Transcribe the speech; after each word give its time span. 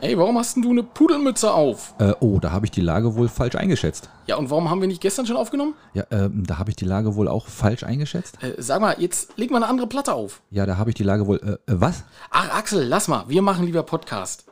Ey, 0.00 0.16
warum 0.16 0.38
hast 0.38 0.54
denn 0.54 0.62
du 0.62 0.70
eine 0.70 0.84
Pudelmütze 0.84 1.52
auf? 1.52 1.92
Äh, 1.98 2.12
oh, 2.20 2.38
da 2.38 2.52
habe 2.52 2.66
ich 2.66 2.70
die 2.70 2.80
Lage 2.80 3.16
wohl 3.16 3.28
falsch 3.28 3.56
eingeschätzt. 3.56 4.08
Ja, 4.28 4.36
und 4.36 4.48
warum 4.48 4.70
haben 4.70 4.80
wir 4.80 4.86
nicht 4.86 5.00
gestern 5.00 5.26
schon 5.26 5.36
aufgenommen? 5.36 5.74
Ja, 5.92 6.04
ähm, 6.12 6.44
da 6.46 6.58
habe 6.58 6.70
ich 6.70 6.76
die 6.76 6.84
Lage 6.84 7.16
wohl 7.16 7.26
auch 7.26 7.48
falsch 7.48 7.82
eingeschätzt. 7.82 8.40
Äh, 8.40 8.54
sag 8.58 8.80
mal, 8.80 8.94
jetzt 9.00 9.36
leg 9.36 9.50
mal 9.50 9.56
eine 9.56 9.66
andere 9.66 9.88
Platte 9.88 10.14
auf. 10.14 10.40
Ja, 10.52 10.66
da 10.66 10.76
habe 10.76 10.90
ich 10.90 10.94
die 10.94 11.02
Lage 11.02 11.26
wohl. 11.26 11.40
Äh, 11.66 11.72
äh, 11.72 11.80
was? 11.80 12.04
Ach, 12.30 12.48
Axel, 12.56 12.86
lass 12.86 13.08
mal. 13.08 13.24
Wir 13.26 13.42
machen 13.42 13.66
lieber 13.66 13.82
Podcast. 13.82 14.47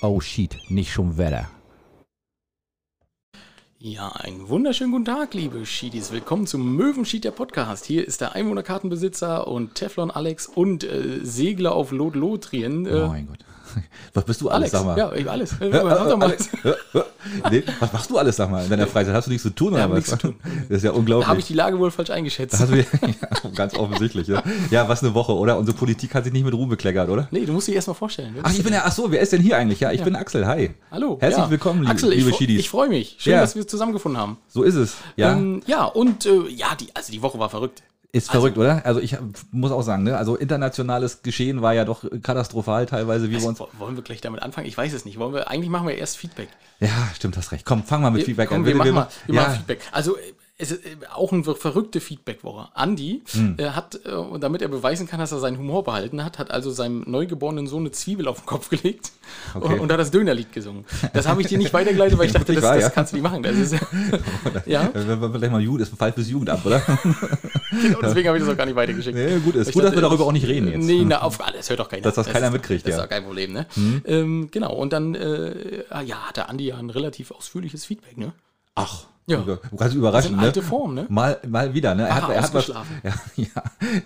Oh 0.00 0.20
shit, 0.20 0.56
nicht 0.68 0.92
schon 0.92 1.18
Wetter. 1.18 1.48
Ja, 3.80 4.08
einen 4.08 4.48
wunderschönen 4.48 4.90
guten 4.92 5.04
Tag, 5.04 5.34
liebe 5.34 5.64
Schiedis. 5.64 6.10
Willkommen 6.10 6.46
zum 6.46 6.74
Möwenschied 6.74 7.24
der 7.24 7.30
Podcast. 7.30 7.84
Hier 7.84 8.06
ist 8.06 8.20
der 8.20 8.34
Einwohnerkartenbesitzer 8.34 9.46
und 9.46 9.76
Teflon 9.76 10.10
Alex 10.10 10.46
und 10.46 10.82
äh, 10.82 11.20
Segler 11.22 11.74
auf 11.74 11.92
Lot 11.92 12.16
Lotrien. 12.16 12.86
Äh, 12.86 12.90
Oh 12.90 13.08
mein 13.08 13.26
Gott. 13.28 13.38
Was 14.14 14.24
bist 14.24 14.40
du 14.40 14.48
alles, 14.48 14.72
Alex, 14.72 14.72
sag 14.72 14.84
mal? 14.84 14.98
ja, 14.98 15.12
ich- 15.12 15.30
alles. 15.30 15.58
Mal 15.60 15.72
alles. 16.22 16.48
nee, 17.50 17.62
was 17.80 17.92
machst 17.92 18.10
du 18.10 18.18
alles, 18.18 18.36
sag 18.36 18.50
mal, 18.50 18.64
in 18.64 18.70
deiner 18.70 18.86
Freizeit? 18.86 19.14
Hast 19.14 19.26
du 19.26 19.30
nichts 19.30 19.42
zu 19.42 19.50
tun 19.50 19.72
oder 19.74 19.82
hab 19.82 19.90
was? 19.90 19.96
nichts 19.96 20.10
zu 20.10 20.16
tun. 20.18 20.36
Das 20.68 20.78
ist 20.78 20.84
ja 20.84 20.90
Da 20.92 20.96
unglaublich. 20.96 21.28
habe 21.28 21.40
ich 21.40 21.46
die 21.46 21.54
Lage 21.54 21.78
wohl 21.78 21.90
falsch 21.90 22.10
eingeschätzt. 22.10 22.58
Du, 22.60 22.74
ja, 22.74 22.84
ganz 23.54 23.74
offensichtlich, 23.74 24.28
ja. 24.28 24.42
Ja, 24.70 24.88
was 24.88 25.02
eine 25.02 25.14
Woche, 25.14 25.32
oder? 25.34 25.58
Unsere 25.58 25.76
Politik 25.76 26.14
hat 26.14 26.24
sich 26.24 26.32
nicht 26.32 26.44
mit 26.44 26.54
Ruhm 26.54 26.68
bekleckert, 26.68 27.08
oder? 27.08 27.28
Nee, 27.30 27.44
du 27.44 27.52
musst 27.52 27.68
dich 27.68 27.74
erstmal 27.74 27.94
vorstellen. 27.96 28.30
Wer 28.34 28.44
Ach, 28.46 28.52
ich 28.52 28.62
bin 28.62 28.72
ja, 28.72 28.82
ach 28.84 28.92
so, 28.92 29.10
wer 29.10 29.20
ist 29.20 29.32
denn 29.32 29.42
hier 29.42 29.56
eigentlich? 29.56 29.80
Ja, 29.80 29.92
ich 29.92 30.02
bin 30.02 30.16
Axel, 30.16 30.46
hi. 30.46 30.70
Hallo. 30.90 31.18
Herzlich 31.20 31.44
ja. 31.44 31.50
willkommen, 31.50 31.80
liebe, 31.80 31.92
Axel, 31.92 32.12
ich, 32.12 32.24
liebe 32.24 32.36
Schiedis. 32.36 32.60
ich 32.60 32.70
freue 32.70 32.88
mich. 32.88 33.16
Schön, 33.18 33.34
Ja. 33.34 33.40
dass 33.40 33.54
wir 33.56 33.66
zusammengefunden 33.66 34.20
haben. 34.20 34.38
So 34.48 34.62
ist 34.62 34.74
es. 34.74 34.94
Ja, 35.16 35.32
ähm, 35.32 35.60
ja 35.66 35.84
und 35.84 36.26
äh, 36.26 36.48
ja, 36.48 36.68
die, 36.78 36.88
also 36.94 37.12
die 37.12 37.22
Woche 37.22 37.38
war 37.38 37.48
verrückt. 37.50 37.82
Ist 38.12 38.30
verrückt, 38.30 38.56
oder? 38.56 38.84
Also 38.86 39.00
ich 39.00 39.16
muss 39.50 39.70
auch 39.70 39.82
sagen, 39.82 40.02
ne? 40.04 40.16
Also 40.16 40.36
internationales 40.36 41.22
Geschehen 41.22 41.60
war 41.62 41.74
ja 41.74 41.84
doch 41.84 42.04
katastrophal 42.22 42.86
teilweise, 42.86 43.30
wie 43.30 43.40
wir 43.40 43.46
uns. 43.48 43.60
Wo- 43.60 43.68
Wollen 43.78 43.96
wir 43.96 44.02
gleich 44.02 44.20
damit 44.20 44.42
anfangen? 44.42 44.66
Ich 44.66 44.76
weiß 44.78 44.92
es 44.94 45.04
nicht. 45.04 45.18
Wollen 45.18 45.34
wir, 45.34 45.48
eigentlich 45.50 45.68
machen 45.70 45.86
wir 45.86 45.94
erst 45.96 46.16
Feedback. 46.16 46.48
Ja, 46.80 46.88
stimmt, 47.14 47.36
hast 47.36 47.52
recht. 47.52 47.64
Komm, 47.66 47.84
fang 47.84 48.00
mal 48.02 48.10
mit 48.10 48.22
Feedback 48.24 48.48
Komm, 48.48 48.58
an. 48.58 48.64
wir, 48.64 48.72
Bitte, 48.72 48.92
machen 48.92 48.94
mal, 48.94 49.08
wir 49.26 49.34
ja, 49.34 49.42
machen 49.42 49.56
Feedback. 49.56 49.80
Also 49.92 50.16
äh, 50.16 50.20
es 50.60 50.72
ist 50.72 50.84
äh, 50.84 50.96
auch 51.14 51.32
eine 51.32 51.44
verrückte 51.44 52.00
Feedback-Woche. 52.00 52.68
Andi 52.74 53.22
Hm. 53.32 53.54
äh, 53.58 53.70
hat, 53.70 53.94
äh, 54.04 54.38
damit 54.40 54.60
er 54.60 54.66
beweisen 54.68 55.06
kann, 55.06 55.20
dass 55.20 55.30
er 55.30 55.38
seinen 55.38 55.56
Humor 55.56 55.84
behalten 55.84 56.24
hat, 56.24 56.40
hat 56.40 56.50
also 56.50 56.72
seinem 56.72 57.04
neugeborenen 57.06 57.68
Sohn 57.68 57.82
eine 57.82 57.92
Zwiebel 57.92 58.26
auf 58.26 58.40
den 58.40 58.46
Kopf 58.46 58.68
gelegt 58.68 59.12
Okay. 59.54 59.74
und, 59.74 59.80
und 59.80 59.92
hat 59.92 60.00
das 60.00 60.10
Dönerlied 60.10 60.52
gesungen. 60.52 60.84
Das 61.12 61.28
habe 61.28 61.42
ich 61.42 61.46
dir 61.46 61.58
nicht 61.58 61.72
weitergeleitet, 61.72 62.18
weil 62.18 62.26
ich 62.26 62.32
dachte, 62.32 62.54
das, 62.54 62.62
wahr, 62.64 62.74
das 62.74 62.84
ja? 62.84 62.90
kannst 62.90 63.12
du 63.12 63.16
nicht 63.16 63.22
machen. 63.22 63.42
Das 63.42 63.56
ist, 63.56 63.76
ja, 64.66 64.82
Äh, 64.86 64.90
Vielleicht 65.32 65.52
mal 65.52 65.60
Jugend, 65.60 65.82
ist 65.82 65.92
ein 65.92 65.96
Fall 65.96 66.12
fürs 66.12 66.28
Jugendamt, 66.28 66.66
oder? 66.66 66.80
genau, 67.70 68.00
deswegen 68.02 68.26
habe 68.28 68.38
ich 68.38 68.44
das 68.44 68.52
auch 68.52 68.56
gar 68.56 68.66
nicht 68.66 68.76
weitergeschickt. 68.76 69.16
Nee, 69.16 69.38
gut, 69.38 69.54
ist 69.54 69.72
gut, 69.72 69.84
dass 69.84 69.92
wir 69.92 70.00
dachte, 70.00 70.00
darüber 70.00 70.26
auch 70.26 70.32
nicht 70.32 70.46
reden 70.46 70.68
jetzt. 70.72 70.84
Nee, 70.84 71.04
na, 71.04 71.22
auf 71.22 71.40
alles 71.46 71.70
hört 71.70 71.78
doch 71.78 71.88
keiner. 71.88 72.02
Dass 72.02 72.14
das 72.16 72.26
keiner 72.28 72.50
mitkriegt, 72.50 72.84
Das 72.84 72.94
ist 72.94 72.98
ja. 72.98 73.04
doch 73.04 73.10
kein 73.10 73.24
Problem, 73.24 73.52
ne? 73.52 73.66
Ähm, 74.04 74.48
genau, 74.50 74.74
und 74.74 74.92
dann, 74.92 75.14
äh, 75.14 75.84
ja, 76.04 76.28
hat 76.28 76.36
der 76.36 76.48
Andi 76.48 76.66
ja 76.66 76.76
ein 76.78 76.90
relativ 76.90 77.30
ausführliches 77.30 77.84
Feedback, 77.84 78.16
ne? 78.16 78.32
Ach, 78.80 79.04
Ja. 79.26 79.44
ganz 79.76 79.92
überraschend, 79.92 80.36
Das 80.36 80.40
ne? 80.40 80.46
alte 80.46 80.62
Form, 80.62 80.94
ne? 80.94 81.04
Mal, 81.10 81.38
mal 81.46 81.74
wieder, 81.74 81.94
ne? 81.94 82.04
Er 82.08 82.12
Aha, 82.16 82.22
hat, 82.28 82.30
er 82.34 82.42
hat 82.42 82.54
was, 82.54 82.66
ja, 83.02 83.12
ja, 83.36 83.46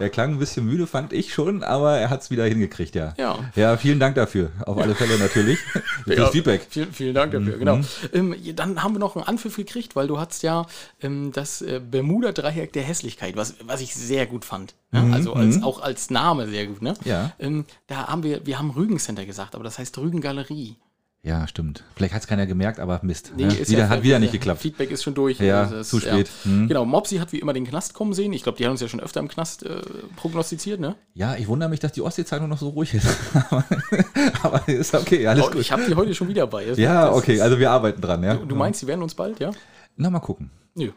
er 0.00 0.08
klang 0.10 0.32
ein 0.32 0.38
bisschen 0.40 0.66
müde, 0.66 0.88
fand 0.88 1.12
ich 1.12 1.32
schon, 1.32 1.62
aber 1.62 1.96
er 1.96 2.10
hat 2.10 2.22
es 2.22 2.30
wieder 2.32 2.44
hingekriegt, 2.44 2.96
ja. 2.96 3.14
Ja. 3.16 3.38
Ja, 3.54 3.76
vielen 3.76 4.00
Dank 4.00 4.16
dafür. 4.16 4.50
Auf 4.66 4.78
alle 4.78 4.96
Fälle 4.96 5.16
natürlich. 5.20 5.60
Fürs 6.04 6.18
Ja, 6.18 6.26
Feedback. 6.26 6.66
Vielen, 6.68 6.92
vielen 6.92 7.14
Dank 7.14 7.30
dafür, 7.30 7.56
genau. 7.56 7.78
Ähm, 8.12 8.34
ja, 8.42 8.52
dann 8.52 8.82
haben 8.82 8.96
wir 8.96 8.98
noch 8.98 9.14
einen 9.14 9.24
Anpfiff 9.24 9.54
gekriegt, 9.54 9.94
weil 9.94 10.08
du 10.08 10.18
hast 10.18 10.42
ja 10.42 10.66
ähm, 11.00 11.30
das 11.32 11.62
äh, 11.62 11.80
Bermuda-Dreieck 11.88 12.72
der 12.72 12.82
Hässlichkeit, 12.82 13.36
was, 13.36 13.54
was 13.64 13.80
ich 13.80 13.94
sehr 13.94 14.26
gut 14.26 14.44
fand. 14.44 14.74
Ne? 14.90 15.08
Also 15.14 15.34
als, 15.34 15.62
auch 15.62 15.80
als 15.80 16.10
Name 16.10 16.48
sehr 16.48 16.66
gut, 16.66 16.82
ne? 16.82 16.94
Ja. 17.04 17.30
Ähm, 17.38 17.64
da 17.86 18.08
haben 18.08 18.24
wir, 18.24 18.44
wir 18.44 18.58
haben 18.58 18.70
Rügen 18.70 18.98
Center 18.98 19.24
gesagt, 19.24 19.54
aber 19.54 19.62
das 19.62 19.78
heißt 19.78 19.96
Rügen 19.98 20.20
Galerie. 20.20 20.76
Ja, 21.24 21.46
stimmt. 21.46 21.84
Vielleicht 21.94 22.14
hat 22.14 22.22
es 22.22 22.26
keiner 22.26 22.46
gemerkt, 22.46 22.80
aber 22.80 22.98
Mist. 23.04 23.32
Nee, 23.36 23.44
ne? 23.44 23.54
ist 23.54 23.70
wieder, 23.70 23.82
ja- 23.84 23.88
hat 23.88 24.02
wieder 24.02 24.18
nicht 24.18 24.32
geklappt. 24.32 24.60
Feedback 24.60 24.90
ist 24.90 25.04
schon 25.04 25.14
durch. 25.14 25.38
Ja, 25.38 25.62
Also 25.62 25.76
das- 25.76 25.88
zu 25.88 26.00
spät. 26.00 26.28
Hm. 26.42 26.66
Genau, 26.66 26.84
Mopsi 26.84 27.18
hat 27.18 27.32
wie 27.32 27.38
immer 27.38 27.52
den 27.52 27.64
Knast 27.64 27.94
kommen 27.94 28.12
sehen. 28.12 28.32
Ich 28.32 28.42
glaube, 28.42 28.58
die 28.58 28.64
haben 28.64 28.72
uns 28.72 28.80
ja 28.80 28.88
schon 28.88 28.98
öfter 28.98 29.20
im 29.20 29.28
Knast 29.28 29.62
äh, 29.64 29.82
prognostiziert, 30.16 30.80
ne? 30.80 30.96
Ja, 31.14 31.36
ich 31.36 31.46
wundere 31.46 31.68
mich, 31.70 31.78
dass 31.78 31.92
die 31.92 32.02
Ostsee-Zeitung 32.02 32.48
noch 32.48 32.58
so 32.58 32.70
ruhig 32.70 32.94
ist. 32.94 33.06
aber, 34.42 34.68
ist 34.68 34.94
okay, 34.94 35.24
alles 35.28 35.44
Oh, 35.44 35.50
gut. 35.50 35.60
ich 35.60 35.70
habe 35.70 35.84
die 35.86 35.94
heute 35.94 36.12
schon 36.12 36.26
wieder 36.26 36.46
bei. 36.48 36.64
Das- 36.64 36.78
Ja, 36.78 37.12
okay, 37.12 37.34
ist- 37.34 37.40
also 37.40 37.56
wir 37.60 37.70
arbeiten 37.70 38.00
dran, 38.00 38.22
ja. 38.24 38.34
Du 38.34 38.56
meinst, 38.56 38.80
sie 38.80 38.88
werden 38.88 39.02
uns 39.02 39.14
bald, 39.14 39.38
ja? 39.38 39.52
Na, 39.96 40.10
mal 40.10 40.20
gucken. 40.20 40.50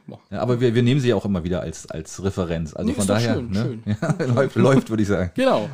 Boah. 0.07 0.19
Ja, 0.31 0.39
aber 0.39 0.61
wir, 0.61 0.73
wir 0.73 0.83
nehmen 0.83 1.01
sie 1.01 1.09
ja 1.09 1.15
auch 1.15 1.25
immer 1.25 1.43
wieder 1.43 1.59
als, 1.59 1.89
als 1.91 2.23
Referenz. 2.23 2.73
Also 2.73 2.87
Nee, 2.89 2.95
von 2.95 3.07
daher, 3.07 3.35
schön, 3.35 3.49
ne? 3.49 3.61
schön. 3.61 3.97
Ja, 4.01 4.25
läuft, 4.33 4.55
läuft 4.55 4.89
würde 4.89 5.03
ich 5.03 5.09
sagen. 5.09 5.31
Genau. 5.35 5.69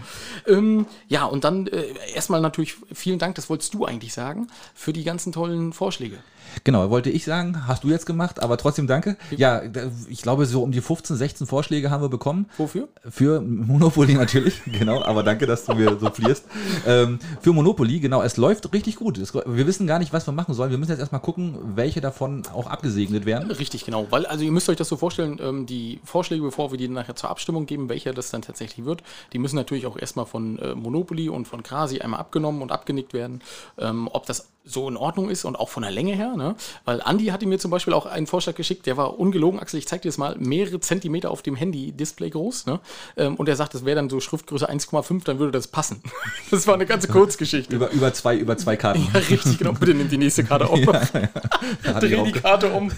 Ähm, 0.47 0.87
ja, 1.07 1.25
und 1.25 1.43
dann 1.43 1.67
äh, 1.67 1.83
erstmal 2.15 2.41
natürlich 2.41 2.75
vielen 2.91 3.19
Dank, 3.19 3.35
das 3.35 3.49
wolltest 3.49 3.75
du 3.75 3.85
eigentlich 3.85 4.13
sagen, 4.13 4.47
für 4.73 4.91
die 4.91 5.03
ganzen 5.03 5.31
tollen 5.31 5.71
Vorschläge. 5.71 6.17
Genau, 6.63 6.89
wollte 6.89 7.09
ich 7.09 7.25
sagen, 7.25 7.67
hast 7.67 7.83
du 7.83 7.89
jetzt 7.89 8.05
gemacht, 8.05 8.41
aber 8.41 8.57
trotzdem 8.57 8.87
danke. 8.87 9.17
Ja, 9.35 9.61
ich 10.09 10.21
glaube, 10.21 10.45
so 10.45 10.63
um 10.63 10.71
die 10.71 10.81
15, 10.81 11.15
16 11.15 11.47
Vorschläge 11.47 11.89
haben 11.89 12.01
wir 12.01 12.09
bekommen. 12.09 12.47
Wofür? 12.57 12.87
Für 13.09 13.41
Monopoly 13.41 14.13
natürlich, 14.13 14.61
genau, 14.79 15.03
aber 15.03 15.23
danke, 15.23 15.45
dass 15.45 15.65
du 15.65 15.75
mir 15.75 15.97
so 15.99 16.09
flierst. 16.09 16.45
Ähm, 16.85 17.19
für 17.41 17.53
Monopoly, 17.53 17.99
genau, 17.99 18.21
es 18.21 18.37
läuft 18.37 18.71
richtig 18.73 18.95
gut. 18.95 19.17
Es, 19.17 19.33
wir 19.33 19.67
wissen 19.67 19.87
gar 19.87 19.99
nicht, 19.99 20.13
was 20.13 20.27
wir 20.27 20.33
machen 20.33 20.53
sollen. 20.53 20.71
Wir 20.71 20.77
müssen 20.77 20.91
jetzt 20.91 20.99
erstmal 20.99 21.21
gucken, 21.21 21.57
welche 21.75 22.01
davon 22.01 22.43
auch 22.53 22.67
abgesegnet 22.67 23.25
werden. 23.25 23.51
Richtig, 23.51 23.85
genau. 23.85 24.07
Weil, 24.09 24.25
also 24.25 24.43
ihr 24.43 24.51
müsst 24.51 24.69
euch 24.69 24.77
das 24.77 24.89
so 24.89 24.97
vorstellen, 24.97 25.39
ähm, 25.41 25.65
die 25.65 25.99
Vorschläge, 26.03 26.43
bevor 26.43 26.71
wir 26.71 26.77
die 26.77 26.87
nachher 26.87 27.15
zur 27.15 27.29
Abstimmung 27.29 27.65
geben, 27.65 27.89
welcher 27.89 28.13
das 28.13 28.31
dann 28.31 28.41
tatsächlich 28.41 28.85
wird, 28.85 29.03
die 29.33 29.39
müssen 29.39 29.55
natürlich 29.55 29.85
auch 29.85 29.97
erstmal 29.97 30.25
von 30.25 30.59
äh, 30.59 30.75
Monopoly 30.75 31.29
und 31.29 31.47
von 31.47 31.63
Krasi 31.63 31.99
einmal 31.99 32.19
abgenommen 32.19 32.61
und 32.61 32.71
abgenickt 32.71 33.13
werden. 33.13 33.41
Ähm, 33.77 34.09
ob 34.11 34.25
das 34.25 34.49
so 34.63 34.87
in 34.87 34.97
Ordnung 34.97 35.29
ist 35.29 35.45
und 35.45 35.59
auch 35.59 35.69
von 35.69 35.83
der 35.83 35.91
Länge 35.91 36.13
her, 36.13 36.33
ne? 36.41 36.55
Weil 36.85 37.01
Andi 37.01 37.25
hatte 37.27 37.45
mir 37.45 37.59
zum 37.59 37.71
Beispiel 37.71 37.93
auch 37.93 38.05
einen 38.05 38.27
Vorschlag 38.27 38.55
geschickt, 38.55 38.85
der 38.85 38.97
war 38.97 39.19
ungelogen, 39.19 39.59
Axel, 39.59 39.77
ich 39.79 39.87
zeig 39.87 40.01
dir 40.01 40.09
das 40.09 40.17
mal, 40.17 40.35
mehrere 40.39 40.79
Zentimeter 40.79 41.31
auf 41.31 41.41
dem 41.41 41.55
Handy-Display 41.55 42.29
groß, 42.31 42.65
ne? 42.65 42.79
Ähm, 43.17 43.35
und 43.35 43.47
er 43.49 43.55
sagt, 43.55 43.73
das 43.73 43.85
wäre 43.85 43.95
dann 43.95 44.09
so 44.09 44.19
Schriftgröße 44.19 44.69
1,5, 44.69 45.23
dann 45.23 45.39
würde 45.39 45.51
das 45.51 45.67
passen. 45.67 46.01
Das 46.51 46.67
war 46.67 46.73
eine 46.73 46.85
ganze 46.85 47.07
Kurzgeschichte. 47.07 47.73
Über, 47.73 47.89
über, 47.91 48.13
zwei, 48.13 48.35
über 48.35 48.57
zwei 48.57 48.75
Karten. 48.75 49.07
Ja, 49.13 49.19
richtig, 49.19 49.57
genau. 49.57 49.71
Bitte 49.73 49.93
nimm 49.93 50.09
die 50.09 50.17
nächste 50.17 50.43
Karte 50.43 50.67
auf. 50.69 50.79
Hatte 50.87 52.07
ich 52.07 52.13
Dreh 52.13 52.23
die 52.23 52.31
Karte 52.33 52.71
um. 52.73 52.91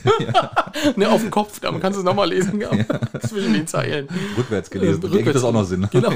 ne, 0.95 1.09
auf 1.09 1.21
dem 1.21 1.29
Kopf, 1.29 1.59
da 1.59 1.71
kannst 1.71 1.97
du 1.97 1.99
es 2.01 2.05
nochmal 2.05 2.29
lesen. 2.29 2.59
Ja. 2.59 2.71
Zwischen 3.19 3.53
den 3.53 3.67
Zeilen. 3.67 4.07
rückwärts 4.37 4.69
gelesen. 4.71 5.03
Äh, 5.03 5.05
Äh, 5.07 5.09
Denke 5.11 5.29
ich, 5.29 5.33
das 5.33 5.43
auch 5.43 5.51
noch 5.53 5.65
Sinn. 5.65 5.87
Genau. 5.91 6.11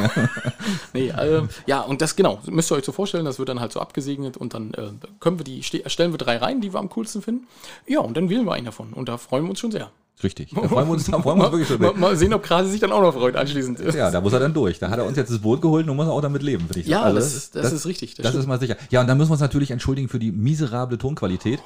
nee, 0.93 1.09
äh, 1.09 1.43
ja, 1.65 1.81
und 1.81 2.01
das 2.01 2.15
genau, 2.15 2.39
müsst 2.49 2.71
ihr 2.71 2.75
euch 2.75 2.85
so 2.85 2.91
vorstellen, 2.91 3.25
das 3.25 3.37
wird 3.39 3.49
dann 3.49 3.59
halt 3.59 3.71
so 3.71 3.79
abgesegnet 3.79 4.37
und 4.37 4.53
dann 4.53 4.73
äh, 4.73 4.89
können 5.19 5.37
wir 5.39 5.43
die, 5.43 5.61
ste- 5.63 5.87
stellen 5.89 6.11
wir 6.11 6.17
drei 6.17 6.37
rein, 6.37 6.61
die 6.61 6.73
wir 6.73 6.79
am 6.79 6.89
coolsten 6.89 7.16
finden. 7.21 7.47
Ja, 7.87 7.99
und 7.99 8.15
dann 8.17 8.29
wählen 8.29 8.45
wir 8.45 8.53
einen 8.53 8.65
davon. 8.65 8.93
Und 8.93 9.09
da 9.09 9.17
freuen 9.17 9.43
wir 9.45 9.49
uns 9.51 9.59
schon 9.59 9.71
sehr. 9.71 9.91
Richtig. 10.23 10.49
Da 10.49 10.67
freuen 10.67 10.87
wir 10.87 10.93
uns, 10.93 11.05
da 11.05 11.21
freuen 11.21 11.37
wir 11.37 11.43
uns 11.45 11.51
wirklich 11.53 11.67
schon. 11.67 11.79
Mal, 11.79 11.93
mal 11.93 12.15
sehen, 12.17 12.33
ob 12.33 12.41
Krasi 12.41 12.71
sich 12.71 12.79
dann 12.79 12.91
auch 12.91 13.01
noch 13.01 13.13
freut 13.13 13.35
anschließend. 13.35 13.79
Ja, 13.93 14.09
da 14.09 14.19
muss 14.19 14.33
er 14.33 14.39
dann 14.39 14.53
durch. 14.53 14.79
Da 14.79 14.89
hat 14.89 14.97
er 14.97 15.05
uns 15.05 15.15
jetzt 15.15 15.29
das 15.31 15.39
Boot 15.39 15.61
geholt 15.61 15.87
und 15.87 15.95
muss 15.95 16.07
er 16.07 16.11
auch 16.13 16.21
damit 16.21 16.41
leben, 16.41 16.63
finde 16.65 16.79
ich. 16.79 16.87
Ja, 16.87 17.03
Also 17.03 17.17
das, 17.19 17.35
ist- 17.35 17.55
das, 17.55 17.71
ist 17.71 17.85
richtig. 17.85 18.15
Das, 18.15 18.27
stimmt. 18.29 18.41
ist 18.41 18.47
mal 18.47 18.59
sicher. 18.59 18.77
Ja, 18.89 19.01
und 19.01 19.07
dann 19.07 19.17
müssen 19.17 19.29
wir 19.29 19.33
uns 19.33 19.41
natürlich 19.41 19.69
entschuldigen 19.69 20.09
für 20.09 20.17
die 20.19 20.31
miserable 20.31 20.97
Tonqualität. 20.97 21.59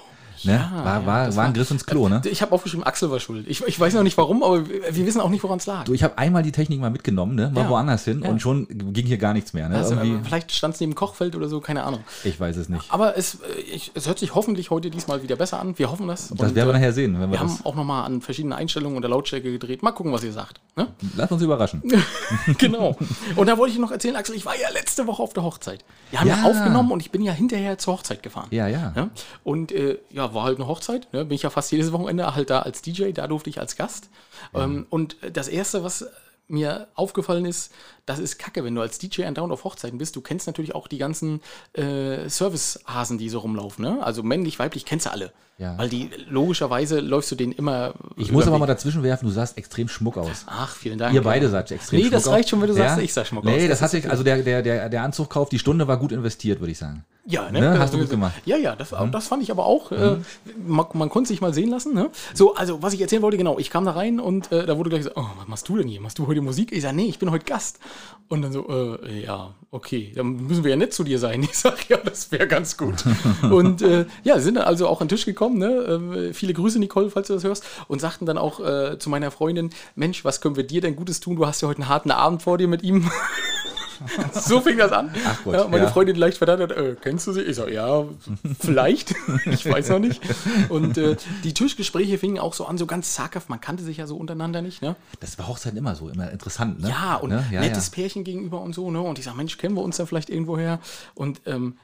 Ne? 0.43 0.69
war 0.83 1.05
war, 1.05 1.25
das 1.27 1.35
war 1.35 1.45
ein 1.45 1.53
Griff 1.53 1.69
ins 1.71 1.85
Klo, 1.85 2.09
ne? 2.09 2.21
ich 2.25 2.41
habe 2.41 2.51
aufgeschrieben, 2.53 2.83
Axel 2.85 3.11
war 3.11 3.19
schuld. 3.19 3.45
Ich, 3.47 3.63
ich 3.65 3.79
weiß 3.79 3.93
noch 3.93 4.03
nicht 4.03 4.17
warum, 4.17 4.43
aber 4.43 4.67
wir 4.67 5.05
wissen 5.05 5.21
auch 5.21 5.29
nicht, 5.29 5.43
woran 5.43 5.57
es 5.59 5.65
lag. 5.65 5.83
Du, 5.85 5.93
ich 5.93 6.03
habe 6.03 6.17
einmal 6.17 6.43
die 6.43 6.51
Technik 6.51 6.79
mal 6.79 6.89
mitgenommen, 6.89 7.35
ne? 7.35 7.51
Mal 7.53 7.63
Ja. 7.63 7.69
woanders 7.69 8.03
hin 8.05 8.21
Ja. 8.23 8.29
und 8.29 8.41
schon 8.41 8.67
ging 8.93 9.05
hier 9.05 9.17
gar 9.17 9.33
nichts 9.33 9.53
mehr. 9.53 9.69
Ne? 9.69 9.77
also, 9.77 9.95
Irgendwie, 9.95 10.23
vielleicht 10.25 10.51
stand 10.51 10.73
es 10.73 10.79
neben 10.79 10.95
Kochfeld 10.95 11.35
oder 11.35 11.47
so, 11.47 11.59
keine 11.61 11.83
Ahnung. 11.83 12.03
ich 12.23 12.39
weiß 12.39 12.57
es 12.57 12.69
nicht. 12.69 12.85
Aber 12.89 13.17
es, 13.17 13.35
äh, 13.35 13.59
ich, 13.61 13.91
es 13.93 14.07
hört 14.07 14.19
sich 14.19 14.33
hoffentlich 14.35 14.69
heute 14.71 14.89
diesmal 14.89 15.21
wieder 15.23 15.35
besser 15.35 15.59
an. 15.59 15.77
Wir 15.77 15.91
hoffen 15.91 16.07
das. 16.07 16.29
Das 16.29 16.39
Und, 16.39 16.55
werden 16.55 16.67
wir 16.69 16.75
äh, 16.75 16.77
nachher 16.79 16.93
sehen. 16.93 17.13
Wenn 17.13 17.29
wir 17.29 17.31
Wir 17.33 17.39
haben 17.39 17.57
auch 17.63 17.75
nochmal 17.75 18.05
an 18.05 18.21
verschiedenen 18.21 18.53
Einstellungen 18.53 18.95
und 18.95 19.01
der 19.03 19.09
Lautstärke 19.09 19.51
gedreht. 19.51 19.83
Mal 19.83 19.91
gucken, 19.91 20.11
was 20.11 20.23
ihr 20.23 20.33
sagt. 20.33 20.59
Ne? 20.75 20.87
lass 21.17 21.29
uns 21.31 21.41
überraschen. 21.41 21.83
genau. 22.57 22.95
Und 23.35 23.47
da 23.47 23.57
wollte 23.57 23.73
ich 23.73 23.79
noch 23.79 23.91
erzählen, 23.91 24.15
Axel, 24.15 24.35
ich 24.35 24.45
war 24.45 24.53
ja 24.59 24.69
letzte 24.73 25.05
Woche 25.07 25.21
auf 25.21 25.33
der 25.33 25.43
Hochzeit. 25.43 25.83
Wir 26.09 26.19
haben 26.21 26.27
ja, 26.27 26.37
Ja. 26.37 26.43
aufgenommen 26.49 26.91
und 26.91 27.01
ich 27.01 27.11
bin 27.11 27.21
ja 27.21 27.33
hinterher 27.33 27.77
zur 27.77 27.95
Hochzeit 27.95 28.23
gefahren. 28.23 28.47
Ja, 28.51 28.67
ja. 28.67 28.93
Ja? 28.95 29.09
Und 29.43 29.71
äh, 29.71 29.97
ja, 30.11 30.30
war 30.33 30.43
halt 30.43 30.57
eine 30.57 30.67
Hochzeit. 30.67 31.11
Ne? 31.13 31.25
Bin 31.25 31.35
ich 31.35 31.43
ja 31.43 31.49
fast 31.49 31.71
jedes 31.71 31.91
Wochenende 31.91 32.35
halt 32.35 32.49
da 32.49 32.59
als 32.59 32.81
DJ, 32.81 33.11
da 33.11 33.27
durfte 33.27 33.49
ich 33.49 33.59
als 33.59 33.75
Gast. 33.75 34.09
Ähm, 34.53 34.85
und 34.89 35.17
das 35.33 35.47
Erste, 35.47 35.83
was 35.83 36.05
mir 36.47 36.87
aufgefallen 36.95 37.45
ist, 37.45 37.73
das 38.05 38.19
ist 38.19 38.37
kacke, 38.39 38.63
wenn 38.63 38.75
du 38.75 38.81
als 38.81 38.97
DJ 38.99 39.23
andauernd 39.25 39.53
auf 39.53 39.63
Hochzeiten 39.63 39.97
bist. 39.97 40.15
Du 40.15 40.21
kennst 40.21 40.47
natürlich 40.47 40.75
auch 40.75 40.87
die 40.87 40.97
ganzen 40.97 41.41
äh, 41.73 42.29
Service-Hasen, 42.29 43.17
die 43.17 43.29
so 43.29 43.39
rumlaufen. 43.39 43.83
Ne? 43.83 44.03
Also 44.03 44.23
männlich, 44.23 44.59
weiblich, 44.59 44.85
kennst 44.85 45.05
du 45.05 45.11
alle. 45.11 45.31
Ja. 45.57 45.77
Weil 45.77 45.89
die, 45.89 46.09
logischerweise 46.27 47.01
läufst 47.01 47.29
du 47.31 47.35
denen 47.35 47.51
immer. 47.51 47.93
Ich 48.17 48.31
muss 48.31 48.47
aber 48.47 48.57
mal 48.57 48.65
dazwischen 48.65 49.03
werfen, 49.03 49.25
du 49.27 49.31
sahst 49.31 49.57
extrem 49.59 49.87
schmuck 49.87 50.17
aus. 50.17 50.45
Ach, 50.47 50.75
vielen 50.75 50.97
Dank. 50.97 51.13
Ihr 51.13 51.21
beide 51.21 51.49
saht 51.49 51.69
extrem 51.71 51.97
Nee, 51.97 52.03
schmuck 52.05 52.13
das 52.13 52.27
aus. 52.27 52.33
reicht 52.33 52.49
schon, 52.49 52.61
wenn 52.61 52.67
du 52.67 52.73
sagst, 52.73 52.97
ich 52.99 53.13
sah 53.13 53.23
schmuck 53.23 53.45
aus. 53.45 53.51
Nee, 53.51 53.67
das, 53.67 53.79
Das 53.79 53.81
hat 53.81 53.93
ist 53.93 54.03
sich, 54.03 54.09
also 54.11 54.23
der, 54.23 54.41
der, 54.41 54.63
der, 54.63 54.89
der 54.89 55.03
Anzugkauf, 55.03 55.49
die 55.49 55.59
Stunde 55.59 55.87
war 55.87 55.97
gut 55.97 56.11
investiert, 56.11 56.59
würde 56.61 56.71
ich 56.71 56.79
sagen. 56.79 57.05
Ja, 57.27 57.51
Ne? 57.51 57.77
Hast 57.77 57.93
du 57.93 57.99
gut 57.99 58.09
gemacht. 58.09 58.33
Ja, 58.45 58.57
ja, 58.57 58.75
das, 58.75 58.89
das 59.11 59.27
fand 59.27 59.43
ich 59.43 59.51
aber 59.51 59.67
auch. 59.67 59.91
Äh, 59.91 60.17
man, 60.65 60.87
man 60.93 61.09
konnte 61.09 61.27
sich 61.27 61.39
mal 61.41 61.53
sehen 61.53 61.69
lassen. 61.69 61.93
Ne? 61.93 62.09
So, 62.33 62.55
also, 62.55 62.81
was 62.81 62.93
ich 62.93 63.01
erzählen 63.01 63.21
wollte, 63.21 63.37
genau, 63.37 63.59
ich 63.59 63.69
kam 63.69 63.85
da 63.85 63.91
rein 63.91 64.19
und 64.19 64.51
äh, 64.51 64.65
da 64.65 64.75
wurde 64.79 64.89
gleich 64.89 65.03
so, 65.03 65.11
oh, 65.13 65.25
was 65.37 65.47
machst 65.47 65.69
du 65.69 65.77
denn 65.77 65.87
hier? 65.87 66.01
Machst 66.01 66.17
du 66.17 66.25
heute 66.25 66.41
Musik? 66.41 66.71
Ich 66.71 66.81
sage, 66.81 66.95
nee, 66.95 67.05
ich 67.05 67.19
bin 67.19 67.29
heute 67.29 67.45
Gast. 67.45 67.77
Und 68.27 68.43
dann 68.43 68.53
so, 68.53 68.65
äh, 68.69 69.23
ja, 69.25 69.53
okay, 69.71 70.13
dann 70.15 70.47
müssen 70.47 70.63
wir 70.63 70.71
ja 70.71 70.77
nett 70.77 70.93
zu 70.93 71.03
dir 71.03 71.19
sein. 71.19 71.43
Ich 71.51 71.57
sage, 71.57 71.77
ja, 71.89 71.97
das 71.97 72.31
wäre 72.31 72.47
ganz 72.47 72.77
gut. 72.77 73.03
und 73.43 73.81
äh, 73.81 74.05
ja, 74.23 74.39
sind 74.39 74.55
dann 74.55 74.63
also 74.63 74.87
auch 74.87 75.01
an 75.01 75.07
den 75.07 75.15
Tisch 75.15 75.25
gekommen. 75.25 75.57
Ne? 75.57 75.67
Ähm, 75.67 76.33
viele 76.33 76.53
Grüße, 76.53 76.79
Nicole, 76.79 77.09
falls 77.09 77.27
du 77.27 77.33
das 77.33 77.43
hörst. 77.43 77.65
Und 77.89 77.99
sagten 77.99 78.25
dann 78.25 78.37
auch 78.37 78.59
äh, 78.61 78.97
zu 78.99 79.09
meiner 79.09 79.31
Freundin, 79.31 79.71
Mensch, 79.95 80.23
was 80.23 80.39
können 80.39 80.55
wir 80.55 80.63
dir 80.63 80.79
denn 80.79 80.95
Gutes 80.95 81.19
tun? 81.19 81.35
Du 81.35 81.45
hast 81.45 81.61
ja 81.61 81.67
heute 81.67 81.81
einen 81.81 81.89
harten 81.89 82.11
Abend 82.11 82.41
vor 82.41 82.57
dir 82.57 82.69
mit 82.69 82.83
ihm. 82.83 83.11
so 84.33 84.61
fing 84.61 84.77
das 84.77 84.91
an. 84.91 85.13
Ach 85.25 85.43
Gott, 85.43 85.53
ja, 85.53 85.67
meine 85.67 85.85
ja. 85.85 85.89
Freundin 85.89 86.15
leicht 86.15 86.37
verdacht 86.37 86.59
hat, 86.59 86.71
äh, 86.71 86.95
kennst 86.99 87.27
du 87.27 87.33
sie? 87.33 87.41
Ich 87.41 87.55
so, 87.55 87.67
ja, 87.67 88.05
vielleicht. 88.59 89.13
ich 89.45 89.65
weiß 89.65 89.89
noch 89.89 89.99
nicht. 89.99 90.21
Und 90.69 90.97
äh, 90.97 91.15
die 91.43 91.53
Tischgespräche 91.53 92.17
fingen 92.17 92.39
auch 92.39 92.53
so 92.53 92.65
an, 92.65 92.77
so 92.77 92.85
ganz 92.85 93.13
zaghaft. 93.13 93.49
Man 93.49 93.61
kannte 93.61 93.83
sich 93.83 93.97
ja 93.97 94.07
so 94.07 94.17
untereinander 94.17 94.61
nicht. 94.61 94.81
Ne? 94.81 94.95
Das 95.19 95.37
war 95.37 95.47
Hochzeiten 95.47 95.77
immer 95.77 95.95
so, 95.95 96.09
immer 96.09 96.31
interessant, 96.31 96.81
ne? 96.81 96.89
Ja, 96.89 97.15
und 97.15 97.29
ne? 97.29 97.45
ja, 97.51 97.61
nettes. 97.61 97.89
Pärchen 97.89 98.23
gegenüber 98.23 98.61
und 98.61 98.73
so. 98.73 98.89
Ne? 98.91 99.01
Und 99.01 99.19
ich 99.19 99.25
sage, 99.25 99.37
Mensch, 99.37 99.57
kennen 99.57 99.75
wir 99.75 99.81
uns 99.81 99.97
da 99.97 100.05
vielleicht 100.05 100.29
irgendwoher? 100.29 100.79
Und 101.13 101.41
ähm, 101.45 101.77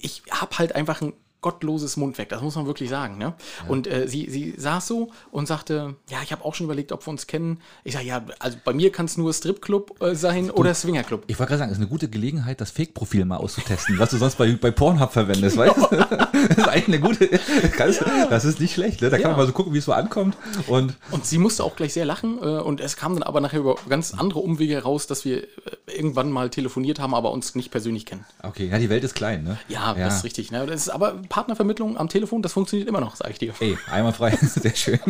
ich 0.00 0.22
habe 0.30 0.58
halt 0.58 0.74
einfach 0.74 1.02
ein 1.02 1.12
gottloses 1.44 1.98
Mundwerk, 1.98 2.30
das 2.30 2.40
muss 2.40 2.56
man 2.56 2.64
wirklich 2.64 2.88
sagen. 2.88 3.18
Ne? 3.18 3.34
Und 3.68 3.86
äh, 3.86 4.08
sie, 4.08 4.30
sie 4.30 4.54
saß 4.56 4.86
so 4.86 5.10
und 5.30 5.46
sagte, 5.46 5.94
ja, 6.08 6.18
ich 6.24 6.32
habe 6.32 6.42
auch 6.42 6.54
schon 6.54 6.64
überlegt, 6.64 6.90
ob 6.90 7.06
wir 7.06 7.10
uns 7.10 7.26
kennen. 7.26 7.60
Ich 7.84 7.92
sage, 7.92 8.06
ja, 8.06 8.24
also 8.38 8.56
bei 8.64 8.72
mir 8.72 8.90
kann 8.90 9.04
es 9.04 9.18
nur 9.18 9.30
Stripclub 9.34 10.00
äh, 10.02 10.14
sein 10.14 10.50
oder 10.50 10.72
Swingerclub. 10.72 11.24
Ich 11.26 11.38
wollte 11.38 11.50
gerade 11.50 11.58
sagen, 11.58 11.70
es 11.70 11.76
ist 11.76 11.82
eine 11.82 11.90
gute 11.90 12.08
Gelegenheit, 12.08 12.62
das 12.62 12.70
Fake-Profil 12.70 13.26
mal 13.26 13.36
auszutesten, 13.36 13.98
was 13.98 14.08
du 14.10 14.16
sonst 14.16 14.36
bei, 14.38 14.52
bei 14.54 14.70
Pornhub 14.70 15.12
verwendest, 15.12 15.56
weißt 15.58 15.76
du? 15.76 15.84
Das 16.48 16.58
ist 16.58 16.68
eigentlich 16.68 16.88
eine 16.88 17.00
gute, 17.00 17.40
das, 17.78 18.04
das 18.28 18.44
ist 18.44 18.60
nicht 18.60 18.74
schlecht, 18.74 19.00
ne? 19.00 19.08
Da 19.08 19.16
kann 19.16 19.22
Ja. 19.22 19.28
man 19.28 19.38
mal 19.38 19.46
so 19.46 19.52
gucken, 19.52 19.72
wie 19.72 19.78
es 19.78 19.84
so 19.86 19.92
ankommt. 19.92 20.36
Und 20.66 20.94
Und 21.10 21.24
sie 21.26 21.38
musste 21.38 21.64
auch 21.64 21.74
gleich 21.76 21.92
sehr 21.94 22.04
lachen 22.04 22.38
äh, 22.38 22.46
und 22.58 22.80
es 22.80 22.96
kam 22.96 23.14
dann 23.14 23.22
aber 23.22 23.40
nachher 23.40 23.60
über 23.60 23.76
ganz 23.88 24.12
andere 24.14 24.40
Umwege 24.40 24.74
heraus, 24.74 25.06
dass 25.06 25.24
wir 25.24 25.42
äh, 25.44 25.46
irgendwann 25.96 26.30
mal 26.30 26.50
telefoniert 26.50 26.98
haben, 27.00 27.14
aber 27.14 27.30
uns 27.32 27.54
nicht 27.54 27.70
persönlich 27.70 28.04
kennen. 28.06 28.24
okay, 28.42 28.68
ja, 28.68 28.78
die 28.78 28.90
Welt 28.90 29.04
ist 29.04 29.14
klein, 29.14 29.42
ne? 29.44 29.58
Ja, 29.68 29.94
das 29.94 30.18
ist 30.18 30.24
richtig. 30.24 30.50
Ne? 30.50 30.66
Das 30.66 30.80
ist 30.82 30.88
aber 30.90 31.14
Partnervermittlung 31.34 31.98
am 31.98 32.08
Telefon, 32.08 32.42
das 32.42 32.52
funktioniert 32.52 32.88
immer 32.88 33.00
noch, 33.00 33.16
sage 33.16 33.32
ich 33.32 33.40
dir. 33.40 33.54
Ey, 33.58 33.76
einmal 33.90 34.12
frei, 34.12 34.36
sehr 34.40 34.76
schön. 34.76 35.00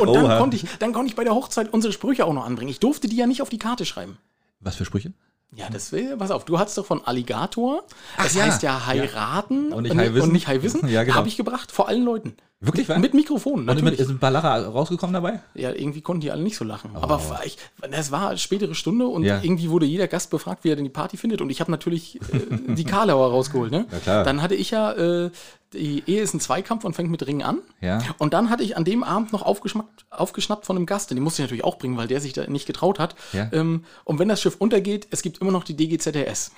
Und 0.00 0.12
dann 0.12 0.24
Oha. 0.24 0.38
konnte, 0.38 0.56
ich, 0.56 0.66
dann 0.80 0.92
konnte 0.92 1.10
ich 1.10 1.14
bei 1.14 1.22
der 1.22 1.32
Hochzeit 1.32 1.72
unsere 1.72 1.92
Sprüche 1.92 2.24
auch 2.24 2.32
noch 2.32 2.44
anbringen. 2.44 2.72
Ich 2.72 2.80
durfte 2.80 3.06
die 3.06 3.14
ja 3.14 3.28
nicht 3.28 3.40
auf 3.40 3.48
die 3.48 3.58
Karte 3.58 3.86
schreiben. 3.86 4.18
Was 4.58 4.74
für 4.74 4.84
Sprüche? 4.84 5.12
Ja, 5.54 5.70
das 5.70 5.92
will, 5.92 6.16
pass 6.16 6.32
auf, 6.32 6.44
du 6.44 6.58
hattest 6.58 6.76
doch 6.76 6.86
von 6.86 7.04
Alligator. 7.06 7.84
Das 8.16 8.34
ja. 8.34 8.42
heißt 8.42 8.64
ja 8.64 8.84
heiraten 8.84 9.72
Und 9.72 9.84
nicht 9.84 9.96
Wissen. 9.96 10.22
und 10.22 10.32
nicht 10.32 10.48
High 10.48 10.64
Wissen. 10.64 10.88
Ja, 10.88 11.04
genau. 11.04 11.14
Habe 11.14 11.28
ich 11.28 11.36
gebracht, 11.36 11.70
vor 11.70 11.86
allen 11.86 12.02
Leuten. 12.02 12.34
Wirklich, 12.64 12.88
wa? 12.88 12.96
Mit 12.98 13.12
Mikrofon, 13.12 13.60
Und 13.60 13.66
mit, 13.66 13.76
natürlich. 13.76 13.98
ist 14.00 14.08
ein 14.08 14.18
paar 14.18 14.30
Lacher 14.30 14.66
rausgekommen 14.68 15.12
dabei? 15.14 15.40
Ja, 15.54 15.72
irgendwie 15.72 16.00
konnten 16.00 16.20
die 16.20 16.30
alle 16.30 16.42
nicht 16.42 16.56
so 16.56 16.64
lachen. 16.64 16.90
Aber 16.94 17.20
ich, 17.44 17.58
das 17.90 18.10
war 18.12 18.28
eine 18.30 18.38
spätere 18.38 18.74
Stunde 18.74 19.06
und 19.08 19.22
Oh. 19.22 19.26
Ja. 19.26 19.40
irgendwie 19.42 19.68
wurde 19.70 19.84
jeder 19.86 20.06
Gast 20.08 20.30
befragt, 20.30 20.62
wie 20.64 20.70
er 20.70 20.76
denn 20.76 20.84
die 20.84 20.90
Party 20.90 21.16
findet. 21.16 21.40
Und 21.40 21.50
ich 21.50 21.60
habe 21.60 21.70
natürlich 21.70 22.16
äh, 22.32 22.74
die 22.74 22.84
Karlauer 22.84 23.30
rausgeholt. 23.30 23.70
Ne? 23.72 23.86
Ja, 23.90 23.98
klar. 23.98 24.24
Dann 24.24 24.40
hatte 24.42 24.54
ich 24.54 24.70
ja, 24.70 24.92
äh, 24.92 25.30
die 25.72 26.02
Ehe 26.06 26.22
ist 26.22 26.34
ein 26.34 26.40
Zweikampf 26.40 26.84
und 26.84 26.94
fängt 26.94 27.10
mit 27.10 27.26
Ringen 27.26 27.42
an. 27.42 27.58
Ja. 27.80 28.00
Und 28.18 28.32
dann 28.34 28.48
hatte 28.50 28.62
ich 28.62 28.76
an 28.76 28.84
dem 28.84 29.02
Abend 29.04 29.32
noch 29.32 29.42
aufgeschnappt, 29.42 30.04
aufgeschnappt 30.10 30.66
von 30.66 30.76
einem 30.76 30.86
Gast. 30.86 31.10
Den 31.10 31.20
musste 31.20 31.42
ich 31.42 31.48
natürlich 31.48 31.64
auch 31.64 31.78
bringen, 31.78 31.96
weil 31.96 32.08
der 32.08 32.20
sich 32.20 32.32
da 32.32 32.46
nicht 32.46 32.66
getraut 32.66 32.98
hat. 32.98 33.14
Ja. 33.32 33.48
Ähm, 33.52 33.84
und 34.04 34.18
wenn 34.18 34.28
das 34.28 34.40
Schiff 34.40 34.56
untergeht, 34.58 35.08
es 35.10 35.22
gibt 35.22 35.38
immer 35.38 35.50
noch 35.50 35.64
die 35.64 35.74
DGZRS. 35.76 36.52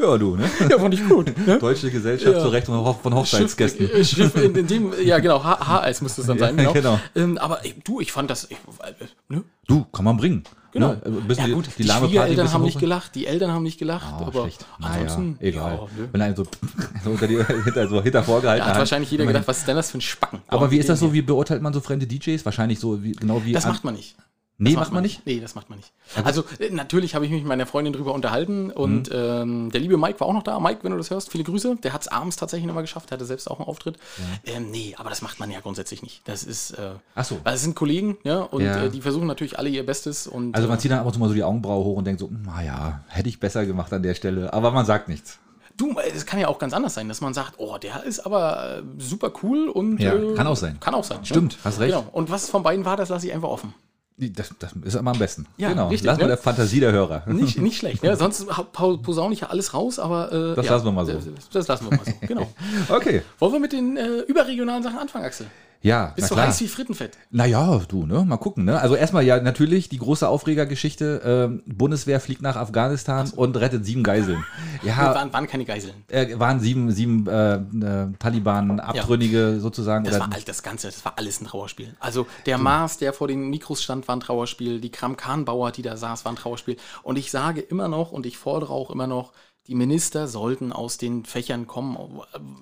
Ja, 0.00 0.16
du, 0.18 0.36
ne? 0.36 0.50
ja, 0.68 0.78
fand 0.78 0.94
ich 0.94 1.06
gut. 1.08 1.32
Ne? 1.46 1.58
Deutsche 1.58 1.90
Gesellschaft 1.90 2.34
Ja. 2.36 2.40
zur 2.42 2.52
Rechnung 2.52 2.76
von 2.76 2.84
Ho- 2.86 2.98
von 3.02 3.14
Hochzeitsgästen. 3.14 3.86
Schiff, 3.88 3.96
äh, 3.98 4.04
Schiff 4.04 4.36
in, 4.36 4.54
in 4.54 4.66
dem, 4.66 4.92
ja 5.02 5.18
genau, 5.18 5.42
H- 5.42 5.66
HAS 5.66 6.00
müsste 6.02 6.20
es 6.22 6.26
dann 6.26 6.38
sein. 6.38 6.56
Genau. 6.56 6.72
genau. 6.72 7.00
Ähm, 7.14 7.38
aber 7.38 7.64
ey, 7.64 7.74
du, 7.84 8.00
ich 8.00 8.12
fand 8.12 8.30
das, 8.30 8.44
ich, 8.50 8.56
äh, 8.82 8.92
ne? 9.28 9.42
Du, 9.66 9.84
kann 9.92 10.04
man 10.04 10.16
bringen. 10.16 10.44
Genau. 10.72 10.88
Ne? 10.88 11.02
Ein 11.04 11.12
bisschen 11.28 11.42
ja, 11.44 11.46
die- 11.48 11.52
gut, 11.54 11.66
die 11.78 11.82
die, 11.84 11.90
ein 11.90 11.98
Schwiegereltern 11.98 12.52
haben 12.52 12.62
nicht 12.64 12.76
hoch- 12.76 12.80
gelacht, 12.80 13.14
die 13.14 13.26
Eltern 13.26 13.52
haben 13.52 13.62
nicht 13.62 13.78
gelacht, 13.78 14.12
Oh, 14.20 14.24
aber 14.26 14.42
schlecht. 14.42 14.66
ansonsten, 14.80 15.36
naja, 15.40 15.48
egal. 15.48 15.72
ja, 15.74 15.88
nö. 15.96 16.08
Wenn 16.12 16.20
einer 16.20 16.36
so, 16.36 16.44
so 17.04 17.10
unter 17.10 17.26
die, 17.28 17.36
hinter, 17.64 17.88
so 17.88 18.02
hinter 18.02 18.22
vorgehalten 18.24 18.60
Da 18.62 18.66
hat 18.66 18.74
hat. 18.74 18.80
wahrscheinlich 18.80 19.10
jeder 19.10 19.24
gedacht, 19.26 19.44
was 19.46 19.58
ist 19.58 19.68
denn 19.68 19.76
das 19.76 19.90
für 19.92 19.98
ein 19.98 20.02
Spacken? 20.02 20.40
Aber 20.48 20.62
Warum 20.62 20.70
wie 20.72 20.78
ist 20.78 20.88
das 20.88 20.98
so? 21.00 21.12
Wie 21.12 21.22
beurteilt 21.22 21.62
man 21.62 21.72
so 21.72 21.80
fremde 21.80 22.06
DJs? 22.06 22.44
Wahrscheinlich 22.44 22.80
so, 22.80 23.02
wie, 23.02 23.12
genau 23.12 23.44
wie. 23.44 23.52
Das 23.52 23.66
macht 23.66 23.84
man 23.84 23.94
nicht. 23.94 24.16
Nee, 24.56 24.70
Das 24.74 24.80
macht 24.80 24.92
man 24.92 25.02
nicht? 25.02 25.26
Nee, 25.26 25.40
das 25.40 25.56
macht 25.56 25.68
man 25.68 25.78
nicht. 25.80 25.90
Also 26.22 26.44
äh, 26.60 26.70
natürlich 26.70 27.16
habe 27.16 27.24
ich 27.24 27.30
mich 27.32 27.40
mit 27.42 27.48
meiner 27.48 27.66
Freundin 27.66 27.92
drüber 27.92 28.14
unterhalten 28.14 28.70
und 28.70 29.10
ähm, 29.12 29.70
der 29.72 29.80
liebe 29.80 29.96
Mike 29.96 30.20
war 30.20 30.28
auch 30.28 30.32
noch 30.32 30.44
da. 30.44 30.60
Mike, 30.60 30.80
wenn 30.82 30.92
du 30.92 30.98
das 30.98 31.10
hörst, 31.10 31.32
viele 31.32 31.42
Grüße. 31.42 31.76
Der 31.82 31.92
hat 31.92 32.02
es 32.02 32.08
abends 32.08 32.36
tatsächlich 32.36 32.66
nochmal 32.68 32.84
geschafft, 32.84 33.10
der 33.10 33.16
hatte 33.18 33.24
selbst 33.24 33.50
auch 33.50 33.58
einen 33.58 33.66
Auftritt. 33.68 33.96
Ähm, 34.44 34.70
nee, 34.70 34.94
aber 34.96 35.10
das 35.10 35.22
macht 35.22 35.40
man 35.40 35.50
ja 35.50 35.58
grundsätzlich 35.58 36.02
nicht. 36.02 36.22
Das 36.28 36.44
ist, 36.44 36.70
äh, 36.72 36.92
Ach 37.16 37.24
so. 37.24 37.40
weil 37.42 37.54
es 37.54 37.62
sind 37.62 37.74
Kollegen, 37.74 38.16
ja, 38.22 38.42
und 38.42 38.62
Ja. 38.62 38.84
Äh, 38.84 38.90
die 38.90 39.00
versuchen 39.00 39.26
natürlich 39.26 39.58
alle 39.58 39.68
ihr 39.70 39.84
Bestes. 39.84 40.28
Und, 40.28 40.54
Also 40.54 40.68
man 40.68 40.76
äh, 40.78 40.80
zieht 40.80 40.92
dann 40.92 41.00
ab 41.00 41.06
und 41.06 41.12
zu 41.14 41.18
mal 41.18 41.28
so 41.28 41.34
die 41.34 41.42
Augenbraue 41.42 41.82
hoch 41.84 41.96
und 41.96 42.04
denkt 42.06 42.20
so, 42.20 42.30
naja, 42.30 43.00
hätte 43.08 43.28
ich 43.28 43.40
besser 43.40 43.66
gemacht 43.66 43.92
an 43.92 44.04
der 44.04 44.14
Stelle. 44.14 44.52
Aber 44.52 44.70
man 44.70 44.86
sagt 44.86 45.08
nichts. 45.08 45.40
Du, 45.76 45.96
es 45.98 46.24
kann 46.26 46.38
ja 46.38 46.46
auch 46.46 46.60
ganz 46.60 46.72
anders 46.72 46.94
sein, 46.94 47.08
dass 47.08 47.20
man 47.20 47.34
sagt, 47.34 47.54
oh, 47.56 47.76
der 47.78 48.04
ist 48.04 48.20
aber 48.24 48.78
äh, 48.78 48.82
super 48.98 49.32
cool 49.42 49.68
und 49.68 49.98
Ja, 49.98 50.14
äh, 50.14 50.34
kann 50.36 50.46
auch 50.46 50.54
sein. 50.56 50.78
Kann 50.78 50.94
auch 50.94 51.02
sein. 51.02 51.18
ne? 51.18 51.26
Stimmt, 51.26 51.58
hast 51.64 51.80
recht. 51.80 51.92
Genau. 51.92 52.06
Und 52.12 52.30
was 52.30 52.48
von 52.48 52.62
beiden 52.62 52.84
war, 52.84 52.96
das 52.96 53.08
lasse 53.08 53.26
ich 53.26 53.32
einfach 53.32 53.48
offen. 53.48 53.74
Das, 54.16 54.54
das 54.60 54.72
ist 54.84 54.94
immer 54.94 55.10
am 55.10 55.18
besten. 55.18 55.46
Ja, 55.56 55.70
genau. 55.70 55.88
richtig, 55.88 56.06
Lass 56.06 56.18
mal 56.18 56.24
ne? 56.24 56.28
der 56.28 56.36
Fantasie 56.38 56.78
der 56.78 56.92
Hörer. 56.92 57.24
Nicht, 57.26 57.58
nicht 57.58 57.78
schlecht. 57.78 58.04
Ne? 58.04 58.16
Sonst 58.16 58.46
posaune 58.72 59.34
ich 59.34 59.40
ja 59.40 59.48
alles 59.48 59.74
raus, 59.74 59.98
aber 59.98 60.30
äh, 60.32 60.54
Das 60.54 60.66
ja, 60.66 60.72
lassen 60.72 60.84
wir 60.84 60.92
mal 60.92 61.04
so. 61.04 61.14
Das, 61.14 61.48
das 61.50 61.66
lassen 61.66 61.90
wir 61.90 61.96
mal 61.96 62.04
so. 62.04 62.12
Genau. 62.20 62.48
Okay. 62.88 63.22
Wollen 63.40 63.54
wir 63.54 63.60
mit 63.60 63.72
den 63.72 63.96
äh, 63.96 64.18
überregionalen 64.20 64.84
Sachen 64.84 64.98
anfangen, 64.98 65.24
Axel? 65.24 65.46
Ja, 65.84 66.14
Bist 66.16 66.30
du 66.30 66.34
klar. 66.34 66.46
heiß 66.46 66.62
wie 66.62 66.68
Frittenfett? 66.68 67.18
Naja, 67.30 67.78
du, 67.86 68.06
ne? 68.06 68.24
Mal 68.24 68.38
gucken, 68.38 68.64
ne? 68.64 68.80
Also 68.80 68.96
erstmal 68.96 69.22
ja 69.22 69.38
natürlich 69.38 69.90
die 69.90 69.98
große 69.98 70.26
Aufregergeschichte. 70.26 71.20
Ähm, 71.22 71.62
Bundeswehr 71.66 72.20
fliegt 72.20 72.40
nach 72.40 72.56
Afghanistan 72.56 73.30
und 73.36 73.54
rettet 73.58 73.84
sieben 73.84 74.02
Geiseln. 74.02 74.44
Ja, 74.82 75.14
waren, 75.14 75.32
waren 75.32 75.46
keine 75.46 75.64
Geiseln. 75.64 75.94
äh, 76.08 76.38
waren 76.38 76.60
sieben, 76.60 76.90
sieben 76.90 77.26
äh, 77.26 77.54
äh, 77.54 78.12
Taliban-Abtrünnige 78.18 79.58
sozusagen. 79.60 80.04
Das 80.04 80.14
oder, 80.16 80.24
war 80.24 80.34
all 80.34 80.42
das 80.42 80.62
Ganze, 80.62 80.88
das 80.88 81.04
war 81.04 81.14
alles 81.16 81.40
ein 81.40 81.46
Trauerspiel. 81.46 81.94
Also 82.00 82.26
der 82.44 82.58
Mars, 82.58 82.98
der 82.98 83.12
vor 83.12 83.28
den 83.28 83.48
Mikros 83.48 83.82
stand, 83.82 84.06
war 84.08 84.16
ein 84.16 84.20
Trauerspiel. 84.20 84.80
Die 84.80 84.90
Kram-Khan-Bauer, 84.90 85.70
die 85.72 85.82
da 85.82 85.96
saß, 85.96 86.24
war 86.24 86.32
ein 86.32 86.36
Trauerspiel. 86.36 86.76
Und 87.02 87.16
ich 87.18 87.30
sage 87.30 87.60
immer 87.60 87.88
noch 87.88 88.12
und 88.12 88.26
ich 88.26 88.36
fordere 88.36 88.72
auch 88.72 88.90
immer 88.90 89.06
noch, 89.06 89.32
die 89.66 89.74
Minister 89.74 90.28
sollten 90.28 90.72
aus 90.72 90.98
den 90.98 91.24
Fächern 91.24 91.66
kommen. 91.66 91.96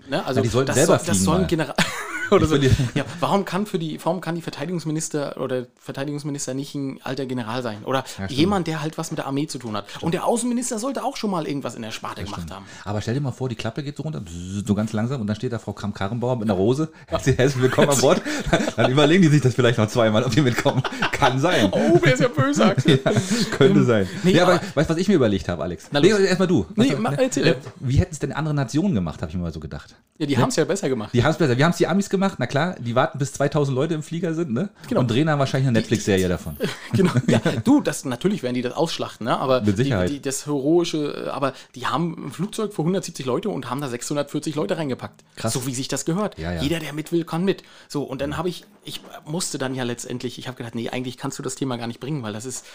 Ne? 0.09 0.25
Also 0.25 0.39
Ja, 0.39 0.43
die 0.43 0.49
sollten 0.49 0.67
das, 0.69 0.77
selber 0.77 0.99
soll, 0.99 1.07
das 1.09 1.19
sollen. 1.25 1.47
General 1.49 1.75
oder 2.31 2.47
so. 2.47 2.55
Ja, 2.57 3.05
warum 3.19 3.45
kann 3.45 3.67
für 3.67 3.79
die, 3.79 3.99
warum 4.05 4.21
kann 4.21 4.37
die 4.37 4.41
Verteidigungsminister 4.41 5.37
oder 5.41 5.67
Verteidigungsminister 5.81 6.55
nicht 6.55 6.75
ein 6.77 7.01
alter 7.03 7.27
General 7.27 7.61
sein? 7.63 7.85
Oder 7.85 8.05
jemand, 8.29 8.69
der 8.69 8.83
halt 8.83 8.99
was 8.99 9.11
mit 9.11 9.19
der 9.19 9.27
Armee 9.27 9.49
zu 9.49 9.59
tun 9.59 9.77
hat. 9.77 9.85
Und 10.01 10.15
der 10.15 10.25
Außenminister 10.25 10.79
sollte 10.79 11.03
auch 11.05 11.17
schon 11.17 11.31
mal 11.33 11.47
irgendwas 11.47 11.75
in 11.75 11.83
der 11.83 11.91
Sparte 11.91 12.23
gemacht 12.23 12.51
haben. 12.53 12.65
Aber 12.85 13.01
stell 13.03 13.15
dir 13.15 13.21
mal 13.21 13.33
vor, 13.33 13.49
die 13.49 13.57
Klappe 13.57 13.83
geht 13.83 13.97
so 13.97 14.05
runter, 14.05 14.23
so 14.65 14.75
ganz 14.75 14.93
langsam, 14.93 15.21
und 15.21 15.27
dann 15.27 15.37
steht 15.37 15.53
da 15.53 15.59
Frau 15.59 15.73
Kram-Karrenbauer 15.73 16.37
mit 16.37 16.45
einer 16.49 16.55
Rose. 16.57 16.89
Herzlich 17.09 17.37
herzlich 17.37 17.63
willkommen 17.65 17.91
an 17.91 17.99
Bord. 18.01 18.23
Dann 18.77 18.91
überlegen 18.93 19.23
die 19.23 19.29
sich 19.29 19.43
das 19.43 19.55
vielleicht 19.55 19.77
noch 19.79 19.89
zweimal, 19.89 20.23
ob 20.25 20.31
die 20.33 20.41
mitkommen. 20.41 20.83
Kann 21.11 21.39
sein. 21.39 21.69
Oh, 21.73 21.99
wer 22.01 22.15
ist 22.15 22.21
ja 22.21 22.29
böse, 22.29 22.65
Axel. 22.65 22.99
Könnte 23.51 23.85
sein. 23.85 24.09
nee, 24.23 24.31
ja, 24.33 24.45
aber 24.45 24.55
aber- 24.55 24.63
weißt 24.75 24.89
du, 24.89 24.95
was 24.95 25.01
ich 25.01 25.09
mir 25.09 25.15
überlegt 25.15 25.49
habe, 25.49 25.63
Alex? 25.63 25.89
Na 25.91 26.01
nee, 26.01 26.09
erstmal 26.09 26.49
du. 26.49 26.65
Nee, 26.77 26.92
Mach- 27.01 27.13
ne? 27.13 27.23
erzähl. 27.25 27.47
Äh, 27.47 27.55
Wie 27.81 27.97
hätten 27.97 28.13
es 28.13 28.19
denn 28.19 28.33
andere 28.33 28.55
Nationen 28.55 28.95
gemacht, 28.95 29.23
habe 29.23 29.31
ich 29.31 29.37
mir 29.37 29.43
mal 29.43 29.53
so 29.53 29.61
gedacht. 29.61 29.95
Ja, 30.19 30.27
die 30.27 30.39
haben 30.39 30.51
es 30.51 30.57
ja 30.57 30.65
besser 30.65 30.89
gemacht. 30.89 31.11
Die 31.15 31.25
haben 31.25 31.31
es 31.33 31.39
besser. 31.39 31.57
Wir 31.57 31.65
haben 31.65 31.73
es 31.73 31.79
die 31.79 31.87
Amis 31.87 32.09
gemacht, 32.11 32.37
na 32.39 32.47
klar, 32.47 32.77
die 32.79 32.95
warten 32.95 33.19
bis 33.19 33.33
2000 33.33 33.75
Leute 33.75 33.95
im 33.95 34.03
Flieger 34.03 34.35
sind, 34.35 34.53
ne? 34.53 34.69
Genau. 34.89 35.01
Und 35.01 35.11
drehen 35.11 35.27
dann 35.27 35.39
wahrscheinlich 35.39 35.69
eine 35.69 35.79
Netflix-Serie 35.79 36.29
davon. 36.29 36.57
Genau. 36.93 37.13
Ja, 37.27 37.41
du, 37.65 37.81
das 37.81 38.05
natürlich 38.05 38.43
werden 38.43 38.55
die 38.55 38.63
das 38.63 38.75
ausschlachten, 38.75 39.25
ne? 39.27 39.39
Aber 39.39 39.63
Mit 39.63 39.77
Sicherheit. 39.77 40.11
Die, 40.11 40.15
die, 40.15 40.23
das 40.23 40.47
heroische, 40.47 41.27
äh, 41.27 41.29
aber 41.31 41.55
die 41.75 41.87
haben 41.87 42.27
ein 42.27 42.31
Flugzeug 42.33 42.73
für 42.75 42.83
170 42.83 43.25
Leute 43.27 43.49
und 43.49 43.71
haben 43.71 43.81
da 43.81 43.89
640 43.89 44.55
Leute 44.55 44.77
reingepackt. 44.77 45.25
Krass. 45.37 45.53
So 45.53 45.67
wie 45.67 45.75
sich 45.75 45.89
das 45.89 46.05
gehört. 46.05 46.39
Ja, 46.39 46.53
ja. 46.53 46.63
Jeder, 46.63 46.79
der 46.79 46.93
mit 46.93 47.13
will, 47.13 47.25
kann 47.25 47.45
mit. 47.45 47.63
So, 47.89 48.03
und 48.03 48.21
dann 48.21 48.37
habe 48.37 48.49
ich, 48.49 48.65
ich 48.85 49.01
musste 49.25 49.59
dann 49.59 49.75
ja 49.75 49.85
letztendlich, 49.85 50.39
ich 50.39 50.47
habe 50.47 50.57
gedacht, 50.57 50.75
nee, 50.75 50.89
eigentlich 50.91 51.17
kannst 51.17 51.39
du 51.39 51.43
das 51.43 51.55
Thema 51.55 51.77
gar 51.79 51.87
nicht 51.87 52.01
bringen, 52.01 52.23
weil 52.23 52.33
das 52.33 52.45
ist, 52.45 52.67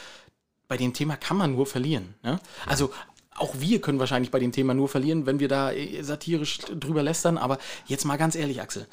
bei 0.67 0.77
dem 0.77 0.93
Thema 0.93 1.15
kann 1.15 1.38
man 1.38 1.53
nur 1.53 1.65
verlieren. 1.65 2.15
Ne? 2.24 2.39
Also 2.65 2.91
auch 3.38 3.56
wir 3.60 3.82
können 3.82 4.00
wahrscheinlich 4.00 4.32
bei 4.32 4.39
dem 4.39 4.51
Thema 4.51 4.74
nur 4.74 4.89
verlieren, 4.89 5.25
wenn 5.25 5.39
wir 5.39 5.48
da 5.48 5.72
äh, 5.72 6.01
satirisch 6.03 6.58
drüber 6.58 7.03
lästern. 7.03 7.38
Aber 7.38 7.58
jetzt 7.86 8.06
mal 8.06 8.17
ganz 8.17 8.36
ehrlich, 8.36 8.62
Axel. 8.62 8.88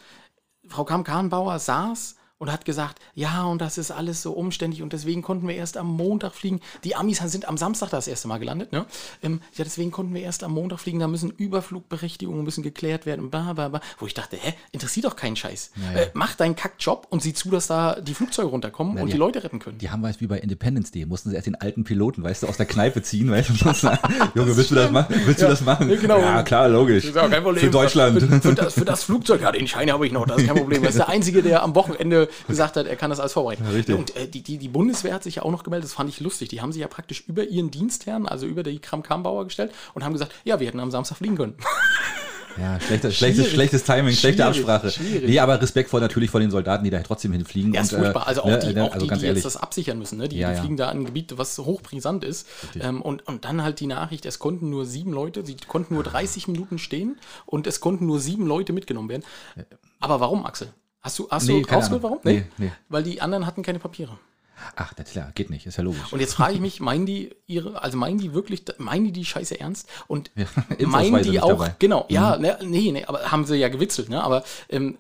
Frau 0.69 0.85
Kamm-Kahnbauer 0.85 1.59
saß 1.59 2.17
und 2.39 2.51
hat 2.53 2.65
gesagt, 2.65 2.99
ja, 3.15 3.45
und 3.45 3.61
das 3.61 3.79
ist 3.79 3.91
alles 3.91 4.21
so 4.21 4.33
umständlich 4.33 4.83
und 4.83 4.93
deswegen 4.93 5.23
konnten 5.23 5.47
wir 5.47 5.55
erst 5.55 5.77
am 5.77 5.87
Montag 5.89 6.35
fliegen. 6.35 6.61
Die 6.83 6.97
Amis 6.97 7.19
sind 7.19 7.47
am 7.49 7.57
Samstag 7.57 7.91
das 7.91 8.09
erste 8.09 8.27
Mal 8.29 8.39
gelandet, 8.39 8.73
ne? 8.73 8.87
Ähm, 9.23 9.41
ja, 9.55 9.65
deswegen 9.65 9.91
konnten 9.93 10.13
wir 10.15 10.23
erst 10.23 10.43
am 10.43 10.53
Montag 10.53 10.81
fliegen, 10.81 10.99
da 10.99 11.07
müssen 11.07 11.31
Überflugberechtigungen 11.31 12.45
müssen 12.45 12.63
geklärt 12.63 13.07
werden, 13.07 13.31
bla, 13.31 13.53
bla, 13.53 13.69
bla. 13.69 13.81
Wo 13.99 14.07
ich 14.07 14.15
dachte, 14.15 14.37
hä, 14.37 14.53
interessiert 14.73 15.07
doch 15.07 15.17
keinen 15.17 15.37
Scheiß. 15.37 15.71
Ja, 15.77 15.93
ja. 15.93 16.03
Äh, 16.07 16.11
mach 16.15 16.35
deinen 16.35 16.57
Kackjob 16.57 17.07
und 17.11 17.23
sieh 17.23 17.35
zu, 17.35 17.51
dass 17.51 17.69
da 17.69 18.01
die 18.01 18.15
Flugzeuge 18.15 18.49
runterkommen 18.49 18.99
und 18.99 19.13
die- 19.13 19.17
Leute 19.17 19.43
retten 19.45 19.61
können. 19.61 19.79
Die 19.79 19.91
haben 19.91 20.03
was 20.03 20.21
wie 20.21 20.27
bei 20.27 20.39
Independence 20.39 20.91
Day, 20.91 21.07
mussten 21.07 21.31
sie 21.31 21.37
erst 21.37 21.47
den 21.47 21.55
alten 21.55 21.85
Piloten, 21.85 22.23
weißt 22.25 22.43
du, 22.43 22.49
aus 22.49 22.57
der 22.57 22.67
Kneipe 22.67 23.03
ziehen, 23.03 23.31
weißt 23.31 23.51
du, 23.51 23.55
Junge, 24.35 24.57
willst 24.57 24.71
du 24.71 24.75
das 24.75 24.91
machen? 24.91 25.15
Willst 25.25 25.41
du 25.41 25.47
das 25.47 25.61
machen? 25.61 25.89
Ja, 25.89 25.97
genau. 25.97 26.19
Ja, 26.19 26.43
klar, 26.43 26.69
logisch. 26.69 27.05
Ja 27.15 27.29
kein 27.29 27.43
Problem. 27.43 27.65
Für 27.65 27.71
Deutschland. 27.71 28.21
Für, 28.21 28.41
für, 28.41 28.55
das, 28.55 28.75
für 28.75 28.85
das 28.85 29.05
Flugzeug, 29.05 29.41
ja, 29.43 29.53
den 29.53 29.67
Schein 29.69 29.91
habe 29.93 30.05
ich 30.07 30.13
noch, 30.13 30.27
das 30.27 30.39
ist 30.43 30.47
kein 30.49 30.57
Problem. 30.57 30.83
Das 30.83 30.91
ist 30.93 30.99
der 30.99 31.09
Einzige, 31.09 31.43
der 31.43 31.63
am 31.63 31.75
Wochenende 31.75 32.29
gesagt 32.49 32.77
hat, 32.77 32.87
er 32.87 32.97
kann 32.97 33.11
das 33.11 33.21
alles 33.21 33.33
vorbereiten. 33.33 33.65
richtig. 33.67 33.97
Und 33.97 34.17
äh, 34.17 34.29
die, 34.29 34.43
die, 34.43 34.59
die 34.59 34.69
Bundeswehr 34.69 35.15
hat 35.15 35.23
sich 35.23 35.37
ja 35.37 35.43
auch 35.43 35.51
noch 35.51 35.63
gemeldet, 35.63 35.85
das 35.89 35.95
fand 35.95 36.11
ich 36.11 36.21
lustig. 36.21 36.49
Die 36.49 36.61
haben 36.61 36.73
sich 36.73 36.81
ja 36.81 36.89
praktisch 36.89 37.25
über 37.27 37.45
ihren 37.45 37.71
Dienstherrn, 37.71 38.27
also 38.27 38.47
über 38.47 38.63
die 38.63 38.79
Kram-Kram-Bauer 38.79 39.45
gestellt 39.45 39.73
und 39.95 40.05
haben 40.05 40.13
gesagt, 40.13 40.33
ja, 40.45 40.61
wir 40.61 40.67
hätten 40.67 40.81
am 40.81 40.91
Samstag 40.91 41.17
fliegen 41.19 41.37
können. 41.37 41.55
Ja, 42.57 42.79
schlechtes, 42.81 43.17
schlechtes, 43.17 43.51
schlechtes 43.51 43.85
Timing, 43.85 44.15
schlechte 44.15 44.43
Schwierig, 44.43 44.59
Absprache. 44.69 44.91
schwierig. 44.91 45.29
Nee, 45.29 45.41
aber 45.41 45.61
respektvoll 45.61 46.01
natürlich 46.01 46.31
vor 46.31 46.41
den 46.41 46.51
Soldaten, 46.51 46.85
die 46.85 46.91
da 46.91 47.01
trotzdem 47.01 47.33
hinfliegen. 47.33 47.75
Ja, 47.75 47.81
ist 47.81 47.93
und, 47.93 47.99
äh, 47.99 48.03
furchtbar. 48.03 48.29
Also 48.29 48.43
auch 48.43 48.47
ne, 48.47 48.59
die, 48.61 48.75
ne, 48.75 48.85
auch 48.85 48.93
also 48.93 49.05
die, 49.07 49.11
ganz 49.11 49.21
die 49.23 49.27
ehrlich. 49.27 49.43
jetzt 49.43 49.55
das 49.55 49.61
absichern 49.61 49.99
müssen. 49.99 50.19
Ne? 50.19 50.29
Die, 50.29 50.39
Ja, 50.39 50.51
die 50.51 50.55
ja. 50.55 50.61
fliegen 50.61 50.77
da 50.77 50.91
in 50.93 50.99
ein 50.99 51.05
Gebiet, 51.05 51.37
was 51.37 51.59
hochbrisant 51.59 52.23
ist. 52.23 52.47
Ähm, 52.81 53.03
und, 53.03 53.27
und 53.27 53.45
dann 53.45 53.63
halt 53.63 53.81
die 53.81 53.87
Nachricht, 53.87 54.25
es 54.25 54.39
konnten 54.39 54.71
nur 54.71 54.87
sieben 54.87 55.13
Leute, 55.13 55.45
sie 55.45 55.57
konnten 55.67 55.95
nur 55.95 56.05
30 56.05 56.47
Minuten 56.47 56.79
stehen 56.79 57.19
und 57.47 57.67
es 57.67 57.81
konnten 57.81 58.07
nur 58.07 58.21
sieben 58.21 58.47
Leute 58.47 58.73
mitgenommen 58.73 59.09
werden. 59.09 59.25
Aber 59.99 60.21
warum, 60.21 60.47
Axel? 60.47 60.69
Hast 61.05 61.19
du, 61.19 61.29
hast 61.31 61.47
Nee, 61.47 61.61
du 61.61 61.67
keine 61.67 61.83
rausgehört, 61.83 62.03
warum? 62.03 62.19
Ahnung. 62.25 62.45
Nee, 62.57 62.67
nee. 62.67 62.73
Weil 62.89 63.03
die 63.03 63.21
anderen 63.21 63.45
hatten 63.45 63.63
keine 63.63 63.79
Papiere. 63.79 64.19
Ach, 64.75 64.95
das 64.95 65.11
klar, 65.11 65.33
geht 65.35 65.51
nicht, 65.51 65.67
ist 65.67 65.77
ja 65.77 65.85
logisch. 65.85 66.11
Und 66.13 66.21
jetzt 66.21 66.33
frage 66.35 66.55
ich 66.55 66.61
mich, 66.61 66.81
meinen 66.81 67.05
die 67.05 67.35
ihre, 67.47 67.83
also 67.83 67.99
meinen 67.99 68.17
die 68.17 68.33
wirklich, 68.33 68.65
meinen 68.79 69.05
die 69.05 69.13
die 69.13 69.25
Scheiße 69.27 69.61
ernst? 69.61 69.87
Und 70.07 70.31
Impfausweise 70.79 70.89
meinen 71.13 71.23
die 71.23 71.41
auch, 71.41 71.49
dabei. 71.49 71.69
Mhm. 71.69 71.75
genau, 71.79 72.07
ja, 72.09 72.39
ne, 72.39 72.59
nee, 72.63 72.91
nee, 72.91 73.05
aber 73.05 73.31
haben 73.31 73.45
sie 73.45 73.57
ja 73.57 73.69
gewitzelt, 73.69 74.09
ne? 74.09 74.25
Aber 74.25 74.45
ähm, 74.71 74.97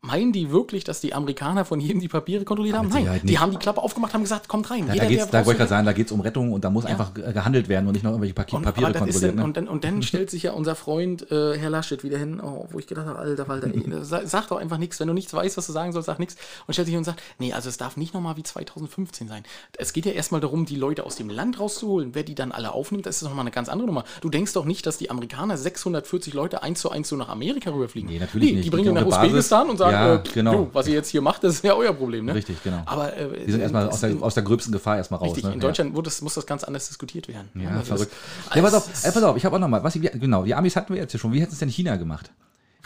meinen 0.00 0.32
die 0.32 0.52
wirklich, 0.52 0.84
dass 0.84 1.00
die 1.00 1.12
Amerikaner 1.12 1.64
von 1.64 1.80
jedem 1.80 2.00
die 2.00 2.06
Papiere 2.08 2.44
kontrolliert 2.44 2.76
haben? 2.76 2.88
Nein, 2.88 3.20
die 3.24 3.26
nicht. 3.32 3.40
haben 3.40 3.50
die 3.50 3.56
Klappe 3.56 3.82
aufgemacht, 3.82 4.14
haben 4.14 4.22
gesagt, 4.22 4.46
kommt 4.48 4.70
rein. 4.70 4.86
Da, 4.86 4.94
da, 4.94 5.06
geht's, 5.06 5.26
da 5.28 5.38
wollte 5.38 5.50
ich 5.52 5.56
gerade 5.58 5.68
sagen, 5.70 5.86
da 5.86 5.92
geht 5.92 6.06
es 6.06 6.12
um 6.12 6.20
Rettung 6.20 6.52
und 6.52 6.62
da 6.64 6.70
muss 6.70 6.84
einfach 6.86 7.14
ge- 7.14 7.32
gehandelt 7.32 7.68
werden 7.68 7.86
und 7.88 7.94
nicht 7.94 8.04
noch 8.04 8.12
irgendwelche 8.12 8.34
Paki 8.34 8.54
und, 8.56 8.62
Papiere 8.62 8.92
kontrolliert. 8.92 9.22
dann, 9.24 9.36
Ne? 9.36 9.44
und, 9.44 9.56
dann, 9.56 9.66
und 9.68 9.82
dann 9.84 10.02
stellt 10.04 10.30
sich 10.30 10.44
ja 10.44 10.52
unser 10.52 10.76
Freund 10.76 11.30
äh, 11.32 11.58
Herr 11.58 11.70
Laschet 11.70 12.04
wieder 12.04 12.16
hin, 12.16 12.40
oh, 12.40 12.68
wo 12.70 12.78
ich 12.78 12.86
gedacht 12.86 13.06
habe, 13.06 13.18
alter 13.18 13.48
Walter, 13.48 13.66
ey, 13.66 13.84
sag, 14.02 14.46
doch 14.48 14.58
einfach 14.58 14.78
nichts. 14.78 15.00
Wenn 15.00 15.08
du 15.08 15.14
nichts 15.14 15.34
weißt, 15.34 15.56
was 15.56 15.66
du 15.66 15.72
sagen 15.72 15.92
sollst, 15.92 16.06
sag 16.06 16.20
nichts. 16.20 16.36
Und 16.68 16.74
stellt 16.74 16.86
sich 16.86 16.92
hin 16.92 16.98
und 16.98 17.04
sagt, 17.04 17.20
nee, 17.40 17.52
also 17.52 17.68
es 17.68 17.76
darf 17.76 17.96
nicht 17.96 18.14
nochmal 18.14 18.36
wie 18.36 18.44
2015 18.44 19.26
sein. 19.26 19.42
Es 19.76 19.92
geht 19.92 20.06
ja 20.06 20.12
erstmal 20.12 20.40
darum, 20.40 20.64
die 20.64 20.76
Leute 20.76 21.04
aus 21.04 21.16
dem 21.16 21.28
Land 21.28 21.58
rauszuholen. 21.58 22.14
Wer 22.14 22.22
die 22.22 22.36
dann 22.36 22.52
alle 22.52 22.72
aufnimmt, 22.72 23.04
das 23.06 23.16
ist 23.16 23.22
nochmal 23.22 23.40
eine 23.40 23.50
ganz 23.50 23.68
andere 23.68 23.86
Nummer. 23.88 24.04
Du 24.20 24.28
denkst 24.30 24.52
doch 24.52 24.64
nicht, 24.64 24.86
dass 24.86 24.96
die 24.96 25.10
Amerikaner 25.10 25.56
640 25.56 26.34
Leute 26.34 26.62
eins 26.62 26.80
zu 26.80 26.90
eins 26.90 27.08
so 27.08 27.16
nach 27.16 27.28
Amerika 27.28 27.70
rüberfliegen. 27.70 28.08
Nee, 28.08 28.20
natürlich 28.20 28.52
nicht. 28.52 28.58
Die 28.58 28.62
Die 28.62 28.70
bringen 28.70 28.94
die 28.94 29.00
nach 29.00 29.06
Usbekistan 29.06 29.68
und 29.68 29.76
sagen, 29.76 29.87
Ja, 29.92 30.14
äh, 30.16 30.20
genau. 30.34 30.52
du, 30.52 30.70
was 30.72 30.86
ihr 30.88 30.94
jetzt 30.94 31.08
hier 31.10 31.20
macht, 31.22 31.44
das 31.44 31.54
ist 31.54 31.64
ja 31.64 31.74
euer 31.74 31.92
Problem. 31.92 32.24
Ne? 32.26 32.34
Richtig, 32.34 32.62
genau. 32.62 32.82
Aber 32.86 33.16
äh, 33.16 33.44
Die 33.46 33.52
sind 33.52 33.60
erstmal 33.60 33.86
das- 33.86 33.94
aus 33.94 34.00
der, 34.00 34.22
aus 34.22 34.34
der 34.34 34.42
gröbsten 34.42 34.72
Gefahr 34.72 34.96
erstmal 34.96 35.20
raus. 35.20 35.28
Richtig, 35.28 35.44
ne? 35.44 35.52
in 35.54 35.60
Ja. 35.60 35.66
Deutschland 35.66 35.94
wo 35.96 36.02
das, 36.02 36.20
muss 36.22 36.34
das 36.34 36.46
ganz 36.46 36.64
anders 36.64 36.88
diskutiert 36.88 37.28
werden. 37.28 37.48
Ja, 37.54 37.70
das 37.70 37.80
ist- 37.82 37.88
verrückt. 37.88 38.12
Ja, 38.54 38.62
pass 38.62 38.74
auf, 38.74 38.88
ey, 39.04 39.12
pass 39.12 39.22
auf, 39.22 39.36
ich 39.36 39.44
habe 39.44 39.56
auch 39.56 39.60
noch 39.60 39.68
mal, 39.68 39.82
was, 39.84 39.94
wie- 40.00 40.00
genau, 40.08 40.44
die 40.44 40.54
Amis 40.54 40.76
hatten 40.76 40.94
wir 40.94 41.00
jetzt 41.00 41.12
ja 41.12 41.18
schon. 41.18 41.32
Wie 41.32 41.40
hätten 41.40 41.52
es 41.52 41.58
denn 41.58 41.68
China 41.70 41.96
gemacht? 41.96 42.30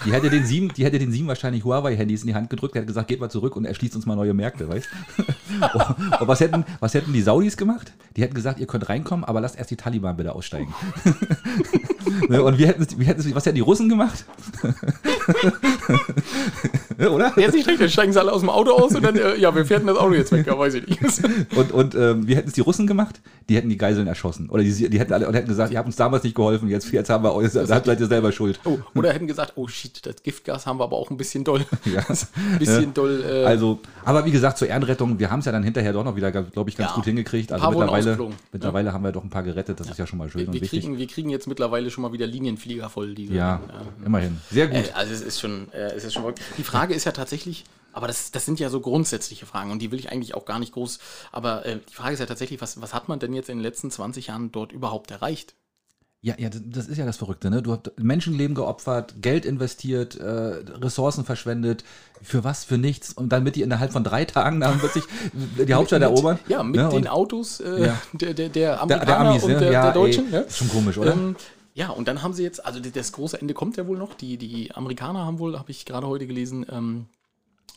Die 0.07 0.13
hätte 0.13 0.31
den 0.31 0.45
sieben, 0.47 0.73
die 0.75 0.85
hätte 0.85 0.99
den 0.99 1.13
sieben 1.13 1.29
wahrscheinlich 1.29 1.63
Huawei-Handys 1.65 2.23
in 2.23 2.27
die 2.29 2.35
Hand 2.35 2.51
gedrückt, 2.51 2.75
der 2.75 2.81
hätte 2.83 2.89
gesagt, 2.89 3.07
geht 3.09 3.21
mal 3.21 3.29
zurück 3.31 3.55
und 3.55 3.67
erschließt 3.67 3.95
uns 3.95 4.05
mal 4.07 4.17
neue 4.17 4.35
Märkte, 4.35 4.69
weißt 4.69 4.89
Und, 5.75 6.21
und 6.23 6.29
was 6.29 6.41
hätten, 6.41 6.65
was 6.81 6.95
hätten 6.95 7.13
die 7.13 7.21
Saudis 7.23 7.57
gemacht? 7.59 7.93
Die 8.17 8.23
hätten 8.23 8.35
gesagt, 8.35 8.59
ihr 8.59 8.67
könnt 8.67 8.89
reinkommen, 8.89 9.25
aber 9.25 9.41
lasst 9.41 9.57
erst 9.57 9.71
die 9.71 9.77
Taliban 9.77 10.17
bitte 10.17 10.33
aussteigen. 10.35 10.75
Ne, 12.29 12.43
und 12.43 12.59
wie 12.59 12.67
hätten, 12.67 12.87
wie 12.99 13.05
hätten, 13.05 13.35
was 13.35 13.47
hätten 13.47 13.55
die 13.57 13.61
Russen 13.63 13.89
gemacht? 13.89 14.25
Ne, 16.99 17.11
Oder? 17.13 17.33
Ja, 17.37 17.47
ist 17.47 17.55
nicht 17.55 17.65
schlecht, 17.65 17.81
dann 17.81 17.89
steigen 17.89 18.13
sie 18.13 18.21
alle 18.21 18.33
aus 18.33 18.41
dem 18.41 18.51
Auto 18.51 18.73
aus 18.73 18.95
und 18.95 19.03
dann, 19.05 19.17
äh, 19.17 19.37
ja, 19.39 19.55
wir 19.55 19.65
fährten 19.65 19.87
das 19.87 19.97
Auto 19.97 20.15
jetzt 20.15 20.33
weg, 20.33 20.47
ja, 20.47 20.59
weiß 20.59 20.75
ich 20.75 20.87
nicht. 20.89 21.01
Und, 21.57 21.73
und 21.73 21.95
ähm, 21.95 22.27
wie 22.27 22.35
hätten 22.37 22.49
es 22.49 22.55
die 22.55 22.61
Russen 22.61 22.87
gemacht? 22.87 23.21
Die 23.49 23.57
hätten 23.57 23.69
die 23.69 23.77
Geiseln 23.77 24.07
erschossen. 24.07 24.49
Oder 24.51 24.63
die, 24.63 24.89
die 24.91 24.99
hätten 24.99 25.13
alle 25.13 25.29
und 25.29 25.35
hätten 25.35 25.49
gesagt, 25.49 25.73
ihr 25.73 25.79
habt 25.79 25.87
uns 25.87 25.97
damals 25.97 26.23
nicht 26.25 26.35
geholfen, 26.35 26.69
jetzt, 26.69 26.91
jetzt 26.93 27.11
haben 27.11 27.25
wir 27.25 27.35
euch, 27.35 27.53
da 27.53 27.67
seid 27.67 27.87
ihr 27.87 28.07
selber 28.07 28.33
schuld. 28.33 28.59
Oh, 28.65 28.79
oder 28.95 29.13
hätten 29.13 29.27
gesagt, 29.27 29.53
oh 29.57 29.69
shit, 29.69 30.05
das 30.07 30.23
Giftgas 30.23 30.67
haben 30.67 30.79
wir 30.79 30.85
aber 30.85 30.97
auch 30.97 31.11
ein 31.11 31.17
bisschen 31.17 31.45
doll. 31.45 31.65
Ja. 31.85 32.05
ein 32.09 32.59
bisschen 32.59 32.95
doll. 32.95 33.23
Äh, 33.29 33.45
Also, 33.45 33.81
aber 34.05 34.25
wie 34.25 34.31
gesagt, 34.31 34.59
zur 34.59 34.69
Ehrenrettung, 34.69 35.19
wir 35.19 35.31
haben 35.31 35.41
es 35.41 35.47
ja 35.47 35.53
dann 35.53 35.63
hinterher 35.63 35.93
doch 35.93 36.05
noch 36.05 36.17
wieder, 36.17 36.31
glaube 36.31 36.71
ich, 36.71 36.77
ganz 36.77 36.91
Ja. 36.91 36.95
gut 36.97 37.05
hingekriegt. 37.05 37.53
Also 37.53 37.69
mittlerweile, 37.69 37.99
ausgeflogen, 37.99 38.35
mittlerweile 38.53 38.93
haben 38.93 39.05
wir 39.05 39.13
doch 39.13 39.25
ein 39.25 39.31
paar 39.31 39.43
gerettet, 39.43 39.81
das 39.81 39.91
ist 39.91 39.99
ja 39.99 40.07
schon 40.07 40.19
mal 40.19 40.31
schön 40.31 40.47
und 40.47 40.55
wir, 40.55 40.61
wichtig. 40.61 40.81
kriegen, 40.81 40.99
wir 40.99 41.07
kriegen 41.07 41.29
jetzt 41.31 41.47
mittlerweile 41.47 41.91
schon 41.91 42.03
mal 42.03 42.13
wieder 42.13 42.27
Linienflieger 42.27 42.89
voll. 42.89 43.15
Die 43.15 43.29
wir 43.31 43.37
ja, 43.37 43.61
dann, 43.69 44.07
immerhin. 44.07 44.39
Sehr 44.51 44.69
gut. 44.69 44.77
Äh, 44.89 44.93
also 44.95 45.13
es 45.13 45.21
ist 45.21 45.41
schon, 45.41 45.71
äh, 45.73 45.93
es 45.95 46.05
ist 46.05 46.15
schon. 46.15 46.23
Die 46.57 46.63
Frage 46.63 46.82
ist 46.91 47.05
ja 47.05 47.13
tatsächlich, 47.13 47.65
aber 47.93 48.09
das, 48.09 48.31
das 48.33 48.45
sind 48.45 48.59
ja 48.59 48.69
so 48.69 48.81
grundsätzliche 48.81 49.47
Fragen 49.47 49.71
und 49.71 49.81
die 49.81 49.93
will 49.93 49.99
ich 50.01 50.11
eigentlich 50.11 50.35
auch 50.35 50.45
gar 50.45 50.59
nicht 50.59 50.73
groß. 50.73 50.99
Aber 51.31 51.65
äh, 51.65 51.79
die 51.89 51.95
Frage 51.95 52.15
ist 52.15 52.21
ja 52.21 52.27
tatsächlich, 52.27 52.61
was, 52.61 52.81
was 52.81 52.93
hat 52.95 53.09
man 53.09 53.19
denn 53.21 53.33
jetzt 53.35 53.49
in 53.49 53.59
den 53.59 53.63
letzten 53.63 53.91
20 53.91 54.27
Jahren 54.29 54.51
dort 54.53 54.73
überhaupt 54.73 55.11
erreicht? 55.11 55.55
Ja, 56.25 56.35
ja, 56.39 56.51
das- 56.51 56.87
ist 56.87 56.99
ja 56.99 57.05
das 57.05 57.17
Verrückte, 57.17 57.51
ne? 57.51 57.63
Du 57.63 57.73
hast 57.73 57.91
Menschenleben 57.99 58.55
geopfert, 58.55 59.15
Geld 59.21 59.45
investiert, 59.45 60.15
äh, 60.15 60.25
Ressourcen 60.25 61.25
verschwendet. 61.25 61.83
Für 62.23 62.45
was? 62.45 62.63
Für 62.63 62.79
nichts. 62.79 63.13
Und 63.13 63.31
dann 63.31 63.43
mit 63.43 63.57
die 63.57 63.63
innerhalb 63.63 63.93
von 63.93 64.05
drei 64.05 64.25
Tagen 64.25 64.61
dann 64.61 64.79
plötzlich 64.79 65.03
die 65.33 65.75
Hauptstadt 65.75 65.99
mit, 65.99 66.09
erobern. 66.11 66.39
Ja, 66.47 66.63
mit 66.63 66.77
ne? 66.77 66.89
den 66.91 66.97
Und 66.99 67.09
Autos 67.09 67.59
äh, 67.59 67.87
Ja. 67.87 68.01
der, 68.13 68.35
der, 68.35 68.49
der 68.49 68.49
der, 68.51 68.83
Amerikaner 68.83 69.07
der 69.07 69.31
Amis, 69.31 69.43
und 69.43 69.51
ne? 69.53 69.59
der, 69.59 69.73
ja, 69.73 69.83
der 69.83 69.93
Deutschen. 69.95 70.33
ey? 70.33 70.45
Ist 70.47 70.59
schon 70.59 70.69
komisch, 70.69 70.97
oder? 70.97 71.13
Ähm, 71.13 71.35
ja, 71.75 71.91
und 71.91 72.09
dann 72.09 72.23
haben 72.23 72.35
sie 72.35 72.43
jetzt, 72.43 72.65
also 72.65 72.81
das 72.81 73.13
große 73.13 73.41
Ende 73.41 73.55
kommt 73.55 73.77
ja 73.77 73.87
wohl 73.87 73.99
noch. 73.99 74.15
Die, 74.15 74.37
die 74.37 74.75
Amerikaner 74.75 75.25
haben 75.25 75.39
wohl, 75.39 75.59
habe 75.59 75.71
ich 75.71 75.85
gerade 75.87 76.07
heute 76.07 76.27
gelesen, 76.27 76.67
ähm, 76.71 77.07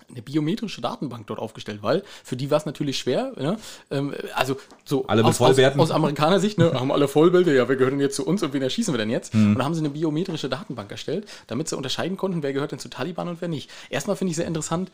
eine 0.10 0.22
biometrische 0.22 0.82
Datenbank 0.82 1.28
dort 1.28 1.40
aufgestellt, 1.40 1.82
weil 1.82 2.04
für 2.24 2.36
die 2.36 2.52
war 2.52 2.58
es 2.58 2.66
natürlich 2.66 2.98
schwer. 2.98 3.32
Ne? 3.38 3.58
Ähm, 3.90 4.14
also 4.36 4.58
so 4.84 5.08
Alle 5.08 5.24
aus, 5.24 5.40
aus, 5.40 5.58
aus 5.58 5.92
Amerikaner 5.92 6.40
Sicht, 6.40 6.58
ne, 6.58 6.74
haben 6.74 6.92
alle 6.92 7.08
Vollbilder, 7.08 7.54
ja, 7.54 7.68
wer 7.68 7.76
gehört 7.76 7.94
denn 7.94 8.02
jetzt 8.02 8.16
zu 8.16 8.26
uns 8.26 8.44
und 8.44 8.54
wen 8.54 8.62
erschießen 8.62 8.94
wir 8.94 8.98
denn 8.98 9.10
jetzt? 9.10 9.34
Hm. 9.34 9.52
Und 9.52 9.60
da 9.60 9.66
haben 9.66 9.74
sie 9.74 9.80
eine 9.80 9.90
biometrische 9.90 10.50
Datenbank 10.50 10.92
erstellt, 10.92 11.28
damit 11.48 11.70
sie 11.70 11.78
unterscheiden 11.78 12.18
konnten, 12.18 12.44
wer 12.44 12.54
gehört 12.54 12.72
denn 12.72 12.80
zu 12.80 12.90
Taliban 12.90 13.30
und 13.30 13.42
wer 13.42 13.48
nicht. 13.48 13.72
Erstmal 13.90 14.16
finde 14.16 14.32
ich 14.32 14.38
sehr 14.38 14.48
interessant, 14.48 14.92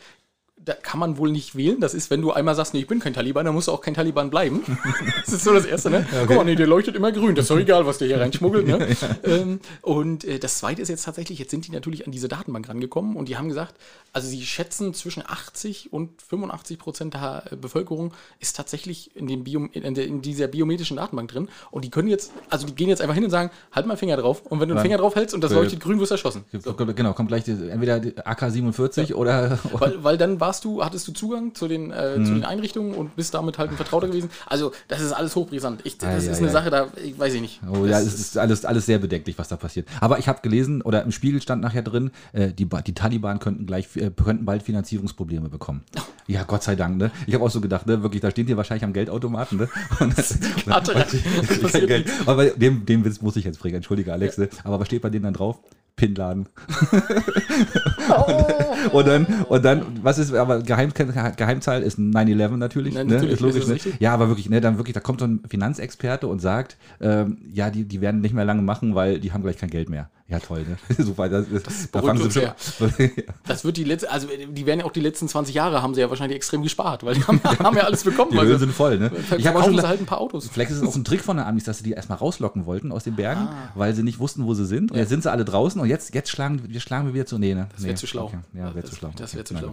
da 0.64 0.74
kann 0.74 1.00
man 1.00 1.18
wohl 1.18 1.32
nicht 1.32 1.56
wählen. 1.56 1.80
Das 1.80 1.94
ist, 1.94 2.10
wenn 2.12 2.22
du 2.22 2.32
einmal 2.32 2.56
sagst, 2.56 2.74
nee, 2.74 2.82
ich 2.82 2.88
bin 2.88 3.00
kein 3.00 3.14
Taliban, 3.14 3.46
dann 3.46 3.56
musst 3.56 3.68
du 3.68 3.72
auch 3.72 3.82
kein 3.82 3.94
Taliban 3.94 4.30
bleiben. 4.30 4.64
das 5.26 5.34
ist 5.34 5.44
so 5.44 5.54
das 5.54 5.66
Erste, 5.66 5.90
ne? 5.90 6.06
Guck 6.28 6.38
mal, 6.38 6.44
nee, 6.44 6.56
der 6.56 6.68
leuchtet 6.68 6.96
immer 6.96 7.12
grün. 7.12 7.36
Das 7.36 7.46
ist 7.46 7.52
doch 7.52 7.58
egal, 7.60 7.86
was 7.86 7.98
der 7.98 8.08
hier 8.08 8.20
reinschmuggelt, 8.20 8.68
ne? 8.68 8.88
ähm, 9.24 9.60
und 9.82 10.24
äh, 10.24 10.40
das 10.40 10.60
Zweite 10.60 10.82
ist 10.82 10.90
jetzt 10.90 11.06
tatsächlich, 11.06 11.40
jetzt 11.40 11.52
sind 11.52 11.68
die 11.68 11.72
natürlich 11.72 12.06
an 12.06 12.12
diese 12.12 12.28
Datenbank 12.28 12.70
rangekommen 12.70 13.16
und 13.16 13.28
die 13.28 13.38
haben 13.38 13.50
gesagt, 13.50 13.76
also 14.14 14.28
sie 14.28 14.42
schätzen 14.46 14.94
zwischen 14.94 15.24
80 15.26 15.94
und 15.94 16.22
85 16.22 16.78
Prozent 16.78 17.14
der 17.16 17.44
äh, 17.52 17.56
Bevölkerung 17.56 18.14
ist 18.40 18.56
tatsächlich 18.56 19.16
in, 19.16 19.28
dem 19.28 19.44
Bio, 19.44 19.68
in, 19.72 19.94
der, 19.94 20.06
in 20.06 20.22
dieser 20.22 20.48
biometrischen 20.48 20.98
Datenbank 20.98 21.32
drin 21.32 21.50
und 21.72 21.86
die 21.86 21.90
können 21.90 22.08
jetzt, 22.08 22.32
also 22.50 22.68
die 22.68 22.76
gehen 22.76 22.90
jetzt 22.90 23.02
einfach 23.02 23.16
hin 23.16 23.24
und 23.24 23.32
sagen, 23.32 23.50
halt 23.72 23.88
mal 23.88 23.98
Finger 23.98 24.18
drauf 24.18 24.44
und 24.46 24.60
wenn 24.60 24.68
du 24.68 24.74
einen 24.74 24.78
Ja. 24.78 24.84
Finger 24.84 24.98
drauf 24.98 25.16
hältst 25.16 25.34
und 25.34 25.44
das 25.44 25.52
leuchtet 25.52 25.80
grün, 25.80 26.00
wirst 26.00 26.12
du 26.12 26.16
erschossen. 26.16 26.46
Genau, 26.52 27.14
kommt 27.14 27.30
gleich 27.30 27.44
die, 27.46 27.52
entweder 27.52 28.00
die 28.00 28.18
AK-47 28.18 29.14
oder, 29.16 29.60
Weil, 29.74 30.04
weil 30.04 30.18
dann 30.18 30.40
warst 30.52 30.66
du, 30.66 30.84
hattest 30.84 31.08
du 31.08 31.14
Zugang 31.14 31.56
zu 31.56 31.70
den, 31.70 31.92
äh, 31.92 32.18
Mhm. 32.18 32.26
zu 32.26 32.34
den 32.34 32.44
Einrichtungen 32.44 32.94
und 32.94 33.16
bist 33.16 33.34
damit 33.34 33.58
halt 33.58 33.72
ein 33.72 33.78
Vertrauter 33.78 34.08
gewesen. 34.08 34.30
Also, 34.48 34.74
das 34.90 35.00
ist 35.00 35.14
alles 35.14 35.34
hochbrisant. 35.38 35.80
Ich, 35.86 35.98
das 35.98 36.10
Ei, 36.10 36.18
ist 36.18 36.28
ei, 36.28 36.38
eine 36.40 36.48
ei. 36.50 36.52
Sache, 36.52 36.70
da 36.70 36.88
ich 37.02 37.18
weiß 37.18 37.34
ich 37.36 37.40
nicht. 37.42 37.62
Oh 37.72 37.86
ja, 37.86 37.92
Das 38.00 38.04
es 38.08 38.20
ist 38.20 38.38
alles, 38.38 38.66
alles 38.66 38.86
sehr 38.86 39.00
bedenklich, 39.00 39.38
was 39.38 39.48
da 39.48 39.56
passiert. 39.56 39.88
Aber 40.02 40.20
ich 40.20 40.28
habe 40.28 40.42
gelesen, 40.42 40.82
oder 40.82 41.04
im 41.04 41.14
Spiegel 41.14 41.42
stand 41.42 41.62
nachher 41.62 41.84
drin, 41.84 42.12
äh, 42.34 42.52
die, 42.52 42.68
die 42.86 42.94
Taliban 42.94 43.40
könnten 43.40 43.66
gleich 43.66 43.96
äh, 43.96 44.12
könnten 44.12 44.44
bald 44.44 44.64
Finanzierungsprobleme 44.64 45.48
bekommen. 45.48 45.84
Ja, 46.28 46.44
Gott 46.44 46.64
sei 46.64 46.76
Dank, 46.76 46.98
ne? 46.98 47.12
Ich 47.28 47.34
habe 47.34 47.46
auch 47.46 47.50
so 47.50 47.62
gedacht, 47.62 47.88
ne, 47.88 48.04
wirklich, 48.04 48.22
da 48.22 48.30
stehen 48.30 48.46
die 48.46 48.58
wahrscheinlich 48.58 48.84
am 48.84 48.92
Geldautomaten, 48.92 49.58
ne? 49.58 49.70
Und, 50.02 50.18
rein. 50.18 51.06
und, 51.40 51.64
und 51.64 51.72
kein 51.72 51.88
Geld. 51.88 52.10
Aber 52.26 52.46
dem, 52.46 52.86
dem 52.86 53.06
Witz 53.06 53.22
muss 53.22 53.38
ich 53.38 53.46
jetzt 53.46 53.60
bringen, 53.60 53.76
entschuldige 53.76 54.12
Alex, 54.12 54.38
ne? 54.38 54.50
Aber 54.66 54.80
was 54.82 54.88
steht 54.88 55.02
bei 55.02 55.10
denen 55.10 55.24
dann 55.24 55.34
drauf? 55.34 55.60
Pinladen. 56.02 56.48
und 58.92 59.08
dann, 59.08 59.28
und 59.48 59.64
dann, 59.64 59.86
was 60.02 60.18
ist, 60.18 60.34
aber 60.34 60.64
Geheim, 60.64 60.92
Geheimzahl 60.94 61.84
ist 61.84 62.00
9-11 62.00 62.58
natürlich, 62.58 62.96
Nein, 62.96 63.06
ne? 63.06 63.14
natürlich, 63.14 63.36
ist 63.36 63.42
logisch, 63.42 63.68
ist 63.68 63.86
ne? 63.86 63.94
Ja, 64.00 64.12
aber 64.12 64.28
wirklich, 64.28 64.50
ne, 64.50 64.62
dann 64.62 64.78
wirklich, 64.78 64.96
da 64.96 65.00
kommt 65.00 65.20
so 65.20 65.28
ein 65.28 65.42
Finanzexperte 65.48 66.26
und 66.26 66.40
sagt, 66.40 66.78
ähm, 67.02 67.38
ja, 67.54 67.70
die, 67.70 67.84
die 67.84 68.02
werden 68.02 68.22
nicht 68.22 68.34
mehr 68.34 68.46
lange 68.46 68.64
machen, 68.64 68.96
weil 68.96 69.20
die 69.20 69.32
haben 69.32 69.44
gleich 69.44 69.58
kein 69.58 69.70
Geld 69.70 69.92
mehr. 69.92 70.10
Ja, 70.32 70.40
toll, 70.40 70.66
ne? 70.66 70.78
Super, 71.04 71.28
das, 71.28 71.46
ist, 71.50 71.90
da 71.92 72.02
sie 72.02 72.10
uns 72.10 72.34
schon. 72.34 72.44
Das 73.46 73.66
wird 73.66 73.76
die 73.76 73.84
letzte, 73.84 74.10
also 74.10 74.28
die 74.50 74.66
werden 74.66 74.80
ja 74.80 74.86
auch 74.86 74.94
die 74.94 75.02
letzten 75.02 75.28
20 75.28 75.54
Jahre 75.54 75.82
haben 75.82 75.94
sie 75.94 76.00
ja 76.00 76.10
wahrscheinlich 76.10 76.38
extrem 76.38 76.64
gespart, 76.64 77.04
weil 77.04 77.16
die 77.16 77.24
haben, 77.24 77.42
haben 77.60 77.76
ja 77.76 77.84
alles 77.84 78.04
bekommen. 78.06 78.32
Die 78.32 78.38
also, 78.38 78.50
Höhlen 78.50 78.60
sind 78.60 78.74
voll, 78.74 78.98
ne? 78.98 79.12
Ich 79.38 79.46
habe 79.46 79.60
auch 79.60 79.66
schon 79.66 79.82
halt 79.86 80.00
ein 80.00 80.06
paar 80.06 80.22
Autos. 80.22 80.48
Vielleicht 80.52 80.72
ist 80.72 80.78
es 80.82 80.88
auch 80.88 80.96
ein 80.96 81.04
Trick 81.04 81.22
von 81.22 81.36
der 81.36 81.48
Amis, 81.48 81.66
dass 81.66 81.80
sie 81.80 81.84
die 81.84 81.92
erstmal 81.92 82.18
rauslocken 82.18 82.66
wollten 82.66 82.92
aus 82.94 83.04
den 83.04 83.16
Bergen, 83.16 83.42
Ah. 83.42 83.72
weil 83.76 83.94
sie 83.94 84.04
nicht 84.04 84.20
wussten, 84.20 84.46
wo 84.46 84.54
sie 84.54 84.66
sind. 84.66 84.92
Und 84.92 84.98
jetzt 84.98 85.10
sind 85.10 85.22
sie 85.24 85.30
alle 85.32 85.44
draußen 85.44 85.82
und 85.82 85.88
jetzt, 85.90 86.14
jetzt 86.16 86.30
schlagen, 86.30 86.62
wir 86.66 86.80
schlagen 86.80 87.08
wir 87.08 87.14
wieder 87.14 87.26
zu. 87.26 87.38
Nee, 87.38 87.54
ne? 87.54 87.68
Das 87.76 87.84
wäre 87.84 87.96
zu 87.96 88.08
schlau. 88.08 88.26
Okay. 88.26 88.38
Ja, 88.54 88.74
wäre 88.74 88.86
zu 88.86 88.96
schlau. 88.96 89.10
Das 89.18 89.36
wäre 89.36 89.44
zu 89.44 89.58
schlau. 89.58 89.72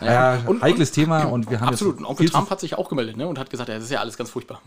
Naja, 0.00 0.34
Ja, 0.34 0.40
und- 0.46 0.60
heikles 0.62 0.90
Thema 0.90 1.22
und 1.24 1.48
wir 1.50 1.60
haben 1.60 1.68
Absolut. 1.68 1.98
Und 1.98 2.04
Onkel 2.04 2.28
Trump 2.28 2.50
hat 2.50 2.58
sich 2.60 2.74
auch 2.76 2.88
gemeldet 2.88 3.16
ne? 3.16 3.28
und 3.28 3.38
hat 3.38 3.48
gesagt, 3.50 3.68
ja, 3.68 3.76
das 3.76 3.84
ist 3.84 3.90
ja 3.90 4.00
alles 4.00 4.16
ganz 4.16 4.30
furchtbar. 4.30 4.60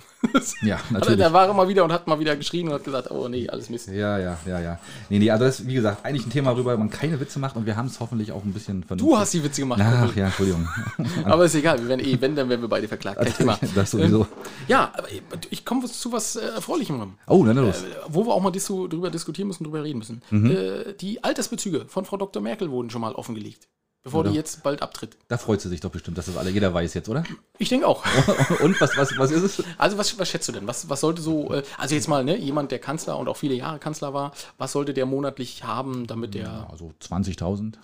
Ja, 0.61 0.75
Also, 0.75 0.93
natürlich. 0.93 1.17
der 1.17 1.33
war 1.33 1.49
immer 1.49 1.67
wieder 1.67 1.83
und 1.83 1.91
hat 1.91 2.07
mal 2.07 2.19
wieder 2.19 2.35
geschrien 2.37 2.67
und 2.69 2.73
hat 2.75 2.83
gesagt, 2.85 3.11
oh 3.11 3.27
nee, 3.27 3.49
alles 3.49 3.69
Mist. 3.69 3.89
Ja, 3.89 4.17
ja, 4.17 4.37
ja, 4.45 4.59
ja. 4.59 4.79
Nee, 5.09 5.19
nee, 5.19 5.29
also 5.33 5.45
das 5.45 5.59
ist, 5.59 5.67
wie 5.67 5.73
gesagt, 5.73 6.05
eigentlich 6.05 6.25
ein 6.25 6.29
Thema, 6.29 6.51
worüber 6.51 6.77
man 6.77 6.89
keine 6.89 7.19
Witze 7.19 7.39
macht 7.39 7.55
und 7.55 7.65
wir 7.65 7.75
haben 7.75 7.87
es 7.87 7.99
hoffentlich 7.99 8.31
auch 8.31 8.43
ein 8.43 8.53
bisschen 8.53 8.83
vernünftig. 8.83 9.09
Du 9.09 9.17
hast 9.17 9.33
die 9.33 9.43
Witze 9.43 9.61
gemacht. 9.61 9.81
Ach 9.83 10.15
ja, 10.15 10.25
Entschuldigung. 10.25 10.67
Aber 11.25 11.45
ist 11.45 11.55
egal, 11.55 11.79
wir 11.79 11.87
werden 11.87 12.05
eh, 12.05 12.19
wenn, 12.19 12.35
dann 12.35 12.49
werden 12.49 12.61
wir 12.61 12.69
beide 12.69 12.87
verklagt. 12.87 13.19
Kein 13.19 13.33
Thema. 13.33 13.59
Das 13.75 13.91
sowieso. 13.91 14.21
Ähm, 14.21 14.27
ja, 14.67 14.91
aber 14.95 15.07
ich 15.49 15.65
komme 15.65 15.85
zu 15.85 16.11
was 16.11 16.35
äh, 16.35 16.41
Erfreulichem. 16.41 17.15
Oh, 17.27 17.43
dann 17.43 17.57
los. 17.57 17.81
Äh, 17.81 17.85
wo 18.07 18.25
wir 18.25 18.33
auch 18.33 18.41
mal 18.41 18.51
drüber 18.51 19.09
diskutieren 19.09 19.47
müssen, 19.47 19.63
drüber 19.63 19.83
reden 19.83 19.97
müssen. 19.99 20.21
Mhm. 20.29 20.51
Äh, 20.51 20.93
die 20.99 21.23
Altersbezüge 21.23 21.85
von 21.87 22.05
Frau 22.05 22.17
Dr. 22.17 22.41
Merkel 22.41 22.69
wurden 22.69 22.89
schon 22.89 23.01
mal 23.01 23.13
offengelegt, 23.13 23.67
bevor 24.03 24.23
Ja. 24.25 24.31
die 24.31 24.35
jetzt 24.37 24.63
bald 24.63 24.81
abtritt. 24.81 25.17
Da 25.29 25.37
freut 25.37 25.61
sie 25.61 25.69
sich 25.69 25.79
doch 25.79 25.89
bestimmt, 25.89 26.17
dass 26.17 26.25
das 26.25 26.37
alle 26.37 26.49
jeder 26.49 26.73
weiß 26.73 26.93
jetzt, 26.93 27.09
oder? 27.09 27.23
Ich 27.57 27.69
denke 27.69 27.87
auch. 27.87 28.03
Und 28.61 28.79
was, 28.81 28.95
was, 28.97 29.17
was 29.17 29.31
ist 29.31 29.43
es? 29.59 29.63
Also 29.77 29.97
was, 29.97 30.17
was 30.19 30.29
schätzt 30.29 30.47
du 30.47 30.51
denn? 30.51 30.67
Was, 30.67 30.89
was 30.89 30.99
sollte 31.01 31.21
so, 31.21 31.51
äh, 31.53 31.63
also 31.77 31.95
jetzt 31.95 32.07
mal, 32.07 32.23
ne, 32.23 32.37
jemand, 32.37 32.71
der 32.71 32.79
Kanzler 32.79 33.17
und 33.17 33.27
auch 33.27 33.37
viele 33.37 33.55
Jahre 33.55 33.79
Kanzler 33.79 34.13
war, 34.13 34.33
was 34.57 34.73
sollte 34.73 34.93
der 34.93 35.05
monatlich 35.05 35.63
haben, 35.63 36.05
damit 36.07 36.33
der... 36.33 36.67
Also 36.69 36.93
20.000 37.01 37.75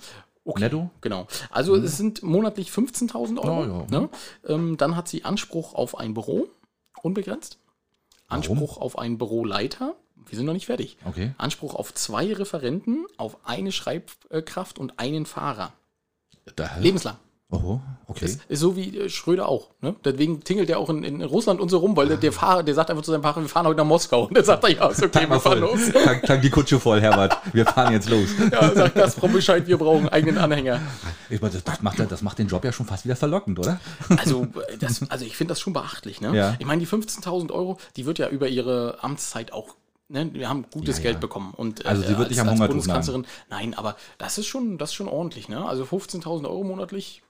Okay, 0.45 0.61
netto. 0.61 0.89
Genau. 1.01 1.27
Also 1.51 1.75
es 1.75 1.97
sind 1.97 2.23
monatlich 2.23 2.69
15.000 2.69 3.37
Euro. 3.39 3.63
Ja, 3.63 3.85
ja. 3.91 3.99
Ne? 4.01 4.09
Ähm, 4.47 4.77
dann 4.77 4.95
hat 4.95 5.07
sie 5.07 5.23
Anspruch 5.23 5.73
auf 5.75 5.97
ein 5.97 6.13
Büro, 6.15 6.47
unbegrenzt. 7.03 7.59
Warum? 8.27 8.37
Anspruch 8.37 8.77
auf 8.77 8.97
einen 8.97 9.17
Büroleiter. 9.17 9.95
Wir 10.27 10.37
sind 10.37 10.45
noch 10.45 10.53
nicht 10.53 10.65
fertig. 10.67 10.97
Okay. 11.05 11.33
Anspruch 11.37 11.75
auf 11.75 11.93
zwei 11.93 12.33
Referenten, 12.33 13.05
auf 13.17 13.37
eine 13.45 13.71
Schreibkraft 13.71 14.79
und 14.79 14.99
einen 14.99 15.25
Fahrer. 15.25 15.73
Da, 16.55 16.69
Lebenslang. 16.79 17.15
oh, 17.51 17.79
okay. 18.07 18.25
Das 18.25 18.37
ist 18.47 18.59
so 18.59 18.75
wie 18.75 18.97
äh, 18.97 19.09
Schröder 19.09 19.49
auch. 19.49 19.69
Ne? 19.81 19.95
Deswegen 20.05 20.43
tingelt 20.43 20.69
er 20.69 20.77
auch 20.77 20.89
in, 20.89 21.03
in 21.03 21.21
Russland 21.23 21.59
und 21.59 21.69
so 21.69 21.79
rum, 21.79 21.97
weil 21.97 22.07
der, 22.07 22.17
der 22.17 22.31
Fahrer, 22.31 22.63
der 22.63 22.75
sagt 22.75 22.89
einfach 22.89 23.03
zu 23.03 23.11
seinem 23.11 23.23
Fahrer, 23.23 23.41
wir 23.41 23.49
fahren 23.49 23.65
heute 23.65 23.77
nach 23.77 23.85
Moskau. 23.85 24.25
Und 24.25 24.37
dann 24.37 24.45
sagt 24.45 24.63
er, 24.65 24.69
ja, 24.71 24.87
ist 24.87 25.01
okay, 25.01 25.09
Tank 25.19 25.29
wir 25.31 25.39
fahren 25.39 25.59
voll. 25.59 25.69
los. 25.71 25.91
Tank, 26.03 26.23
tank 26.23 26.41
die 26.41 26.49
Kutsche 26.49 26.79
voll, 26.79 27.01
Herbert. 27.01 27.37
Wir 27.53 27.65
fahren 27.65 27.93
jetzt 27.93 28.09
los. 28.09 28.29
Ja, 28.51 28.73
sagt 28.73 28.95
Gazprom 28.95 29.33
Bescheid, 29.33 29.67
wir 29.67 29.77
brauchen 29.77 30.01
einen 30.01 30.09
eigenen 30.09 30.37
Anhänger. 30.37 30.79
Ich 31.29 31.41
meine, 31.41 31.53
das, 31.53 31.63
das, 31.63 31.81
macht, 31.81 31.99
das 31.99 32.21
macht 32.21 32.39
den 32.39 32.47
Job 32.47 32.63
ja 32.65 32.71
schon 32.71 32.85
fast 32.85 33.05
wieder 33.05 33.15
verlockend, 33.15 33.59
oder? 33.59 33.79
Also, 34.17 34.43
äh, 34.43 34.77
das, 34.77 35.01
also 35.09 35.25
ich 35.25 35.35
finde 35.35 35.51
das 35.51 35.59
schon 35.59 35.73
beachtlich. 35.73 36.21
Ne? 36.21 36.35
Ja. 36.35 36.55
Ich 36.59 36.65
meine, 36.65 36.79
die 36.79 36.87
15.000 36.87 37.51
Euro, 37.51 37.77
die 37.95 38.05
wird 38.05 38.19
ja 38.19 38.27
über 38.29 38.47
ihre 38.47 38.97
Amtszeit 39.01 39.53
auch. 39.53 39.75
Ne? 40.11 40.33
Wir 40.33 40.49
haben 40.49 40.65
gutes 40.73 40.97
Ja, 40.97 41.03
Geld 41.03 41.13
ja. 41.15 41.19
bekommen. 41.19 41.53
Und, 41.55 41.85
äh, 41.85 41.87
Also 41.87 42.01
sie 42.01 42.17
wird 42.17 42.29
nicht 42.29 42.39
am 42.39 42.49
Hungertuch 42.49 42.67
Bundeskanzlerin. 42.69 43.25
Nein, 43.49 43.73
aber 43.75 43.95
das 44.17 44.37
ist 44.39 44.47
schon, 44.47 44.77
das 44.79 44.89
ist 44.89 44.95
schon 44.95 45.07
ordentlich. 45.07 45.49
Ne? 45.49 45.63
Also 45.63 45.83
15.000 45.85 46.45
Euro 46.49 46.63
monatlich, 46.63 47.21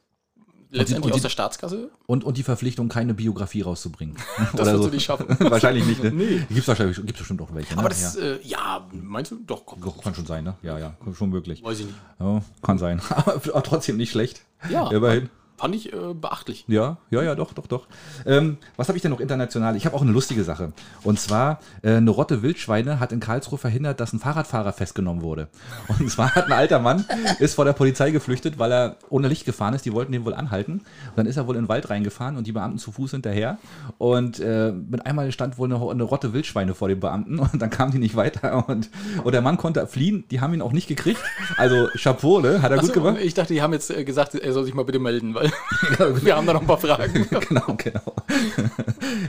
letztendlich 0.72 1.06
und 1.08 1.12
aus 1.12 1.18
die- 1.18 1.22
der 1.24 1.30
Staatskasse. 1.30 1.90
Und, 2.08 2.24
und 2.24 2.38
die 2.38 2.44
Verpflichtung, 2.44 2.88
keine 2.88 3.14
Biografie 3.14 3.62
rauszubringen. 3.62 4.16
Das 4.56 4.68
wird 4.72 4.84
sie 4.84 4.90
nicht 4.92 5.04
schaffen. 5.04 5.26
wahrscheinlich 5.40 5.86
nicht, 5.86 6.02
ne? 6.04 6.12
Nee. 6.12 6.38
Gibt 6.48 6.52
es 6.60 6.68
wahrscheinlich 6.70 6.96
gibt's 6.98 7.18
bestimmt 7.20 7.42
auch 7.42 7.54
welche. 7.54 7.74
Ne? 7.74 7.80
Aber 7.80 7.90
das, 7.90 8.16
ja. 8.16 8.22
ja. 8.22 8.28
Äh, 8.36 8.40
ja, 8.48 8.88
meinst 8.94 9.32
du? 9.32 9.40
Doch, 9.46 9.66
komm. 9.66 9.82
Doch, 9.82 10.02
kann 10.02 10.16
schon 10.16 10.26
sein, 10.26 10.46
ne? 10.46 10.56
Ja, 10.62 10.80
ja, 10.80 10.96
schon 11.18 11.32
möglich. 11.32 11.62
Weiß 11.64 11.80
ich 11.82 11.86
nicht. 11.88 11.98
Ja, 12.20 12.42
kann 12.62 12.78
sein. 12.78 13.02
Aber 13.10 13.62
trotzdem 13.64 13.98
nicht 13.98 14.12
schlecht. 14.12 14.42
Ja, 14.70 14.90
Immerhin. 14.90 15.30
Fand 15.60 15.76
ich 15.76 15.94
äh, 15.94 16.14
beachtlich. 16.14 16.66
Ja, 16.68 16.98
ja, 17.12 17.22
ja, 17.22 17.36
doch, 17.36 17.54
doch, 17.54 17.68
doch. 17.68 17.88
Ähm, 18.26 18.58
was 18.78 18.88
habe 18.88 18.98
ich 18.98 19.02
denn 19.02 19.12
noch 19.12 19.20
international? 19.20 19.76
Ich 19.76 19.86
habe 19.86 19.96
auch 19.96 20.02
eine 20.02 20.12
lustige 20.12 20.44
Sache. 20.44 20.72
Und 21.04 21.20
zwar, 21.20 21.60
äh, 21.82 21.96
eine 21.96 22.10
Rotte 22.10 22.42
Wildschweine 22.42 23.00
hat 23.00 23.12
in 23.12 23.20
Karlsruhe 23.20 23.60
verhindert, 23.60 24.00
dass 24.00 24.14
ein 24.14 24.20
Fahrradfahrer 24.20 24.72
festgenommen 24.72 25.22
wurde. 25.22 25.50
Und 26.00 26.10
zwar 26.10 26.34
hat 26.34 26.46
ein 26.46 26.54
alter 26.54 26.80
Mann, 26.80 27.06
ist 27.40 27.56
vor 27.56 27.66
der 27.66 27.74
Polizei 27.74 28.12
geflüchtet, 28.12 28.58
weil 28.58 28.72
er 28.72 28.96
ohne 29.10 29.28
Licht 29.28 29.46
gefahren 29.46 29.74
ist. 29.74 29.86
Die 29.86 29.94
wollten 29.94 30.14
den 30.14 30.26
wohl 30.26 30.34
anhalten. 30.34 30.74
Und 30.74 31.18
dann 31.18 31.26
ist 31.26 31.38
er 31.38 31.46
wohl 31.46 31.56
in 31.56 31.64
den 31.64 31.70
Wald 31.70 31.90
reingefahren 31.90 32.38
und 32.38 32.48
die 32.48 32.54
Beamten 32.54 32.78
zu 32.78 32.92
Fuß 32.92 33.12
hinterher. 33.12 33.58
Und 33.98 34.40
äh, 34.40 34.72
mit 34.72 35.06
einmal 35.06 35.32
stand 35.32 35.58
wohl 35.58 35.72
eine, 35.72 35.90
eine 35.90 36.04
Rotte 36.04 36.32
Wildschweine 36.34 36.74
vor 36.74 36.88
den 36.88 37.00
Beamten 37.00 37.40
und 37.40 37.62
dann 37.62 37.70
kamen 37.70 37.92
die 37.92 38.00
nicht 38.00 38.16
weiter. 38.16 38.68
Und, 38.70 38.90
und 39.24 39.34
der 39.34 39.42
Mann 39.42 39.58
konnte 39.58 39.86
fliehen. 39.88 40.24
Die 40.32 40.40
haben 40.40 40.54
ihn 40.54 40.62
auch 40.62 40.72
nicht 40.72 40.88
gekriegt. 40.88 41.20
Also 41.58 41.90
Chapeau, 41.98 42.40
ne? 42.40 42.62
Hat 42.62 42.72
er 42.72 42.78
gut 42.78 42.92
Achso, 42.92 43.02
gemacht. 43.02 43.18
ich 43.22 43.34
dachte, 43.34 43.54
die 43.54 43.62
haben 43.62 43.74
jetzt 43.74 43.92
äh, 43.92 44.06
gesagt, 44.06 44.36
er 44.36 44.54
soll 44.54 44.64
sich 44.64 44.74
mal 44.74 44.86
bitte 44.86 45.00
melden, 45.00 45.34
weil 45.34 45.49
wir 46.24 46.36
haben 46.36 46.46
da 46.46 46.54
noch 46.54 46.62
ein 46.62 46.68
paar 46.68 46.78
Fragen. 46.78 47.28
genau, 47.48 47.76
genau. 47.78 48.14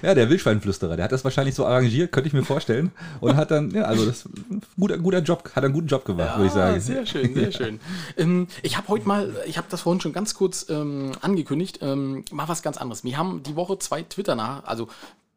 ja, 0.02 0.14
der 0.14 0.28
Wildschweinflüsterer, 0.28 0.96
der 0.96 1.04
hat 1.04 1.12
das 1.12 1.24
wahrscheinlich 1.24 1.54
so 1.54 1.66
arrangiert, 1.66 2.12
könnte 2.12 2.28
ich 2.28 2.32
mir 2.32 2.44
vorstellen. 2.44 2.92
Und 3.20 3.36
hat 3.36 3.50
dann, 3.50 3.70
ja, 3.70 3.82
also 3.82 4.06
das 4.06 4.28
guter, 4.78 4.98
guter 4.98 5.20
Job, 5.20 5.50
hat 5.54 5.64
einen 5.64 5.72
guten 5.74 5.88
Job 5.88 6.04
gemacht, 6.04 6.36
würde 6.36 6.46
ich 6.46 6.52
sagen. 6.52 6.80
Sehr 6.80 7.06
schön, 7.06 7.34
sehr 7.34 7.52
schön. 7.60 7.80
Ähm, 8.16 8.48
ich 8.62 8.76
habe 8.76 8.88
heute 8.88 9.06
mal, 9.06 9.34
ich 9.46 9.58
habe 9.58 9.66
das 9.70 9.82
vorhin 9.82 10.00
schon 10.00 10.12
ganz 10.12 10.34
kurz 10.34 10.66
ähm, 10.68 11.12
angekündigt, 11.20 11.78
ähm, 11.82 12.24
mal 12.30 12.48
was 12.48 12.62
ganz 12.62 12.76
anderes. 12.76 13.04
Wir 13.04 13.16
haben 13.16 13.42
die 13.42 13.56
Woche 13.56 13.78
zwei 13.78 14.02
Twitter 14.02 14.34
nach, 14.34 14.64
also 14.64 14.88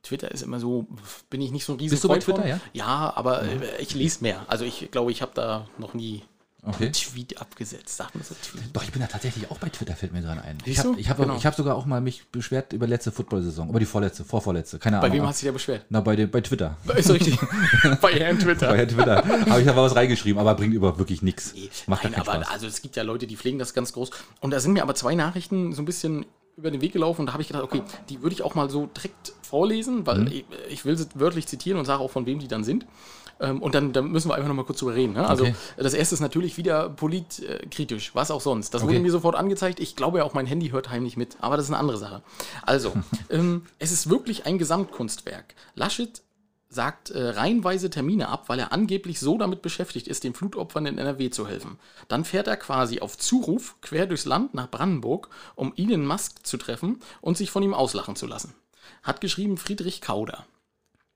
Twitter 0.04 0.30
ist 0.32 0.44
immer 0.44 0.60
so, 0.60 0.86
bin 1.30 1.42
ich 1.42 1.52
nicht 1.52 1.64
so 1.64 1.74
ein 1.74 1.80
riesen 1.80 1.94
Bist 1.94 2.04
du 2.04 2.10
bei 2.10 2.20
von. 2.20 2.36
Twitter, 2.36 2.48
ja? 2.48 2.60
Ja, 2.74 3.14
aber 3.16 3.44
äh, 3.44 3.48
ich 3.80 3.96
lese 3.96 4.22
mehr. 4.22 4.46
Also 4.48 4.66
ich 4.66 4.90
glaube, 4.92 5.12
ich 5.12 5.22
habe 5.22 5.32
da 5.34 5.68
noch 5.78 5.94
nie 5.94 6.24
Okay. 6.66 6.92
Tweet 6.92 7.42
abgesetzt. 7.42 7.98
Sagt 7.98 8.16
man 8.16 8.24
so 8.24 8.34
Tweet? 8.42 8.64
Doch, 8.72 8.84
ich 8.84 8.92
bin 8.92 9.02
da 9.02 9.08
tatsächlich 9.08 9.52
auch 9.52 9.58
bei 9.58 9.68
Twitter, 9.68 9.96
fällt 9.96 10.14
mir 10.14 10.22
gerade 10.22 10.42
ein. 10.44 10.58
Ich 10.64 10.80
habe 10.80 10.98
ich 10.98 11.10
hab, 11.10 11.18
Genau. 11.18 11.36
ich 11.36 11.46
hab 11.46 11.56
sogar 11.56 11.76
auch 11.76 11.86
mal 11.86 12.00
mich 12.00 12.26
beschwert 12.28 12.72
über 12.72 12.88
letzte 12.88 13.12
Football-Saison, 13.12 13.70
über 13.70 13.80
die 13.80 13.86
vorletzte, 13.86 14.24
vorvorletzte, 14.24 14.80
keine 14.80 14.98
Bei 15.00 15.08
Ahnung. 15.08 15.18
wem 15.20 15.28
hast 15.28 15.42
du 15.42 15.46
dich 15.46 15.50
da 15.50 15.54
beschwert? 15.54 15.86
Na, 15.90 16.00
bei, 16.00 16.16
dem- 16.16 16.32
bei 16.32 16.40
Twitter. 16.40 16.78
Ist 16.96 17.10
richtig. 17.10 17.38
bei 18.02 18.14
Herrn 18.14 18.40
Twitter. 18.40 18.68
Bei 18.70 18.86
Twitter 18.86 19.24
habe 19.50 19.62
ich 19.62 19.68
aber 19.70 19.84
was 19.84 19.96
reingeschrieben, 19.96 20.40
aber 20.40 20.56
bringt 20.56 20.74
über 20.74 20.98
wirklich 20.98 21.22
nichts. 21.22 21.54
Macht 21.88 22.06
Nein, 22.06 22.16
aber 22.16 22.36
Spaß. 22.36 22.50
also 22.50 22.68
es 22.68 22.82
gibt 22.82 22.96
ja 22.96 23.04
Leute, 23.04 23.28
die 23.28 23.36
pflegen 23.36 23.60
das 23.60 23.74
ganz 23.74 23.92
groß. 23.92 24.12
Und 24.40 24.52
da 24.52 24.60
sind 24.62 24.72
mir 24.74 24.84
aber 24.84 24.96
zwei 24.96 25.16
Nachrichten 25.16 25.74
so 25.74 25.82
ein 25.82 25.86
bisschen 25.86 26.26
über 26.56 26.70
den 26.72 26.82
Weg 26.82 26.94
gelaufen 26.94 27.22
und 27.22 27.26
da 27.28 27.34
habe 27.34 27.42
ich 27.42 27.48
gedacht, 27.48 27.64
okay, 27.64 27.82
die 28.10 28.22
würde 28.22 28.36
ich 28.36 28.44
auch 28.44 28.54
mal 28.54 28.70
so 28.70 28.86
direkt 28.86 29.34
vorlesen, 29.42 30.06
weil 30.06 30.20
Mhm. 30.20 30.28
ich, 30.28 30.46
ich 30.70 30.86
will 30.86 30.96
sie 30.96 31.08
wörtlich 31.16 31.48
zitieren 31.48 31.80
und 31.80 31.86
sage 31.86 32.00
auch, 32.02 32.12
von 32.12 32.26
wem 32.28 32.38
die 32.40 32.48
dann 32.48 32.64
sind. 32.64 32.86
Ähm, 33.40 33.62
Und 33.62 33.76
dann, 33.76 33.94
dann 33.94 34.12
müssen 34.12 34.30
wir 34.30 34.36
einfach 34.36 34.48
noch 34.48 34.56
mal 34.56 34.64
kurz 34.66 34.80
drüber 34.80 34.96
reden. 34.96 35.14
Ne? 35.14 35.28
Also 35.28 35.44
Okay. 35.44 35.56
das 35.78 35.94
erste 35.94 36.16
ist 36.16 36.22
natürlich 36.22 36.58
wieder 36.58 36.90
politkritisch, 36.90 38.14
was 38.16 38.32
auch 38.32 38.42
sonst. 38.42 38.74
Das 38.74 38.84
Okay. 38.84 38.92
wurde 38.92 39.00
mir 39.02 39.12
sofort 39.12 39.36
angezeigt. 39.36 39.80
Ich 39.80 39.96
glaube 39.96 40.20
ja 40.20 40.24
auch, 40.24 40.34
mein 40.34 40.46
Handy 40.46 40.70
hört 40.70 40.90
heimlich 40.90 41.18
mit, 41.18 41.38
aber 41.42 41.58
das 41.58 41.66
ist 41.66 41.72
eine 41.72 41.80
andere 41.80 41.98
Sache. 41.98 42.22
Also, 42.62 42.94
ähm, 43.30 43.64
es 43.80 43.92
ist 43.92 44.10
wirklich 44.10 44.46
ein 44.46 44.58
Gesamtkunstwerk. 44.60 45.56
Laschet 45.76 46.22
sagt 46.70 47.12
äh, 47.12 47.30
reihenweise 47.30 47.90
Termine 47.92 48.30
ab, 48.30 48.46
weil 48.48 48.58
er 48.60 48.72
angeblich 48.74 49.20
so 49.20 49.38
damit 49.38 49.62
beschäftigt 49.62 50.08
ist, 50.08 50.24
den 50.24 50.34
Flutopfern 50.34 50.88
in 50.88 50.98
NRW 50.98 51.30
zu 51.30 51.48
helfen. 51.48 51.78
Dann 52.08 52.26
fährt 52.26 52.48
er 52.48 52.58
quasi 52.58 53.00
auf 53.00 53.16
Zuruf 53.18 53.76
quer 53.82 54.08
durchs 54.08 54.26
Land 54.26 54.56
nach 54.56 54.70
Brandenburg, 54.72 55.30
um 55.56 55.74
Elon 55.78 56.06
Musk 56.06 56.46
zu 56.46 56.58
treffen 56.58 57.00
und 57.22 57.38
sich 57.38 57.52
von 57.52 57.62
ihm 57.62 57.76
auslachen 57.76 58.16
zu 58.16 58.26
lassen. 58.26 58.56
Hat 59.04 59.22
geschrieben 59.22 59.58
Friedrich 59.58 60.02
Kauder. 60.02 60.46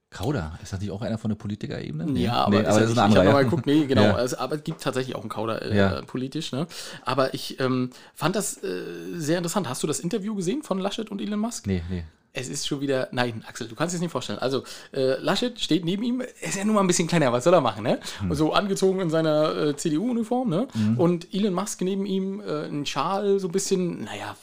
Kauder, 0.10 0.58
ist 0.64 0.72
das 0.72 0.80
nicht 0.80 0.92
auch 0.92 1.02
einer 1.02 1.18
von 1.18 1.30
der 1.30 1.36
Politikerebene? 1.36 2.06
Nee. 2.06 2.24
Ja, 2.26 2.46
aber, 2.46 2.62
nee, 2.62 2.66
aber 2.66 2.80
das 2.80 2.92
ist 2.92 2.92
ein 2.92 2.92
ich 2.92 3.00
anderer. 3.00 3.10
habe 3.10 3.18
ja. 3.20 3.24
nochmal 3.26 3.44
geguckt, 3.44 3.66
nee, 3.66 3.86
genau. 3.86 4.04
Ja. 4.04 4.20
Es, 4.22 4.34
aber 4.34 4.56
es 4.56 4.64
gibt 4.64 4.82
tatsächlich 4.82 5.16
auch 5.16 5.22
einen 5.22 5.30
Kauder 5.30 5.62
äh, 5.62 5.76
Ja. 5.76 6.02
politisch. 6.04 6.54
Ne? 6.54 6.66
Aber 7.04 7.34
ich 7.34 7.60
ähm, 7.60 7.90
fand 8.14 8.36
das 8.38 8.64
äh, 8.64 8.84
sehr 9.16 9.38
interessant. 9.38 9.68
Hast 9.68 9.84
du 9.84 9.88
das 9.88 10.00
Interview 10.00 10.34
gesehen 10.34 10.64
von 10.64 10.80
Laschet 10.80 11.10
und 11.12 11.22
Elon 11.22 11.40
Musk? 11.40 11.68
Nee, 11.68 11.84
nee. 11.90 12.06
Es 12.32 12.48
ist 12.50 12.68
schon 12.68 12.82
wieder. 12.82 13.10
Nein, 13.12 13.44
Axel, 13.48 13.68
du 13.68 13.76
kannst 13.76 13.96
es 13.96 14.02
nicht 14.02 14.12
vorstellen. 14.12 14.38
Also, 14.40 14.64
äh, 14.94 15.18
Laschet 15.20 15.60
steht 15.60 15.84
neben 15.84 16.04
ihm. 16.04 16.22
Er 16.22 16.48
ist 16.50 16.56
ja 16.56 16.64
nur 16.64 16.76
mal 16.76 16.82
ein 16.82 16.88
bisschen 16.88 17.08
kleiner. 17.08 17.34
Was 17.34 17.44
soll 17.44 17.54
er 17.54 17.62
machen, 17.62 17.84
ne? 17.84 18.00
Hm. 18.20 18.34
So 18.34 18.54
angezogen 18.54 19.00
in 19.02 19.10
seiner 19.10 19.56
äh, 19.58 19.76
CDU-Uniform, 19.76 20.50
ne? 20.50 20.68
Mhm. 20.74 21.00
Und 21.00 21.34
Elon 21.34 21.54
Musk 21.54 21.82
neben 21.82 22.06
ihm 22.06 22.40
äh, 22.40 22.68
ein 22.68 22.86
Schal, 22.86 23.40
so 23.40 23.48
ein 23.48 23.52
bisschen. 23.52 24.04
Naja, 24.04 24.38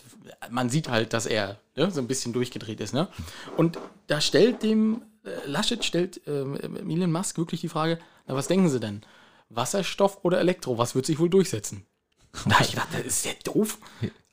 man 0.50 0.70
sieht 0.70 0.88
halt, 0.88 1.12
dass 1.12 1.24
er 1.26 1.56
ne, 1.76 1.90
so 1.90 2.00
ein 2.00 2.08
bisschen 2.08 2.32
durchgedreht 2.32 2.80
ist, 2.80 2.94
ne? 2.94 3.08
Und 3.56 3.78
da 4.08 4.20
stellt 4.20 4.62
dem. 4.62 5.02
Äh, 5.24 5.46
Laschet 5.46 5.84
stellt 5.84 6.20
ähm, 6.26 6.56
Elon 6.88 7.12
Musk 7.12 7.38
wirklich 7.38 7.60
die 7.60 7.68
Frage: 7.68 7.98
Na, 8.26 8.34
was 8.34 8.48
denken 8.48 8.68
Sie 8.68 8.80
denn? 8.80 9.02
Wasserstoff 9.48 10.24
oder 10.24 10.40
Elektro? 10.40 10.78
Was 10.78 10.94
wird 10.94 11.06
sich 11.06 11.18
wohl 11.18 11.30
durchsetzen? 11.30 11.86
Da 12.46 12.56
ich 12.60 12.70
gedacht, 12.70 12.88
das 12.92 13.06
ist 13.06 13.24
ja 13.24 13.32
doof. 13.44 13.78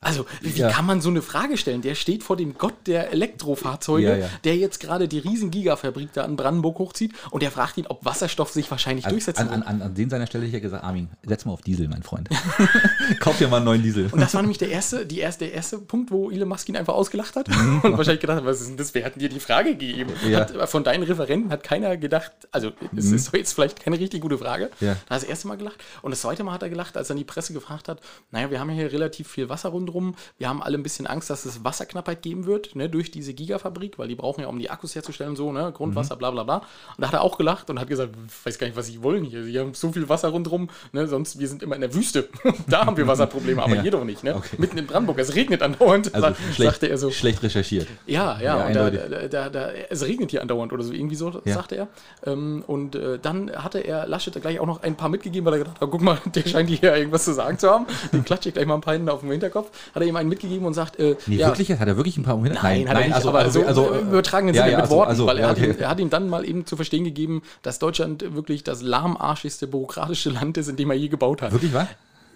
Also, 0.02 0.26
wie 0.40 0.50
Ja. 0.50 0.68
kann 0.70 0.84
man 0.84 1.00
so 1.00 1.08
eine 1.08 1.22
Frage 1.22 1.56
stellen? 1.56 1.80
Der 1.80 1.94
steht 1.94 2.22
vor 2.24 2.36
dem 2.36 2.58
Gott 2.58 2.74
der 2.86 3.12
Elektrofahrzeuge, 3.12 4.06
Ja, 4.08 4.16
ja. 4.16 4.28
der 4.44 4.56
jetzt 4.56 4.80
gerade 4.80 5.08
die 5.08 5.18
riesen 5.20 5.50
Gigafabrik 5.50 6.12
da 6.12 6.24
in 6.24 6.36
Brandenburg 6.36 6.78
hochzieht 6.78 7.12
und 7.30 7.42
der 7.42 7.50
fragt 7.50 7.78
ihn, 7.78 7.86
ob 7.86 8.04
Wasserstoff 8.04 8.50
sich 8.50 8.70
wahrscheinlich 8.70 9.06
durchsetzen 9.06 9.42
An, 9.48 9.50
wird. 9.50 9.66
an, 9.68 9.80
an, 9.80 9.82
an 9.82 9.94
den 9.94 10.10
seiner 10.10 10.26
Stelle 10.26 10.42
hätte 10.44 10.56
ich 10.56 10.62
ja 10.62 10.68
gesagt, 10.68 10.84
Armin, 10.84 11.08
setz 11.24 11.44
mal 11.44 11.52
auf 11.52 11.62
Diesel, 11.62 11.88
mein 11.88 12.02
Freund. 12.02 12.28
Kauf 13.20 13.38
dir 13.38 13.48
mal 13.48 13.56
einen 13.58 13.64
neuen 13.64 13.82
Diesel. 13.82 14.08
Und 14.10 14.20
das 14.20 14.34
war 14.34 14.42
nämlich 14.42 14.58
der 14.58 14.70
erste, 14.70 15.06
die 15.06 15.20
erste, 15.20 15.44
der 15.46 15.54
erste 15.54 15.78
Punkt, 15.78 16.10
wo 16.10 16.30
Elon 16.30 16.48
Musk 16.48 16.68
ihn 16.68 16.76
einfach 16.76 16.94
ausgelacht 16.94 17.36
hat 17.36 17.48
und 17.48 17.96
wahrscheinlich 17.96 18.20
gedacht 18.20 18.38
hat, 18.38 18.44
was 18.44 18.60
ist 18.60 18.70
denn 18.70 18.76
das? 18.76 18.94
Wer 18.94 19.04
hat 19.04 19.20
dir 19.20 19.28
die 19.28 19.40
Frage 19.40 19.70
gegeben? 19.76 20.10
Mhm. 20.26 20.34
Hat, 20.36 20.68
von 20.68 20.84
deinen 20.84 21.04
Referenten 21.04 21.50
hat 21.50 21.62
keiner 21.62 21.96
gedacht, 21.96 22.32
also 22.50 22.72
es 22.96 23.10
ist 23.12 23.28
doch 23.28 23.34
jetzt 23.34 23.52
vielleicht 23.52 23.80
keine 23.82 23.98
richtig 23.98 24.20
gute 24.20 24.38
Frage. 24.38 24.70
Ja. 24.80 24.94
Da 24.94 24.94
hat 24.94 24.98
er 25.10 25.14
das 25.20 25.24
erste 25.24 25.48
Mal 25.48 25.56
gelacht. 25.58 25.76
Und 26.02 26.10
das 26.10 26.22
zweite 26.22 26.42
Mal 26.42 26.52
hat 26.52 26.62
er 26.62 26.70
gelacht, 26.70 26.96
als 26.96 27.08
dann 27.08 27.16
die 27.16 27.24
Presse 27.24 27.52
gefragt 27.52 27.88
hat, 27.88 28.00
naja, 28.32 28.50
wir 28.50 28.58
haben 28.58 28.68
ja 28.70 28.76
hier 28.76 28.92
relativ 28.92 29.28
viel 29.28 29.48
Wasser 29.48 29.68
rundherum 29.68 29.91
rundherum. 29.92 30.14
Wir 30.38 30.48
haben 30.48 30.62
alle 30.62 30.76
ein 30.78 30.82
bisschen 30.82 31.06
Angst, 31.06 31.30
dass 31.30 31.44
es 31.44 31.64
Wasserknappheit 31.64 32.22
geben 32.22 32.46
wird, 32.46 32.74
ne, 32.74 32.88
durch 32.88 33.10
diese 33.10 33.34
Gigafabrik, 33.34 33.98
weil 33.98 34.08
die 34.08 34.14
brauchen 34.14 34.40
ja, 34.42 34.48
um 34.48 34.58
die 34.58 34.70
Akkus 34.70 34.94
herzustellen 34.94 35.36
so, 35.36 35.52
ne, 35.52 35.72
Grundwasser, 35.72 36.16
bla 36.16 36.30
bla 36.30 36.42
bla. 36.44 36.56
Und 36.58 36.64
da 36.98 37.06
hat 37.08 37.14
er 37.14 37.22
auch 37.22 37.38
gelacht 37.38 37.70
und 37.70 37.78
hat 37.80 37.88
gesagt, 37.88 38.12
ich 38.26 38.46
weiß 38.46 38.58
gar 38.58 38.66
nicht, 38.66 38.76
was 38.76 38.86
sie 38.86 39.02
wollen 39.02 39.24
hier. 39.24 39.44
Sie 39.44 39.58
haben 39.58 39.74
so 39.74 39.92
viel 39.92 40.08
Wasser 40.08 40.28
rundherum, 40.28 40.68
ne, 40.92 41.06
sonst 41.06 41.38
wir 41.38 41.48
sind 41.48 41.62
immer 41.62 41.74
in 41.74 41.80
der 41.80 41.94
Wüste. 41.94 42.28
da 42.66 42.86
haben 42.86 42.96
wir 42.96 43.06
Wasserprobleme, 43.06 43.62
aber 43.62 43.72
Ja. 43.76 43.82
hier 43.82 43.90
doch 43.90 44.04
nicht, 44.04 44.22
ne? 44.24 44.34
Okay. 44.36 44.56
Mitten 44.58 44.76
in 44.78 44.86
Brandenburg, 44.86 45.18
es 45.18 45.34
regnet 45.34 45.62
andauernd, 45.62 46.14
Also 46.14 46.28
schlecht, 46.54 46.72
sagte 46.72 46.88
er 46.88 46.98
so. 46.98 47.10
schlecht 47.10 47.42
recherchiert. 47.42 47.86
Ja, 48.06 48.38
ja, 48.38 48.42
Ja, 48.58 48.66
und 48.66 48.74
da, 48.76 48.84
eindeutig. 48.86 49.00
da, 49.10 49.28
da, 49.28 49.50
da, 49.50 49.70
es 49.88 50.02
regnet 50.06 50.30
hier 50.30 50.42
andauernd 50.42 50.72
oder 50.72 50.82
so, 50.84 50.92
irgendwie 50.92 51.16
so, 51.16 51.30
Ja. 51.44 51.54
sagte 51.54 51.76
er. 51.76 51.88
Ähm, 52.24 52.62
und 52.66 52.94
äh, 52.94 53.18
dann 53.20 53.50
hatte 53.52 53.78
er 53.80 54.06
Laschet 54.06 54.34
gleich 54.40 54.58
auch 54.60 54.66
noch 54.66 54.82
ein 54.82 54.96
paar 54.96 55.08
mitgegeben, 55.08 55.44
weil 55.46 55.54
er 55.54 55.58
gedacht 55.60 55.80
hat, 55.80 55.90
guck 55.90 56.00
mal, 56.02 56.18
der 56.34 56.46
scheint 56.46 56.68
hier 56.70 56.94
irgendwas 56.94 57.24
zu 57.24 57.32
sagen 57.32 57.58
zu 57.58 57.70
haben. 57.70 57.86
Den 58.12 58.24
klatsche 58.24 58.48
ich 58.50 58.54
gleich 58.54 58.66
mal 58.66 58.74
ein 58.74 58.80
paar 58.80 58.92
hinten 58.94 59.08
auf 59.08 59.20
dem 59.20 59.30
Hinterkopf. 59.30 59.70
Hat 59.94 60.02
er 60.02 60.08
ihm 60.08 60.16
einen 60.16 60.28
mitgegeben 60.28 60.66
und 60.66 60.74
sagt, 60.74 60.98
äh, 60.98 61.16
Nee, 61.26 61.36
ja, 61.36 61.48
wirklich? 61.48 61.70
Hat 61.72 61.88
er 61.88 61.96
wirklich 61.96 62.16
ein 62.16 62.22
paar 62.22 62.36
Moment? 62.36 62.56
Nein, 62.62 62.88
hat 62.88 62.96
er 62.96 63.04
nicht, 63.04 63.14
also, 63.14 63.28
aber 63.28 63.40
also, 63.40 63.60
so 63.60 63.66
also, 63.66 63.90
im 63.92 64.08
übertragenen 64.08 64.54
ja, 64.54 64.62
Sinne 64.62 64.72
ja, 64.72 64.78
mit 64.78 64.84
also, 64.84 64.96
Worten, 64.96 65.10
also, 65.10 65.26
weil 65.26 65.38
er, 65.38 65.42
ja, 65.42 65.48
hat 65.50 65.58
ihm, 65.58 65.70
okay. 65.70 65.82
er 65.82 65.88
hat 65.88 66.00
ihm 66.00 66.10
dann 66.10 66.28
mal 66.28 66.44
eben 66.44 66.66
zu 66.66 66.76
verstehen 66.76 67.04
gegeben, 67.04 67.42
dass 67.62 67.78
Deutschland 67.78 68.34
wirklich 68.34 68.64
das 68.64 68.82
lahmarschigste 68.82 69.66
bürokratische 69.66 70.30
Land 70.30 70.56
ist, 70.58 70.68
in 70.68 70.76
dem 70.76 70.90
er 70.90 70.96
je 70.96 71.08
gebaut 71.08 71.42
hat. 71.42 71.52
Wirklich, 71.52 71.72
wahr? 71.72 71.88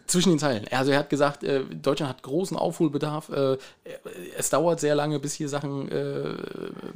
Zwischen 0.06 0.30
den 0.30 0.38
Zeilen. 0.38 0.64
Also 0.70 0.92
er 0.92 1.00
hat 1.00 1.10
gesagt, 1.10 1.42
äh, 1.42 1.64
Deutschland 1.64 2.10
hat 2.10 2.22
großen 2.22 2.56
Aufholbedarf. 2.56 3.28
Äh, 3.30 3.56
es 4.38 4.50
dauert 4.50 4.78
sehr 4.80 4.94
lange, 4.94 5.18
bis 5.18 5.34
hier 5.34 5.48
Sachen. 5.48 5.90
Äh, 5.90 6.34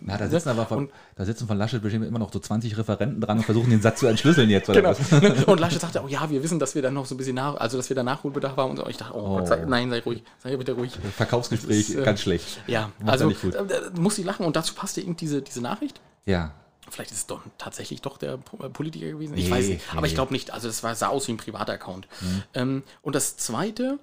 Na, 0.00 0.16
da 0.16 0.28
sitzen 0.28 0.48
aber 0.50 0.66
von, 0.66 0.78
Und- 0.78 0.90
da 1.16 1.24
sitzen 1.24 1.46
von 1.48 1.58
Laschet 1.58 1.82
bestimmt 1.82 2.06
immer 2.06 2.18
noch 2.18 2.32
so 2.32 2.38
20 2.38 2.76
Referenten 2.78 3.20
dran 3.20 3.38
und 3.38 3.44
versuchen 3.44 3.70
den 3.70 3.82
Satz 3.82 4.00
zu 4.00 4.06
entschlüsseln 4.06 4.48
jetzt. 4.50 4.68
Oder 4.68 4.82
genau. 4.82 4.94
was? 4.98 5.44
Und 5.46 5.60
Laschet 5.60 5.80
sagte 5.80 6.00
auch, 6.02 6.08
ja, 6.08 6.28
wir 6.30 6.42
wissen, 6.42 6.58
dass 6.58 6.74
wir 6.74 6.82
dann 6.82 6.94
noch 6.94 7.06
so 7.06 7.14
ein 7.14 7.18
bisschen 7.18 7.34
nach, 7.36 7.56
also 7.56 7.76
dass 7.76 7.88
wir 7.88 7.96
da 7.96 8.02
Nachholbedarf 8.02 8.56
haben 8.56 8.70
und 8.70 8.76
so. 8.76 8.86
Ich 8.86 8.96
dachte, 8.96 9.16
oh, 9.16 9.38
Gott, 9.38 9.48
sei, 9.48 9.62
Oh. 9.64 9.68
nein, 9.68 9.90
sei 9.90 10.00
ruhig, 10.00 10.22
sei 10.38 10.56
bitte 10.56 10.72
ruhig. 10.72 10.92
Verkaufsgespräch, 11.16 11.86
Das 11.86 11.88
ist, 11.90 11.96
äh, 11.96 12.04
ganz 12.04 12.20
schlecht. 12.20 12.62
Ja, 12.66 12.90
Macht 13.00 13.10
also 13.12 13.28
gut. 13.30 13.54
äh, 13.54 13.64
da 13.66 14.00
muss 14.00 14.16
sie 14.16 14.22
lachen 14.22 14.46
und 14.46 14.54
dazu 14.56 14.74
passte 14.74 15.00
eben 15.00 15.16
diese, 15.16 15.42
diese 15.42 15.60
Nachricht. 15.60 16.00
Ja. 16.26 16.52
Vielleicht 16.90 17.10
ist 17.10 17.18
es 17.18 17.26
doch 17.26 17.42
tatsächlich 17.58 18.02
doch 18.02 18.18
der 18.18 18.34
äh, 18.34 18.68
Politiker 18.68 19.06
gewesen. 19.06 19.36
Ich 19.36 19.46
Nee, 19.46 19.50
weiß 19.50 19.68
nicht. 19.68 19.84
Aber 19.92 20.02
nee. 20.02 20.08
ich 20.08 20.14
glaube 20.14 20.32
nicht. 20.32 20.52
Also 20.52 20.68
es 20.68 20.82
war, 20.82 20.94
sah 20.94 21.08
aus 21.08 21.28
wie 21.28 21.32
ein 21.32 21.36
privater 21.36 21.72
Account. 21.72 22.08
Ähm, 22.54 22.82
und 23.02 23.14
das 23.14 23.36
Zweite, 23.36 23.98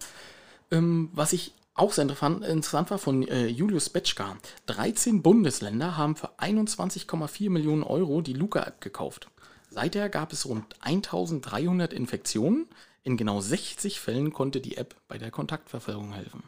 ähm, 0.72 1.10
was 1.14 1.34
ich 1.34 1.54
auch 1.74 1.94
sehr 1.94 2.04
interessant, 2.04 2.44
interessant 2.44 2.90
war, 2.90 2.98
von 2.98 3.28
äh, 3.28 3.48
Julius 3.48 3.90
Betschka. 3.90 4.36
13 4.66 5.22
Bundesländer 5.22 5.96
haben 5.96 6.16
für 6.16 6.32
21,4 6.40 7.50
Millionen 7.50 7.84
Euro 7.84 8.22
die 8.22 8.34
Luca-App 8.34 8.82
gekauft. 8.82 9.30
Seither 9.70 10.10
gab 10.10 10.34
es 10.34 10.46
rund 10.48 10.66
1300 10.82 11.94
Infektionen. 11.94 12.68
In 13.04 13.16
genau 13.16 13.42
60 13.42 14.00
Fällen 14.00 14.34
konnte 14.34 14.60
die 14.60 14.78
App 14.78 14.96
bei 15.08 15.18
der 15.18 15.30
Kontaktverfolgung 15.30 16.14
helfen. 16.14 16.44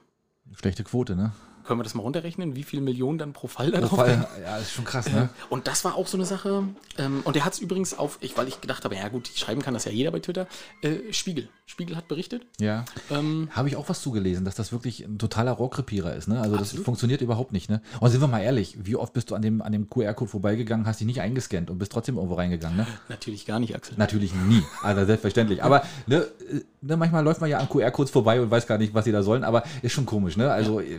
Schlechte 0.56 0.84
Quote, 0.84 1.16
ne? 1.16 1.32
Können 1.70 1.82
wir 1.82 1.84
das 1.84 1.94
mal 1.94 2.02
runterrechnen, 2.02 2.56
wie 2.56 2.64
viele 2.64 2.82
Millionen 2.82 3.20
dann 3.20 3.32
pro 3.32 3.46
Fall 3.46 3.70
da 3.70 3.80
drauf 3.80 4.00
allem, 4.00 4.26
ja, 4.42 4.58
ist 4.58 4.72
schon 4.72 4.86
krass, 4.86 5.08
ne? 5.08 5.30
und 5.50 5.68
das 5.68 5.86
war 5.86 5.94
auch 5.94 6.08
so 6.08 6.18
eine 6.18 6.26
Sache. 6.26 6.64
Ähm, 6.98 7.22
und 7.26 7.36
der 7.36 7.46
hat 7.46 7.54
es 7.54 7.60
übrigens 7.60 7.96
auf, 7.96 8.18
ich, 8.22 8.36
weil 8.38 8.48
ich 8.48 8.60
gedacht 8.60 8.86
habe, 8.86 8.96
ja 8.96 9.08
gut, 9.08 9.30
schreiben 9.36 9.62
kann 9.62 9.76
das 9.76 9.86
ja 9.86 9.92
jeder 9.92 10.10
bei 10.10 10.20
Twitter. 10.20 10.48
Äh, 10.82 11.14
Spiegel. 11.14 11.48
Spiegel 11.70 11.96
hat 11.96 12.08
berichtet. 12.08 12.48
Ja. 12.60 12.84
Ähm, 13.12 13.48
Habe 13.52 13.70
ich 13.70 13.76
auch 13.76 13.90
was 13.90 14.02
zugelesen, 14.02 14.44
dass 14.44 14.56
das 14.56 14.72
wirklich 14.72 15.02
ein 15.06 15.20
totaler 15.20 15.52
Rohrkrepierer 15.52 16.16
ist, 16.16 16.28
ne? 16.28 16.42
Also 16.42 16.54
das 16.54 16.70
Absolut. 16.70 16.86
funktioniert 16.86 17.22
überhaupt 17.22 17.52
nicht, 17.52 17.70
ne? 17.70 17.84
Und 18.00 18.10
sind 18.10 18.22
wir 18.22 18.28
mal 18.28 18.40
ehrlich, 18.42 18.76
wie 18.82 18.96
oft 18.96 19.14
bist 19.14 19.30
du 19.30 19.36
an 19.36 19.44
dem, 19.44 19.62
an 19.62 19.72
dem 19.72 19.88
QR-Code 19.88 20.32
vorbeigegangen, 20.32 20.88
hast 20.88 21.00
dich 21.00 21.06
nicht 21.06 21.22
eingescannt 21.22 21.70
und 21.70 21.78
bist 21.78 21.92
trotzdem 21.92 22.16
irgendwo 22.16 22.34
reingegangen, 22.34 22.76
ne? 22.76 22.88
natürlich 23.08 23.46
gar 23.46 23.60
nicht, 23.60 23.76
Axel. 23.76 23.94
Natürlich 23.98 24.34
nie. 24.34 24.64
Also 24.82 25.06
selbstverständlich. 25.06 25.64
Aber 25.64 25.84
ne, 26.08 26.16
äh, 26.52 26.62
ne, 26.82 26.98
manchmal 26.98 27.24
läuft 27.24 27.40
man 27.40 27.52
ja 27.52 27.60
an 27.60 27.70
QR-Codes 27.70 28.10
vorbei 28.10 28.42
und 28.42 28.50
weiß 28.50 28.66
gar 28.66 28.80
nicht, 28.80 28.96
was 28.96 29.06
sie 29.06 29.12
da 29.12 29.22
sollen, 29.22 29.44
aber 29.44 29.62
ist 29.84 29.94
schon 29.94 30.08
komisch, 30.08 30.38
ne? 30.38 30.52
Also, 30.52 30.80
ja, 30.80 30.90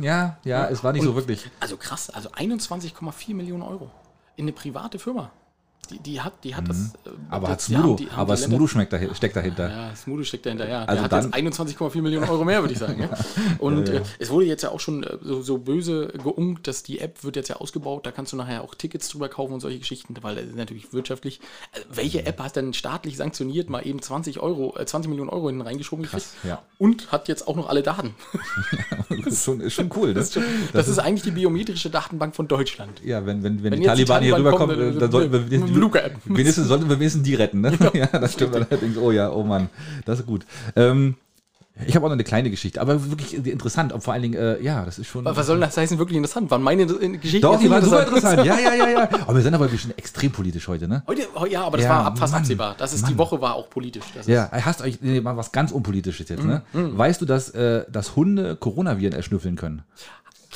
ja, 0.00 0.38
ja 0.44 0.68
es 0.68 0.82
war 0.82 0.92
nicht 0.92 1.04
so 1.04 1.14
wirklich. 1.14 1.48
Also 1.60 1.76
krass, 1.76 2.10
also 2.10 2.30
21,4 2.30 3.32
Millionen 3.32 3.62
Euro 3.62 3.92
in 4.34 4.46
eine 4.46 4.52
private 4.52 4.98
Firma. 4.98 5.30
Die, 5.86 5.98
die 5.98 6.20
hat, 6.20 6.32
die 6.44 6.54
hat 6.54 6.68
das. 6.68 6.76
äh, 6.76 7.10
Mhm. 7.10 7.14
Aber 7.30 7.48
hat 7.48 7.66
die 7.68 7.76
haben- 7.76 7.82
Smudo, 7.84 7.96
die 7.96 8.10
haben 8.10 8.20
aber 8.20 8.36
Smudo 8.36 8.66
schmeckt 8.66 8.92
dahin, 8.92 9.14
steckt 9.14 9.36
dahinter. 9.36 9.68
Ja, 9.70 9.96
Smudo 9.96 10.22
steckt 10.24 10.46
dahinter, 10.46 10.68
ja. 10.68 10.84
Also 10.84 11.02
der 11.08 11.10
hat 11.18 11.24
jetzt 11.24 11.34
21,4 11.34 12.02
Millionen 12.02 12.28
Euro 12.28 12.44
mehr, 12.44 12.60
würde 12.62 12.72
ich 12.74 12.78
sagen. 12.78 13.00
Ja. 13.00 13.08
Und 13.58 13.88
Äh, 13.88 14.02
es 14.18 14.30
wurde 14.30 14.46
jetzt 14.46 14.62
ja 14.62 14.70
auch 14.70 14.80
schon 14.80 15.02
äh, 15.04 15.16
so, 15.22 15.40
so 15.42 15.58
böse 15.58 16.08
geunkt, 16.22 16.66
dass 16.66 16.82
die 16.82 16.98
App 17.00 17.22
wird 17.24 17.36
jetzt 17.36 17.48
ja 17.48 17.56
ausgebaut, 17.56 18.04
da 18.06 18.10
kannst 18.12 18.32
du 18.32 18.36
nachher 18.36 18.62
auch 18.62 18.74
Tickets 18.74 19.08
drüber 19.08 19.28
kaufen 19.28 19.54
und 19.54 19.60
solche 19.60 19.78
Geschichten, 19.78 20.14
weil 20.22 20.34
das 20.36 20.44
ist 20.46 20.56
natürlich 20.56 20.92
wirtschaftlich. 20.92 21.40
Äh, 21.72 21.80
welche 21.92 22.26
App 22.26 22.40
hat 22.40 22.56
denn 22.56 22.72
staatlich 22.74 23.16
sanktioniert, 23.16 23.70
mal 23.70 23.86
eben 23.86 24.00
20 24.02 24.40
Euro, 24.40 24.76
äh, 24.78 24.84
20 24.86 25.08
Millionen 25.08 25.30
Euro 25.30 25.48
hinten 25.48 25.62
reingeschoben 25.62 26.04
gekriegt? 26.04 26.26
ja. 26.44 26.62
Und 26.78 27.10
hat 27.12 27.28
jetzt 27.28 27.48
auch 27.48 27.56
noch 27.56 27.68
alle 27.68 27.82
Daten. 27.82 28.14
ist, 29.26 29.44
schon, 29.44 29.60
ist 29.60 29.74
schon 29.74 29.90
cool. 29.96 30.14
Das 30.14 30.26
ist, 30.26 30.34
schon, 30.34 30.44
das 30.72 30.88
ist 30.88 30.98
eigentlich 30.98 31.22
die 31.22 31.30
biometrische 31.30 31.90
Datenbank 31.90 32.34
von 32.36 32.48
Deutschland. 32.48 33.00
Ja, 33.04 33.24
wenn, 33.24 33.42
wenn, 33.42 33.62
wenn, 33.62 33.72
Wenn 33.72 33.80
die 33.80 33.86
jetzt 33.86 33.98
die 33.98 34.04
Taliban 34.04 34.22
hier 34.22 34.32
Taliban 34.32 34.52
rüberkommen, 34.54 34.76
kommen, 34.76 34.88
äh, 34.88 34.90
dann- 34.92 35.00
dann 35.00 35.10
sollten 35.10 35.32
wir 35.32 35.50
dem 35.76 35.82
Luca-App. 35.82 36.14
wenigstens, 36.24 36.68
sollten 36.68 36.88
wir 36.88 36.98
wenigstens 36.98 37.22
die 37.22 37.34
retten, 37.34 37.60
ne? 37.60 37.72
Ja, 37.94 38.06
das 38.06 38.32
stimmt 38.34 38.54
allerdings. 38.54 38.96
Oh 38.96 39.10
ja, 39.10 39.30
oh 39.30 39.44
Mann, 39.44 39.68
das 40.04 40.20
ist 40.20 40.26
gut. 40.26 40.44
Ähm, 40.74 41.16
ich 41.84 41.94
habe 41.94 42.06
auch 42.06 42.08
noch 42.08 42.14
eine 42.14 42.24
kleine 42.24 42.50
Geschichte, 42.50 42.80
aber 42.80 43.10
wirklich 43.10 43.34
interessant. 43.34 43.92
Und 43.92 44.02
vor 44.02 44.14
allen 44.14 44.22
Dingen, 44.22 44.34
äh, 44.34 44.62
ja, 44.62 44.84
das 44.86 44.98
ist 44.98 45.08
schon. 45.08 45.26
Was 45.26 45.46
soll 45.46 45.60
das 45.60 45.76
heißen, 45.76 45.98
wirklich 45.98 46.16
interessant? 46.16 46.50
Waren 46.50 46.62
meine 46.62 46.84
äh, 46.84 47.18
Geschichten 47.18 47.42
Doch, 47.42 47.60
die 47.60 47.68
waren 47.68 47.84
super 47.84 48.06
interessant. 48.06 48.44
Ja, 48.46 48.58
ja, 48.58 48.74
ja, 48.74 48.88
ja. 48.88 49.08
Aber 49.26 49.34
wir 49.34 49.42
sind 49.42 49.52
aber 49.54 49.68
schon 49.68 49.90
extrem 49.98 50.32
politisch 50.32 50.68
heute, 50.68 50.88
ne? 50.88 51.02
Heute, 51.06 51.26
oh, 51.34 51.44
ja, 51.44 51.64
aber 51.64 51.76
das 51.76 51.84
Ja, 51.84 52.04
war 52.04 52.16
fast 52.16 52.32
Mann, 52.32 52.42
absehbar. 52.42 52.74
Das 52.78 52.94
ist, 52.94 53.06
die 53.08 53.18
Woche 53.18 53.40
war 53.42 53.54
auch 53.54 53.68
politisch. 53.68 54.04
Ja, 54.26 54.50
hast 54.52 54.80
euch 54.80 55.00
nee, 55.02 55.20
mal 55.20 55.36
was 55.36 55.52
ganz 55.52 55.70
Unpolitisches 55.70 56.28
jetzt, 56.28 56.44
ne? 56.44 56.62
Mhm, 56.72 56.96
Weißt 56.96 57.20
du, 57.20 57.26
dass, 57.26 57.50
äh, 57.50 57.84
dass 57.90 58.16
Hunde 58.16 58.56
Coronaviren 58.56 59.12
erschnüffeln 59.12 59.56
können? 59.56 59.82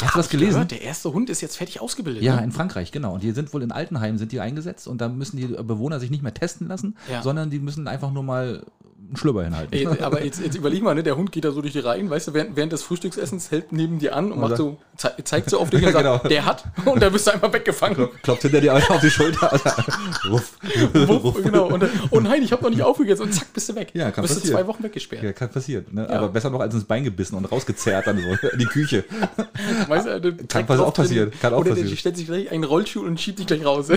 Hast 0.02 0.14
du 0.14 0.18
das 0.18 0.28
gelesen? 0.28 0.52
Gehört, 0.54 0.70
der 0.70 0.82
erste 0.82 1.12
Hund 1.12 1.30
ist 1.30 1.40
jetzt 1.40 1.56
fertig 1.56 1.80
ausgebildet. 1.80 2.22
Ja, 2.22 2.36
ne? 2.36 2.44
in 2.44 2.52
Frankreich, 2.52 2.92
genau. 2.92 3.14
Und 3.14 3.22
die 3.22 3.32
sind 3.32 3.52
wohl 3.52 3.62
in 3.62 3.72
Altenheimen 3.72 4.18
sind 4.18 4.32
die 4.32 4.40
eingesetzt 4.40 4.88
und 4.88 5.00
da 5.00 5.08
müssen 5.08 5.36
die 5.36 5.46
Bewohner 5.46 6.00
sich 6.00 6.10
nicht 6.10 6.22
mehr 6.22 6.34
testen 6.34 6.68
lassen, 6.68 6.96
Ja. 7.10 7.22
sondern 7.22 7.50
die 7.50 7.58
müssen 7.58 7.86
einfach 7.88 8.10
nur 8.10 8.22
mal 8.22 8.64
einen 9.10 9.16
Schlüpper 9.16 9.44
hinhalten. 9.44 9.72
Ey, 9.76 9.86
aber 10.02 10.24
jetzt, 10.24 10.40
jetzt 10.40 10.56
überleg 10.56 10.82
mal, 10.82 10.94
ne, 10.94 11.02
der 11.02 11.16
Hund 11.16 11.32
geht 11.32 11.44
da 11.44 11.52
so 11.52 11.60
durch 11.60 11.72
die 11.72 11.80
Reihen, 11.80 12.08
weißt 12.10 12.28
du, 12.28 12.34
während, 12.34 12.56
während 12.56 12.72
des 12.72 12.82
Frühstücksessens 12.82 13.50
hält 13.50 13.72
neben 13.72 13.98
dir 13.98 14.14
an 14.16 14.32
und 14.32 14.40
macht 14.40 14.56
so, 14.56 14.78
zei 14.96 15.10
zeigt 15.24 15.50
so 15.50 15.58
auf 15.60 15.70
dich 15.70 15.84
und 15.84 15.92
sagt, 15.92 16.04
Genau. 16.04 16.18
der 16.18 16.44
hat, 16.46 16.64
und 16.84 17.02
dann 17.02 17.12
bist 17.12 17.26
du 17.26 17.32
einfach 17.32 17.52
weggefangen. 17.52 18.08
Klopft 18.22 18.42
hinter 18.42 18.60
dir 18.60 18.74
auf 18.74 19.00
die 19.00 19.10
Schulter. 19.10 19.48
Ruff. 20.30 20.52
Wuff, 20.94 21.42
genau. 21.42 21.66
Und 21.68 21.82
dann, 21.82 21.90
oh 22.10 22.20
nein, 22.20 22.42
ich 22.42 22.52
habe 22.52 22.62
noch 22.62 22.70
nicht 22.70 22.82
aufgegessen 22.82 23.22
und 23.26 23.32
zack, 23.34 23.52
bist 23.52 23.68
du 23.68 23.74
weg. 23.74 23.90
Ja, 23.94 24.10
kann 24.10 24.22
bist 24.22 24.36
du 24.36 24.40
passieren. 24.40 24.58
zwei 24.60 24.66
Wochen 24.66 24.82
weggesperrt. 24.84 25.22
Ja, 25.22 25.32
kann 25.32 25.50
passieren. 25.50 25.84
Ne? 25.90 26.08
Aber 26.08 26.28
besser 26.28 26.50
noch 26.50 26.60
als 26.60 26.74
ins 26.74 26.84
Bein 26.84 27.04
gebissen 27.04 27.34
und 27.36 27.44
rausgezerrt 27.46 28.06
dann 28.06 28.18
so 28.18 28.48
in 28.48 28.58
die 28.58 28.66
Küche. 28.66 29.04
Weißt 29.88 30.06
du, 30.06 30.20
direkt 30.20 30.66
pass- 30.68 30.78
auch 30.80 30.94
passieren, 30.94 31.30
kann 31.40 31.52
auch 31.52 31.58
Oder 31.58 31.70
passieren. 31.70 31.90
der 31.90 31.96
stellt 31.96 32.16
sich 32.16 32.26
gleich 32.26 32.50
einen 32.50 32.64
Rollstuhl 32.64 33.06
und 33.06 33.20
schiebt 33.20 33.38
dich 33.38 33.46
gleich 33.46 33.64
raus. 33.64 33.88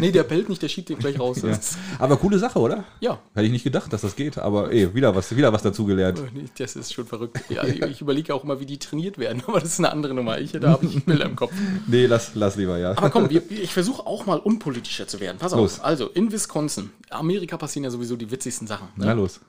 nee, 0.00 0.10
der 0.12 0.22
bellt 0.24 0.48
nicht, 0.48 0.62
der 0.62 0.68
schiebt 0.68 0.88
dich 0.88 0.98
gleich 0.98 1.18
raus. 1.20 1.42
Ja. 1.42 1.50
Aber 1.98 2.16
coole 2.16 2.38
Sache, 2.38 2.58
oder? 2.58 2.84
ja. 3.00 3.18
Hätte 3.34 3.46
ich 3.46 3.52
nicht 3.52 3.64
gedacht, 3.64 3.92
dass 3.92 4.00
das 4.02 4.16
geht. 4.16 4.29
Aber 4.38 4.72
ey, 4.72 4.94
wieder 4.94 5.14
was, 5.14 5.34
wieder 5.34 5.52
was 5.52 5.62
dazugelernt. 5.62 6.20
Das 6.58 6.76
ist 6.76 6.92
schon 6.92 7.06
verrückt. 7.06 7.40
Ja, 7.48 7.64
ich 7.64 7.80
ich 7.80 8.00
überlege 8.00 8.34
auch 8.34 8.44
immer, 8.44 8.60
wie 8.60 8.66
die 8.66 8.78
trainiert 8.78 9.18
werden, 9.18 9.42
aber 9.46 9.60
das 9.60 9.70
ist 9.70 9.78
eine 9.78 9.90
andere 9.90 10.14
Nummer. 10.14 10.38
Ich, 10.38 10.52
da 10.52 10.70
habe 10.70 10.86
ich 10.86 11.04
Bilder 11.04 11.26
im 11.26 11.36
Kopf. 11.36 11.52
Nee, 11.86 12.06
lass, 12.06 12.34
lass 12.34 12.56
lieber, 12.56 12.78
ja. 12.78 12.92
Aber 12.92 13.10
komm, 13.10 13.30
wir, 13.30 13.42
ich 13.50 13.72
versuche 13.72 14.06
auch 14.06 14.26
mal 14.26 14.38
unpolitischer 14.38 15.06
zu 15.06 15.20
werden. 15.20 15.38
Pass 15.38 15.52
Los. 15.52 15.78
auf. 15.78 15.84
Also, 15.84 16.08
in 16.08 16.32
Wisconsin, 16.32 16.90
Amerika 17.10 17.56
passieren 17.56 17.84
ja 17.84 17.90
sowieso 17.90 18.16
die 18.16 18.30
witzigsten 18.30 18.66
Sachen. 18.66 18.88
Ne? 18.96 19.06
Na 19.06 19.12
los. 19.12 19.40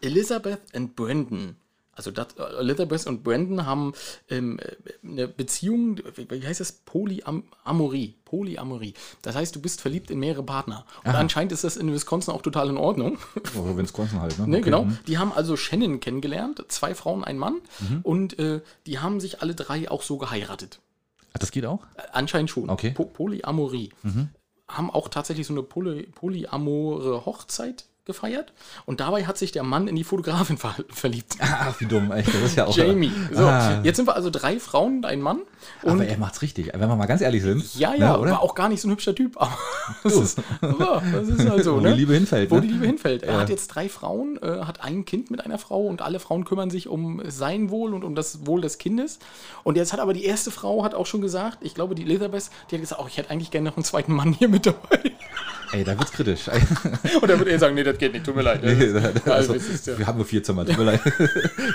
Elizabeth 0.00 0.60
und 0.74 0.96
Brandon. 0.96 1.56
Also 1.96 2.10
das, 2.10 2.28
äh, 2.38 2.42
Elizabeth 2.60 3.06
und 3.06 3.22
Brandon 3.24 3.66
haben 3.66 3.92
ähm, 4.28 4.58
äh, 4.58 4.74
eine 5.06 5.28
Beziehung, 5.28 5.98
wie 6.16 6.46
heißt 6.46 6.60
das? 6.60 6.72
Polyamorie. 6.72 8.14
Polyamorie. 8.24 8.94
Das 9.22 9.36
heißt, 9.36 9.54
du 9.54 9.60
bist 9.60 9.80
verliebt 9.80 10.10
in 10.10 10.18
mehrere 10.18 10.42
Partner. 10.42 10.84
Und 11.04 11.14
anscheinend 11.14 11.52
ist 11.52 11.64
das 11.64 11.76
in 11.76 11.92
Wisconsin 11.92 12.34
auch 12.34 12.42
total 12.42 12.68
in 12.68 12.76
Ordnung. 12.76 13.18
Oh, 13.56 13.74
Konzen 13.92 14.20
halt, 14.20 14.38
ne? 14.38 14.46
Ne, 14.48 14.56
Okay. 14.56 14.64
genau. 14.64 14.84
Mhm. 14.84 14.98
Die 15.06 15.18
haben 15.18 15.32
also 15.32 15.56
Shannon 15.56 16.00
kennengelernt, 16.00 16.64
zwei 16.68 16.94
Frauen, 16.94 17.22
ein 17.22 17.38
Mann. 17.38 17.60
Und 18.02 18.38
äh, 18.38 18.60
die 18.86 18.98
haben 18.98 19.20
sich 19.20 19.40
alle 19.42 19.54
drei 19.54 19.90
auch 19.90 20.02
so 20.02 20.18
geheiratet. 20.18 20.80
Ach, 21.32 21.38
das 21.38 21.50
geht 21.50 21.64
auch? 21.66 21.80
Äh, 21.96 22.02
Anscheinend 22.12 22.50
schon. 22.50 22.70
Okay. 22.70 22.90
Po 22.90 23.04
Polyamorie. 23.04 23.90
Haben 24.66 24.90
auch 24.90 25.08
tatsächlich 25.08 25.46
so 25.46 25.52
eine 25.52 25.62
Poly 25.62 26.04
polyamore 26.04 27.26
Hochzeit 27.26 27.84
gefeiert. 28.04 28.52
Und 28.86 29.00
dabei 29.00 29.24
hat 29.26 29.38
sich 29.38 29.52
der 29.52 29.62
Mann 29.62 29.88
in 29.88 29.96
die 29.96 30.04
Fotografin 30.04 30.58
ver 30.58 30.74
verliebt. 30.90 31.36
Ach, 31.40 31.78
wie 31.80 31.86
dumm, 31.86 32.12
echt. 32.12 32.28
Das 32.28 32.42
ist 32.42 32.56
ja 32.56 32.66
auch. 32.66 32.76
Jamie. 32.76 33.10
So, 33.32 33.44
Ah. 33.44 33.80
jetzt 33.82 33.96
sind 33.96 34.06
wir 34.06 34.14
also 34.14 34.30
drei 34.30 34.60
Frauen 34.60 34.98
und 34.98 35.06
ein 35.06 35.20
Mann. 35.22 35.38
Und 35.82 35.92
Aber 35.92 36.06
er 36.06 36.18
macht's 36.18 36.42
richtig. 36.42 36.70
Wenn 36.74 36.88
wir 36.88 36.96
mal 36.96 37.06
ganz 37.06 37.20
ehrlich 37.22 37.42
sind. 37.42 37.74
ja, 37.76 37.94
ja, 37.94 38.12
ne, 38.12 38.18
oder? 38.18 38.30
war 38.32 38.42
auch 38.42 38.54
gar 38.54 38.68
nicht 38.68 38.80
so 38.82 38.88
ein 38.88 38.90
hübscher 38.90 39.14
Typ. 39.14 39.40
Aber 39.40 39.56
das 40.02 40.12
ist, 40.16 40.38
ja, 40.60 41.02
das 41.12 41.28
ist 41.28 41.48
halt 41.48 41.64
so, 41.64 41.76
Wo 41.76 41.80
ne? 41.80 41.92
die 41.92 42.00
Liebe 42.00 42.12
hinfällt. 42.14 42.50
Wo 42.50 42.56
ne? 42.56 42.60
die 42.62 42.68
Liebe 42.68 42.86
hinfällt. 42.86 43.22
Er 43.22 43.34
Ja. 43.34 43.40
hat 43.40 43.48
jetzt 43.48 43.68
drei 43.68 43.88
Frauen, 43.88 44.38
äh, 44.42 44.64
hat 44.64 44.82
ein 44.84 45.04
Kind 45.06 45.30
mit 45.30 45.44
einer 45.44 45.58
Frau 45.58 45.82
und 45.86 46.02
alle 46.02 46.20
Frauen 46.20 46.44
kümmern 46.44 46.68
sich 46.70 46.88
um 46.88 47.22
sein 47.26 47.70
Wohl 47.70 47.94
und 47.94 48.04
um 48.04 48.14
das 48.14 48.46
Wohl 48.46 48.60
des 48.60 48.78
Kindes. 48.78 49.18
Und 49.62 49.76
jetzt 49.76 49.92
hat 49.94 50.00
aber 50.00 50.12
die 50.12 50.24
erste 50.24 50.50
Frau 50.50 50.84
hat 50.84 50.94
auch 50.94 51.06
schon 51.06 51.22
gesagt, 51.22 51.58
ich 51.62 51.74
glaube, 51.74 51.94
die 51.94 52.02
Elizabeth, 52.02 52.50
die 52.70 52.74
hat 52.76 52.82
gesagt, 52.82 53.00
oh, 53.02 53.06
ich 53.08 53.16
hätte 53.16 53.30
eigentlich 53.30 53.50
gerne 53.50 53.70
noch 53.70 53.76
einen 53.76 53.84
zweiten 53.84 54.12
Mann 54.12 54.32
hier 54.34 54.48
mit 54.48 54.66
dabei. 54.66 55.12
Ey, 55.74 55.82
da 55.82 55.98
wird's 55.98 56.12
kritisch. 56.12 56.48
Und 57.20 57.28
dann 57.28 57.38
würde 57.38 57.50
er 57.50 57.58
sagen, 57.58 57.74
nee, 57.74 57.82
das 57.82 57.98
geht 57.98 58.12
nicht, 58.12 58.24
tut 58.24 58.36
mir 58.36 58.42
leid. 58.42 58.62
also, 59.26 59.54
wir 59.54 60.06
haben 60.06 60.18
nur 60.18 60.24
vier 60.24 60.40
Zimmer, 60.40 60.64
tut 60.64 60.78
mir 60.78 60.84
leid. 60.84 61.00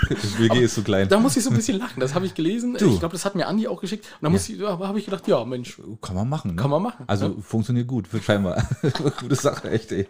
Das 0.08 0.38
WG 0.38 0.60
ist 0.60 0.74
zu 0.74 0.82
klein. 0.82 1.08
Da 1.08 1.18
muss 1.18 1.36
ich 1.36 1.44
so 1.44 1.50
ein 1.50 1.56
bisschen 1.56 1.78
lachen, 1.78 2.00
das 2.00 2.14
habe 2.14 2.24
ich 2.24 2.34
gelesen. 2.34 2.76
Du. 2.78 2.92
Ich 2.92 2.98
glaube, 2.98 3.12
das 3.12 3.24
hat 3.24 3.34
mir 3.34 3.46
Andi 3.46 3.68
auch 3.68 3.80
geschickt. 3.80 4.06
Und 4.20 4.32
da 4.32 4.54
ja. 4.54 4.78
habe 4.88 4.98
ich 4.98 5.04
gedacht, 5.04 5.28
ja, 5.28 5.44
Mensch. 5.44 5.80
Kann 6.00 6.16
man 6.16 6.28
machen. 6.28 6.52
Ne? 6.52 6.56
Kann 6.56 6.70
man 6.70 6.82
machen. 6.82 7.04
Also 7.06 7.28
ne? 7.28 7.34
funktioniert 7.42 7.86
gut, 7.86 8.08
scheinbar. 8.24 8.66
Gute 9.20 9.34
Sache, 9.34 9.70
echt, 9.70 9.92
ey. 9.92 10.08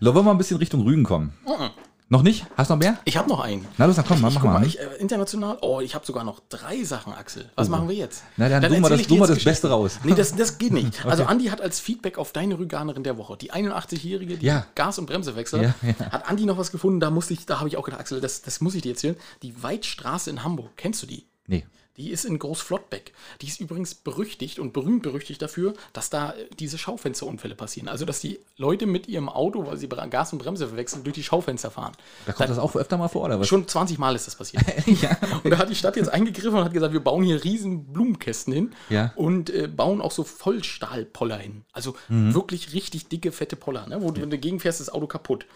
Wollen 0.00 0.14
wir 0.14 0.22
mal 0.22 0.32
ein 0.32 0.38
bisschen 0.38 0.58
Richtung 0.58 0.82
Rügen 0.82 1.04
kommen? 1.04 1.32
Mhm. 1.46 1.70
Noch 2.08 2.22
nicht? 2.22 2.46
Hast 2.56 2.70
du 2.70 2.74
noch 2.74 2.78
mehr? 2.78 2.98
Ich 3.04 3.16
habe 3.16 3.28
noch 3.28 3.40
einen. 3.40 3.66
Na 3.78 3.86
los, 3.86 3.96
dann 3.96 4.04
komm, 4.06 4.20
mach, 4.20 4.32
mach 4.32 4.44
mal. 4.44 4.64
Ich, 4.64 4.78
äh, 4.78 4.84
international, 5.00 5.58
oh, 5.60 5.80
ich 5.80 5.96
habe 5.96 6.06
sogar 6.06 6.22
noch 6.22 6.40
drei 6.48 6.84
Sachen, 6.84 7.12
Axel. 7.12 7.50
Was 7.56 7.66
oh. 7.66 7.72
machen 7.72 7.88
wir 7.88 7.96
jetzt? 7.96 8.22
Na, 8.36 8.48
dann, 8.48 8.62
dann 8.62 8.72
du 8.72 8.80
mal 8.80 8.88
das, 8.90 9.06
du 9.08 9.16
mal 9.16 9.26
das 9.26 9.42
Beste 9.42 9.68
raus. 9.68 9.98
Nee, 10.04 10.14
das, 10.14 10.36
das 10.36 10.56
geht 10.58 10.72
nicht. 10.72 10.86
okay. 11.00 11.08
Also 11.08 11.24
Andi 11.24 11.46
hat 11.46 11.60
als 11.60 11.80
Feedback 11.80 12.18
auf 12.18 12.30
deine 12.30 12.60
Rüganerin 12.60 13.02
der 13.02 13.18
Woche, 13.18 13.36
die 13.36 13.52
81-Jährige, 13.52 14.36
die 14.36 14.46
ja. 14.46 14.66
Gas- 14.76 15.00
und 15.00 15.06
Bremsewechsel, 15.06 15.62
ja, 15.62 15.74
ja. 15.82 16.12
hat 16.12 16.28
Andi 16.28 16.46
noch 16.46 16.58
was 16.58 16.70
gefunden, 16.70 17.00
da 17.00 17.10
musste 17.10 17.34
ich, 17.34 17.44
da 17.44 17.58
habe 17.58 17.68
ich 17.68 17.76
auch 17.76 17.84
gedacht, 17.84 18.00
Axel, 18.00 18.20
das, 18.20 18.40
das 18.40 18.60
muss 18.60 18.76
ich 18.76 18.82
dir 18.82 18.92
erzählen. 18.92 19.16
Die 19.42 19.60
Weidstraße 19.60 20.30
in 20.30 20.44
Hamburg, 20.44 20.70
kennst 20.76 21.02
du 21.02 21.08
die? 21.08 21.26
Nee. 21.48 21.66
Die 21.96 22.10
ist 22.10 22.24
in 22.24 22.38
Großflottbeck. 22.38 23.12
Die 23.40 23.46
ist 23.46 23.60
übrigens 23.60 23.94
berüchtigt 23.94 24.58
und 24.58 24.72
berühmt 24.72 25.02
berüchtigt 25.02 25.40
dafür, 25.42 25.74
dass 25.92 26.10
da 26.10 26.32
äh, 26.32 26.48
diese 26.58 26.78
Schaufensterunfälle 26.78 27.54
passieren. 27.54 27.88
Also, 27.88 28.04
dass 28.04 28.20
die 28.20 28.40
Leute 28.56 28.86
mit 28.86 29.08
ihrem 29.08 29.28
Auto, 29.28 29.66
weil 29.66 29.76
sie 29.76 29.88
Gas 29.88 30.32
und 30.32 30.38
Bremse 30.38 30.68
verwechseln, 30.68 31.04
durch 31.04 31.14
die 31.14 31.22
Schaufenster 31.22 31.70
fahren. 31.70 31.92
Da 32.26 32.32
kommt 32.32 32.48
da, 32.48 32.54
das 32.54 32.58
auch 32.58 32.76
öfter 32.76 32.98
mal 32.98 33.08
vor, 33.08 33.24
oder 33.24 33.40
was? 33.40 33.48
Schon 33.48 33.66
20 33.66 33.98
Mal 33.98 34.14
ist 34.14 34.26
das 34.26 34.36
passiert. 34.36 34.62
ja. 34.86 35.16
Und 35.44 35.50
da 35.50 35.58
hat 35.58 35.70
die 35.70 35.74
Stadt 35.74 35.96
jetzt 35.96 36.08
eingegriffen 36.08 36.54
und 36.58 36.64
hat 36.64 36.72
gesagt, 36.72 36.92
wir 36.92 37.00
bauen 37.00 37.22
hier 37.22 37.42
riesen 37.42 37.92
Blumenkästen 37.92 38.52
hin 38.52 38.70
ja. 38.88 39.12
und 39.16 39.50
äh, 39.50 39.68
bauen 39.68 40.00
auch 40.00 40.10
so 40.10 40.24
Vollstahlpoller 40.24 41.38
hin. 41.38 41.64
Also 41.72 41.96
mhm. 42.08 42.34
wirklich 42.34 42.72
richtig 42.72 43.08
dicke, 43.08 43.32
fette 43.32 43.56
Poller. 43.56 43.86
Ne? 43.86 44.00
Wo 44.00 44.08
ja. 44.08 44.16
wenn 44.16 44.22
du 44.22 44.36
dagegen 44.36 44.60
fährst, 44.60 44.80
ist 44.80 44.88
das 44.88 44.94
Auto 44.94 45.06
kaputt. 45.06 45.46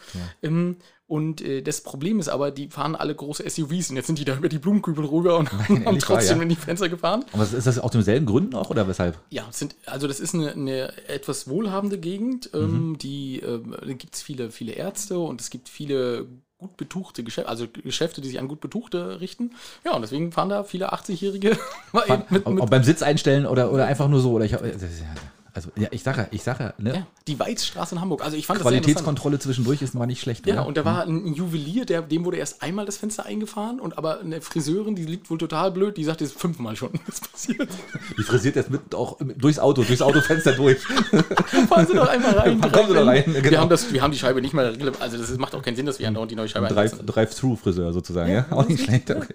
Ähm, 0.43 0.77
und 1.11 1.41
äh, 1.41 1.61
das 1.61 1.81
Problem 1.81 2.21
ist 2.21 2.29
aber, 2.29 2.53
die 2.53 2.69
fahren 2.69 2.95
alle 2.95 3.13
große 3.13 3.43
SUVs 3.51 3.91
und 3.91 3.97
jetzt 3.97 4.07
sind 4.07 4.21
die 4.21 4.25
da 4.25 4.37
über 4.37 4.49
die 4.49 4.61
Blumenkübel 4.61 5.05
rüber 5.05 5.39
und 5.39 5.51
Nein, 5.69 5.85
haben 5.85 5.99
trotzdem 5.99 6.37
ja. 6.37 6.45
in 6.45 6.49
die 6.49 6.55
Fenster 6.55 6.89
gefahren. 6.89 7.25
Aber 7.33 7.43
ist 7.43 7.67
das 7.67 7.81
aus 7.81 7.91
demselben 7.91 8.27
Gründen 8.27 8.55
auch 8.55 8.71
oder 8.71 8.87
weshalb? 8.87 9.19
Ja, 9.29 9.45
sind, 9.51 9.75
also 9.87 10.07
das 10.07 10.21
ist 10.21 10.37
eine, 10.37 10.53
eine 10.53 11.09
etwas 11.09 11.49
wohlhabende 11.49 11.99
Gegend. 11.99 12.51
Ähm, 12.55 12.91
mhm. 12.91 12.99
Die 12.99 13.41
äh, 13.41 13.61
da 13.81 13.93
gibt 13.93 14.15
es 14.15 14.23
viele, 14.23 14.53
viele 14.53 14.75
Ärzte 14.75 15.19
und 15.19 15.41
es 15.41 15.51
gibt 15.51 15.69
viele 15.69 16.29
gut 16.59 16.77
betuchte 16.77 17.25
Geschäfte, 17.25 17.49
also 17.49 17.67
Geschäfte, 17.67 18.21
die 18.21 18.29
sich 18.29 18.39
an 18.39 18.47
gut 18.47 18.61
betuchte 18.61 19.21
richten. 19.21 19.57
Ja, 19.85 19.97
und 19.97 20.03
deswegen 20.03 20.31
fahren 20.31 20.49
da 20.49 20.63
viele 20.63 20.93
80-Jährige 20.93 21.59
mit, 22.31 22.49
mit, 22.49 22.71
beim 22.71 22.85
Sitz 22.85 23.03
einstellen 23.03 23.47
oder, 23.47 23.73
oder 23.73 23.87
einfach 23.87 24.07
nur 24.07 24.21
so. 24.21 24.31
Oder 24.31 24.45
ich, 24.45 24.53
ist 24.53 24.63
ja 25.01 25.07
also, 25.53 25.71
ja, 25.77 25.89
ich 25.91 26.03
sage 26.03 26.23
ja, 26.23 26.27
ich 26.31 26.43
sage 26.43 26.65
ja, 26.65 26.75
ne? 26.79 26.95
Ja, 26.95 27.07
die 27.27 27.39
Weizstraße 27.39 27.95
in 27.95 28.01
Hamburg. 28.01 28.25
Also 28.25 28.37
ich 28.37 28.47
fand 28.47 28.61
Qualitätskontrolle 28.61 29.39
zwischendurch 29.39 29.83
ist 29.83 29.95
mal 29.95 30.07
nicht 30.07 30.21
schlecht. 30.21 30.47
Ja, 30.47 30.55
oder? 30.55 30.67
und 30.67 30.77
da 30.77 30.85
war 30.85 31.05
ein 31.05 31.35
Juwelier, 31.35 31.85
der, 31.85 32.03
dem 32.03 32.25
wurde 32.25 32.37
erst 32.37 32.63
einmal 32.63 32.87
das 32.87 32.99
Fenster 32.99 33.27
eingefahren 33.27 33.81
und 33.81 33.99
aber 33.99 34.21
eine 34.21 34.41
Friseurin, 34.41 34.95
die 34.95 35.05
liegt 35.05 35.31
wohl 35.31 35.39
total 35.39 35.73
blöd, 35.73 35.97
die 35.97 36.05
sagt, 36.05 36.21
das 36.21 36.31
ist 36.31 36.41
fünfmal 36.41 36.77
schon 36.77 36.91
das 37.07 37.21
passiert. 37.21 37.69
Die 38.17 38.23
frisiert 38.23 38.57
jetzt 38.57 38.71
mit 38.71 38.95
auch 38.95 39.19
durchs 39.37 39.59
Auto, 39.59 39.83
durchs 39.83 40.03
Autofenster 40.03 40.53
durch. 40.53 40.79
Fahren 41.69 41.87
Sie 41.87 41.95
doch 41.95 42.09
einmal 42.09 42.33
rein. 42.33 42.61
Kommen 42.61 42.89
Sie 42.89 42.95
doch 42.95 43.07
rein. 43.07 43.25
Genau. 43.27 43.51
Wir, 43.51 43.61
haben 43.61 43.71
das, 43.71 43.93
wir 43.93 44.03
haben 44.03 44.13
die 44.13 44.19
Scheibe 44.19 44.41
nicht 44.41 44.55
mal, 44.55 44.77
also 45.01 45.19
das 45.19 45.37
macht 45.39 45.55
auch 45.55 45.63
keinen 45.63 45.77
Sinn, 45.77 45.87
dass 45.87 45.99
wir 45.99 46.07
andauernd 46.09 46.31
die 46.31 46.37
neue 46.37 46.49
Scheibe 46.49 46.69
haben. 46.69 47.07
Drive-Through-Friseur 47.07 47.93
sozusagen, 47.93 48.31
ja? 48.31 48.47
ja? 48.51 48.57
Auch 48.57 48.69
nicht 48.69 48.85
schlecht. 48.85 49.11
Okay. 49.11 49.35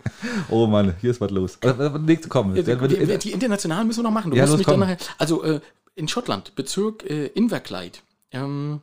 Oh 0.50 0.68
Mann, 0.68 0.96
hier 1.02 1.12
ist 1.12 1.22
was 1.22 1.32
los. 1.32 1.60
Nächste 2.06 2.30
kommen. 2.30 2.56
Ja, 2.56 2.76
die, 2.76 3.18
die, 3.18 3.32
internationalen 3.32 3.88
müssen 3.88 4.00
wir 4.00 4.04
noch 4.04 4.12
machen. 4.12 4.32
Du 4.32 4.38
ja, 4.38 4.46
musst 4.46 4.58
mich 4.58 4.68
dann 4.68 4.80
nachher, 4.80 4.98
also 5.18 5.44
äh, 5.44 5.60
in 5.96 6.08
Schottland, 6.08 6.56
Bezirk 6.56 7.10
äh, 7.10 7.28
Inverclyde. 7.28 8.00
Ähm, 8.32 8.82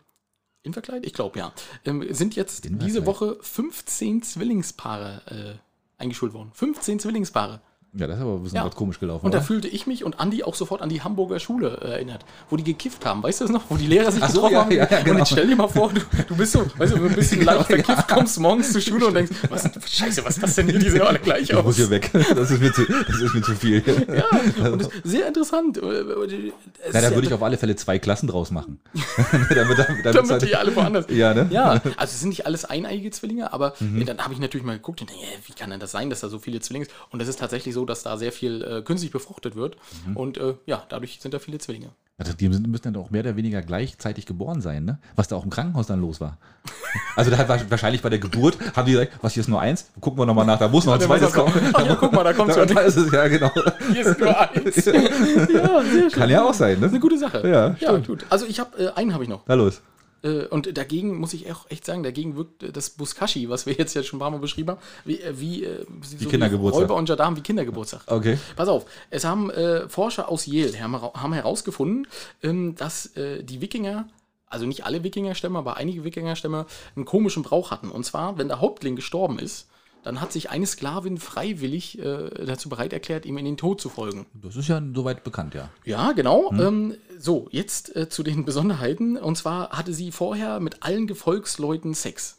Inverclyde? 0.62 1.06
Ich 1.06 1.12
glaube, 1.12 1.38
ja. 1.38 1.52
Ähm, 1.84 2.06
sind 2.14 2.36
jetzt 2.36 2.66
diese 2.68 3.06
Woche 3.06 3.38
15 3.40 4.22
Zwillingspaare 4.22 5.58
äh, 5.58 6.02
eingeschult 6.02 6.32
worden. 6.32 6.50
15 6.54 7.00
Zwillingspaare. 7.00 7.60
Ja, 7.94 8.06
das 8.06 8.16
ist 8.16 8.22
aber 8.22 8.36
ein 8.36 8.42
bisschen 8.42 8.56
ja. 8.56 8.70
komisch 8.70 8.98
gelaufen. 9.00 9.26
Und 9.26 9.32
oder? 9.32 9.40
da 9.40 9.44
fühlte 9.44 9.68
ich 9.68 9.86
mich 9.86 10.02
und 10.02 10.18
Andi 10.18 10.44
auch 10.44 10.54
sofort 10.54 10.80
an 10.80 10.88
die 10.88 11.02
Hamburger 11.02 11.38
Schule 11.38 11.78
äh, 11.82 11.90
erinnert, 11.92 12.24
wo 12.48 12.56
die 12.56 12.64
gekifft 12.64 13.04
haben. 13.04 13.22
Weißt 13.22 13.40
du 13.40 13.44
das 13.44 13.52
noch? 13.52 13.64
Wo 13.68 13.76
die 13.76 13.86
Lehrer 13.86 14.10
sich 14.10 14.22
Ach 14.22 14.32
getroffen 14.32 14.48
so, 14.48 14.54
ja, 14.54 14.64
haben. 14.64 14.72
Ja, 14.72 14.86
genau. 14.86 15.10
Und 15.10 15.18
jetzt 15.18 15.32
stell 15.32 15.46
dir 15.46 15.56
mal 15.56 15.68
vor, 15.68 15.92
du, 15.92 16.00
du 16.26 16.34
bist 16.34 16.52
so, 16.52 16.64
weißt 16.78 16.94
du, 16.94 17.04
ein 17.04 17.14
bisschen 17.14 17.42
leicht 17.44 17.66
verkifft, 17.66 18.08
kommst 18.08 18.40
morgens 18.40 18.72
zur 18.72 18.80
Schule 18.80 19.08
und 19.08 19.14
denkst, 19.14 19.32
was, 19.50 19.68
Scheiße, 19.86 20.24
was 20.24 20.36
ist 20.36 20.42
das 20.42 20.54
denn 20.54 20.70
hier? 20.70 20.78
Die 20.78 20.88
sehen 20.88 21.02
alle 21.02 21.18
gleich 21.18 21.42
ich 21.42 21.54
aus. 21.54 21.60
Ich 21.60 21.66
muss 21.66 21.76
hier 21.76 21.90
weg. 21.90 22.10
Das 22.12 22.50
ist 22.50 22.60
mir 22.60 22.72
zu, 22.72 22.86
das 22.86 23.20
ist 23.20 23.34
mir 23.34 23.42
zu 23.42 23.54
viel. 23.54 23.82
Ja, 24.08 24.70
und 24.70 24.88
sehr 25.04 25.28
interessant. 25.28 25.76
Äh, 25.76 26.00
äh, 26.00 26.52
Na, 26.94 27.00
da 27.02 27.10
würde 27.14 27.26
ich 27.26 27.34
auf 27.34 27.42
alle 27.42 27.58
Fälle 27.58 27.76
zwei 27.76 27.98
Klassen 27.98 28.26
draus 28.26 28.50
machen. 28.50 28.80
damit, 29.54 29.78
damit, 29.78 30.06
damit 30.06 30.30
halt, 30.30 30.42
die 30.42 30.56
alle 30.56 30.74
woanders. 30.74 31.04
Ja, 31.10 31.34
ne? 31.34 31.46
Ja, 31.50 31.72
also 31.72 31.92
es 31.98 32.20
sind 32.20 32.30
nicht 32.30 32.46
alles 32.46 32.64
eineige 32.64 33.10
Zwillinge, 33.10 33.52
aber 33.52 33.74
mhm. 33.80 34.06
dann 34.06 34.18
habe 34.20 34.32
ich 34.32 34.40
natürlich 34.40 34.64
mal 34.64 34.76
geguckt 34.76 35.02
und 35.02 35.10
denke, 35.10 35.22
wie 35.46 35.52
kann 35.52 35.68
denn 35.68 35.80
das 35.80 35.92
sein, 35.92 36.08
dass 36.08 36.20
da 36.20 36.30
so 36.30 36.38
viele 36.38 36.60
Zwillinge 36.60 36.86
sind? 36.86 36.94
Und 37.10 37.20
es 37.20 37.28
ist 37.28 37.38
tatsächlich 37.38 37.74
so, 37.74 37.81
dass 37.84 38.02
da 38.02 38.16
sehr 38.16 38.32
viel 38.32 38.62
äh, 38.62 38.82
künstlich 38.82 39.12
befruchtet 39.12 39.56
wird. 39.56 39.76
Mhm. 40.06 40.16
Und 40.16 40.38
äh, 40.38 40.54
ja, 40.66 40.84
dadurch 40.88 41.20
sind 41.20 41.34
da 41.34 41.38
viele 41.38 41.58
Zwillinge. 41.58 41.90
Also 42.18 42.34
die 42.34 42.48
müssen 42.48 42.82
dann 42.82 42.96
auch 42.96 43.10
mehr 43.10 43.22
oder 43.22 43.36
weniger 43.36 43.62
gleichzeitig 43.62 44.26
geboren 44.26 44.60
sein, 44.60 44.84
ne? 44.84 44.98
Was 45.16 45.28
da 45.28 45.36
auch 45.36 45.44
im 45.44 45.50
Krankenhaus 45.50 45.86
dann 45.86 46.00
los 46.00 46.20
war. 46.20 46.38
Also 47.16 47.30
da 47.30 47.38
hat 47.38 47.70
wahrscheinlich 47.70 48.02
bei 48.02 48.10
der 48.10 48.18
Geburt 48.18 48.58
haben 48.76 48.86
die 48.86 48.92
gesagt, 48.92 49.12
was 49.22 49.32
hier 49.32 49.42
ist 49.42 49.48
nur 49.48 49.60
eins, 49.60 49.90
gucken 50.00 50.18
wir 50.18 50.26
nochmal 50.26 50.46
nach, 50.46 50.58
da 50.58 50.68
muss 50.68 50.84
noch 50.84 50.94
ein 50.94 51.00
zweites 51.00 51.32
kommen. 51.32 51.52
Ach 51.72 51.86
ja, 51.86 51.94
guck 51.94 52.12
mal, 52.12 52.22
da 52.22 52.32
kommt 52.32 52.50
es 52.50 52.56
ja. 52.56 52.62
ist 52.62 52.96
es, 52.96 53.12
ja, 53.12 53.28
genau. 53.28 53.50
Hier 53.92 54.06
ist 54.06 54.18
nur 54.18 54.38
eins. 54.38 54.76
ja, 54.86 54.92
sehr 54.92 56.10
schön. 56.10 56.10
Kann 56.10 56.30
ja 56.30 56.44
auch 56.44 56.54
sein, 56.54 56.74
ne? 56.74 56.80
Das 56.80 56.86
ist 56.88 56.94
eine 56.94 57.00
gute 57.00 57.18
Sache. 57.18 57.46
Ja, 57.46 57.74
ja 57.78 57.98
gut. 57.98 58.24
Also 58.30 58.46
ich 58.46 58.60
habe, 58.60 58.78
äh, 58.78 58.92
einen 58.94 59.12
habe 59.12 59.24
ich 59.24 59.30
noch. 59.30 59.42
Na 59.46 59.54
los. 59.54 59.80
Äh, 60.22 60.46
und 60.46 60.76
dagegen 60.76 61.18
muss 61.18 61.34
ich 61.34 61.50
auch 61.50 61.70
echt 61.70 61.84
sagen, 61.84 62.02
dagegen 62.02 62.36
wirkt 62.36 62.62
äh, 62.62 62.72
das 62.72 62.90
Buskashi, 62.90 63.48
was 63.48 63.66
wir 63.66 63.74
jetzt 63.74 63.94
ja 63.94 64.02
schon 64.02 64.18
ein 64.18 64.20
paar 64.20 64.30
Mal 64.30 64.38
beschrieben 64.38 64.70
haben, 64.70 64.80
wie, 65.04 65.20
äh, 65.20 65.32
wie, 65.38 65.68
wie 65.88 66.24
so 66.24 66.28
Kindergeburtstag. 66.28 66.82
Räuber 66.82 66.96
und 66.96 67.08
Jadam 67.08 67.36
wie 67.36 67.40
Kindergeburtstag. 67.40 68.02
Okay. 68.06 68.38
Pass 68.56 68.68
auf, 68.68 68.86
es 69.10 69.24
haben 69.24 69.50
äh, 69.50 69.88
Forscher 69.88 70.28
aus 70.28 70.46
Yale 70.46 70.80
haben, 70.80 70.94
haben 71.00 71.32
herausgefunden, 71.32 72.06
ähm, 72.42 72.74
dass 72.76 73.16
äh, 73.16 73.42
die 73.42 73.60
Wikinger 73.60 74.06
also 74.52 74.66
nicht 74.66 74.84
alle 74.84 75.02
Wikingerstämme, 75.02 75.58
aber 75.58 75.78
einige 75.78 76.04
Wikingerstämme 76.04 76.66
einen 76.94 77.04
komischen 77.06 77.42
Brauch 77.42 77.70
hatten. 77.70 77.90
Und 77.90 78.04
zwar, 78.04 78.36
wenn 78.36 78.48
der 78.48 78.60
Häuptling 78.60 78.96
gestorben 78.96 79.38
ist, 79.38 79.66
dann 80.02 80.20
hat 80.20 80.32
sich 80.32 80.50
eine 80.50 80.66
Sklavin 80.66 81.18
freiwillig 81.18 81.98
äh, 81.98 82.44
dazu 82.44 82.68
bereit 82.68 82.92
erklärt, 82.92 83.24
ihm 83.24 83.38
in 83.38 83.44
den 83.44 83.56
Tod 83.56 83.80
zu 83.80 83.88
folgen. 83.88 84.26
Das 84.34 84.56
ist 84.56 84.68
ja 84.68 84.82
soweit 84.94 85.24
bekannt, 85.24 85.54
ja. 85.54 85.70
Ja, 85.84 86.12
genau. 86.12 86.50
Hm. 86.50 86.60
Ähm, 86.60 86.94
so, 87.18 87.48
jetzt 87.50 87.94
äh, 87.94 88.08
zu 88.08 88.22
den 88.22 88.44
Besonderheiten. 88.44 89.16
Und 89.16 89.36
zwar 89.36 89.70
hatte 89.70 89.92
sie 89.92 90.12
vorher 90.12 90.60
mit 90.60 90.82
allen 90.82 91.06
Gefolgsleuten 91.06 91.94
Sex. 91.94 92.38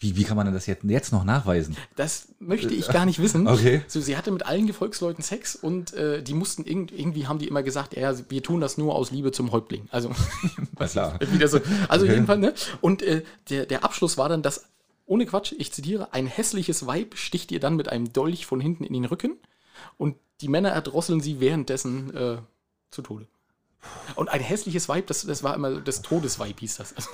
Wie, 0.00 0.16
wie 0.16 0.22
kann 0.22 0.36
man 0.36 0.52
das 0.52 0.66
jetzt, 0.66 0.84
jetzt 0.84 1.12
noch 1.12 1.24
nachweisen? 1.24 1.76
Das 1.96 2.28
möchte 2.38 2.72
ich 2.72 2.86
gar 2.88 3.04
nicht 3.04 3.18
wissen. 3.20 3.48
okay. 3.48 3.82
So, 3.88 4.00
sie 4.00 4.16
hatte 4.16 4.30
mit 4.30 4.46
allen 4.46 4.68
Gefolgsleuten 4.68 5.24
Sex 5.24 5.56
und 5.56 5.92
äh, 5.92 6.22
die 6.22 6.34
mussten 6.34 6.64
irgendwie 6.64 7.26
haben 7.26 7.40
die 7.40 7.48
immer 7.48 7.64
gesagt, 7.64 7.96
ja, 7.96 8.14
wir 8.30 8.42
tun 8.42 8.60
das 8.60 8.78
nur 8.78 8.94
aus 8.94 9.10
Liebe 9.10 9.32
zum 9.32 9.50
Häuptling. 9.50 9.88
Also, 9.90 10.12
klar. 10.76 11.18
wieder 11.32 11.48
so. 11.48 11.60
Also 11.88 12.04
okay. 12.04 12.14
jedenfalls, 12.14 12.40
ne? 12.40 12.54
Und 12.80 13.02
äh, 13.02 13.24
der, 13.50 13.66
der 13.66 13.84
Abschluss 13.84 14.16
war 14.16 14.28
dann, 14.28 14.42
dass 14.42 14.66
ohne 15.08 15.26
Quatsch, 15.26 15.54
ich 15.56 15.72
zitiere, 15.72 16.12
ein 16.12 16.26
hässliches 16.26 16.86
Weib 16.86 17.16
sticht 17.16 17.50
ihr 17.50 17.60
dann 17.60 17.76
mit 17.76 17.88
einem 17.88 18.12
Dolch 18.12 18.46
von 18.46 18.60
hinten 18.60 18.84
in 18.84 18.92
den 18.92 19.06
Rücken 19.06 19.36
und 19.96 20.16
die 20.40 20.48
Männer 20.48 20.70
erdrosseln 20.70 21.20
sie 21.20 21.40
währenddessen 21.40 22.14
äh, 22.14 22.38
zu 22.90 23.02
Tode. 23.02 23.26
Und 24.14 24.28
ein 24.30 24.40
hässliches 24.40 24.88
Weib, 24.88 25.06
das, 25.06 25.24
das 25.26 25.42
war 25.42 25.54
immer 25.54 25.80
das 25.80 26.02
Todesweib, 26.02 26.58
hieß 26.60 26.78
das. 26.78 26.94
Also, 26.96 27.08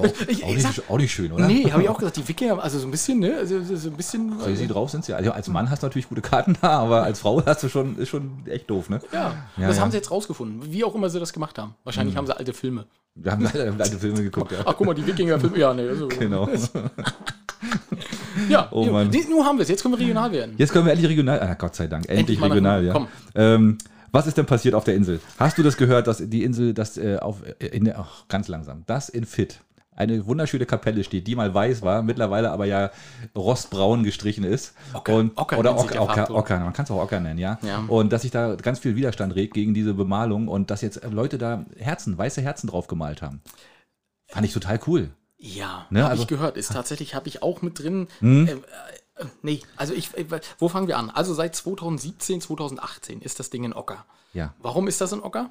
auch, 0.00 0.04
ich, 0.28 0.44
auch, 0.44 0.48
nicht, 0.48 0.62
sag, 0.62 0.90
auch, 0.90 0.98
nicht, 0.98 1.12
schön, 1.12 1.32
oder? 1.32 1.46
Nee, 1.46 1.70
habe 1.70 1.82
ich 1.82 1.88
auch 1.88 1.98
gesagt, 1.98 2.16
die 2.16 2.26
Wikinger, 2.26 2.62
also 2.62 2.78
so 2.78 2.86
ein 2.86 2.90
bisschen, 2.90 3.18
ne? 3.18 3.36
Also 3.38 3.62
so 3.62 3.88
ein 3.88 3.96
bisschen. 3.96 4.38
Crazy 4.38 4.62
also, 4.62 4.74
drauf 4.74 4.90
sind 4.90 5.04
sie. 5.04 5.14
Also 5.14 5.32
als 5.32 5.48
Mann 5.48 5.70
hast 5.70 5.82
du 5.82 5.86
natürlich 5.86 6.08
gute 6.08 6.22
Karten 6.22 6.56
da, 6.60 6.80
aber 6.80 7.02
als 7.02 7.20
Frau 7.20 7.44
hast 7.44 7.62
du 7.62 7.68
schon, 7.68 7.98
ist 7.98 8.08
schon 8.08 8.46
echt 8.46 8.70
doof, 8.70 8.88
ne? 8.88 9.00
Ja, 9.12 9.34
ja 9.56 9.66
das 9.66 9.76
ja. 9.76 9.82
haben 9.82 9.90
sie 9.90 9.96
jetzt 9.98 10.10
rausgefunden. 10.10 10.72
Wie 10.72 10.84
auch 10.84 10.94
immer 10.94 11.10
sie 11.10 11.20
das 11.20 11.32
gemacht 11.32 11.58
haben. 11.58 11.74
Wahrscheinlich 11.84 12.14
hm. 12.14 12.18
haben 12.18 12.26
sie 12.26 12.36
alte 12.36 12.52
Filme. 12.52 12.86
Wir 13.14 13.32
haben 13.32 13.46
alte, 13.46 13.74
alte 13.78 13.98
Filme 13.98 14.22
geguckt, 14.22 14.52
ja. 14.52 14.58
Ach, 14.64 14.74
guck 14.76 14.86
mal, 14.86 14.94
die 14.94 15.06
Wikinger-Filme, 15.06 15.58
ja, 15.58 15.74
ne. 15.74 15.88
Also, 15.88 16.08
genau. 16.08 16.48
ja, 18.48 18.68
oh, 18.70 18.86
Mann. 18.86 19.10
nun 19.28 19.44
haben 19.44 19.58
wir 19.58 19.62
es. 19.62 19.68
Jetzt 19.68 19.82
können 19.82 19.94
wir 19.94 20.00
regional 20.00 20.30
werden. 20.30 20.54
Jetzt 20.56 20.72
können 20.72 20.86
wir 20.86 20.92
endlich 20.92 21.10
regional. 21.10 21.40
Ah, 21.40 21.54
Gott 21.54 21.74
sei 21.74 21.88
Dank, 21.88 22.08
endlich, 22.08 22.36
endlich 22.38 22.42
regional, 22.42 22.84
ja. 22.84 22.92
Komm. 22.92 23.08
Ähm, 23.34 23.78
was 24.12 24.26
ist 24.26 24.36
denn 24.36 24.46
passiert 24.46 24.74
auf 24.74 24.84
der 24.84 24.94
Insel? 24.94 25.20
Hast 25.38 25.58
du 25.58 25.62
das 25.62 25.76
gehört, 25.76 26.06
dass 26.06 26.18
die 26.18 26.44
Insel, 26.44 26.74
das 26.74 26.96
äh, 26.96 27.18
auf, 27.18 27.42
äh, 27.58 27.66
in, 27.66 27.92
ach, 27.94 28.26
ganz 28.28 28.48
langsam, 28.48 28.84
das 28.86 29.08
in 29.08 29.24
Fit 29.24 29.60
eine 29.98 30.24
wunderschöne 30.26 30.64
Kapelle 30.64 31.02
steht, 31.02 31.26
die 31.26 31.34
mal 31.34 31.52
weiß 31.52 31.82
war, 31.82 32.02
mittlerweile 32.02 32.52
aber 32.52 32.66
ja 32.66 32.90
rostbraun 33.34 34.04
gestrichen 34.04 34.44
ist. 34.44 34.74
Ocker, 34.94 35.14
und, 35.14 35.36
Ocker 35.36 35.58
oder 35.58 35.76
Ocker, 35.76 36.00
Ocker, 36.00 36.30
Ocker, 36.30 36.60
man 36.60 36.72
kann 36.72 36.84
es 36.84 36.90
auch 36.92 37.02
Ocker 37.02 37.18
nennen, 37.18 37.38
ja? 37.38 37.58
ja? 37.62 37.84
Und 37.88 38.12
dass 38.12 38.22
sich 38.22 38.30
da 38.30 38.54
ganz 38.54 38.78
viel 38.78 38.94
Widerstand 38.94 39.34
regt 39.34 39.54
gegen 39.54 39.74
diese 39.74 39.94
Bemalung 39.94 40.46
und 40.46 40.70
dass 40.70 40.82
jetzt 40.82 41.02
Leute 41.10 41.36
da 41.36 41.64
Herzen, 41.76 42.16
weiße 42.16 42.40
Herzen 42.40 42.68
drauf 42.68 42.86
gemalt 42.86 43.22
haben. 43.22 43.42
Fand 44.28 44.46
ich 44.46 44.52
total 44.52 44.78
cool. 44.86 45.10
Ja, 45.36 45.86
ne? 45.90 46.02
habe 46.02 46.10
also, 46.10 46.22
ich 46.22 46.28
gehört. 46.28 46.56
Ist 46.56 46.72
tatsächlich, 46.72 47.14
habe 47.14 47.28
ich 47.28 47.42
auch 47.42 47.62
mit 47.62 47.78
drin. 47.78 48.08
Hm? 48.20 48.46
Äh, 48.46 48.52
äh, 48.52 48.56
nee, 49.42 49.60
also 49.76 49.94
ich, 49.94 50.10
wo 50.58 50.68
fangen 50.68 50.88
wir 50.88 50.98
an? 50.98 51.10
Also 51.10 51.34
seit 51.34 51.54
2017, 51.54 52.40
2018 52.40 53.20
ist 53.20 53.38
das 53.38 53.50
Ding 53.50 53.64
in 53.64 53.72
Ocker. 53.72 54.04
Ja. 54.34 54.54
Warum 54.60 54.88
ist 54.88 55.00
das 55.00 55.12
in 55.12 55.20
Ocker? 55.20 55.50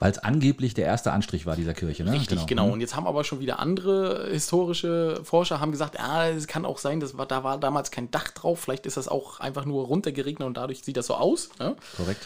Weil 0.00 0.12
es 0.12 0.18
angeblich 0.18 0.74
der 0.74 0.84
erste 0.84 1.10
Anstrich 1.10 1.44
war 1.44 1.56
dieser 1.56 1.74
Kirche, 1.74 2.04
ne? 2.04 2.12
Richtig, 2.12 2.46
genau. 2.46 2.70
Und 2.70 2.80
jetzt 2.80 2.94
haben 2.94 3.08
aber 3.08 3.24
schon 3.24 3.40
wieder 3.40 3.58
andere 3.58 4.28
historische 4.30 5.20
Forscher 5.24 5.58
haben 5.58 5.72
gesagt, 5.72 5.96
ja, 5.96 6.28
es 6.28 6.46
kann 6.46 6.64
auch 6.64 6.78
sein, 6.78 7.00
dass 7.00 7.18
war, 7.18 7.26
da 7.26 7.42
war 7.42 7.58
damals 7.58 7.90
kein 7.90 8.08
Dach 8.12 8.28
drauf. 8.28 8.60
Vielleicht 8.60 8.86
ist 8.86 8.96
das 8.96 9.08
auch 9.08 9.40
einfach 9.40 9.64
nur 9.64 9.86
runtergeregnet 9.86 10.46
und 10.46 10.56
dadurch 10.56 10.84
sieht 10.84 10.96
das 10.96 11.06
so 11.06 11.14
aus. 11.14 11.50
Ne? 11.58 11.74
Korrekt. 11.96 12.24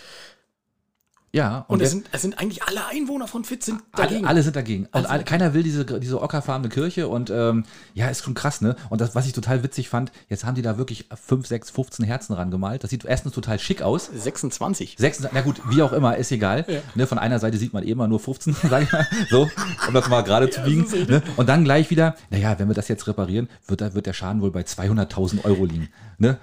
Ja, 1.35 1.65
Und, 1.69 1.77
und, 1.79 1.81
es, 1.81 1.91
sind, 1.93 2.07
es 2.13 2.21
sind 2.21 2.39
eigentlich 2.39 2.63
alle 2.65 2.87
Einwohner 2.89 3.27
von 3.27 3.43
Fit 3.45 3.65
sind 3.65 3.81
alle, 3.93 4.07
dagegen. 4.09 4.27
alle 4.27 4.43
sind 4.43 4.55
dagegen. 4.55 4.85
Und 4.85 4.95
Alle 4.95 5.09
alle, 5.09 5.25
keiner 5.25 5.55
will 5.55 5.63
diese, 5.63 5.87
diese 5.99 6.21
ockerfarbene 6.21 6.69
Kirche 6.69 7.09
und 7.09 7.31
ähm, 7.31 7.65
ja, 7.95 8.09
ist 8.09 8.23
schon 8.23 8.35
krass, 8.35 8.61
ne? 8.61 8.77
Und 8.91 9.01
das, 9.01 9.15
was 9.15 9.27
ich 9.27 9.33
total 9.33 9.63
witzig 9.63 9.89
fand, 9.89 10.13
jetzt 10.29 10.45
haben 10.45 10.57
die 10.57 10.61
da 10.61 10.77
wirklich 10.77 11.07
5, 11.11 11.47
6, 11.47 11.71
15 11.71 12.05
Herzen 12.05 12.35
rangemalt. 12.35 12.85
Das 12.85 12.91
sieht 12.91 13.07
erstens 13.07 13.33
total 13.33 13.59
schick 13.59 13.81
aus. 13.81 14.11
26. 14.15 14.97
6, 14.99 15.29
na 15.33 15.41
gut, 15.41 15.63
wie 15.71 15.81
auch 15.81 15.95
immer, 15.95 16.19
ist 16.19 16.31
egal. 16.33 16.67
Ne, 16.95 17.07
von 17.07 17.19
einer 17.19 17.39
Seite 17.39 17.57
sieht 17.57 17.73
man 17.73 17.83
eh 17.83 17.91
immer 17.93 18.09
nur 18.09 18.21
15, 18.21 18.55
sag 18.69 18.83
ich 18.83 18.93
mal. 18.93 19.07
So, 19.31 19.49
um 19.89 19.95
das 19.95 20.11
mal 20.11 20.21
gerade 20.21 20.51
zu 20.51 20.61
Ja, 20.61 20.67
biegen. 20.67 20.85
Ne? 21.09 21.23
Und 21.37 21.49
dann 21.49 21.65
gleich 21.65 21.89
wieder, 21.89 22.15
naja, 22.29 22.59
wenn 22.59 22.69
wir 22.69 22.75
das 22.75 22.89
jetzt 22.89 23.07
reparieren, 23.09 23.49
wird, 23.67 23.95
wird 23.95 24.05
der 24.05 24.13
Schaden 24.13 24.43
wohl 24.43 24.51
bei 24.51 24.61
200.000 24.63 25.47
Euro 25.47 25.65
liegen. 25.65 25.89
Ne? 26.19 26.37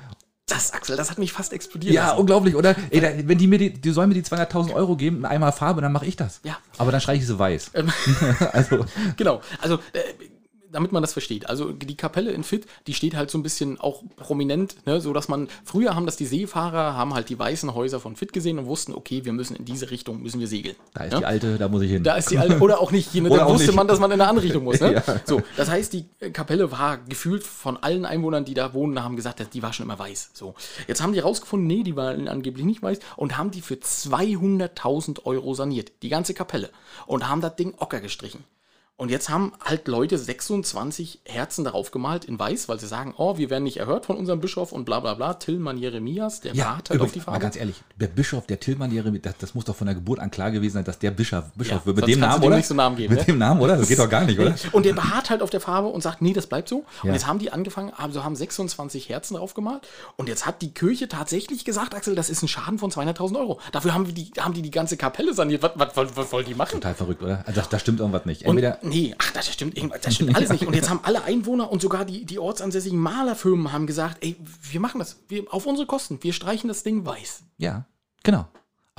Das, 0.50 0.74
Axel, 0.74 0.98
das 0.98 1.10
hat 1.12 1.18
mich 1.18 1.32
fast 1.32 1.54
explodiert. 1.54 1.94
Ja, 1.94 2.08
lassen. 2.08 2.20
unglaublich, 2.20 2.56
oder? 2.56 2.76
Ey, 2.90 3.00
da, 3.00 3.10
wenn 3.24 3.38
die 3.38 3.48
mir 3.48 3.60
die, 3.60 3.74
die 3.74 3.92
sollen 3.92 4.10
mir 4.10 4.16
die 4.16 4.24
200.000 4.24 4.74
Euro 4.74 4.96
geben, 4.96 5.26
einmal 5.26 5.52
Farbe, 5.52 5.82
dann 5.82 5.92
mache 5.92 6.06
ich 6.06 6.16
das. 6.16 6.42
Ja. 6.44 6.58
Aber 6.78 6.92
dann 6.92 7.02
streiche 7.02 7.22
ich 7.22 7.28
sie 7.28 7.38
weiß. 7.38 7.72
Ähm, 7.76 7.92
also, 8.52 8.86
genau. 9.18 9.42
Also, 9.62 9.76
äh, 9.94 10.00
damit 10.72 10.92
man 10.92 11.02
das 11.02 11.14
versteht. 11.14 11.50
Also 11.50 11.72
die 11.72 11.96
Kapelle 11.98 12.32
in 12.32 12.44
Fit, 12.44 12.66
die 12.88 12.94
steht 12.94 13.16
halt 13.16 13.32
so 13.32 13.38
ein 13.38 13.44
bisschen 13.44 13.80
auch 13.80 14.04
prominent, 14.16 14.76
ne, 14.86 15.02
so 15.02 15.14
dass 15.14 15.28
man 15.28 15.48
früher 15.64 15.96
haben 15.96 16.06
das 16.06 16.18
die 16.18 16.26
Seefahrer 16.26 16.96
haben 16.96 17.14
halt 17.14 17.30
die 17.30 17.38
weißen 17.40 17.74
Häuser 17.74 18.00
von 18.00 18.16
Fit 18.16 18.34
gesehen 18.34 18.60
und 18.60 18.66
wussten, 18.66 18.94
okay, 18.94 19.26
wir 19.26 19.34
müssen 19.34 19.56
in 19.56 19.66
diese 19.66 19.92
Richtung 19.92 20.22
müssen 20.22 20.40
wir 20.40 20.48
segeln. 20.48 20.76
da 20.94 21.04
ist 21.06 21.14
Ja? 21.14 21.20
die 21.20 21.26
alte, 21.26 21.58
da 21.58 21.68
muss 21.68 21.82
ich 21.82 21.92
hin. 21.92 22.04
Da 22.04 22.16
ist 22.16 22.30
die 22.32 22.38
alte, 22.38 22.60
oder 22.60 22.80
auch 22.80 22.92
nicht. 22.92 23.14
Ne, 23.16 23.30
da 23.30 23.48
wusste 23.48 23.68
nicht. 23.68 23.76
man, 23.76 23.88
dass 23.88 24.00
man 24.00 24.12
in 24.12 24.22
eine 24.22 24.30
andere 24.30 24.46
Richtung 24.46 24.64
muss. 24.64 24.80
Ne? 24.80 24.90
Ja. 25.08 25.22
So, 25.26 25.42
das 25.56 25.70
heißt, 25.70 25.94
die 25.94 26.06
äh, 26.20 26.32
Kapelle 26.32 26.72
war 26.72 26.98
gefühlt 26.98 27.44
von 27.44 27.78
allen 27.78 28.06
Einwohnern, 28.06 28.44
die 28.46 28.54
da 28.54 28.74
wohnen, 28.74 29.02
haben 29.04 29.16
gesagt, 29.16 29.54
die 29.54 29.62
war 29.64 29.72
schon 29.72 29.86
immer 29.86 29.98
weiß. 30.00 30.32
So, 30.34 30.56
jetzt 30.88 31.02
haben 31.02 31.14
die 31.14 31.20
rausgefunden, 31.20 31.68
nee, 31.68 31.84
die 31.84 31.96
war 31.96 32.10
angeblich 32.10 32.66
nicht 32.66 32.82
weiß 32.82 33.00
und 33.16 33.38
haben 33.38 33.52
die 33.52 33.62
für 33.62 33.76
200.000 33.76 35.26
Euro 35.26 35.54
saniert, 35.54 35.92
die 36.02 36.10
ganze 36.10 36.34
Kapelle 36.34 36.70
und 37.08 37.28
haben 37.30 37.42
das 37.42 37.56
Ding 37.56 37.74
ocker 37.78 38.02
gestrichen. 38.02 38.44
Und 39.00 39.10
jetzt 39.12 39.30
haben 39.30 39.54
halt 39.64 39.88
Leute 39.88 40.18
26 40.18 41.22
Herzen 41.24 41.64
darauf 41.64 41.90
gemalt 41.92 42.26
in 42.26 42.38
weiß, 42.38 42.68
weil 42.68 42.82
sie 42.82 42.86
sagen, 42.88 43.14
oh, 43.16 43.38
wir 43.38 43.50
werden 43.50 43.64
nicht 43.64 43.78
erhört 43.78 44.06
von 44.06 44.18
unserem 44.18 44.42
Bischof 44.42 44.74
und 44.74 44.84
bla 44.84 45.00
bla 45.00 45.14
bla. 45.14 45.36
Tillmann 45.36 45.78
Jeremias, 45.78 46.42
der 46.42 46.54
ja, 46.54 46.66
beharrt 46.66 46.90
halt 46.90 47.00
auf 47.00 47.08
die 47.08 47.20
übrigens, 47.20 47.24
Farbe. 47.24 47.40
ganz 47.40 47.56
ehrlich, 47.56 47.82
der 47.98 48.08
Bischof, 48.08 48.46
der 48.46 48.60
Tillmann, 48.60 48.92
Jeremy, 48.92 49.22
das, 49.22 49.38
das 49.40 49.56
muss 49.56 49.64
doch 49.64 49.76
von 49.78 49.88
der 49.88 49.96
Geburt 49.96 50.20
an 50.20 50.30
klar 50.30 50.52
gewesen 50.52 50.74
sein, 50.74 50.84
dass 50.84 51.00
der 51.00 51.12
Bischof, 51.12 51.46
Bischof 51.56 51.80
Ja, 51.80 51.86
wird. 51.86 51.96
Mit 51.96 52.08
dem 52.10 52.20
Namen, 52.20 52.44
oder? 52.44 52.62
so 52.62 52.74
Namen 52.74 52.98
geben, 52.98 53.14
Mit 53.14 53.22
ne? 53.22 53.26
dem 53.28 53.38
Namen, 53.38 53.62
oder? 53.62 53.78
Das 53.78 53.88
geht 53.88 54.00
doch 54.00 54.10
gar 54.10 54.26
nicht, 54.26 54.38
oder? 54.38 54.54
Und 54.74 54.86
der 54.86 54.92
beharrt 54.92 55.30
halt 55.30 55.42
auf 55.44 55.50
der 55.50 55.62
Farbe 55.62 55.88
und 55.88 56.02
sagt, 56.02 56.22
nee, 56.22 56.34
das 56.34 56.48
bleibt 56.48 56.68
so. 56.68 56.84
Ja. 56.98 57.04
Und 57.04 57.14
jetzt 57.14 57.26
haben 57.26 57.40
die 57.40 57.54
angefangen, 57.54 57.94
also 57.96 58.26
haben 58.26 58.36
26 58.36 59.08
Herzen 59.08 59.36
drauf 59.36 59.54
gemalt. 59.54 59.88
Und 60.18 60.28
jetzt 60.28 60.46
hat 60.46 60.62
die 60.62 60.74
Kirche 60.74 61.08
tatsächlich 61.08 61.64
gesagt, 61.64 61.96
Axel, 61.96 62.16
das 62.16 62.30
ist 62.30 62.44
ein 62.44 62.50
Schaden 62.50 62.78
von 62.78 62.92
200.000 62.92 63.40
Euro. 63.40 63.62
Dafür 63.72 63.94
haben, 63.94 64.08
wir 64.08 64.14
die, 64.14 64.34
haben 64.40 64.54
die 64.54 64.62
die 64.62 64.72
ganze 64.72 64.98
Kapelle 64.98 65.34
saniert. 65.34 65.64
Was, 65.64 65.72
was, 65.76 65.96
was, 65.96 66.18
was 66.18 66.32
wollen 66.34 66.46
die 66.46 66.54
machen? 66.54 66.82
Total 66.82 66.96
verrückt, 66.96 67.24
oder? 67.24 67.44
Also, 67.46 67.62
da, 67.70 67.80
stimmt 67.80 68.02
irgendwas 68.02 68.26
nicht. 68.26 68.42
Und, 68.42 68.58
Entweder, 68.58 68.80
nee, 68.90 69.16
ach, 69.18 69.32
das 69.32 69.52
stimmt, 69.54 69.78
irgendwas- 69.78 70.02
das 70.02 70.16
stimmt 70.16 70.36
alles 70.36 70.50
nicht. 70.50 70.66
Und 70.68 70.74
jetzt 70.76 70.90
haben 70.92 71.00
alle 71.04 71.24
Einwohner 71.24 71.72
und 71.72 71.82
sogar 71.82 72.06
die, 72.06 72.26
die 72.26 72.40
ortsansässigen 72.40 73.00
Malerfirmen 73.00 73.72
haben 73.72 73.88
gesagt, 73.88 74.18
ey, 74.22 74.36
wir 74.72 74.80
machen 74.80 75.00
das 75.00 75.18
wir, 75.28 75.46
auf 75.54 75.66
unsere 75.66 75.88
Kosten. 75.88 76.20
Wir 76.22 76.34
streichen 76.34 76.68
das 76.68 76.84
Ding 76.84 77.06
weiß. 77.06 77.44
ja, 77.58 77.86
genau. 78.24 78.48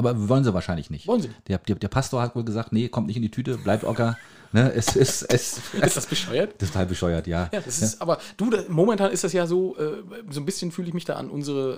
Aber 0.01 0.29
wollen 0.29 0.43
sie 0.45 0.53
wahrscheinlich 0.55 0.91
nicht. 0.91 1.07
Wollen 1.07 1.23
sie. 1.23 1.31
Der, 1.49 1.59
der, 1.59 1.77
der 1.77 1.89
Pastor 1.89 2.21
hat 2.23 2.35
wohl 2.35 2.45
gesagt, 2.45 2.73
nee, 2.73 2.89
kommt 2.89 3.07
nicht 3.07 3.17
in 3.17 3.23
die 3.23 3.31
Tüte, 3.31 3.57
bleibt 3.59 3.85
ocker. 3.85 4.17
Ne, 4.53 4.73
es 4.75 4.97
ist, 4.97 5.23
es, 5.33 5.61
Ist 5.81 5.97
das 5.97 6.07
bescheuert? 6.07 6.55
das 6.59 6.71
ist 6.71 6.73
total 6.73 6.87
bescheuert, 6.87 7.29
ja. 7.29 7.49
Ja, 7.53 7.61
das 7.61 7.81
ist, 7.83 8.03
aber 8.03 8.19
du, 8.37 8.51
da, 8.51 8.59
momentan 8.69 9.13
ist 9.13 9.23
das 9.23 9.33
ja 9.33 9.47
so, 9.47 9.77
äh, 9.77 10.03
so 10.29 10.41
ein 10.41 10.45
bisschen 10.45 10.73
fühle 10.73 10.89
ich 10.89 10.95
mich 10.95 11.05
da 11.05 11.15
an 11.15 11.31
unsere 11.31 11.75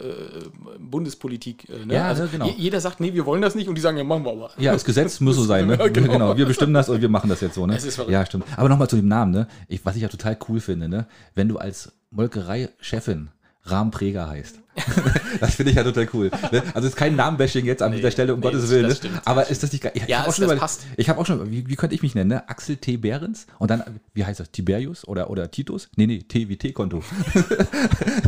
äh, 0.46 0.78
Bundespolitik. 0.78 1.68
Äh, 1.68 1.84
ne? 1.84 1.92
Ja, 1.92 2.14
ne, 2.14 2.28
genau. 2.32 2.46
je- 2.46 2.54
Jeder 2.56 2.80
sagt, 2.80 2.98
nee, 3.00 3.12
wir 3.12 3.26
wollen 3.26 3.42
das 3.42 3.54
nicht 3.54 3.68
und 3.68 3.74
die 3.74 3.82
sagen, 3.82 3.98
ja, 3.98 4.04
machen 4.04 4.24
wir 4.24 4.30
aber. 4.32 4.50
Ja, 4.56 4.72
das 4.72 4.86
Gesetz 4.86 5.20
muss 5.20 5.36
so 5.36 5.44
sein, 5.44 5.66
ne? 5.66 5.76
Ja, 5.78 5.88
genau. 5.88 6.12
genau. 6.14 6.36
Wir 6.38 6.46
bestimmen 6.46 6.72
das 6.72 6.88
und 6.88 7.02
wir 7.02 7.10
machen 7.10 7.28
das 7.28 7.42
jetzt 7.42 7.56
so, 7.56 7.66
ne? 7.66 7.76
Es 7.76 7.84
ist 7.84 7.96
verrückt. 7.96 8.10
ja, 8.12 8.24
stimmt. 8.24 8.46
Aber 8.56 8.70
nochmal 8.70 8.88
zu 8.88 8.96
dem 8.96 9.06
Namen, 9.08 9.32
ne? 9.32 9.48
Ich, 9.68 9.84
was 9.84 9.96
ich 9.96 10.00
ja 10.00 10.08
total 10.08 10.38
cool 10.48 10.60
finde, 10.60 10.88
ne? 10.88 11.06
Wenn 11.34 11.48
du 11.50 11.58
als 11.58 11.92
Molkerei-Chefin 12.10 13.28
Rahmpräger 13.64 14.30
heißt. 14.30 14.60
das 15.40 15.54
finde 15.56 15.70
ich 15.70 15.76
ja 15.76 15.84
total 15.84 16.08
cool. 16.14 16.30
Ne? 16.50 16.62
Also 16.74 16.86
es 16.88 16.94
ist 16.94 16.96
kein 16.96 17.14
Namenbashing 17.14 17.64
jetzt 17.66 17.82
an 17.82 17.92
dieser 17.92 18.10
Stelle, 18.10 18.32
um 18.34 18.40
nee, 18.40 18.44
Gottes 18.46 18.62
das- 18.62 18.70
Willen. 18.70 18.82
das 18.84 18.90
ne? 18.92 18.96
stimmt, 18.96 19.16
das 19.18 19.26
Aber 19.26 19.46
ist 19.48 19.62
das 19.62 19.70
nicht 19.72 19.82
geil? 19.84 19.92
Ich, 19.94 20.06
Ja, 20.08 20.22
auch 20.22 20.28
es- 20.28 20.36
schon 20.36 20.48
das 20.48 20.58
passt. 20.58 20.82
Ich 20.96 21.08
habe 21.08 21.20
auch 21.20 21.26
schon, 21.26 21.50
wie, 21.50 21.68
wie 21.68 21.76
könnte 21.76 21.94
ich 21.94 22.02
mich 22.02 22.14
nennen, 22.14 22.30
ne? 22.30 22.48
Axel 22.48 22.76
T. 22.76 22.96
Behrens 22.96 23.46
und 23.58 23.70
dann, 23.70 23.82
wie 24.14 24.24
heißt 24.24 24.40
das? 24.40 24.50
Tiberius 24.50 25.06
oder, 25.06 25.28
oder 25.30 25.50
Titus? 25.50 25.88
Nee, 25.96 26.06
nee, 26.06 26.20
T 26.20 26.48
wie 26.48 26.56
T-Konto. 26.56 27.02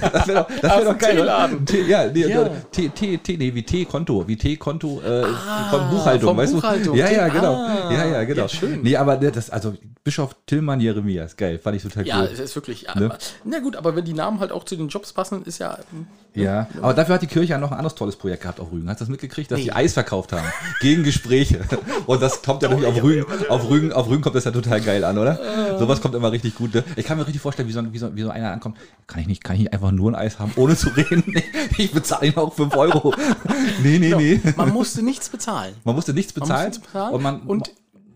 das 0.00 0.28
wäre 0.28 0.40
doch, 0.48 0.61
das 0.61 0.76
wär 0.76 0.85
doch 0.85 0.98
geil. 0.98 1.59
T, 1.66 1.83
ja, 1.83 2.07
nee, 2.12 2.26
Ja. 2.26 2.48
T, 2.70 2.88
T, 2.90 3.18
T, 3.18 3.37
nee, 3.37 3.54
wie 3.54 3.62
T-Konto. 3.62 4.26
Wie 4.28 4.37
T-Konto 4.37 5.00
äh, 5.04 5.22
Ah, 5.24 5.70
von 5.70 5.90
Buchhaltung, 5.90 6.28
von 6.30 6.37
weißt 6.37 6.52
Buchhaltung. 6.54 6.94
du? 6.94 6.98
Ja, 7.00 7.11
ja, 7.11 7.28
genau. 7.28 7.54
ah, 7.54 7.90
ja, 7.92 8.04
ja, 8.07 8.24
genau. 8.24 8.42
ja, 8.42 8.48
schön. 8.48 8.83
Nee, 8.83 8.96
aber 8.96 9.16
ne, 9.18 9.30
das, 9.33 9.50
also 9.50 9.74
Bischof 10.02 10.37
Tillmann 10.46 10.80
Jeremias, 10.80 11.37
geil, 11.37 11.59
fand 11.59 11.76
ich 11.76 11.83
total 11.83 12.07
Ja, 12.07 12.20
cool. 12.20 12.28
es 12.33 12.38
ist 12.38 12.54
wirklich. 12.54 12.83
Ne? 12.94 13.07
Aber, 13.07 13.18
na 13.44 13.59
gut, 13.61 13.76
aber 13.76 13.96
wenn 13.96 14.04
die 14.04 14.12
Namen 14.12 14.40
halt 14.40 14.52
auch 14.52 14.64
zu 14.64 14.76
den 14.76 14.88
Jobs 14.88 15.12
passen, 15.12 15.44
ist 15.44 15.59
ja. 15.59 15.78
Ja, 16.37 16.66
aber 16.83 16.94
dafür 16.94 17.14
hat 17.14 17.23
die 17.23 17.29
Kirche 17.29 17.51
ja 17.53 17.59
noch 17.59 17.70
ein 17.70 17.77
anderes 17.79 17.94
tolles 17.94 18.16
Projekt 18.16 18.42
gehabt 18.42 18.59
auf 18.59 18.73
Rügen. 18.73 18.88
Hast 18.88 19.01
du 19.01 19.05
das 19.05 19.11
mitgekriegt, 19.11 19.51
dass 19.51 19.59
Nee. 19.59 19.64
die 19.66 19.73
Eis 19.73 19.92
verkauft 19.92 20.33
haben? 20.33 20.47
Gegen 20.81 21.05
Gespräche. 21.05 21.61
Und 22.07 22.20
das 22.20 22.42
kommt 22.42 22.62
ja 22.62 22.68
natürlich 22.68 22.88
auf 22.88 23.03
Rügen, 23.03 23.25
auf 23.49 23.70
Rügen, 23.70 23.92
auf 23.92 24.09
Rügen 24.09 24.20
kommt 24.23 24.35
das 24.35 24.44
ja 24.44 24.51
total 24.51 24.81
geil 24.81 25.05
an, 25.05 25.16
oder? 25.16 25.79
Sowas 25.79 26.01
kommt 26.01 26.14
immer 26.16 26.33
richtig 26.33 26.57
gut. 26.57 26.75
Ne? 26.75 26.83
Ich 26.97 27.07
kann 27.07 27.18
mir 27.18 27.25
richtig 27.27 27.40
vorstellen, 27.40 27.68
wie 27.68 27.73
so, 27.73 27.92
wie, 27.92 27.99
so, 27.99 28.16
wie 28.16 28.23
so 28.23 28.31
einer 28.31 28.51
ankommt. 28.51 28.77
Kann 29.07 29.20
ich 29.20 29.27
nicht, 29.29 29.44
kann 29.44 29.55
ich 29.57 29.62
nicht 29.62 29.73
einfach 29.73 29.92
nur 29.92 30.11
ein 30.11 30.16
Eis 30.16 30.38
haben, 30.40 30.53
ohne 30.57 30.77
zu 30.77 30.88
reden? 30.90 31.23
Ich 31.79 31.92
bezahle 31.92 32.27
ihm 32.29 32.37
auch 32.37 32.53
5 32.53 32.75
Euro. 32.77 33.14
Nee, 33.83 33.99
nee, 33.99 34.14
nee. 34.16 34.40
Man 34.57 34.70
musste 34.73 35.03
nichts 35.03 35.29
bezahlen. 35.29 35.75
Man 35.85 35.94
musste 35.94 36.12
nichts 36.14 36.35
Man 36.37 36.42
bezahlen. 36.49 36.66
musste 36.68 36.81
nichts 36.81 36.92
bezahlen 36.92 37.14
Und 37.14 37.23
man, 37.23 37.40
und 37.42 37.70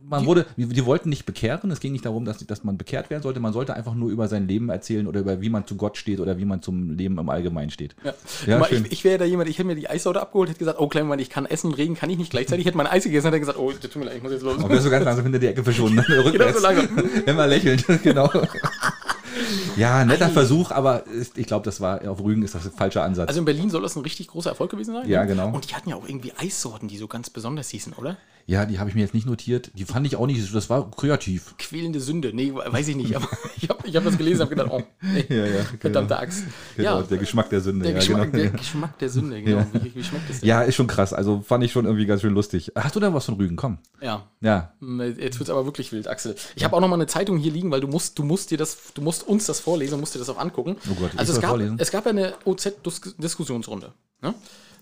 man 0.08 0.26
wurde, 0.26 0.46
die, 0.56 0.66
die 0.66 0.86
wollten 0.86 1.08
nicht 1.08 1.26
bekehren. 1.26 1.70
Es 1.70 1.80
ging 1.80 1.92
nicht 1.92 2.04
darum, 2.04 2.24
dass, 2.24 2.38
dass 2.46 2.64
man 2.64 2.78
bekehrt 2.78 3.10
werden 3.10 3.22
sollte. 3.22 3.40
Man 3.40 3.52
sollte 3.52 3.74
einfach 3.74 3.94
nur 3.94 4.10
über 4.10 4.28
sein 4.28 4.48
Leben 4.48 4.68
erzählen 4.70 5.06
oder 5.06 5.20
über 5.20 5.40
wie 5.40 5.50
man 5.50 5.66
zu 5.66 5.76
Gott 5.76 5.96
steht 5.96 6.20
oder 6.20 6.38
wie 6.38 6.44
man 6.44 6.62
zum 6.62 6.96
Leben 6.96 7.18
im 7.18 7.28
Allgemeinen 7.28 7.70
steht. 7.70 7.94
Ja. 8.04 8.14
Ja, 8.46 8.58
mal, 8.58 8.72
ich 8.72 8.92
ich 8.92 9.04
wäre 9.04 9.18
da 9.18 9.24
jemand, 9.24 9.48
ich 9.48 9.58
hätte 9.58 9.66
mir 9.66 9.74
die 9.74 9.88
Eissorte 9.88 10.20
abgeholt, 10.20 10.48
hätte 10.48 10.58
gesagt, 10.58 10.80
oh 10.80 10.88
klein 10.88 11.06
Mann, 11.06 11.18
ich 11.18 11.30
kann 11.30 11.46
essen 11.46 11.68
und 11.68 11.74
reden 11.74 11.94
kann 11.94 12.10
ich 12.10 12.18
nicht 12.18 12.30
gleichzeitig. 12.30 12.60
Ich 12.60 12.66
hätte 12.66 12.76
mein 12.76 12.86
Eis 12.86 13.04
gegessen, 13.04 13.26
hätte 13.26 13.40
gesagt, 13.40 13.58
oh, 13.58 13.72
tut 13.72 13.96
mir 13.96 14.06
leid, 14.06 14.16
ich 14.16 14.22
muss 14.22 14.32
jetzt 14.32 14.42
los. 14.42 14.56
Und 14.56 14.68
wärst 14.68 14.86
du 14.86 14.90
ganz 14.90 15.04
langsam 15.04 15.24
hinter 15.24 15.38
die 15.38 15.46
Ecke 15.46 15.64
verschwunden. 15.64 15.98
Ne? 16.08 16.24
Rückwärts. 16.24 16.58
so 16.58 16.62
langsam. 16.62 16.88
Immer 17.26 17.46
lächelnd, 17.46 17.84
genau. 18.02 18.30
Ja, 19.76 20.04
netter 20.04 20.28
Versuch, 20.28 20.70
aber 20.70 21.04
ich 21.34 21.46
glaube, 21.46 21.64
das 21.64 21.80
war 21.80 22.06
auf 22.08 22.22
Rügen 22.22 22.42
ist 22.42 22.54
das 22.54 22.66
ein 22.66 22.72
falscher 22.72 23.02
Ansatz. 23.02 23.28
Also 23.28 23.40
in 23.40 23.44
Berlin 23.44 23.70
soll 23.70 23.82
das 23.82 23.96
ein 23.96 24.02
richtig 24.02 24.28
großer 24.28 24.50
Erfolg 24.50 24.70
gewesen 24.70 24.94
sein. 24.94 25.08
Ja, 25.08 25.24
genau. 25.24 25.50
Und 25.50 25.70
die 25.70 25.74
hatten 25.74 25.90
ja 25.90 25.96
auch 25.96 26.08
irgendwie 26.08 26.32
Eissorten, 26.36 26.88
die 26.88 26.98
so 26.98 27.08
ganz 27.08 27.30
besonders 27.30 27.70
hießen, 27.70 27.92
oder? 27.94 28.16
ja, 28.48 28.64
die 28.64 28.78
habe 28.78 28.88
ich 28.88 28.96
mir 28.96 29.02
jetzt 29.02 29.12
nicht 29.12 29.26
notiert. 29.26 29.70
Die 29.74 29.84
fand 29.84 30.06
ich 30.06 30.16
auch 30.16 30.26
nicht, 30.26 30.54
das 30.54 30.70
war 30.70 30.90
kreativ. 30.90 31.54
Quälende 31.58 32.00
Sünde. 32.00 32.32
Nee, 32.32 32.54
weiß 32.54 32.88
ich 32.88 32.96
nicht, 32.96 33.14
aber 33.14 33.28
ich 33.60 33.68
habe 33.68 33.86
ich 33.86 33.94
hab 33.94 34.04
das 34.04 34.16
gelesen 34.16 34.40
und 34.40 34.48
gedacht, 34.48 34.70
oh, 34.72 34.82
nee, 35.02 35.26
Ja, 35.28 35.44
ja, 35.44 35.64
verdammte 35.78 36.14
genau. 36.14 36.22
Axt. 36.22 36.44
Genau, 36.74 37.00
ja, 37.00 37.02
der 37.02 37.18
Geschmack 37.18 37.50
der 37.50 37.60
Sünde. 37.60 37.82
der, 37.84 37.92
ja, 37.92 37.98
Geschmack, 37.98 38.32
genau. 38.32 38.44
der 38.44 38.50
Geschmack 38.58 38.98
der 38.98 39.10
Sünde, 39.10 39.42
genau. 39.42 39.66
Wie, 39.74 39.94
wie 39.94 40.02
schmeckt 40.02 40.30
das 40.30 40.40
denn? 40.40 40.48
ja, 40.48 40.62
ist 40.62 40.76
schon 40.76 40.86
krass. 40.86 41.12
Also 41.12 41.42
fand 41.42 41.62
ich 41.62 41.72
schon 41.72 41.84
irgendwie 41.84 42.06
ganz 42.06 42.22
schön 42.22 42.32
lustig. 42.32 42.72
Hast 42.74 42.96
du 42.96 43.00
da 43.00 43.12
was 43.12 43.26
von 43.26 43.34
Rügen? 43.34 43.56
Komm. 43.56 43.78
ja. 44.00 44.26
Ja. 44.40 44.72
Hm, 44.80 45.00
Jetzt 45.18 45.38
wird 45.38 45.48
es 45.48 45.50
aber 45.50 45.66
wirklich 45.66 45.92
wild, 45.92 46.08
Axel. 46.08 46.34
Ich 46.54 46.64
habe 46.64 46.74
auch 46.74 46.80
noch 46.80 46.88
mal 46.88 46.94
eine 46.94 47.06
Zeitung 47.06 47.36
hier 47.38 47.52
liegen, 47.52 47.70
weil 47.70 47.80
du 47.80 47.88
musst, 47.88 48.18
du 48.18 48.22
musst 48.22 48.50
dir 48.50 48.56
das, 48.56 48.78
du 48.94 49.02
musst 49.02 49.26
uns 49.26 49.37
das 49.46 49.60
vorlesen, 49.60 50.00
musst 50.00 50.14
dir 50.14 50.18
das 50.18 50.28
auch 50.28 50.38
angucken. 50.38 50.76
Oh 50.90 50.94
Gott, 50.94 51.10
also 51.16 51.32
es 51.32 51.40
gab, 51.40 51.50
vorlesen? 51.50 51.76
es 51.78 51.90
gab 51.90 52.06
eine 52.06 52.34
OZ-Diskussionsrunde. 52.44 53.92
Ne? 54.22 54.34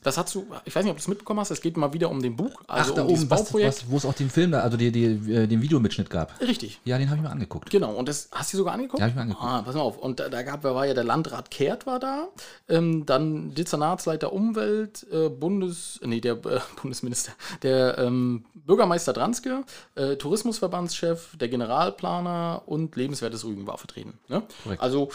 Das 0.06 0.16
hast 0.16 0.32
du, 0.36 0.46
ich 0.64 0.72
weiß 0.72 0.84
nicht, 0.84 0.92
ob 0.92 0.98
du 0.98 1.00
es 1.00 1.08
mitbekommen 1.08 1.40
hast, 1.40 1.50
es 1.50 1.60
geht 1.60 1.76
mal 1.76 1.92
wieder 1.92 2.08
um 2.08 2.22
den 2.22 2.36
Bug, 2.36 2.62
also 2.68 2.94
um 2.94 3.08
dieses 3.08 3.28
was, 3.28 3.42
Bauprojekt. 3.42 3.82
was, 3.82 3.90
wo 3.90 3.96
es 3.96 4.04
auch 4.04 4.14
den 4.14 4.30
Film, 4.30 4.52
da, 4.52 4.60
also 4.60 4.76
die, 4.76 4.92
die, 4.92 5.04
äh, 5.04 5.48
den 5.48 5.60
Videomitschnitt 5.60 6.10
gab. 6.10 6.40
Richtig. 6.40 6.80
Ja, 6.84 6.96
den 6.96 7.08
habe 7.10 7.16
ich 7.16 7.24
mir 7.24 7.30
angeguckt. 7.30 7.70
Genau, 7.70 7.92
und 7.92 8.08
das 8.08 8.28
hast 8.30 8.52
du 8.52 8.56
dir 8.56 8.58
sogar 8.58 8.74
angeguckt? 8.74 9.00
Ja, 9.00 9.06
hab 9.06 9.10
ich 9.10 9.16
mir 9.16 9.22
angeguckt. 9.22 9.44
Ah, 9.44 9.62
pass 9.62 9.74
mal 9.74 9.80
auf. 9.80 9.98
Und 9.98 10.20
da, 10.20 10.28
da 10.28 10.44
gab, 10.44 10.62
da 10.62 10.76
war 10.76 10.86
ja 10.86 10.94
der 10.94 11.02
Landrat 11.02 11.50
Kehrt 11.50 11.86
war 11.86 11.98
da, 11.98 12.28
ähm, 12.68 13.04
dann 13.04 13.52
Dezernatsleiter 13.56 14.32
Umwelt, 14.32 15.04
äh, 15.10 15.28
Bundes, 15.28 15.98
nee, 16.04 16.20
der 16.20 16.34
äh, 16.34 16.60
Bundesminister, 16.80 17.32
der 17.64 17.98
ähm, 17.98 18.44
Bürgermeister 18.54 19.12
Dranske, 19.12 19.64
äh, 19.96 20.14
Tourismusverbandschef, 20.14 21.36
der 21.36 21.48
Generalplaner 21.48 22.62
und 22.66 22.94
Lebenswertes 22.94 23.44
Rügen 23.44 23.66
war 23.66 23.76
vertreten. 23.76 24.20
Ne? 24.28 24.44
Also 24.78 25.10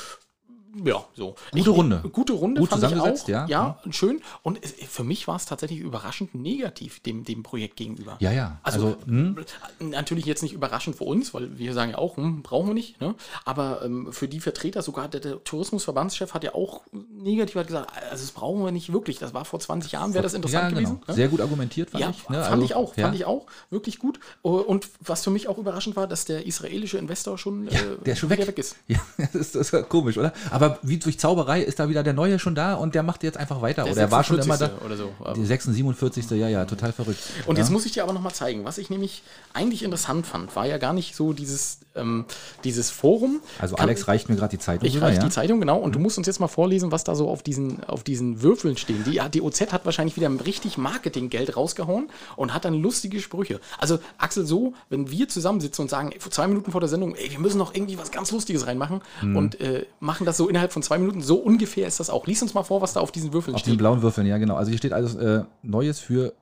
ja, 0.84 1.04
so. 1.16 1.36
Gute 1.52 1.70
Runde. 1.72 2.04
Gute 2.12 2.34
Runde, 2.34 2.62
Gut 2.62 2.70
fand 2.70 2.84
ich 2.84 3.00
auch. 3.00 3.28
ja. 3.28 3.46
Ja, 3.48 3.80
schön. 3.90 4.22
Und 4.44 4.60
es, 4.64 4.74
für 4.90 5.04
mich 5.04 5.28
war 5.28 5.36
es 5.36 5.46
tatsächlich 5.46 5.80
überraschend 5.80 6.34
negativ 6.36 7.00
dem, 7.02 7.24
dem 7.24 7.44
Projekt 7.44 7.76
gegenüber. 7.76 8.18
Ja, 8.20 8.32
ja. 8.32 8.60
Also, 8.64 8.88
Also, 8.88 8.98
hm? 9.06 9.36
natürlich 9.80 10.26
jetzt 10.26 10.44
nicht 10.44 10.54
überraschend 10.54 10.96
für 10.96 11.04
uns, 11.04 11.34
weil 11.34 11.58
wir 11.58 11.74
sagen 11.74 11.92
ja 11.92 11.98
auch, 11.98 12.18
hm, 12.18 12.42
brauchen 12.42 12.68
wir 12.68 12.74
nicht. 12.74 13.00
Ne? 13.02 13.16
Aber 13.46 13.82
ähm, 13.84 14.12
für 14.12 14.28
die 14.28 14.40
Vertreter, 14.40 14.82
sogar 14.82 15.08
der, 15.08 15.20
der 15.20 15.44
Tourismusverbandschef 15.44 16.34
hat 16.34 16.44
ja 16.44 16.54
auch 16.56 16.82
negativ 17.12 17.56
hat 17.56 17.68
gesagt, 17.68 17.92
also 18.10 18.24
das 18.24 18.32
brauchen 18.32 18.64
wir 18.64 18.72
nicht 18.72 18.94
wirklich. 18.94 19.20
Das 19.20 19.34
war 19.34 19.46
vor 19.46 19.60
20 19.60 19.92
Jahren, 19.92 20.14
wäre 20.14 20.24
das 20.24 20.34
interessant 20.34 20.64
ja, 20.64 20.70
genau. 20.70 20.90
gewesen. 20.92 21.04
Ne? 21.08 21.14
Sehr 21.14 21.28
gut 21.28 21.42
argumentiert, 21.42 21.90
fand 21.90 22.04
Ja, 22.04 22.10
ich. 22.10 22.30
ne? 22.30 22.42
fand 22.42 22.52
Also, 22.54 22.64
ich 22.66 22.76
auch, 22.76 22.96
fand 22.96 23.16
ich 23.16 23.26
auch, 23.26 23.46
wirklich 23.70 24.00
gut. 24.00 24.20
Und 24.42 24.90
was 25.00 25.24
für 25.24 25.32
mich 25.32 25.48
auch 25.48 25.58
überraschend 25.58 25.96
war, 25.96 26.08
dass 26.08 26.26
der 26.26 26.46
israelische 26.46 26.98
Investor 26.98 27.38
schon, 27.38 27.68
äh, 27.68 27.72
Der 28.06 28.16
schon 28.16 28.30
wieder 28.30 28.48
weg. 28.48 28.58
ist. 28.58 28.76
Ja, 28.88 29.00
das 29.18 29.36
ist, 29.36 29.56
das 29.56 29.72
ist 29.72 29.90
komisch, 29.90 30.18
oder? 30.18 30.34
Aber 30.50 30.61
wie 30.84 30.98
durch 30.98 31.20
Zauberei 31.20 31.62
ist 31.62 31.80
da 31.80 31.90
wieder 31.90 32.04
der 32.04 32.14
Neue 32.14 32.40
schon 32.40 32.56
da 32.56 32.74
und 32.76 32.96
der 32.96 33.04
macht 33.04 33.24
jetzt 33.24 33.38
einfach 33.38 33.62
weiter. 33.62 33.84
Der 33.84 33.94
oder 33.94 34.02
er 34.02 34.12
war 34.12 34.24
schon 34.24 34.38
immer 34.40 34.58
da. 34.58 34.68
46. 34.68 34.86
oder 34.86 34.98
so. 34.98 35.34
Die 35.36 35.46
46. 35.46 36.30
Ja, 36.32 36.48
ja, 36.50 36.66
total 36.66 36.92
verrückt. 36.94 37.20
Und 37.46 37.58
ja? 37.58 37.64
jetzt 37.64 37.72
muss 37.72 37.86
ich 37.86 37.94
dir 37.94 38.04
aber 38.04 38.14
noch 38.14 38.22
mal 38.22 38.34
zeigen, 38.34 38.66
was 38.66 38.78
ich 38.78 38.90
nämlich 38.90 39.24
eigentlich 39.54 39.84
interessant 39.84 40.26
fand, 40.28 40.56
war 40.56 40.66
ja 40.66 40.78
gar 40.78 40.94
nicht 40.94 41.16
so 41.16 41.34
dieses, 41.34 41.80
ähm, 41.96 42.26
dieses 42.64 42.90
Forum. 42.90 43.42
Also 43.60 43.76
Kann- 43.76 43.86
Alex 43.88 44.08
reicht 44.08 44.30
mir 44.30 44.36
gerade 44.36 44.52
die 44.56 44.60
Zeitung 44.60 44.88
Ich 44.88 45.02
reiche 45.02 45.18
ja? 45.18 45.24
Mhm. 45.24 45.28
die 45.30 45.34
Zeitung, 45.34 45.60
genau. 45.60 45.78
Und 45.78 45.96
du 45.96 46.00
musst 46.00 46.18
uns 46.18 46.28
jetzt 46.28 46.40
mal 46.40 46.48
vorlesen, 46.48 46.92
was 46.92 47.04
da 47.04 47.16
so 47.16 47.28
auf 47.30 47.44
diesen, 47.44 47.84
auf 47.86 48.04
diesen 48.04 48.42
Würfeln 48.42 48.78
stehen. 48.78 49.04
Die, 49.06 49.20
die 49.34 49.42
OZ 49.42 49.62
hat 49.72 49.86
wahrscheinlich 49.86 50.16
wieder 50.16 50.30
richtig 50.46 50.78
Marketinggeld 50.78 51.56
rausgehauen 51.58 52.10
und 52.36 52.54
hat 52.54 52.66
dann 52.66 52.74
lustige 52.76 53.20
Sprüche. 53.20 53.60
Also, 53.80 54.00
Axel, 54.18 54.46
so, 54.46 54.74
wenn 54.90 55.10
wir 55.12 55.28
zusammensitzen 55.28 55.84
und 55.84 55.90
sagen, 55.90 56.12
ey, 56.12 56.20
zwei 56.20 56.48
Minuten 56.48 56.72
vor 56.72 56.80
der 56.82 56.90
Sendung, 56.90 57.16
ey, 57.16 57.32
wir 57.32 57.40
müssen 57.40 57.58
noch 57.58 57.74
irgendwie 57.74 57.98
was 57.98 58.12
ganz 58.12 58.32
Lustiges 58.32 58.68
reinmachen 58.68 59.02
Mhm. 59.22 59.36
und 59.36 59.60
äh, 59.62 59.86
machen 60.00 60.26
das 60.26 60.38
so 60.38 60.48
innerhalb 60.52 60.72
von 60.72 60.84
zwei 60.84 60.98
Minuten, 61.00 61.22
so 61.22 61.38
ungefähr 61.38 61.88
ist 61.88 62.00
das 62.00 62.10
auch. 62.10 62.28
Lies 62.28 62.42
uns 62.44 62.54
mal 62.54 62.64
vor, 62.64 62.82
was 62.82 62.94
da 62.94 63.00
auf 63.00 63.12
diesen 63.12 63.34
Würfeln 63.34 63.56
Auf 63.56 63.64
den 63.64 63.70
steht. 63.72 63.80
blauen 63.80 64.02
Würfeln, 64.04 64.28
ja, 64.28 64.38
genau. 64.38 64.56
Also 64.56 64.70
hier 64.70 64.78
steht 64.78 64.94
also 64.94 65.18
äh, 65.20 65.44
Neues 65.64 66.00
für 66.00 66.34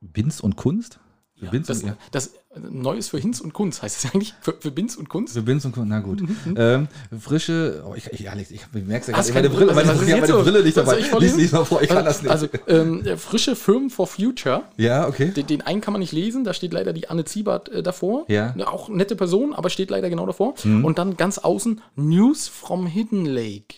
Binz 0.00 0.40
und 0.40 0.56
Kunst. 0.56 1.00
Ja, 1.40 1.50
das, 1.50 1.82
und, 1.82 1.88
ja. 1.88 1.96
das 2.10 2.32
Neues 2.70 3.08
für 3.08 3.18
Hinz 3.18 3.40
und 3.40 3.52
Kunz 3.52 3.82
heißt 3.82 4.04
es 4.04 4.10
eigentlich? 4.12 4.34
Für, 4.40 4.54
für 4.58 4.70
Binz 4.70 4.96
und 4.96 5.08
Kunz? 5.08 5.32
Für 5.32 5.42
Binz 5.42 5.64
und 5.64 5.72
Kunst, 5.72 5.88
na 5.88 6.00
gut. 6.00 6.22
ähm, 6.56 6.88
frische, 7.20 7.84
oh, 7.86 7.94
ich, 7.94 8.06
ich, 8.12 8.30
Alex, 8.30 8.50
ich 8.50 8.62
merke 8.72 9.12
ja 9.12 9.16
Hast 9.16 9.32
gerade, 9.32 9.48
meine 9.48 9.54
Brille, 9.54 9.74
meine, 9.74 9.88
habe 9.88 10.04
jetzt 10.04 10.20
meine 10.20 10.26
so? 10.26 10.42
Brille 10.42 10.62
nicht 10.62 10.76
dabei. 10.76 10.98
ich 10.98 11.12
Lies, 11.18 11.36
lies 11.36 11.52
mal 11.52 11.64
vor, 11.64 11.82
ich 11.82 11.88
kann 11.88 12.04
das 12.04 12.22
nicht. 12.22 12.30
Also, 12.30 12.48
ähm, 12.66 13.04
äh, 13.04 13.16
frische 13.16 13.54
Firmen 13.54 13.90
for 13.90 14.06
Future. 14.06 14.62
ja, 14.76 15.06
okay. 15.06 15.30
Den, 15.30 15.46
den 15.46 15.60
einen 15.62 15.80
kann 15.80 15.92
man 15.92 16.00
nicht 16.00 16.12
lesen, 16.12 16.44
da 16.44 16.52
steht 16.54 16.72
leider 16.72 16.92
die 16.92 17.08
Anne 17.08 17.24
Ziebert 17.24 17.68
äh, 17.68 17.82
davor. 17.82 18.24
Ja. 18.28 18.54
Mhm. 18.54 18.62
Auch 18.62 18.88
nette 18.88 19.16
Person, 19.16 19.54
aber 19.54 19.70
steht 19.70 19.90
leider 19.90 20.10
genau 20.10 20.26
davor. 20.26 20.54
Und 20.64 20.98
dann 20.98 21.16
ganz 21.16 21.38
außen 21.38 21.80
News 21.96 22.48
from 22.48 22.86
Hidden 22.86 23.24
Lake. 23.24 23.76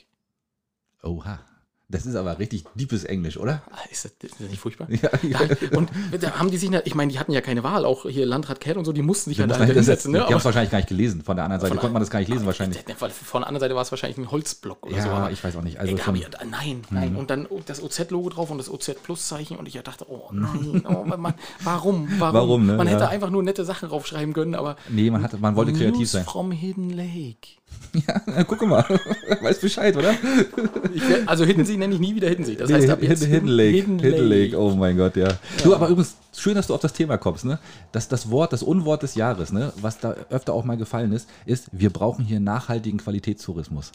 Oha. 1.02 1.40
Das 1.91 2.07
ist 2.07 2.14
aber 2.14 2.38
richtig 2.38 2.64
deepes 2.76 3.03
Englisch, 3.05 3.36
oder? 3.36 3.62
Ah, 3.72 3.78
Ist 3.91 4.05
das, 4.05 4.12
ist 4.22 4.41
das 4.41 4.49
nicht 4.49 4.61
furchtbar? 4.61 4.86
Ja, 4.91 5.11
ja. 5.22 5.41
Und 5.76 5.91
da 6.20 6.38
haben 6.38 6.51
die 6.51 6.57
sich, 6.57 6.70
ich 6.84 6.95
meine, 6.95 7.11
die 7.11 7.18
hatten 7.18 7.32
ja 7.32 7.41
keine 7.41 7.64
Wahl, 7.64 7.84
auch 7.84 8.09
hier 8.09 8.26
Landrat 8.26 8.61
Kell 8.61 8.78
und 8.78 8.84
so, 8.84 8.93
die 8.93 9.03
mussten 9.03 9.30
sich 9.30 9.38
ja 9.38 9.47
da 9.49 9.59
man 9.59 9.66
hinsetzen. 9.68 10.12
Ne? 10.12 10.18
Die 10.18 10.24
haben 10.26 10.38
es 10.38 10.45
wahrscheinlich 10.45 10.70
gar 10.70 10.78
nicht 10.78 10.88
gelesen. 10.88 11.22
Von 11.22 11.34
der 11.36 11.45
anderen 11.47 11.61
Seite 11.61 11.70
Von 11.74 11.80
konnte 11.80 11.93
man 11.95 12.01
das 12.03 12.11
gar 12.11 12.20
nicht 12.20 12.28
lesen 12.28 12.47
wahrscheinlich. 12.47 12.78
Von 12.97 13.41
der 13.41 13.49
anderen 13.49 13.61
Seite 13.61 13.74
war 13.74 13.82
es 13.82 13.91
wahrscheinlich 13.91 14.18
ein 14.18 14.30
Holzblock 14.30 14.86
oder 14.86 14.97
Ja, 14.97 15.03
so. 15.03 15.09
aber- 15.11 15.30
ich 15.32 15.43
weiß 15.43 15.57
auch 15.57 15.62
nicht. 15.62 15.80
Also 15.80 15.93
Egal, 15.93 16.05
schon- 16.05 16.51
nein, 16.51 16.82
nein. 16.91 17.16
Und 17.16 17.28
dann 17.30 17.49
das 17.66 17.82
OZ-Logo 17.82 18.28
drauf 18.28 18.51
und 18.51 18.59
das 18.59 18.70
OZ-Plus-Zeichen 18.70 19.57
und 19.57 19.66
ich 19.66 19.74
dachte, 19.82 20.07
oh 20.09 20.28
nein, 20.32 20.84
oh, 20.86 21.05
man, 21.05 21.34
warum, 21.64 22.09
warum? 22.18 22.34
Warum, 22.34 22.66
ne? 22.66 22.76
Man 22.76 22.86
hätte 22.86 23.09
einfach 23.09 23.30
nur 23.30 23.43
nette 23.43 23.64
Sachen 23.64 23.88
draufschreiben 23.88 24.32
können, 24.32 24.55
aber 24.55 24.76
Nee, 24.88 25.11
man, 25.11 25.22
hatte, 25.22 25.38
man 25.38 25.57
wollte 25.57 25.72
kreativ 25.72 26.09
sein. 26.09 26.24
from 26.24 26.53
Hidden 26.53 26.91
Lake. 26.91 27.59
Ja, 28.06 28.44
guck 28.44 28.62
mal. 28.66 28.84
Weiß 29.40 29.58
Bescheid, 29.58 29.96
oder? 29.96 30.14
Ich 30.94 31.02
also 31.26 31.44
Hiddensee 31.44 31.76
nenne 31.76 31.94
ich 31.94 32.00
nie 32.00 32.14
wieder 32.14 32.28
Hiddensee. 32.28 32.54
Das 32.54 32.72
heißt 32.72 32.88
ab 32.88 33.02
jetzt 33.02 33.24
Hidden 33.24 33.48
Lake. 33.48 33.76
Hidden 33.76 33.98
Hidden 33.98 34.28
Lake. 34.28 34.44
Lake. 34.52 34.58
Oh 34.60 34.74
mein 34.74 34.96
Gott, 34.96 35.16
ja. 35.16 35.28
Du, 35.64 35.74
aber 35.74 35.88
übrigens, 35.88 36.16
schön, 36.33 36.55
dass 36.55 36.66
du 36.68 36.74
auf 36.74 36.81
das 36.81 36.93
Thema 36.93 37.18
kommst, 37.18 37.45
ne? 37.45 37.59
Das, 37.93 38.09
das 38.09 38.31
Wort, 38.31 38.53
das 38.53 38.62
Unwort 38.62 39.03
des 39.03 39.14
Jahres, 39.14 39.53
ne? 39.53 39.72
Was 39.81 39.99
da 39.99 40.14
öfter 40.31 40.53
auch 40.53 40.64
mal 40.64 40.76
gefallen 40.76 41.12
ist, 41.12 41.28
ist, 41.47 41.68
wir 41.72 41.91
brauchen 41.91 42.24
hier 42.24 42.41
nachhaltigen 42.41 42.99
Qualitätstourismus. 42.99 43.93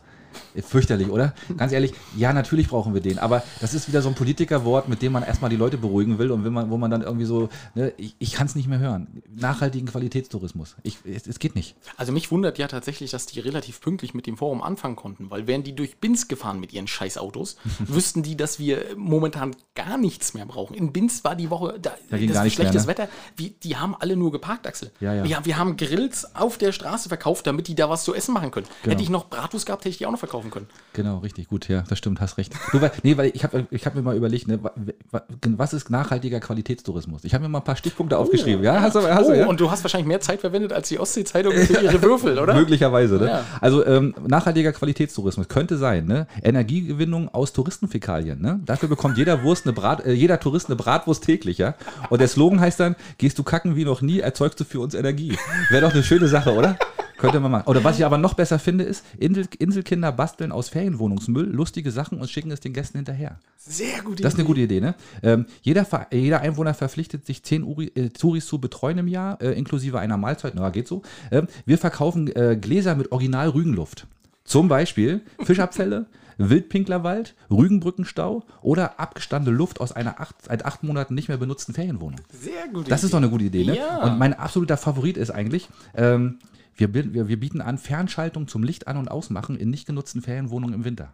Fürchterlich, 0.61 1.09
oder? 1.09 1.33
Ganz 1.57 1.71
ehrlich, 1.71 1.93
ja, 2.15 2.31
natürlich 2.33 2.69
brauchen 2.69 2.93
wir 2.93 3.01
den, 3.01 3.19
aber 3.19 3.43
das 3.59 3.73
ist 3.73 3.87
wieder 3.87 4.01
so 4.01 4.09
ein 4.09 4.15
Politikerwort, 4.15 4.87
mit 4.87 5.01
dem 5.01 5.11
man 5.11 5.23
erstmal 5.23 5.49
die 5.49 5.55
Leute 5.55 5.77
beruhigen 5.77 6.17
will 6.17 6.31
und 6.31 6.45
wenn 6.45 6.53
man, 6.53 6.69
wo 6.69 6.77
man 6.77 6.91
dann 6.91 7.01
irgendwie 7.01 7.25
so, 7.25 7.49
ne, 7.73 7.93
ich, 7.97 8.15
ich 8.19 8.33
kann 8.33 8.47
es 8.47 8.55
nicht 8.55 8.67
mehr 8.67 8.79
hören. 8.79 9.21
Nachhaltigen 9.33 9.87
Qualitätstourismus. 9.87 10.75
Ich, 10.83 10.99
es, 11.05 11.27
es 11.27 11.39
geht 11.39 11.55
nicht. 11.55 11.75
Also 11.97 12.11
mich 12.11 12.31
wundert 12.31 12.57
ja 12.57 12.67
tatsächlich, 12.67 13.11
dass 13.11 13.25
die 13.25 13.39
relativ 13.39 13.81
pünktlich 13.81 14.13
mit 14.13 14.27
dem 14.27 14.37
Forum 14.37 14.61
anfangen 14.61 14.95
konnten, 14.95 15.29
weil 15.29 15.47
wären 15.47 15.63
die 15.63 15.75
durch 15.75 15.97
Binz 15.97 16.27
gefahren 16.27 16.59
mit 16.59 16.73
ihren 16.73 16.87
Scheißautos, 16.87 17.57
wüssten 17.79 18.23
die, 18.23 18.37
dass 18.37 18.59
wir 18.59 18.85
momentan 18.95 19.55
gar 19.75 19.97
nichts 19.97 20.33
mehr 20.33 20.45
brauchen. 20.45 20.73
In 20.73 20.93
Binz 20.93 21.23
war 21.23 21.35
die 21.35 21.49
Woche 21.49 21.77
da, 21.81 21.95
Da 22.09 22.17
ging 22.27 22.33
das 22.33 22.37
gar 22.37 22.43
nichts 22.43 22.59
mehr, 22.59 22.67
schlechtes 22.67 22.83
ne? 22.83 22.87
Wetter. 22.91 23.07
Wie, 23.35 23.49
die 23.63 23.75
haben 23.77 23.95
alle 23.99 24.15
nur 24.15 24.31
geparkt, 24.31 24.67
Axel. 24.67 24.91
Ja, 24.99 25.13
ja. 25.13 25.23
Wir, 25.23 25.39
wir 25.43 25.57
haben 25.57 25.77
Grills 25.77 26.35
auf 26.35 26.57
der 26.57 26.71
Straße 26.71 27.07
verkauft, 27.09 27.47
damit 27.47 27.67
die 27.67 27.75
da 27.75 27.89
was 27.89 28.03
zu 28.03 28.13
essen 28.13 28.33
machen 28.33 28.51
können. 28.51 28.65
Genau. 28.83 28.91
Hätte 28.93 29.03
ich 29.03 29.09
noch 29.09 29.25
Bratwurst 29.29 29.65
gehabt, 29.65 29.81
hätte 29.83 29.89
ich 29.89 29.97
die 29.97 30.05
auch 30.05 30.11
noch 30.11 30.19
verkaufen 30.19 30.51
können. 30.51 30.67
Genau, 30.93 31.19
richtig, 31.19 31.47
gut, 31.47 31.67
ja, 31.67 31.83
das 31.87 31.97
stimmt, 31.97 32.21
hast 32.21 32.37
recht. 32.37 32.53
Du, 32.71 32.81
weil, 32.81 32.91
nee, 33.03 33.17
weil 33.17 33.31
ich 33.33 33.43
habe 33.43 33.67
ich 33.71 33.85
hab 33.85 33.95
mir 33.95 34.01
mal 34.01 34.15
überlegt, 34.15 34.47
ne, 34.47 34.63
wa- 34.63 34.71
wa- 35.11 35.23
was 35.57 35.73
ist 35.73 35.89
nachhaltiger 35.89 36.39
Qualitätstourismus? 36.39 37.23
Ich 37.23 37.33
habe 37.33 37.43
mir 37.43 37.49
mal 37.49 37.59
ein 37.59 37.63
paar 37.63 37.75
Stichpunkte 37.75 38.17
aufgeschrieben. 38.17 38.63
Ja, 38.63 38.81
hast 38.81 38.95
du, 38.95 39.01
hast 39.01 39.25
oh, 39.27 39.31
du, 39.31 39.37
ja? 39.37 39.47
und 39.47 39.59
du 39.59 39.69
hast 39.71 39.83
wahrscheinlich 39.83 40.07
mehr 40.07 40.19
Zeit 40.21 40.41
verwendet 40.41 40.73
als 40.73 40.89
die 40.89 40.99
Ostsee-Zeitung 40.99 41.53
für 41.53 41.81
ihre 41.81 42.01
Würfel, 42.01 42.39
oder? 42.39 42.53
Möglicherweise, 42.53 43.15
ne? 43.15 43.27
Ja. 43.27 43.45
Also 43.61 43.85
ähm, 43.85 44.13
nachhaltiger 44.27 44.71
Qualitätstourismus 44.73 45.47
könnte 45.47 45.77
sein, 45.77 46.05
ne? 46.05 46.27
Energiegewinnung 46.43 47.29
aus 47.33 47.53
Touristenfäkalien, 47.53 48.41
ne? 48.41 48.59
Dafür 48.65 48.89
bekommt 48.89 49.17
jeder 49.17 49.43
Wurst 49.43 49.65
eine 49.65 49.73
Brat, 49.73 50.05
äh, 50.05 50.13
jeder 50.13 50.39
Tourist 50.39 50.67
eine 50.67 50.75
Bratwurst 50.75 51.23
täglich, 51.23 51.57
ja? 51.57 51.75
Und 52.09 52.14
der 52.17 52.27
Slogan 52.27 52.59
heißt 52.59 52.79
dann: 52.79 52.95
Gehst 53.17 53.37
du 53.37 53.43
kacken 53.43 53.75
wie 53.75 53.85
noch 53.85 54.01
nie, 54.01 54.19
erzeugst 54.19 54.59
du 54.59 54.63
für 54.63 54.79
uns 54.79 54.93
Energie. 54.93 55.37
Wäre 55.69 55.81
doch 55.81 55.93
eine 55.93 56.03
schöne 56.03 56.27
Sache, 56.27 56.53
oder? 56.53 56.77
Könnte 57.17 57.39
man 57.39 57.51
machen. 57.51 57.67
Oder 57.67 57.83
was 57.83 57.97
ich 57.97 58.05
aber 58.05 58.17
noch 58.17 58.33
besser 58.33 58.59
finde, 58.59 58.83
ist, 58.83 59.05
Insel, 59.17 59.47
Inselkinder 59.57 60.11
basteln 60.11 60.51
aus 60.51 60.69
Ferienwohnungsmüll 60.69 61.45
lustige 61.45 61.91
Sachen 61.91 62.19
und 62.19 62.29
schicken 62.29 62.51
es 62.51 62.59
den 62.59 62.73
Gästen 62.73 62.97
hinterher. 62.97 63.39
Sehr 63.57 64.01
gut. 64.03 64.23
Das 64.23 64.33
ist 64.33 64.39
eine 64.39 64.45
gute 64.45 64.61
Idee, 64.61 64.81
ne? 64.81 64.95
Ähm, 65.23 65.45
jeder, 65.61 65.87
jeder 66.11 66.41
Einwohner 66.41 66.73
verpflichtet 66.73 67.25
sich 67.25 67.43
10 67.43 67.63
Uri, 67.63 67.91
äh, 67.95 68.09
Touris 68.09 68.45
zu 68.45 68.59
betreuen 68.59 68.97
im 68.97 69.07
Jahr, 69.07 69.41
äh, 69.41 69.53
inklusive 69.53 69.99
einer 69.99 70.17
Mahlzeit. 70.17 70.53
Na, 70.55 70.69
geht 70.69 70.87
so. 70.87 71.03
Ähm, 71.31 71.47
wir 71.65 71.77
verkaufen 71.77 72.27
äh, 72.35 72.57
Gläser 72.59 72.95
mit 72.95 73.11
Original 73.11 73.49
Rügenluft. 73.49 74.07
Zum 74.43 74.67
Beispiel 74.67 75.21
Fischabfälle, 75.43 76.05
Wildpinklerwald, 76.37 77.35
Rügenbrückenstau 77.51 78.43
oder 78.61 78.99
abgestandene 78.99 79.55
Luft 79.55 79.79
aus 79.81 79.91
einer 79.91 80.19
acht, 80.19 80.35
seit 80.43 80.65
acht 80.65 80.83
Monaten 80.83 81.15
nicht 81.15 81.27
mehr 81.27 81.37
benutzten 81.37 81.73
Ferienwohnung. 81.73 82.19
Sehr 82.31 82.67
gut. 82.73 82.89
Das 82.91 83.03
ist 83.03 83.13
doch 83.13 83.17
eine 83.17 83.29
gute 83.29 83.45
Idee, 83.45 83.65
ne? 83.65 83.77
Ja. 83.77 84.03
Und 84.03 84.17
mein 84.19 84.33
absoluter 84.33 84.77
Favorit 84.77 85.17
ist 85.17 85.31
eigentlich, 85.31 85.69
ähm, 85.95 86.39
wir, 86.77 86.93
wir, 86.93 87.29
wir 87.29 87.39
bieten 87.39 87.61
an 87.61 87.77
Fernschaltung 87.77 88.49
zum 88.49 88.61
Licht 88.61 88.89
an- 88.89 88.97
und 88.97 89.09
Ausmachen 89.09 89.55
in 89.57 89.69
nicht 89.69 89.87
genutzten 89.87 90.21
Ferienwohnungen 90.21 90.75
im 90.75 90.83
Winter. 90.83 91.13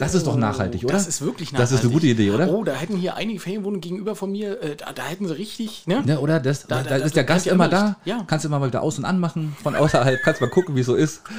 das 0.00 0.16
ist 0.16 0.26
doch 0.26 0.34
nachhaltig, 0.36 0.82
oder? 0.82 0.94
Oh, 0.94 0.96
Das 0.96 1.06
ist 1.06 1.22
wirklich 1.22 1.50
Das 1.50 1.70
nachhaltig. 1.70 1.74
ist 1.78 1.84
eine 1.84 1.92
gute 1.92 2.06
Idee, 2.08 2.30
oder? 2.32 2.48
Oh, 2.52 2.64
da 2.64 2.72
hätten 2.74 2.96
hier 2.96 3.14
einige 3.14 3.38
Ferienwohnungen 3.38 3.80
gegenüber 3.80 4.16
von 4.16 4.32
mir, 4.32 4.60
äh, 4.60 4.74
da, 4.74 4.92
da 4.92 5.04
hätten 5.04 5.28
sie 5.28 5.36
richtig, 5.38 5.86
ne? 5.86 6.02
Ne, 6.04 6.18
oder? 6.18 6.40
Das, 6.40 6.66
da, 6.66 6.82
da- 6.82 6.98
da 6.98 7.04
ist 7.04 7.14
der 7.14 7.22
Gast 7.22 7.46
immer 7.46 7.68
da. 7.68 7.98
Ja. 8.04 8.24
Kannst 8.26 8.44
du 8.44 8.48
immer 8.48 8.58
mal 8.58 8.66
wieder 8.66 8.82
aus- 8.82 8.98
und 8.98 9.04
anmachen 9.04 9.54
von 9.62 9.76
außerhalb. 9.76 10.20
Kannst 10.24 10.40
mal 10.40 10.50
gucken, 10.50 10.74
wie 10.74 10.80
es 10.80 10.86
so 10.86 10.96
ist. 10.96 11.22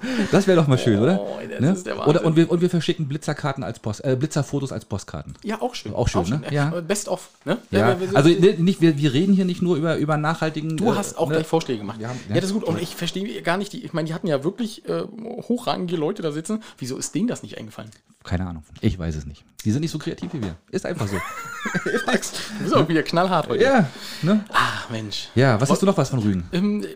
Das 0.32 0.46
wäre 0.46 0.56
doch 0.60 0.66
mal 0.66 0.78
schön, 0.78 0.98
oder? 0.98 1.20
Oh, 1.20 1.38
das 1.60 1.84
Ne? 1.84 1.94
oder 2.06 2.24
und, 2.24 2.36
wir, 2.36 2.50
und 2.50 2.60
wir 2.60 2.70
verschicken 2.70 3.08
Blitzerkarten 3.08 3.62
als 3.64 3.78
Post, 3.78 4.04
äh, 4.04 4.16
Blitzerfotos 4.16 4.72
als 4.72 4.84
Postkarten. 4.84 5.34
Ja, 5.44 5.60
auch 5.60 5.74
schön. 5.74 5.94
Auch 5.94 6.08
schön, 6.08 6.24
ne? 6.28 6.42
Ja. 6.50 6.72
Ja. 6.74 6.80
Best 6.80 7.08
of, 7.08 7.28
ne? 7.44 7.58
Ja, 7.70 7.98
wir- 8.00 8.16
also 8.16 8.28
ne, 8.28 8.54
nicht, 8.58 8.80
wir, 8.80 8.96
wir 8.98 9.12
reden 9.12 9.32
hier 9.34 9.44
nicht 9.44 9.62
nur 9.62 9.76
über, 9.76 9.96
über 9.96 10.16
nachhaltigen. 10.16 10.76
Du 10.76 10.92
äh, 10.92 10.96
hast 10.96 11.18
auch 11.18 11.28
ne? 11.28 11.36
gleich 11.36 11.46
Vorschläge 11.46 11.78
gemacht. 11.80 11.98
Haben- 12.04 12.18
ja, 12.28 12.34
das 12.36 12.44
ist 12.46 12.52
gut. 12.52 12.64
Und 12.64 12.80
ich 12.80 12.94
verstehe 12.96 13.42
gar 13.42 13.56
nicht, 13.56 13.72
die, 13.72 13.84
ich 13.84 13.92
meine, 13.92 14.06
die 14.08 14.14
hatten 14.14 14.26
ja 14.26 14.42
wirklich 14.44 14.88
äh, 14.88 15.02
hochrangige 15.48 15.96
Leute 15.96 16.22
da 16.22 16.32
sitzen. 16.32 16.62
Wieso 16.78 16.96
ist 16.96 17.14
denen 17.14 17.28
das 17.28 17.42
nicht 17.42 17.58
eingefallen? 17.58 17.90
Keine 18.24 18.46
Ahnung. 18.46 18.64
Ich 18.80 18.98
weiß 18.98 19.14
es 19.14 19.26
nicht. 19.26 19.44
Die 19.64 19.70
sind 19.70 19.82
nicht 19.82 19.90
so 19.92 19.98
kreativ 19.98 20.32
wie 20.32 20.42
wir. 20.42 20.56
Ist 20.70 20.84
einfach 20.86 21.06
so. 21.08 21.16
Max, 22.06 22.32
du 22.58 22.64
bist 22.64 22.74
auch 22.74 22.88
wieder 22.88 23.02
knallhart 23.02 23.48
heute. 23.48 23.62
ja, 23.62 23.88
ne? 24.22 24.44
Ach, 24.52 24.88
Mensch. 24.90 25.28
Ja, 25.34 25.60
was 25.60 25.70
hast 25.70 25.82
du 25.82 25.86
noch 25.86 25.96
was 25.96 26.10
von 26.10 26.18
Rügen? 26.20 26.48
Ähm, 26.52 26.82
äh, 26.84 26.86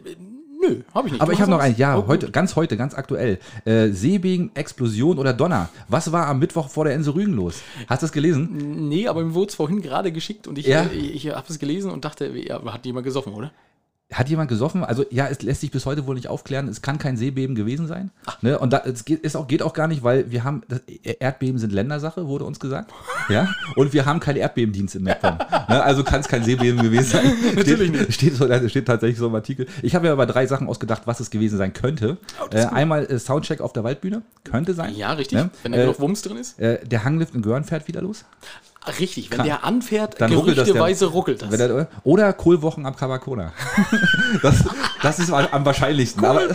nö, 0.60 0.80
habe 0.94 1.08
ich 1.08 1.12
nicht. 1.12 1.22
Aber 1.22 1.32
Du 1.32 1.36
ich 1.36 1.40
habe 1.40 1.50
noch 1.50 1.58
ein, 1.60 1.76
ja, 1.76 1.96
Oh, 1.98 2.06
heute, 2.06 2.30
ganz 2.30 2.56
heute, 2.56 2.76
ganz 2.76 2.94
aktuell. 2.94 3.38
Äh, 3.64 3.88
Seebeben, 3.88 4.50
Explosion 4.54 5.18
oder 5.18 5.32
Donner. 5.32 5.68
Was 5.88 6.12
war 6.12 6.26
am 6.26 6.38
Mittwoch 6.38 6.68
vor 6.68 6.84
der 6.84 6.94
Insel 6.94 7.14
Rügen 7.14 7.34
los? 7.34 7.62
Hast 7.88 8.02
du 8.02 8.04
das 8.06 8.12
gelesen? 8.12 8.88
Nee, 8.88 9.08
aber 9.08 9.22
mir 9.24 9.34
wurde 9.34 9.48
es 9.50 9.54
vorhin 9.54 9.82
gerade 9.82 10.12
geschickt 10.12 10.46
und 10.46 10.58
ich, 10.58 10.66
Ja? 10.66 10.82
äh, 10.84 10.94
ich, 10.94 11.28
habe 11.30 11.46
es 11.48 11.58
gelesen 11.58 11.90
und 11.90 12.04
dachte, 12.04 12.26
ja, 12.36 12.62
hat 12.72 12.84
jemand 12.86 13.04
gesoffen, 13.04 13.32
oder? 13.32 13.52
Hat 14.12 14.28
jemand 14.28 14.48
gesoffen? 14.48 14.82
Also 14.84 15.04
ja, 15.10 15.28
es 15.28 15.40
lässt 15.42 15.60
sich 15.60 15.70
bis 15.70 15.86
heute 15.86 16.06
wohl 16.06 16.16
nicht 16.16 16.26
aufklären. 16.28 16.66
Es 16.66 16.82
kann 16.82 16.98
kein 16.98 17.16
Seebeben 17.16 17.54
gewesen 17.54 17.86
sein. 17.86 18.10
Ne? 18.42 18.58
Und 18.58 18.72
da, 18.72 18.78
es 18.84 19.04
geht, 19.04 19.20
ist 19.20 19.36
auch, 19.36 19.46
geht 19.46 19.62
auch 19.62 19.72
gar 19.72 19.86
nicht, 19.86 20.02
weil 20.02 20.30
wir 20.32 20.42
haben, 20.42 20.62
das, 20.68 20.80
Erdbeben 21.20 21.58
sind 21.58 21.72
Ländersache, 21.72 22.26
wurde 22.26 22.44
uns 22.44 22.58
gesagt. 22.60 22.92
Ja? 23.28 23.48
Und 23.76 23.92
wir 23.92 24.06
haben 24.06 24.18
keinen 24.18 24.38
Erdbebendienst 24.38 24.96
im 24.96 25.04
MacPom. 25.04 25.36
ne? 25.68 25.82
Also 25.84 26.02
kann 26.02 26.20
es 26.20 26.26
kein 26.26 26.42
Seebeben 26.42 26.82
gewesen 26.82 27.10
sein. 27.10 27.32
Natürlich 27.54 27.90
steht, 28.12 28.12
Steht, 28.14 28.34
so, 28.34 28.68
steht 28.68 28.86
tatsächlich 28.86 29.18
so 29.18 29.28
im 29.28 29.34
Artikel. 29.36 29.66
Ich 29.82 29.94
habe 29.94 30.06
ja 30.08 30.12
aber 30.12 30.26
drei 30.26 30.46
Sachen 30.46 30.68
ausgedacht, 30.68 31.02
was 31.04 31.20
es 31.20 31.30
gewesen 31.30 31.56
sein 31.58 31.72
könnte. 31.72 32.16
äh, 32.52 32.64
einmal 32.64 33.04
äh, 33.06 33.18
Soundcheck 33.20 33.60
auf 33.60 33.72
der 33.72 33.84
Waldbühne. 33.84 34.22
Könnte 34.42 34.74
sein. 34.74 34.94
Ja, 34.96 35.12
richtig. 35.12 35.38
Ne? 35.38 35.50
Wenn 35.62 35.72
da 35.72 35.78
Äh, 35.78 35.82
genug 35.82 36.00
Wumms 36.00 36.22
drin 36.22 36.38
ist. 36.38 36.58
Äh, 36.58 36.84
der 36.84 37.04
Hanglift 37.04 37.34
in 37.36 37.42
Görn 37.42 37.62
fährt 37.62 37.86
wieder 37.86 38.02
los. 38.02 38.24
Richtig, 38.98 39.30
wenn 39.30 39.36
Klar. 39.36 39.46
der 39.46 39.64
anfährt, 39.64 40.20
Dann 40.20 40.32
ruckelt 40.32 40.56
das 40.56 40.64
der- 40.64 40.74
gerüchteweise 40.74 41.06
ruckelt 41.06 41.42
das. 41.42 41.50
Wenn 41.50 41.60
er, 41.60 41.88
oder 42.02 42.32
Kohlwochen 42.32 42.86
am 42.86 42.96
Kabakona. 42.96 43.52
das, 44.42 44.64
das 45.02 45.18
ist 45.18 45.30
am 45.30 45.64
wahrscheinlichsten. 45.66 46.24
Aber, 46.24 46.46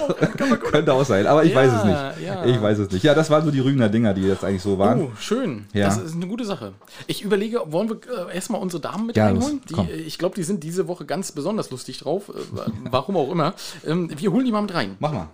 könnte 0.58 0.92
auch 0.94 1.06
sein. 1.06 1.28
Aber 1.28 1.44
ich 1.44 1.52
Ja, 1.52 1.58
weiß 1.58 1.72
es 1.74 1.84
nicht. 1.84 2.26
ja. 2.28 2.46
Ich 2.46 2.60
weiß 2.62 2.80
es 2.80 2.92
nicht. 2.92 3.04
Ja, 3.04 3.14
das 3.14 3.30
waren 3.30 3.46
so 3.46 3.52
die 3.52 3.60
Rügener 3.60 3.90
Dinger, 3.90 4.16
die 4.16 4.24
jetzt 4.24 4.44
eigentlich 4.44 4.64
so 4.64 4.80
waren. 4.80 5.02
Oh, 5.04 5.12
schön. 5.20 5.66
Ja. 5.74 5.86
Das 5.86 5.98
ist 5.98 6.16
eine 6.16 6.26
gute 6.28 6.46
Sache. 6.46 6.74
Ich 7.06 7.22
überlege, 7.22 7.62
wollen 7.68 7.90
wir 7.90 7.98
äh, 8.30 8.36
erstmal 8.36 8.60
unsere 8.60 8.82
Damen 8.82 9.06
mit 9.06 9.16
Ja, 9.18 9.26
reinholen? 9.28 9.62
los, 9.70 9.86
Die, 9.88 9.92
äh, 9.92 9.96
ich 9.98 10.18
glaube, 10.18 10.34
die 10.36 10.44
sind 10.44 10.64
diese 10.64 10.88
Woche 10.88 11.06
ganz 11.06 11.32
besonders 11.32 11.70
lustig 11.70 12.00
drauf. 12.00 12.30
Äh, 12.30 12.62
warum 12.90 13.18
auch 13.18 13.32
immer. 13.32 13.54
Ähm, 13.86 14.10
wir 14.18 14.32
holen 14.32 14.46
die 14.46 14.52
mal 14.52 14.62
mit 14.64 14.74
rein. 14.74 14.96
Mach 15.00 15.12
mal. 15.14 15.28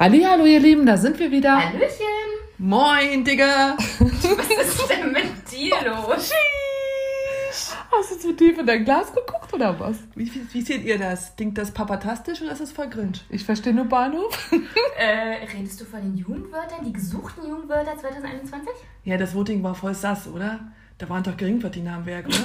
Hallihallo, 0.00 0.46
ihr 0.46 0.60
Lieben, 0.60 0.86
da 0.86 0.96
sind 0.96 1.18
wir 1.18 1.30
wieder. 1.30 1.62
Hallöchen! 1.62 2.06
Moin, 2.56 3.22
Digga. 3.22 3.76
Was 3.76 4.48
ist 4.48 4.88
denn 4.88 5.12
mit 5.12 5.52
dir 5.52 5.74
los? 5.84 6.32
Hast 7.90 8.10
du 8.10 8.18
zu 8.18 8.32
tief 8.34 8.58
in 8.58 8.64
dein 8.64 8.86
Glas 8.86 9.12
geguckt 9.12 9.52
oder 9.52 9.78
was? 9.78 9.98
Wie, 10.14 10.34
wie, 10.34 10.54
wie 10.54 10.62
seht 10.62 10.84
ihr 10.84 10.96
das? 10.96 11.36
Klingt 11.36 11.58
das 11.58 11.70
papatastisch 11.70 12.40
oder 12.40 12.52
ist 12.52 12.62
das 12.62 12.72
voll 12.72 12.88
cringe? 12.88 13.18
Ich 13.28 13.44
verstehe 13.44 13.74
nur 13.74 13.84
Bahnhof. 13.84 14.50
Äh, 14.98 15.46
redest 15.54 15.78
du 15.82 15.84
von 15.84 16.00
den 16.00 16.16
Jugendwörtern, 16.16 16.82
die 16.84 16.94
gesuchten 16.94 17.46
Jugendwörter 17.46 17.98
2021? 17.98 18.70
Ja, 19.04 19.18
das 19.18 19.34
Voting 19.34 19.62
war 19.62 19.74
voll 19.74 19.94
sass, 19.94 20.26
oder? 20.26 20.60
Da 20.96 21.10
waren 21.10 21.22
doch 21.22 21.36
Geringverdiener 21.36 21.96
am 21.96 22.06
Werk, 22.06 22.26
oder? 22.26 22.38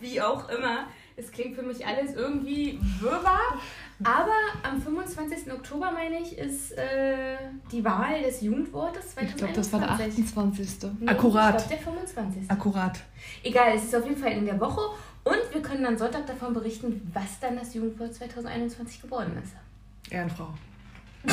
Wie 0.00 0.18
auch 0.18 0.48
immer. 0.48 0.86
Es 1.16 1.30
klingt 1.30 1.56
für 1.56 1.62
mich 1.62 1.86
alles 1.86 2.14
irgendwie 2.14 2.78
wirrwarr. 3.00 3.58
Aber 4.04 4.32
am 4.62 4.80
25. 4.80 5.52
Oktober, 5.52 5.90
meine 5.92 6.20
ich, 6.20 6.36
ist 6.36 6.72
äh, 6.72 7.36
die 7.70 7.84
Wahl 7.84 8.22
des 8.22 8.40
Jugendwortes 8.40 9.14
2021. 9.14 9.30
Ich 9.30 9.36
glaube, 9.36 9.52
das 9.54 9.72
war 9.72 9.80
der 9.80 9.90
28. 9.90 10.90
Nee, 11.00 11.08
Akkurat. 11.08 11.60
Ich 11.60 11.68
glaube, 11.68 11.84
der 11.84 11.92
25. 11.92 12.50
Akkurat. 12.50 13.00
Egal, 13.42 13.72
es 13.76 13.84
ist 13.84 13.94
auf 13.94 14.04
jeden 14.04 14.16
Fall 14.16 14.32
in 14.32 14.46
der 14.46 14.58
Woche. 14.60 14.80
Und 15.24 15.38
wir 15.52 15.62
können 15.62 15.84
dann 15.84 15.96
Sonntag 15.96 16.26
davon 16.26 16.52
berichten, 16.52 17.08
was 17.12 17.38
dann 17.40 17.56
das 17.56 17.74
Jugendwort 17.74 18.14
2021 18.14 19.02
geworden 19.02 19.40
ist. 19.42 19.52
Ehrenfrau. 20.12 20.48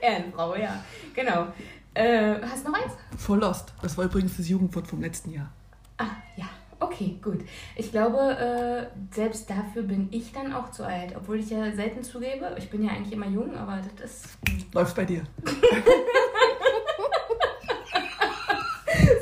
Ehrenfrau, 0.00 0.56
ja. 0.56 0.82
Genau. 1.14 1.48
Äh, 1.92 2.40
hast 2.42 2.64
du 2.64 2.70
noch 2.70 2.78
eins? 2.82 2.92
Voll 3.16 3.40
lost. 3.40 3.74
Das 3.82 3.98
war 3.98 4.06
übrigens 4.06 4.36
das 4.36 4.48
Jugendwort 4.48 4.86
vom 4.86 5.00
letzten 5.00 5.32
Jahr. 5.32 5.50
Ah, 5.98 6.06
ja. 6.36 6.46
Okay, 6.80 7.18
gut. 7.22 7.40
Ich 7.76 7.90
glaube, 7.90 8.18
äh, 8.18 9.14
selbst 9.14 9.50
dafür 9.50 9.82
bin 9.82 10.08
ich 10.12 10.32
dann 10.32 10.52
auch 10.52 10.70
zu 10.70 10.84
alt. 10.84 11.14
Obwohl 11.16 11.40
ich 11.40 11.50
ja 11.50 11.72
selten 11.72 12.02
zugebe. 12.02 12.54
Ich 12.56 12.70
bin 12.70 12.84
ja 12.84 12.92
eigentlich 12.92 13.12
immer 13.12 13.26
jung, 13.28 13.56
aber 13.56 13.80
das 13.96 14.10
ist. 14.10 14.38
Läuft 14.72 14.96
bei 14.96 15.04
dir. 15.04 15.22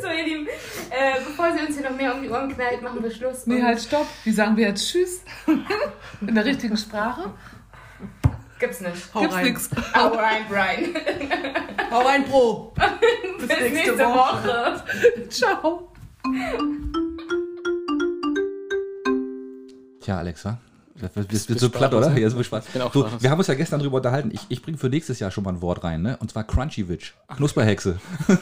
So, 0.00 0.08
ihr 0.08 0.24
Lieben, 0.24 0.46
äh, 0.46 1.20
bevor 1.24 1.52
sie 1.52 1.60
uns 1.64 1.76
hier 1.76 1.88
noch 1.88 1.96
mehr 1.96 2.14
um 2.14 2.22
die 2.22 2.28
Ohren 2.30 2.52
knallt, 2.52 2.82
machen 2.82 3.02
wir 3.02 3.10
Schluss. 3.10 3.46
Nee, 3.46 3.62
halt, 3.62 3.80
stopp. 3.80 4.06
Wie 4.24 4.30
sagen 4.30 4.56
wir 4.56 4.68
jetzt 4.68 4.88
Tschüss? 4.88 5.22
In 6.20 6.34
der 6.34 6.44
richtigen 6.44 6.76
Sprache? 6.76 7.32
Gibt's 8.58 8.80
nicht. 8.80 9.14
Hau 9.14 9.20
Gibt's 9.20 9.36
rein. 9.36 9.44
nix. 9.44 9.70
Hau 9.94 10.08
rein, 10.08 10.42
Brian. 10.48 10.94
Hau 11.90 12.00
rein, 12.00 12.24
Pro. 12.24 12.72
Bis 13.38 13.48
nächste, 13.48 13.98
Woche. 13.98 14.82
Ciao. 15.28 15.92
Tja, 20.06 20.18
Alexa. 20.18 20.58
Das 21.00 21.14
wird, 21.16 21.32
das 21.32 21.48
wird 21.48 21.58
so 21.58 21.68
platt, 21.68 21.92
oder? 21.92 22.08
ne? 22.10 22.20
Ja, 22.20 22.28
bin 22.28 22.80
auch 22.80 22.92
so, 22.94 23.06
wir 23.20 23.28
haben 23.30 23.38
uns 23.38 23.48
ja 23.48 23.54
gestern 23.54 23.80
darüber 23.80 23.96
unterhalten. 23.96 24.30
Ich, 24.32 24.40
ich 24.48 24.62
bringe 24.62 24.78
für 24.78 24.88
nächstes 24.88 25.18
Jahr 25.18 25.32
schon 25.32 25.42
mal 25.42 25.50
ein 25.50 25.60
Wort 25.60 25.82
rein, 25.82 26.00
ne? 26.00 26.16
Und 26.18 26.30
zwar 26.30 26.44
Crunchy-Witch. 26.44 27.12
Knusperhexe. 27.36 27.98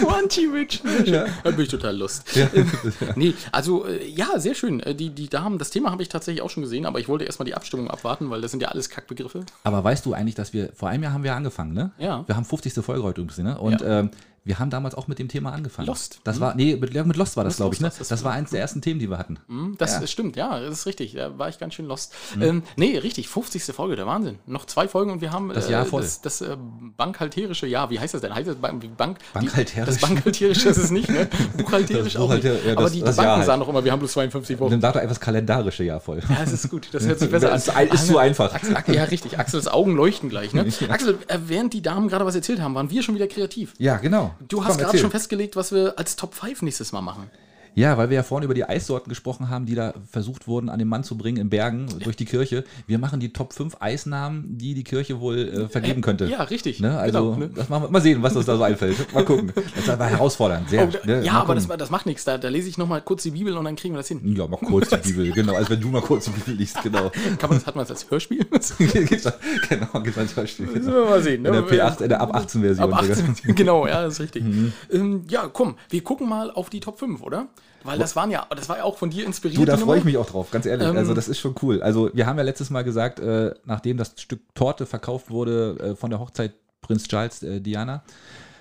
Quanti-Witch. 0.00 0.82
Ja. 1.06 1.24
Da 1.42 1.50
bin 1.52 1.60
ich 1.62 1.68
total 1.70 1.96
lust. 1.96 2.38
Nee, 3.16 3.32
also 3.50 3.86
äh, 3.86 4.06
ja, 4.06 4.38
sehr 4.38 4.54
schön. 4.54 4.80
Äh, 4.80 4.94
Die, 4.94 5.08
die 5.10 5.28
Damen, 5.28 5.58
das 5.58 5.70
Thema 5.70 5.90
habe 5.90 6.02
ich 6.02 6.10
tatsächlich 6.10 6.42
auch 6.42 6.50
schon 6.50 6.62
gesehen, 6.62 6.84
aber 6.86 7.00
ich 7.00 7.08
wollte 7.08 7.24
erstmal 7.24 7.46
die 7.46 7.54
Abstimmung 7.54 7.90
abwarten, 7.90 8.28
weil 8.30 8.40
das 8.42 8.50
sind 8.50 8.60
ja 8.62 8.68
alles 8.68 8.90
Kackbegriffe. 8.90 9.40
Aber 9.64 9.82
weißt 9.82 10.04
du 10.06 10.12
eigentlich, 10.12 10.34
dass 10.34 10.52
wir, 10.52 10.68
vor 10.74 10.90
einem 10.90 11.02
Jahr 11.02 11.12
haben 11.14 11.24
wir 11.24 11.34
angefangen, 11.34 11.72
ne? 11.72 11.92
Ja. 11.98 12.22
Wir 12.26 12.36
haben 12.36 12.44
50. 12.44 12.74
Folge 12.84 13.02
heute 13.02 13.22
übrigens, 13.22 13.38
ne? 13.42 13.58
Und 13.58 13.80
Ja. 13.80 14.00
ähm, 14.00 14.10
wir 14.44 14.58
haben 14.58 14.68
damals 14.70 14.94
auch 14.94 15.08
mit 15.08 15.18
dem 15.18 15.28
Thema 15.28 15.52
angefangen. 15.52 15.86
Lost. 15.88 16.20
Das 16.24 16.38
war, 16.38 16.54
nee, 16.54 16.76
mit, 16.76 16.92
mit 16.92 17.16
Lost 17.16 17.36
war 17.36 17.44
das, 17.44 17.56
glaube 17.56 17.74
ich, 17.74 17.80
ne? 17.80 17.90
Das- 17.96 18.08
Das 18.08 18.24
war 18.24 18.32
eins 18.32 18.50
der 18.50 18.60
ersten 18.60 18.82
Themen, 18.82 19.00
die 19.00 19.08
wir 19.08 19.16
hatten. 19.18 19.38
Hm, 19.48 19.76
Das 19.78 19.92
Ja. 19.94 20.00
Mhm. 20.00 20.06
stimmt, 20.06 20.36
ja, 20.36 20.60
das 20.60 20.80
ist 20.80 20.86
richtig. 20.86 21.14
Da 21.14 21.38
war 21.38 21.48
ich 21.48 21.58
ganz 21.58 21.74
schön 21.74 21.86
lost. 21.86 22.12
Ähm, 22.40 22.62
nee, 22.76 22.98
richtig, 22.98 23.28
50. 23.28 23.62
Folge, 23.74 23.96
der 23.96 24.06
Wahnsinn. 24.06 24.38
Noch 24.46 24.66
zwei 24.66 24.86
Folgen 24.88 25.10
und 25.12 25.20
wir 25.22 25.32
haben 25.32 25.48
Das 25.48 25.68
Jahr 25.68 25.84
voll. 25.86 26.02
das, 26.02 26.20
das 26.20 26.40
äh, 26.42 26.56
bankhalterische 26.96 27.66
Jahr. 27.66 27.90
Wie 27.90 27.98
heißt 27.98 28.14
das 28.14 28.20
denn? 28.20 28.34
Heißt 28.34 28.48
das 28.48 28.56
Bank? 28.56 28.96
Bank 28.96 29.18
die- 29.18 29.24
Bankhalterisch. 29.34 29.86
Das 29.86 29.98
bankhalterische 29.98 30.68
ist 30.68 30.76
es 30.76 30.90
nicht, 30.90 31.08
ne? 31.08 31.28
Buchhalterisch 31.56 32.16
auch 32.16 32.32
nicht. 32.32 32.44
Ja, 32.44 32.52
Aber 32.72 32.82
das- 32.82 32.92
die, 32.92 32.98
die 32.98 33.04
das 33.04 33.16
Banken 33.16 33.32
halt. 33.36 33.46
sagen 33.46 33.60
doch 33.60 33.68
immer, 33.68 33.84
wir 33.84 33.92
haben 33.92 33.98
bloß 33.98 34.12
52 34.12 34.56
Und 34.56 34.60
Wochen. 34.60 34.70
dann 34.72 34.80
sagt 34.80 34.96
er 34.96 35.02
einfach 35.02 35.14
das 35.16 35.20
kalendarische 35.20 35.84
Jahr 35.84 36.00
voll. 36.00 36.20
Ja, 36.28 36.36
das 36.40 36.52
ist 36.52 36.70
gut. 36.70 36.88
Das 36.92 37.06
hört 37.06 37.18
sich 37.18 37.30
besser 37.30 37.50
an. 37.52 37.56
Ist, 37.58 37.68
ist 37.94 38.06
zu 38.06 38.18
einfach. 38.18 38.52
Axel, 38.54 38.76
Axel, 38.76 38.94
ja, 38.94 39.04
richtig. 39.04 39.38
Axels 39.38 39.68
Augen 39.68 39.96
leuchten 39.96 40.28
gleich. 40.28 40.52
Ne? 40.52 40.66
Axel, 40.88 41.18
äh, 41.28 41.38
während 41.46 41.72
die 41.72 41.82
Damen 41.82 42.08
gerade 42.08 42.24
was 42.24 42.34
erzählt 42.34 42.60
haben, 42.60 42.74
waren 42.74 42.90
wir 42.90 43.02
schon 43.02 43.14
wieder 43.14 43.26
kreativ. 43.26 43.74
Ja, 43.78 43.96
genau. 43.96 44.33
Du 44.40 44.64
hast 44.64 44.78
gerade 44.78 44.98
schon 44.98 45.10
festgelegt, 45.10 45.56
was 45.56 45.72
wir 45.72 45.98
als 45.98 46.16
Top 46.16 46.34
5 46.34 46.62
nächstes 46.62 46.92
Mal 46.92 47.02
machen. 47.02 47.30
Ja, 47.74 47.98
weil 47.98 48.08
wir 48.10 48.16
ja 48.16 48.22
vorhin 48.22 48.44
über 48.44 48.54
die 48.54 48.64
Eissorten 48.64 49.08
gesprochen 49.08 49.48
haben, 49.48 49.66
die 49.66 49.74
da 49.74 49.94
versucht 50.10 50.46
wurden, 50.46 50.68
an 50.68 50.78
den 50.78 50.88
Mann 50.88 51.02
zu 51.04 51.16
bringen 51.16 51.38
in 51.38 51.50
Bergen 51.50 51.86
durch 52.02 52.16
die 52.16 52.24
Kirche. 52.24 52.64
Wir 52.86 52.98
machen 52.98 53.20
die 53.20 53.32
Top 53.32 53.52
5 53.52 53.76
Eisnamen, 53.80 54.58
die 54.58 54.74
die 54.74 54.84
Kirche 54.84 55.20
wohl 55.20 55.38
äh, 55.38 55.68
vergeben 55.68 56.00
könnte. 56.00 56.26
Ja, 56.26 56.42
richtig. 56.44 56.80
Ne? 56.80 56.96
Also, 56.98 57.32
Genau, 57.32 57.36
ne? 57.36 57.50
das 57.54 57.68
machen 57.68 57.84
wir, 57.84 57.90
mal 57.90 58.00
sehen, 58.00 58.22
was 58.22 58.36
uns 58.36 58.46
da 58.46 58.56
so 58.56 58.62
einfällt. 58.62 59.12
Mal 59.12 59.24
gucken. 59.24 59.52
Das 59.74 59.98
war 59.98 60.08
herausfordernd. 60.08 60.68
Sehr, 60.70 60.84
Oh, 60.88 61.06
ne? 61.06 61.24
ja, 61.24 61.32
aber 61.34 61.54
das, 61.54 61.66
das 61.66 61.90
macht 61.90 62.06
nichts. 62.06 62.24
Da, 62.24 62.38
da 62.38 62.48
lese 62.48 62.68
ich 62.68 62.78
nochmal 62.78 63.00
kurz 63.02 63.22
die 63.22 63.30
Bibel 63.30 63.56
und 63.56 63.64
dann 63.64 63.76
kriegen 63.76 63.94
wir 63.94 63.98
das 63.98 64.08
hin. 64.08 64.20
Ja, 64.36 64.46
mal 64.46 64.56
kurz 64.58 64.90
die 64.90 64.96
Bibel, 65.12 65.30
genau. 65.34 65.54
Als 65.54 65.70
wenn 65.70 65.80
du 65.80 65.88
mal 65.88 66.02
kurz 66.02 66.26
die 66.26 66.30
Bibel 66.32 66.54
liest, 66.54 66.82
genau. 66.82 67.10
Kann 67.38 67.50
man 67.50 67.58
das, 67.58 67.66
hat 67.66 67.74
man 67.76 67.84
das 67.86 67.90
als 67.90 68.10
Hörspiel? 68.10 68.44
genau, 69.68 70.00
gibt's 70.02 70.18
als 70.18 70.32
Beispiel. 70.32 70.66
Müssen 70.66 70.92
wir 70.92 71.04
mal 71.04 71.22
sehen. 71.22 71.42
Ne? 71.42 71.48
In 71.48 71.54
der 71.54 71.64
P8, 71.64 72.02
in 72.02 72.08
der 72.08 72.20
ab 72.20 72.34
18 72.34 72.60
Version. 72.60 72.92
Ab 72.92 73.02
sogar. 73.04 73.18
18, 73.18 73.54
genau, 73.54 73.86
ja, 73.86 74.02
das 74.02 74.14
ist 74.14 74.20
richtig. 74.20 74.44
Mhm. 74.44 74.72
Ähm, 74.90 75.22
ja, 75.28 75.48
komm, 75.52 75.76
wir 75.90 76.02
gucken 76.02 76.28
mal 76.28 76.50
auf 76.50 76.70
die 76.70 76.80
Top 76.80 76.98
5, 76.98 77.22
oder? 77.22 77.48
Weil 77.82 77.98
das 77.98 78.16
waren 78.16 78.30
ja, 78.30 78.46
das 78.56 78.68
war 78.70 78.78
ja 78.78 78.84
auch 78.84 78.96
von 78.96 79.10
dir 79.10 79.26
inspiriert. 79.26 79.60
Du, 79.60 79.64
da 79.66 79.76
freue 79.76 79.98
ich 79.98 80.04
mich 80.04 80.16
auch 80.16 80.24
drauf, 80.26 80.50
ganz 80.50 80.64
ehrlich. 80.64 80.88
Ähm, 80.88 80.96
also 80.96 81.12
das 81.12 81.28
ist 81.28 81.38
schon 81.38 81.54
cool. 81.62 81.82
Also 81.82 82.10
wir 82.14 82.26
haben 82.26 82.38
ja 82.38 82.42
letztes 82.44 82.70
Mal 82.70 82.82
gesagt, 82.82 83.20
äh, 83.20 83.54
nachdem 83.66 83.98
das 83.98 84.14
Stück 84.16 84.40
Torte 84.54 84.86
verkauft 84.86 85.30
wurde 85.30 85.76
äh, 85.92 85.94
von 85.96 86.08
der 86.10 86.18
Hochzeit 86.18 86.54
Prinz 86.80 87.06
Charles 87.08 87.42
äh, 87.42 87.60
Diana, 87.60 88.02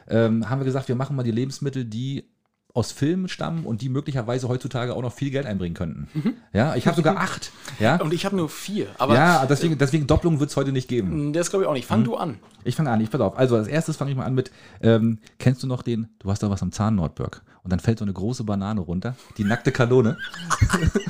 ähm, 0.10 0.50
haben 0.50 0.60
wir 0.60 0.66
gesagt, 0.66 0.90
wir 0.90 0.96
machen 0.96 1.16
mal 1.16 1.24
die 1.24 1.32
Lebensmittel, 1.32 1.86
die 1.86 2.26
aus 2.74 2.92
Filmen 2.92 3.30
stammen 3.30 3.66
und 3.66 3.82
die 3.82 3.88
möglicherweise 3.88 4.50
heutzutage 4.50 4.96
auch 4.96 5.02
noch 5.04 5.14
viel 5.14 5.30
Geld 5.30 5.46
einbringen 5.46 5.76
könnten. 5.76 6.08
Ja, 6.54 6.76
ich 6.76 6.88
habe 6.88 6.98
sogar 6.98 7.18
acht. 7.20 7.52
Ja, 7.80 7.98
Und 8.02 8.14
ich 8.14 8.26
habe 8.26 8.36
nur 8.36 8.50
vier. 8.50 8.88
Aber 8.98 9.14
ja 9.14 9.46
deswegen, 9.46 9.78
deswegen 9.78 10.08
Doppelung 10.08 10.40
wird 10.40 10.50
es 10.50 10.58
heute 10.58 10.72
nicht 10.72 10.88
geben. 10.90 11.34
das 11.34 11.52
glaube 11.52 11.64
ich 11.66 11.70
auch 11.70 11.74
nicht. 11.74 11.86
Fang 11.86 12.00
Mhm. 12.00 12.06
du 12.06 12.16
an. 12.16 12.40
Ich 12.64 12.76
fange 12.76 12.90
an, 12.90 13.00
ich 13.00 13.12
pass 13.12 13.22
auf. 13.22 13.38
Also 13.38 13.56
als 13.58 13.68
erstes 13.68 13.96
fange 13.96 14.10
ich 14.12 14.18
mal 14.18 14.26
an 14.26 14.34
mit, 14.34 14.52
ähm, 14.82 15.20
kennst 15.38 15.62
du 15.62 15.68
noch 15.68 15.84
den, 15.84 16.08
du 16.20 16.32
hast 16.32 16.42
da 16.42 16.50
was 16.50 16.62
am 16.64 16.72
Zahn, 16.72 16.96
Nordberg. 16.96 17.44
Und 17.64 17.72
dann 17.72 17.80
fällt 17.80 18.00
so 18.00 18.04
eine 18.06 18.12
große 18.14 18.44
Banane 18.44 18.82
runter, 18.82 19.16
die 19.38 19.46
nackte 19.46 19.72
Kanone. 19.72 20.18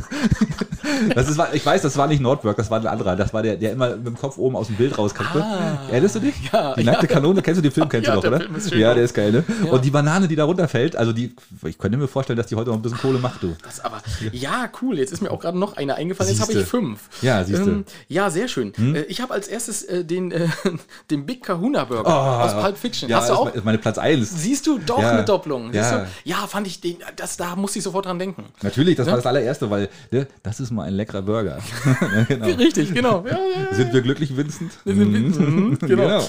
das 1.16 1.28
ist, 1.30 1.40
ich 1.54 1.66
weiß, 1.66 1.82
das 1.82 1.98
war 1.98 2.06
nicht 2.08 2.22
Nordberg, 2.22 2.56
das 2.58 2.70
war 2.70 2.80
ein 2.80 2.86
anderer. 2.86 3.16
Das 3.16 3.34
war 3.34 3.42
der, 3.42 3.56
der 3.58 3.72
immer 3.72 3.96
mit 3.96 4.06
dem 4.06 4.18
Kopf 4.18 4.38
oben 4.38 4.56
aus 4.56 4.68
dem 4.68 4.76
Bild 4.76 4.96
rauskackte. 4.98 5.44
Erinnerst 5.92 6.16
du 6.16 6.20
dich? 6.20 6.36
Ja, 6.52 6.76
die 6.76 6.84
nackte 6.84 7.08
ja. 7.08 7.14
Kanone, 7.14 7.42
kennst 7.42 7.58
du 7.58 7.62
den 7.64 7.72
Film, 7.72 7.90
kennst 7.90 8.08
Ja, 8.08 8.16
du 8.16 8.22
der 8.22 8.34
oder? 8.34 8.76
Ja, 8.78 8.94
der 8.94 9.04
ist 9.04 9.14
geil, 9.14 9.32
ne? 9.32 9.44
Und 9.72 9.84
die 9.84 9.90
Banane, 9.90 10.28
die 10.28 10.36
da 10.36 10.44
runterfällt, 10.46 10.96
also 10.96 11.12
die, 11.12 11.36
ich 11.66 11.78
könnte 11.78 11.98
mir 11.98 12.08
vorstellen, 12.08 12.38
dass 12.38 12.48
die 12.48 12.56
heute 12.56 12.70
noch 12.70 12.76
ein 12.78 12.82
bisschen 12.82 13.00
Kohle 13.00 13.18
macht, 13.20 13.42
du. 13.42 13.56
Das 13.64 13.80
aber, 13.80 14.02
ja, 14.32 14.70
cool. 14.82 15.00
Jetzt 15.00 15.12
ist 15.12 15.22
mir 15.22 15.32
auch 15.32 15.40
gerade 15.40 15.58
noch 15.58 15.78
eine 15.78 15.96
eingefallen. 15.96 16.32
Jetzt 16.32 16.42
habe 16.42 16.52
ich 16.52 16.58
Siehste. 16.60 16.70
fünf. 16.70 17.10
Ja, 17.24 17.44
siehste. 17.44 17.66
Hm? 17.66 17.86
ja, 18.10 18.30
sehr 18.30 18.48
schön. 18.48 18.74
Äh, 18.96 19.02
ich 19.04 19.22
habe 19.22 19.34
als 19.34 19.48
erstes 19.48 19.84
äh, 19.84 20.06
den, 20.06 20.32
äh, 20.32 20.48
den 21.10 21.26
Big 21.26 21.44
Kahuna 21.44 21.86
Burger 21.86 22.44
aus 22.44 22.54
Pulp 22.62 22.78
Fiction. 22.78 23.08
Oh. 23.08 23.12
Ja, 23.12 23.18
Hast 23.18 23.30
du 23.30 23.34
ist 23.34 23.40
auch? 23.40 23.64
meine 23.64 23.80
Platz 23.80 23.98
1. 23.98 24.30
Siehst 24.30 24.68
du 24.68 24.78
doch 24.78 25.02
Ja. 25.02 25.12
eine 25.12 25.26
Doppelung. 25.26 25.72
Siehst 25.74 25.92
Ja. 26.24 26.43
Ja, 26.44 26.48
fand 26.48 26.68
ich 26.68 26.82
den, 26.82 26.98
das, 27.16 27.38
da 27.38 27.56
musste 27.56 27.80
ich 27.80 27.84
sofort 27.86 28.06
dran 28.06 28.20
denken. 28.20 28.44
Natürlich, 28.62 28.98
das 28.98 29.08
war 29.08 29.16
das 29.16 29.24
Ne? 29.24 29.30
allererste, 29.30 29.70
weil 29.70 29.88
ne, 30.12 30.28
das 30.44 30.60
ist 30.60 30.72
mal 30.72 30.84
ein 30.84 30.94
leckerer 30.94 31.22
Burger. 31.22 31.60
Ja, 32.14 32.24
genau. 32.28 32.46
Richtig, 32.46 32.94
genau. 32.94 33.24
Ja, 33.26 33.32
ja, 33.38 33.74
Sind 33.76 33.94
wir 33.94 34.02
glücklich, 34.02 34.36
Vincent? 34.36 34.72
Wir 34.84 34.94
sind 34.96 35.12
mit- 35.12 35.40
Mhm, 35.40 35.78
genau. 35.88 36.04
Genau. 36.04 36.22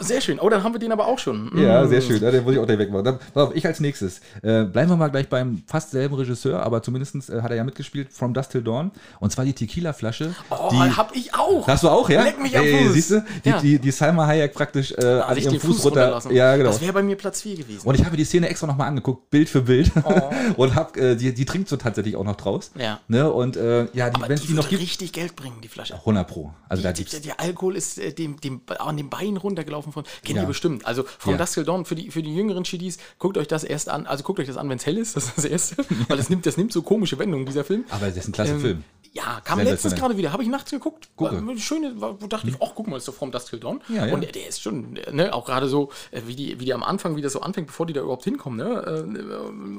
Sehr 0.00 0.20
schön. 0.20 0.40
Oh, 0.40 0.48
dann 0.48 0.62
haben 0.64 0.72
wir 0.74 0.80
den 0.80 0.90
aber 0.92 1.06
auch 1.06 1.18
schon. 1.20 1.50
Ja, 1.56 1.84
Mm. 1.84 1.88
sehr 1.88 2.00
schön. 2.00 2.20
Ja, 2.22 2.30
den 2.32 2.42
muss 2.42 2.52
ich 2.54 2.58
auch 2.58 2.66
gleich 2.66 2.78
wegmachen. 2.78 3.04
Dann, 3.04 3.18
auf, 3.34 3.54
ich 3.54 3.64
als 3.66 3.78
nächstes. 3.80 4.18
Äh, 4.42 4.64
bleiben 4.64 4.90
wir 4.90 4.96
mal 4.96 5.08
gleich 5.08 5.28
beim 5.28 5.62
fast 5.66 5.92
selben 5.92 6.14
Regisseur, 6.16 6.62
aber 6.62 6.82
zumindest 6.82 7.30
äh, 7.30 7.40
hat 7.40 7.50
er 7.50 7.56
ja 7.58 7.64
mitgespielt, 7.64 8.12
From 8.12 8.34
Dust 8.34 8.50
Till 8.50 8.62
Dawn. 8.62 8.90
Und 9.20 9.30
zwar 9.30 9.44
die 9.44 9.52
Tequila-Flasche. 9.52 10.34
Oh, 10.50 10.68
die, 10.72 10.76
hab 10.78 11.14
ich 11.14 11.32
auch. 11.34 11.66
Hast 11.68 11.84
du 11.84 11.88
auch, 11.88 12.08
ja? 12.10 12.22
Leck 12.24 12.40
mich 12.42 12.58
am 12.58 12.64
Ey, 12.64 12.84
Fuß. 12.84 12.92
Siehst 12.94 13.10
du, 13.12 13.24
die, 13.44 13.48
Ja. 13.48 13.60
die, 13.60 13.78
die 13.78 13.90
Salma 13.92 14.26
Hayek 14.26 14.52
praktisch 14.52 14.92
äh, 14.92 15.04
an 15.04 15.36
ihrem 15.36 15.52
den 15.52 15.60
Fuß, 15.60 15.84
runter. 15.84 16.00
runterlassen. 16.00 16.34
Ja, 16.34 16.56
genau. 16.56 16.70
Das 16.70 16.80
wäre 16.80 16.92
bei 16.92 17.02
mir 17.02 17.16
Platz 17.16 17.42
4 17.42 17.56
gewesen. 17.56 17.86
Und 17.86 17.94
ich 17.94 18.04
habe 18.04 18.16
die 18.16 18.24
Szene 18.24 18.48
extra 18.48 18.66
nochmal 18.66 18.88
angeguckt, 18.88 19.30
Bild 19.30 19.48
für 19.48 19.59
Bild. 19.62 19.92
Oh. 20.04 20.30
und 20.56 20.74
hab, 20.74 20.96
äh, 20.96 21.14
die, 21.16 21.32
die 21.34 21.44
trinkt 21.44 21.68
so 21.68 21.76
tatsächlich 21.76 22.16
auch 22.16 22.24
noch 22.24 22.36
draus. 22.36 22.70
Ja. 22.78 23.00
Ne? 23.08 23.30
Und 23.32 23.56
äh, 23.56 23.86
ja, 23.92 24.10
die, 24.10 24.20
wenn 24.22 24.32
es 24.32 24.42
die, 24.46 24.52
noch 24.54 24.68
gibt, 24.68 24.82
richtig 24.82 25.12
Geld 25.12 25.36
bringen, 25.36 25.60
die 25.62 25.68
Flasche. 25.68 25.94
100 25.94 26.26
Pro. 26.28 26.52
Also 26.68 26.82
da 26.82 26.92
Die, 26.92 27.02
gibt's. 27.02 27.14
die, 27.20 27.26
der 27.26 27.40
Alkohol 27.40 27.76
ist 27.76 27.98
äh, 27.98 28.12
dem, 28.12 28.40
dem, 28.40 28.60
an 28.78 28.96
den 28.96 29.10
Beinen 29.10 29.36
runtergelaufen 29.36 29.92
von. 29.92 30.04
Kennt 30.24 30.36
Ja. 30.36 30.42
ihr 30.42 30.48
bestimmt. 30.48 30.86
Also 30.86 31.04
vom 31.18 31.32
Ja. 31.32 31.38
Dusk 31.38 31.64
Dawn 31.64 31.84
für 31.84 31.94
die, 31.94 32.10
für 32.10 32.22
die 32.22 32.34
jüngeren 32.34 32.64
Chidis, 32.64 32.98
guckt 33.18 33.36
euch 33.38 33.48
das 33.48 33.64
erst 33.64 33.88
an. 33.88 34.06
Also 34.06 34.24
guckt 34.24 34.40
euch 34.40 34.46
das 34.46 34.56
an, 34.56 34.68
wenn 34.68 34.76
es 34.78 34.86
hell 34.86 34.98
ist. 34.98 35.14
Das 35.20 35.24
ist 35.26 35.38
das 35.38 35.44
Erste. 35.44 35.76
Weil 36.08 36.16
das 36.16 36.30
nimmt, 36.30 36.46
das 36.46 36.56
nimmt 36.56 36.72
so 36.72 36.82
komische 36.82 37.18
Wendungen, 37.18 37.46
dieser 37.46 37.64
Film. 37.64 37.84
Aber 37.90 38.06
das 38.06 38.16
ist 38.16 38.28
ein 38.28 38.32
klasse 38.32 38.52
Ähm, 38.52 38.60
Film. 38.60 38.84
Ja, 39.12 39.40
kam 39.42 39.58
letztens 39.58 39.96
gerade 39.96 40.16
wieder. 40.16 40.32
Habe 40.32 40.44
ich 40.44 40.48
nachts 40.48 40.70
geguckt. 40.70 41.08
Gucke. 41.16 41.44
War, 41.44 41.56
schöne, 41.56 41.94
wo 41.96 42.26
dachte 42.28 42.48
ich, 42.48 42.56
ach, 42.60 42.72
guck 42.74 42.86
mal, 42.86 42.96
ist 42.96 43.08
doch 43.08 43.14
From 43.14 43.32
Dusk 43.32 43.50
Till 43.50 43.58
Dawn. 43.58 43.80
Ja, 43.88 44.06
ja. 44.06 44.14
Und 44.14 44.20
der, 44.22 44.30
der 44.30 44.48
ist 44.48 44.62
schon, 44.62 44.98
ne, 45.10 45.34
auch 45.34 45.44
gerade 45.44 45.68
so, 45.68 45.90
äh, 46.12 46.22
wie 46.26 46.36
die, 46.36 46.60
wie 46.60 46.66
die 46.66 46.74
am 46.74 46.84
Anfang, 46.84 47.16
wie 47.16 47.22
das 47.22 47.32
so 47.32 47.40
anfängt, 47.40 47.66
bevor 47.66 47.86
die 47.86 47.92
da 47.92 48.02
überhaupt 48.02 48.22
hinkommen. 48.22 48.58
Ne? 48.58 49.04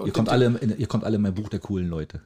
Äh, 0.04 0.06
Ihr 0.06 0.12
kommt, 0.12 0.28
alle 0.28 0.46
in, 0.46 0.78
ihr 0.78 0.88
kommt 0.88 1.06
alle 1.06 1.16
in 1.16 1.22
mein 1.22 1.34
Buch 1.34 1.48
der 1.48 1.60
coolen 1.60 1.90
Leute. 1.90 2.22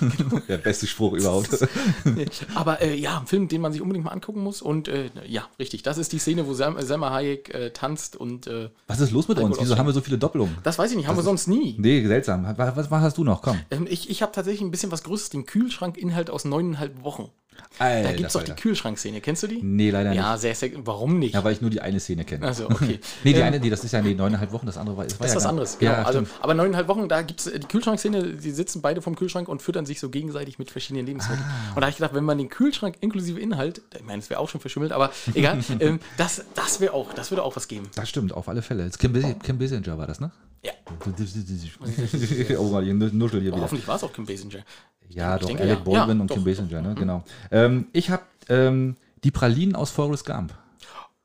genau. 0.00 0.40
der 0.48 0.56
beste 0.58 0.86
Spruch 0.86 1.12
überhaupt. 1.12 1.50
Aber 2.54 2.80
äh, 2.80 2.94
ja, 2.94 3.20
ein 3.20 3.26
Film, 3.26 3.48
den 3.48 3.60
man 3.60 3.72
sich 3.72 3.82
unbedingt 3.82 4.06
mal 4.06 4.12
angucken 4.12 4.42
muss. 4.42 4.62
Und 4.62 4.88
äh, 4.88 5.10
ja, 5.26 5.42
richtig, 5.58 5.82
das 5.82 5.98
ist 5.98 6.12
die 6.12 6.18
Szene, 6.18 6.46
wo 6.46 6.54
Sam, 6.54 6.80
Selma 6.80 7.10
Hayek 7.10 7.54
äh, 7.54 7.70
tanzt 7.70 8.16
und 8.16 8.46
äh, 8.46 8.70
Was 8.86 9.00
ist 9.00 9.10
los 9.10 9.28
mit 9.28 9.38
uns? 9.38 9.58
Wieso 9.60 9.76
haben 9.76 9.86
wir 9.86 9.92
so 9.92 10.00
viele 10.00 10.16
Doppelungen? 10.16 10.56
das 10.62 10.78
weiß 10.78 10.90
ich 10.90 10.96
nicht, 10.96 11.06
haben 11.06 11.16
wir 11.16 11.22
sonst 11.22 11.48
nie. 11.48 11.76
Nee, 11.78 12.06
seltsam. 12.06 12.46
Was, 12.56 12.76
was, 12.76 12.90
was 12.90 13.02
hast 13.02 13.18
du 13.18 13.24
noch? 13.24 13.42
Komm. 13.42 13.60
Ähm, 13.70 13.86
ich 13.88 14.08
ich 14.08 14.22
habe 14.22 14.32
tatsächlich 14.32 14.62
ein 14.62 14.70
bisschen 14.70 14.90
was 14.90 15.02
Größeres, 15.02 15.30
den 15.30 15.44
Kühlschrankinhalt 15.44 16.30
aus 16.30 16.45
neuneinhalb 16.48 17.02
Wochen. 17.02 17.30
Da 17.78 17.84
Alter, 17.84 18.12
gibt 18.14 18.26
es 18.28 18.32
doch 18.32 18.42
die. 18.42 18.52
Kühlschrankszene. 18.52 19.20
Kennst 19.20 19.42
du 19.42 19.46
die? 19.46 19.62
Nee, 19.62 19.90
leider 19.90 20.12
Ja, 20.12 20.32
nicht. 20.32 20.40
sehr, 20.42 20.54
sehr. 20.54 20.70
Warum 20.86 21.18
nicht? 21.18 21.34
Ja, 21.34 21.44
weil 21.44 21.52
ich 21.52 21.60
nur 21.60 21.70
die 21.70 21.80
eine 21.80 22.00
Szene 22.00 22.24
kenne. 22.24 22.46
Also, 22.46 22.66
okay. 22.70 22.98
Nee, 23.24 23.32
die 23.32 23.40
Ähm, 23.40 23.46
eine, 23.46 23.60
die, 23.60 23.70
das 23.70 23.84
ist 23.84 23.92
ja 23.92 24.00
nee, 24.02 24.14
neuneinhalb 24.14 24.52
Wochen, 24.52 24.66
das 24.66 24.76
andere 24.76 24.96
war, 24.96 25.04
das 25.04 25.18
war 25.18 25.26
Das 25.26 25.28
ist 25.28 25.34
ja 25.34 25.40
was 25.40 25.46
anderes, 25.46 25.78
genau. 25.78 25.92
Ja, 25.92 26.02
also, 26.02 26.22
aber 26.40 26.54
neuneinhalb 26.54 26.88
Wochen, 26.88 27.08
da 27.08 27.22
gibt 27.22 27.40
es 27.46 27.52
die 27.52 27.66
Kühlschrankszene, 27.66 28.34
die 28.34 28.50
sitzen 28.50 28.82
beide 28.82 29.02
vom 29.02 29.14
Kühlschrank 29.16 29.48
und 29.48 29.62
füttern 29.62 29.86
sich 29.86 30.00
so 30.00 30.08
gegenseitig 30.08 30.58
mit 30.58 30.70
verschiedenen 30.70 31.06
Lebensmitteln. 31.06 31.46
Ah. 31.46 31.70
Und 31.70 31.76
da 31.76 31.82
habe 31.82 31.90
ich 31.90 31.96
gedacht, 31.96 32.14
wenn 32.14 32.24
man 32.24 32.38
den 32.38 32.48
Kühlschrank 32.48 32.96
inklusive 33.00 33.38
Inhalt, 33.40 33.82
ich 33.94 34.04
meine, 34.04 34.20
es 34.20 34.30
wäre 34.30 34.40
auch 34.40 34.48
schon 34.48 34.60
verschimmelt, 34.60 34.92
aber 34.92 35.10
egal, 35.34 35.58
ähm, 35.80 36.00
das, 36.16 36.44
das 36.54 36.80
wäre 36.80 36.92
auch, 36.94 37.12
das 37.14 37.30
würde 37.30 37.42
auch 37.42 37.56
was 37.56 37.68
geben. 37.68 37.88
Das 37.94 38.08
stimmt, 38.08 38.32
auf 38.32 38.48
alle 38.48 38.62
Fälle. 38.62 38.88
Kim, 38.98 39.12
Bas 39.12 39.24
Kim 39.42 39.58
Basinger 39.58 39.98
war 39.98 40.06
das, 40.06 40.20
ne? 40.20 40.30
Ja. 40.62 40.72
oh 42.58 42.64
mal, 42.70 42.82
Nuschel 42.84 43.40
hier 43.40 43.50
Aber 43.50 43.56
wieder. 43.56 43.62
hoffentlich 43.62 43.86
war 43.86 43.96
es 43.96 44.04
auch 44.04 44.12
Kim 44.12 44.26
Basinger. 44.26 44.64
Ja, 45.08 45.36
Ich 45.36 45.40
doch, 45.42 45.46
denke, 45.48 45.62
Alec 45.62 45.78
ja. 45.78 45.84
Baldwin 45.84 46.16
Ja, 46.16 46.22
und 46.22 46.30
doch. 46.30 46.34
Kim 46.34 46.44
Basinger, 46.44 46.82
ne? 46.82 46.94
Genau. 46.96 47.22
Ähm, 47.50 47.86
ich 47.92 48.10
habe 48.10 48.24
ähm, 48.48 48.96
die 49.24 49.30
Pralinen 49.30 49.74
aus 49.74 49.90
Forrest 49.90 50.26
Gump. 50.26 50.54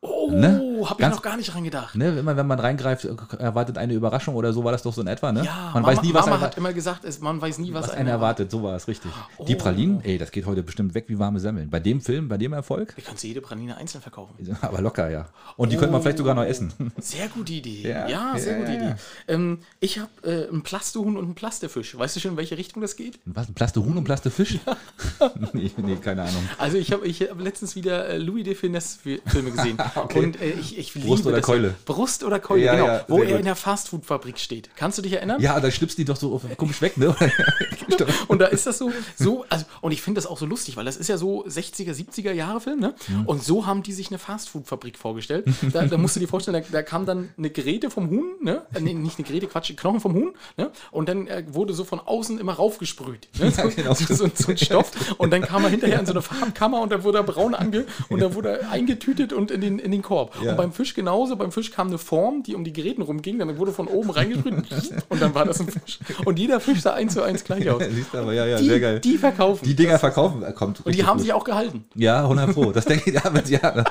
Oh, 0.01 0.20
Ne? 0.39 0.61
habe 0.82 0.93
ich 0.93 0.97
Ganz- 0.97 1.15
noch 1.15 1.21
gar 1.21 1.38
nicht 1.38 1.53
reingedacht. 1.53 1.95
Ne, 1.95 2.17
immer 2.19 2.36
wenn 2.38 2.47
man 2.47 2.59
reingreift, 2.59 3.05
erwartet 3.38 3.77
eine 3.77 3.93
Überraschung 3.93 4.34
oder 4.36 4.51
so 4.51 4.63
war 4.63 4.71
das 4.71 4.82
doch 4.82 4.93
so 4.93 5.01
in 5.01 5.07
etwa, 5.07 5.32
ne? 5.32 5.43
Ja, 5.45 5.71
man 5.73 5.84
Mama, 5.84 5.88
weiß 5.88 6.01
nie, 6.01 6.13
was, 6.13 6.25
Mama 6.25 6.41
hat 6.41 6.57
immer 6.57 6.73
gesagt, 6.73 7.05
es, 7.05 7.19
man 7.19 7.39
weiß 7.39 7.59
nie, 7.59 7.71
was, 7.73 7.84
was 7.84 7.91
einen 7.91 8.01
einer 8.01 8.11
erwartet. 8.11 8.49
So 8.49 8.63
war 8.63 8.75
es 8.75 8.88
richtig. 8.88 9.11
Die 9.47 9.55
Oh. 9.55 9.57
Pralinen, 9.59 10.01
ey, 10.03 10.17
das 10.17 10.32
geht 10.32 10.45
heute 10.47 10.63
bestimmt 10.63 10.95
weg 10.95 11.05
wie 11.07 11.19
warme 11.19 11.39
Semmeln. 11.39 11.69
Bei 11.69 11.79
dem 11.79 12.01
Film, 12.01 12.27
bei 12.29 12.38
dem 12.38 12.53
Erfolg, 12.53 12.95
Wir 12.97 13.03
können 13.03 13.17
jede 13.21 13.41
Praline 13.41 13.77
einzeln 13.77 14.01
verkaufen. 14.01 14.34
aber 14.61 14.82
locker, 14.82 15.09
ja. 15.11 15.27
Und 15.55 15.71
die 15.71 15.77
könnte 15.77 15.91
man 15.91 16.01
vielleicht 16.01 16.17
sogar 16.17 16.34
noch 16.34 16.45
essen. 16.45 16.73
Sehr 16.99 17.27
gute 17.27 17.53
Idee. 17.53 17.88
Ja, 17.88 18.07
Ja, 18.07 18.38
sehr 18.38 18.53
ja, 18.53 18.59
gute 18.59 18.71
Idee. 18.73 18.95
Ähm, 19.27 19.59
ich 19.79 19.99
habe 19.99 20.09
äh, 20.23 20.47
einen 20.49 20.63
Plastehuhn 20.63 21.15
und 21.17 21.25
einen 21.25 21.36
Plastefisch. 21.36 21.97
Weißt 21.97 22.15
du 22.15 22.19
schon, 22.19 22.32
in 22.32 22.38
welche 22.38 22.57
Richtung 22.57 22.82
das 22.82 22.95
geht? 22.95 23.19
Was, 23.25 23.47
ein 23.49 23.53
Plaste 23.53 23.84
Huhn 23.86 23.95
und 23.97 24.03
Plaste 24.03 24.32
Fisch? 24.32 24.57
nee, 25.53 25.71
nee, 25.77 25.95
keine 25.97 26.23
Ahnung. 26.23 26.47
Also 26.57 26.77
ich 26.77 26.91
habe 26.91 27.05
ich 27.05 27.21
hab 27.21 27.39
letztens 27.39 27.75
wieder 27.75 28.07
äh, 28.09 28.17
Louis 28.17 28.43
de 28.43 28.55
Finesse 28.55 28.97
Fi- 28.99 29.21
Filme 29.27 29.51
gesehen. 29.51 29.77
Okay. 29.95 30.20
Und 30.24 30.41
äh, 30.41 30.51
ich, 30.51 30.78
ich 30.78 30.93
Brust 30.93 31.26
oder 31.26 31.38
das. 31.38 31.45
Keule? 31.45 31.76
Brust 31.86 32.24
oder 32.24 32.39
Keule, 32.39 32.63
Ja, 32.63 32.74
genau. 32.74 32.88
ja, 32.88 33.05
wo 33.07 33.19
er 33.22 33.30
gut. 33.30 33.39
in 33.39 33.45
der 33.45 33.55
Fastfood-Fabrik 33.55 34.39
steht. 34.39 34.69
Kannst 34.76 34.97
du 34.97 35.01
dich 35.01 35.13
erinnern? 35.13 35.41
Ja, 35.41 35.59
da 35.59 35.69
schlipst 35.72 35.97
die 35.97 36.05
doch 36.05 36.15
so 36.17 36.41
komisch 36.57 36.82
weg, 36.82 36.97
ne? 36.97 37.15
Und 38.28 38.39
da 38.39 38.45
ist 38.47 38.65
das 38.67 38.78
so, 38.78 38.91
so 39.17 39.45
also, 39.49 39.65
und 39.82 39.91
ich 39.91 40.01
finde 40.01 40.19
das 40.19 40.26
auch 40.30 40.38
so 40.38 40.45
lustig, 40.45 40.78
weil 40.78 40.86
das 40.86 40.97
ist 40.97 41.07
ja 41.07 41.17
so 41.17 41.45
60er, 41.45 41.91
70er 41.93 42.32
Jahre 42.32 42.61
Film, 42.61 42.80
ne? 42.80 42.93
Mhm. 43.07 43.26
Und 43.26 43.43
so 43.43 43.65
haben 43.65 43.84
die 43.84 43.91
sich 43.93 44.09
eine 44.09 44.17
Fastfood-Fabrik 44.17 44.97
vorgestellt. 44.97 45.45
Da, 45.74 45.86
da 45.86 45.97
musst 45.97 46.15
du 46.15 46.19
dir 46.19 46.28
vorstellen, 46.28 46.63
da, 46.63 46.69
da 46.72 46.84
kam 46.84 47.05
dann 47.05 47.30
eine 47.38 47.49
Geräte 47.49 47.89
vom 47.89 48.09
Huhn, 48.09 48.26
ne? 48.41 48.63
Äh, 48.74 48.82
Nee, 48.82 48.93
nicht 48.93 49.19
eine 49.19 49.28
Geräte, 49.28 49.47
Quatsch, 49.47 49.76
Knochen 49.76 49.99
vom 49.99 50.13
Huhn, 50.15 50.34
ne? 50.57 50.72
Und 50.91 51.07
dann 51.09 51.28
äh, 51.28 51.43
wurde 51.51 51.74
so 51.74 51.84
von 51.84 51.99
außen 51.99 52.39
immer 52.39 52.53
raufgesprüht. 52.53 53.28
Ne? 53.39 53.51
So, 53.51 53.69
genau. 53.69 53.93
so, 53.93 54.05
so, 54.13 54.30
so 54.34 54.51
ein 54.51 54.57
Stoff. 54.57 54.91
Und 55.17 55.32
dann 55.32 55.41
kam 55.41 55.63
er 55.63 55.69
hinterher 55.69 55.99
in 55.99 56.05
so 56.05 56.13
eine 56.13 56.22
Farbkammer 56.22 56.82
und 56.82 56.91
dann 56.91 57.03
wurde 57.03 57.19
er 57.19 57.24
braun 57.24 57.53
ange 57.53 57.86
und 58.09 58.22
dann 58.22 58.34
wurde 58.34 58.59
er 58.59 58.72
eingetütet 58.72 59.34
und 59.34 59.51
in 59.51 59.61
den, 59.61 59.80
in 59.80 59.91
den 59.91 60.01
Korb. 60.12 60.36
Ja. 60.43 60.51
Und 60.51 60.57
beim 60.57 60.72
Fisch 60.74 60.93
genauso, 60.93 61.38
beim 61.38 61.53
Fisch 61.53 61.72
kam 61.72 61.88
eine 61.88 61.97
Form, 61.97 62.43
die 62.43 62.53
um 62.53 62.66
die 62.66 62.74
Geräten 62.74 63.01
rumging, 63.01 63.39
dann 63.39 63.57
wurde 63.57 63.72
von 63.72 63.88
oben 63.88 64.09
reingesprüht 64.09 64.53
und 65.09 65.22
dann 65.22 65.34
war 65.34 65.45
das 65.45 65.62
ein 65.62 65.68
Fisch. 65.68 65.99
Und 66.26 66.38
jeder 66.38 66.59
Fisch 66.59 66.82
sah 66.82 66.91
eins 66.93 67.14
zu 67.14 67.22
eins 67.24 67.45
gleich 67.45 67.70
aus. 67.70 67.82
Siehst 67.89 68.14
du, 68.14 68.18
aber 68.18 68.34
ja, 68.34 68.45
ja, 68.45 68.57
Die, 68.57 68.66
sehr 68.68 68.80
geil. 68.82 68.99
die 68.99 69.18
verkaufen. 69.18 69.64
Die 69.64 69.74
Dinger 69.74 69.97
verkaufen, 69.99 70.43
äh, 70.43 70.51
kommt 70.51 70.86
und 70.86 70.93
die 70.93 71.05
haben 71.05 71.16
gut. 71.18 71.26
sich 71.26 71.32
auch 71.34 71.45
gehalten. 71.45 71.86
Ja, 71.95 72.24
100 72.24 72.53
Pro. 72.53 72.72
Das 72.74 72.84
denke 72.84 73.09
ich, 73.12 73.22
aber- 73.26 73.41
ja 73.47 73.84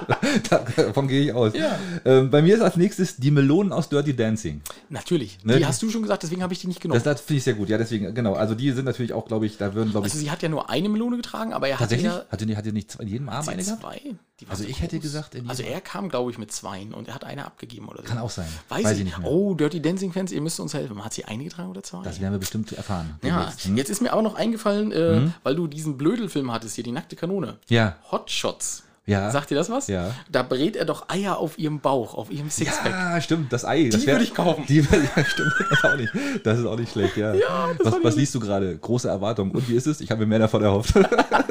davon 0.76 1.08
gehe 1.08 1.22
ich 1.22 1.32
aus. 1.32 1.54
Ja. 1.54 1.78
Ähm, 2.04 2.30
bei 2.30 2.42
mir 2.42 2.54
ist 2.54 2.60
als 2.60 2.76
nächstes 2.76 3.16
die 3.16 3.30
Melonen 3.30 3.72
aus 3.72 3.88
Dirty 3.88 4.14
Dancing. 4.14 4.60
Natürlich. 4.90 5.38
Ne, 5.44 5.56
die 5.58 5.64
hast 5.66 5.80
du 5.82 5.88
schon 5.90 6.02
gesagt, 6.02 6.22
deswegen 6.22 6.42
habe 6.42 6.52
ich 6.52 6.60
die 6.60 6.66
nicht 6.66 6.80
genommen. 6.80 7.00
Das, 7.02 7.04
das 7.04 7.20
finde 7.22 7.38
ich 7.38 7.44
sehr 7.44 7.54
gut. 7.54 7.68
Ja, 7.68 7.78
deswegen, 7.78 8.14
genau. 8.14 8.34
Also 8.34 8.54
die 8.54 8.70
sind 8.72 8.84
natürlich 8.84 9.12
auch, 9.12 9.26
glaube 9.26 9.46
ich, 9.46 9.56
da 9.56 9.74
würden, 9.74 9.90
glaube 9.90 10.06
ich, 10.06 10.12
also 10.12 10.22
sie 10.22 10.30
hat 10.30 10.42
ja 10.42 10.48
nur 10.48 10.68
eine 10.70 10.88
Melone 10.88 11.16
getragen, 11.16 11.52
aber 11.52 11.68
er 11.68 11.74
hatte 11.74 11.84
tatsächlich, 11.84 12.12
ja 12.12 12.24
hatte, 12.30 12.46
die- 12.46 12.56
hatte 12.56 12.72
nicht 12.72 12.90
zwei- 12.90 13.02
in 13.04 13.08
jedem 13.08 13.28
Arm 13.28 13.48
eine 13.48 13.62
gehabt? 13.62 13.80
zwei. 13.80 14.00
Also 14.48 14.62
so 14.62 14.68
ich 14.68 14.80
hätte 14.80 14.96
groß. 14.96 15.02
gesagt, 15.02 15.34
in 15.34 15.48
also 15.48 15.62
er 15.62 15.80
kam, 15.80 16.08
glaube 16.08 16.30
ich, 16.30 16.38
mit 16.38 16.52
zweien 16.52 16.94
und 16.94 17.08
er 17.08 17.14
hat 17.14 17.24
eine 17.24 17.44
abgegeben 17.44 17.88
oder 17.88 18.02
so. 18.02 18.08
Kann 18.08 18.18
auch 18.18 18.30
sein. 18.30 18.46
Weiß, 18.68 18.84
Weiß 18.84 18.92
ich 18.92 18.98
ich 19.00 19.04
nicht. 19.04 19.18
mehr. 19.18 19.28
Oh, 19.30 19.54
Dirty 19.54 19.82
Dancing 19.82 20.12
Fans, 20.12 20.32
ihr 20.32 20.40
müsst 20.40 20.58
uns 20.60 20.72
helfen. 20.74 21.04
Hat 21.04 21.12
sie 21.12 21.24
eine 21.24 21.44
getragen 21.44 21.70
oder 21.70 21.82
zwei? 21.82 22.02
Das 22.04 22.20
werden 22.20 22.32
wir 22.32 22.38
bestimmt 22.38 22.72
erfahren. 22.72 23.18
ja. 23.22 23.52
Hm? 23.64 23.76
jetzt 23.76 23.90
ist 23.90 24.00
mir 24.00 24.12
aber 24.12 24.22
noch 24.22 24.34
eingefallen, 24.36 24.92
äh, 24.92 25.28
weil 25.42 25.54
du 25.56 25.66
diesen 25.66 25.98
Blödelfilm 25.98 26.52
hattest 26.52 26.74
hier, 26.76 26.84
die 26.84 26.92
nackte 26.92 27.16
Kanone. 27.16 27.56
Ja. 27.68 27.96
Hot 28.10 28.30
Shots. 28.30 28.84
Ja. 29.06 29.30
Sagt 29.32 29.50
dir 29.50 29.56
das 29.56 29.70
was? 29.70 29.88
Ja. 29.88 30.14
Da 30.30 30.42
brät 30.44 30.76
er 30.76 30.84
doch 30.84 31.08
Eier 31.08 31.38
auf 31.38 31.58
ihrem 31.58 31.80
Bauch, 31.80 32.14
auf 32.14 32.30
ihrem 32.30 32.48
Sixpack. 32.48 32.92
Ja, 32.92 33.20
stimmt, 33.20 33.52
das 33.52 33.64
Ei. 33.64 33.88
Das 33.90 34.02
Die 34.02 34.06
wär- 34.06 34.14
würde 34.14 34.24
ich 34.24 34.34
kaufen. 34.34 34.64
Die, 34.68 34.76
ja, 35.16 35.24
stimmt, 35.24 35.52
das 35.68 35.78
ist 35.78 35.84
auch 35.84 35.96
nicht, 35.96 36.12
das 36.44 36.58
ist 36.60 36.64
auch 36.66 36.76
nicht 36.78 36.92
schlecht, 36.92 37.16
ja. 37.16 37.34
Ja, 37.34 37.70
das 37.76 37.92
was, 37.94 38.04
was 38.04 38.16
liest 38.16 38.34
du 38.36 38.40
gerade? 38.40 38.76
Große 38.78 39.08
Erwartungen. 39.08 39.50
Und 39.50 39.68
wie 39.68 39.74
ist 39.74 39.86
es? 39.88 40.00
Ich 40.00 40.10
habe 40.12 40.20
mir 40.20 40.26
mehr 40.26 40.38
davon 40.38 40.62
erhofft. 40.62 40.94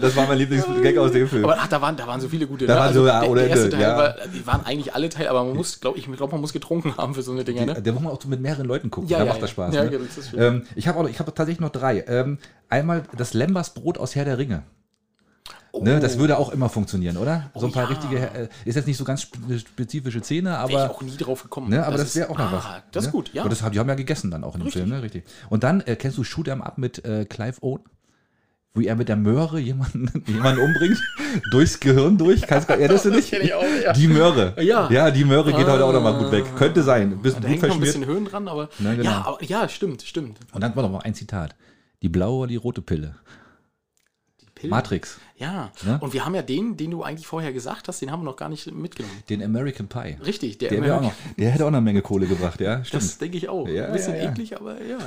Das 0.00 0.16
war 0.16 0.26
mein 0.26 0.38
Lieblingsgag 0.38 0.96
aus 0.98 1.12
dem 1.12 1.28
Film. 1.28 1.44
Aber 1.44 1.56
ach, 1.58 1.68
da 1.68 1.80
waren, 1.80 1.96
da 1.96 2.06
waren 2.06 2.20
so 2.20 2.28
viele 2.28 2.46
gute. 2.46 2.66
Da 2.66 2.74
ne? 2.74 2.80
waren 2.80 2.94
so, 2.94 3.06
ja, 3.06 3.20
der, 3.20 3.34
der 3.34 3.48
erste 3.48 3.70
Teil 3.70 3.80
ja. 3.80 3.96
war, 3.96 4.14
die 4.34 4.46
waren 4.46 4.64
eigentlich 4.64 4.94
alle 4.94 5.08
Teile, 5.08 5.30
aber 5.30 5.44
man 5.44 5.56
muss, 5.56 5.80
glaube 5.80 5.98
ich, 5.98 6.10
glaube, 6.10 6.32
man 6.32 6.40
muss 6.40 6.52
getrunken 6.52 6.96
haben 6.96 7.14
für 7.14 7.22
so 7.22 7.32
eine 7.32 7.44
Dinger, 7.44 7.66
ne? 7.66 7.82
Der 7.82 7.92
muss 7.92 8.02
man 8.02 8.12
auch 8.12 8.24
mit 8.24 8.40
mehreren 8.40 8.66
Leuten 8.66 8.90
gucken. 8.90 9.08
Ja, 9.08 9.18
da 9.18 9.24
ja, 9.24 9.32
macht 9.32 9.42
das 9.42 9.50
Spaß. 9.50 9.74
Ne? 9.74 9.90
das 10.16 10.32
ähm, 10.36 10.64
ich 10.74 10.88
habe 10.88 11.08
hab 11.08 11.26
tatsächlich 11.36 11.60
noch 11.60 11.70
drei. 11.70 12.04
Ähm, 12.06 12.38
einmal 12.68 13.02
das 13.16 13.34
Lembers 13.34 13.74
Brot 13.74 13.98
aus 13.98 14.14
Herr 14.14 14.24
der 14.24 14.38
Ringe. 14.38 14.62
Ne, 15.80 16.00
das 16.00 16.18
würde 16.18 16.38
auch 16.38 16.50
immer 16.50 16.68
funktionieren, 16.68 17.16
oder? 17.18 17.50
So 17.54 17.66
ein 17.66 17.72
paar 17.72 17.84
Oh. 17.84 17.92
ja. 17.92 17.98
richtige, 17.98 18.16
äh, 18.18 18.48
ist 18.64 18.74
jetzt 18.74 18.86
nicht 18.86 18.96
so 18.96 19.04
ganz 19.04 19.22
spe- 19.22 19.58
spezifische 19.58 20.22
Szene, 20.22 20.50
Wäre 20.50 20.68
ich 20.70 20.76
aber, 20.76 20.90
auch 20.90 21.02
nie 21.02 21.16
drauf 21.16 21.42
gekommen. 21.42 21.68
ne, 21.68 21.84
aber 21.86 21.98
das, 21.98 22.08
ist- 22.08 22.16
wäre 22.16 22.30
auch 22.30 22.38
noch 22.38 22.52
ah, 22.52 22.52
was. 22.52 22.82
Das 22.90 23.04
ne? 23.04 23.08
ist 23.08 23.12
gut, 23.12 23.30
ja. 23.34 23.42
Aber 23.42 23.50
das, 23.50 23.62
haben- 23.62 23.72
die 23.72 23.78
haben 23.78 23.88
ja 23.88 23.94
gegessen 23.94 24.30
dann 24.30 24.44
auch 24.44 24.54
in 24.54 24.60
dem 24.60 24.64
Richtig. 24.64 24.82
Film, 24.82 24.94
ne? 24.94 25.02
Richtig. 25.02 25.24
Und 25.50 25.62
dann 25.64 25.80
äh, 25.82 25.96
kennst 25.96 26.18
du 26.18 26.24
Shoot 26.24 26.48
'em 26.48 26.62
Up 26.62 26.78
mit 26.78 27.04
äh, 27.04 27.26
Clive 27.26 27.62
Owen? 27.62 27.82
Wie 28.78 28.86
er 28.86 28.96
mit 28.96 29.08
der 29.08 29.16
Möhre 29.16 29.58
jemanden, 29.58 30.10
jemanden 30.26 30.62
umbringt, 30.62 30.98
durchs 31.50 31.80
Gehirn 31.80 32.18
durch. 32.18 32.42
Kannst, 32.42 32.68
erinnerst 32.68 33.04
du 33.04 33.10
ich 33.18 33.54
auch, 33.54 33.64
ja. 33.82 33.92
Die 33.92 34.08
Möhre. 34.08 34.54
Ja. 34.62 34.90
Ja, 34.90 35.10
die 35.10 35.24
Möhre 35.24 35.52
geht 35.52 35.66
heute 35.66 35.84
auch 35.84 35.92
noch 35.92 36.02
mal 36.02 36.18
gut 36.18 36.30
weg. 36.32 36.44
Könnte 36.56 36.82
sein. 36.82 37.18
Bist 37.22 37.36
da 37.36 37.40
Blut 37.40 37.50
hängt 37.50 37.62
noch 37.62 37.74
ein 37.74 37.80
bisschen 37.80 38.06
Höhen 38.06 38.24
dran, 38.24 38.48
aber. 38.48 38.68
Ne, 38.78 38.96
genau. 38.96 39.10
Ja, 39.10 39.24
aber, 39.26 39.44
ja, 39.44 39.68
stimmt, 39.68 40.02
stimmt. 40.02 40.38
Und 40.52 40.62
dann 40.62 40.74
war 40.76 40.82
noch 40.82 40.90
mal 40.90 41.00
ein 41.00 41.14
Zitat. 41.14 41.54
Die 42.02 42.08
blaue 42.08 42.38
oder 42.38 42.48
die 42.48 42.56
rote 42.56 42.80
Pille? 42.80 43.16
Pillen. 44.58 44.70
Matrix. 44.70 45.18
Ja. 45.36 45.70
Ne? 45.84 45.98
Und 46.00 46.12
wir 46.12 46.24
haben 46.24 46.34
ja 46.34 46.42
den, 46.42 46.76
den 46.76 46.90
du 46.90 47.02
eigentlich 47.02 47.26
vorher 47.26 47.52
gesagt 47.52 47.86
hast, 47.88 48.02
den 48.02 48.10
haben 48.10 48.20
wir 48.20 48.24
noch 48.24 48.36
gar 48.36 48.48
nicht 48.48 48.70
mitgenommen. 48.72 49.22
Den 49.28 49.42
American 49.42 49.86
Pie. 49.86 50.16
Richtig, 50.24 50.58
der, 50.58 50.70
Der, 50.70 50.82
wär 50.82 50.96
auch 50.96 51.02
noch, 51.02 51.12
der 51.38 51.50
hätte 51.50 51.64
auch 51.64 51.70
noch 51.70 51.78
eine 51.78 51.84
Menge 51.84 52.02
Kohle 52.02 52.26
gebracht, 52.26 52.60
ja? 52.60 52.84
Stimmt. 52.84 53.02
Das 53.02 53.18
denke 53.18 53.36
ich 53.36 53.48
auch. 53.48 53.68
Ja, 53.68 53.86
ein 53.86 53.92
bisschen 53.92 54.16
ja, 54.16 54.24
ja. 54.24 54.30
eklig, 54.30 54.56
aber 54.56 54.82
ja. 54.84 54.98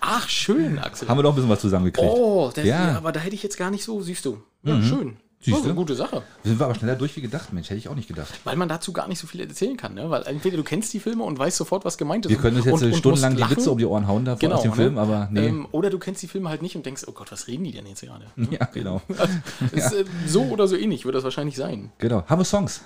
Ach, 0.00 0.28
schön, 0.28 0.78
Axel. 0.78 1.08
Haben 1.08 1.18
wir 1.18 1.22
doch 1.22 1.32
ein 1.32 1.36
bisschen 1.36 1.50
was 1.50 1.60
zusammengekriegt. 1.60 2.08
Oh, 2.08 2.50
das, 2.54 2.64
Ja. 2.64 2.78
Mhm. 2.80 2.88
ja. 2.88 2.96
aber 2.98 3.12
da 3.12 3.20
hätte 3.20 3.34
ich 3.34 3.42
jetzt 3.42 3.56
gar 3.56 3.70
nicht 3.70 3.84
so, 3.84 4.00
siehst 4.02 4.24
du. 4.24 4.42
Ja, 4.62 4.82
schön. 4.82 5.16
Das 5.46 5.54
Siehst 5.54 5.58
ist 5.58 5.64
eine 5.66 5.74
du? 5.74 5.80
gute 5.80 5.94
Sache. 5.94 6.22
Sind 6.42 6.58
wir 6.58 6.64
aber 6.64 6.74
schneller 6.74 6.96
durch 6.96 7.14
wie 7.16 7.20
gedacht, 7.20 7.52
Mensch, 7.52 7.70
hätte 7.70 7.78
ich 7.78 7.88
auch 7.88 7.94
nicht 7.94 8.08
gedacht. 8.08 8.34
Weil 8.42 8.56
man 8.56 8.68
dazu 8.68 8.92
gar 8.92 9.06
nicht 9.06 9.20
so 9.20 9.28
viel 9.28 9.40
erzählen 9.40 9.76
kann, 9.76 9.94
ne? 9.94 10.10
Weil 10.10 10.24
entweder 10.24 10.56
du 10.56 10.64
kennst 10.64 10.92
die 10.92 10.98
Filme 10.98 11.22
und 11.22 11.38
weißt 11.38 11.56
sofort, 11.56 11.84
was 11.84 11.96
gemeint 11.96 12.26
ist. 12.26 12.30
Wir 12.30 12.38
können 12.38 12.56
uns 12.56 12.66
jetzt 12.66 12.82
und, 12.82 12.92
und 12.92 12.96
stundenlang 12.96 13.36
die. 13.36 13.48
Witze 13.48 13.70
um 13.70 13.78
die 13.78 13.86
Ohren 13.86 14.08
hauen 14.08 14.24
da 14.24 14.34
genau, 14.34 14.56
aus 14.56 14.62
dem 14.62 14.72
ne? 14.72 14.76
Film, 14.76 14.98
aber 14.98 15.28
nee. 15.30 15.46
Ähm, 15.46 15.68
oder 15.70 15.88
du 15.88 16.00
kennst 16.00 16.20
die 16.22 16.26
Filme 16.26 16.48
halt 16.48 16.62
nicht 16.62 16.74
und 16.74 16.84
denkst, 16.84 17.04
oh 17.06 17.12
Gott, 17.12 17.30
was 17.30 17.46
reden 17.46 17.62
die 17.62 17.70
denn 17.70 17.86
jetzt 17.86 18.00
gerade? 18.00 18.26
ja, 18.50 18.68
genau. 18.72 19.00
Ist, 19.72 19.92
äh, 19.92 20.04
so 20.26 20.42
oder 20.42 20.66
so 20.66 20.74
ähnlich 20.74 21.04
wird 21.04 21.14
das 21.14 21.22
wahrscheinlich 21.22 21.54
sein. 21.54 21.92
genau. 21.98 22.24
Haben 22.26 22.40
wir 22.40 22.44
Songs? 22.44 22.80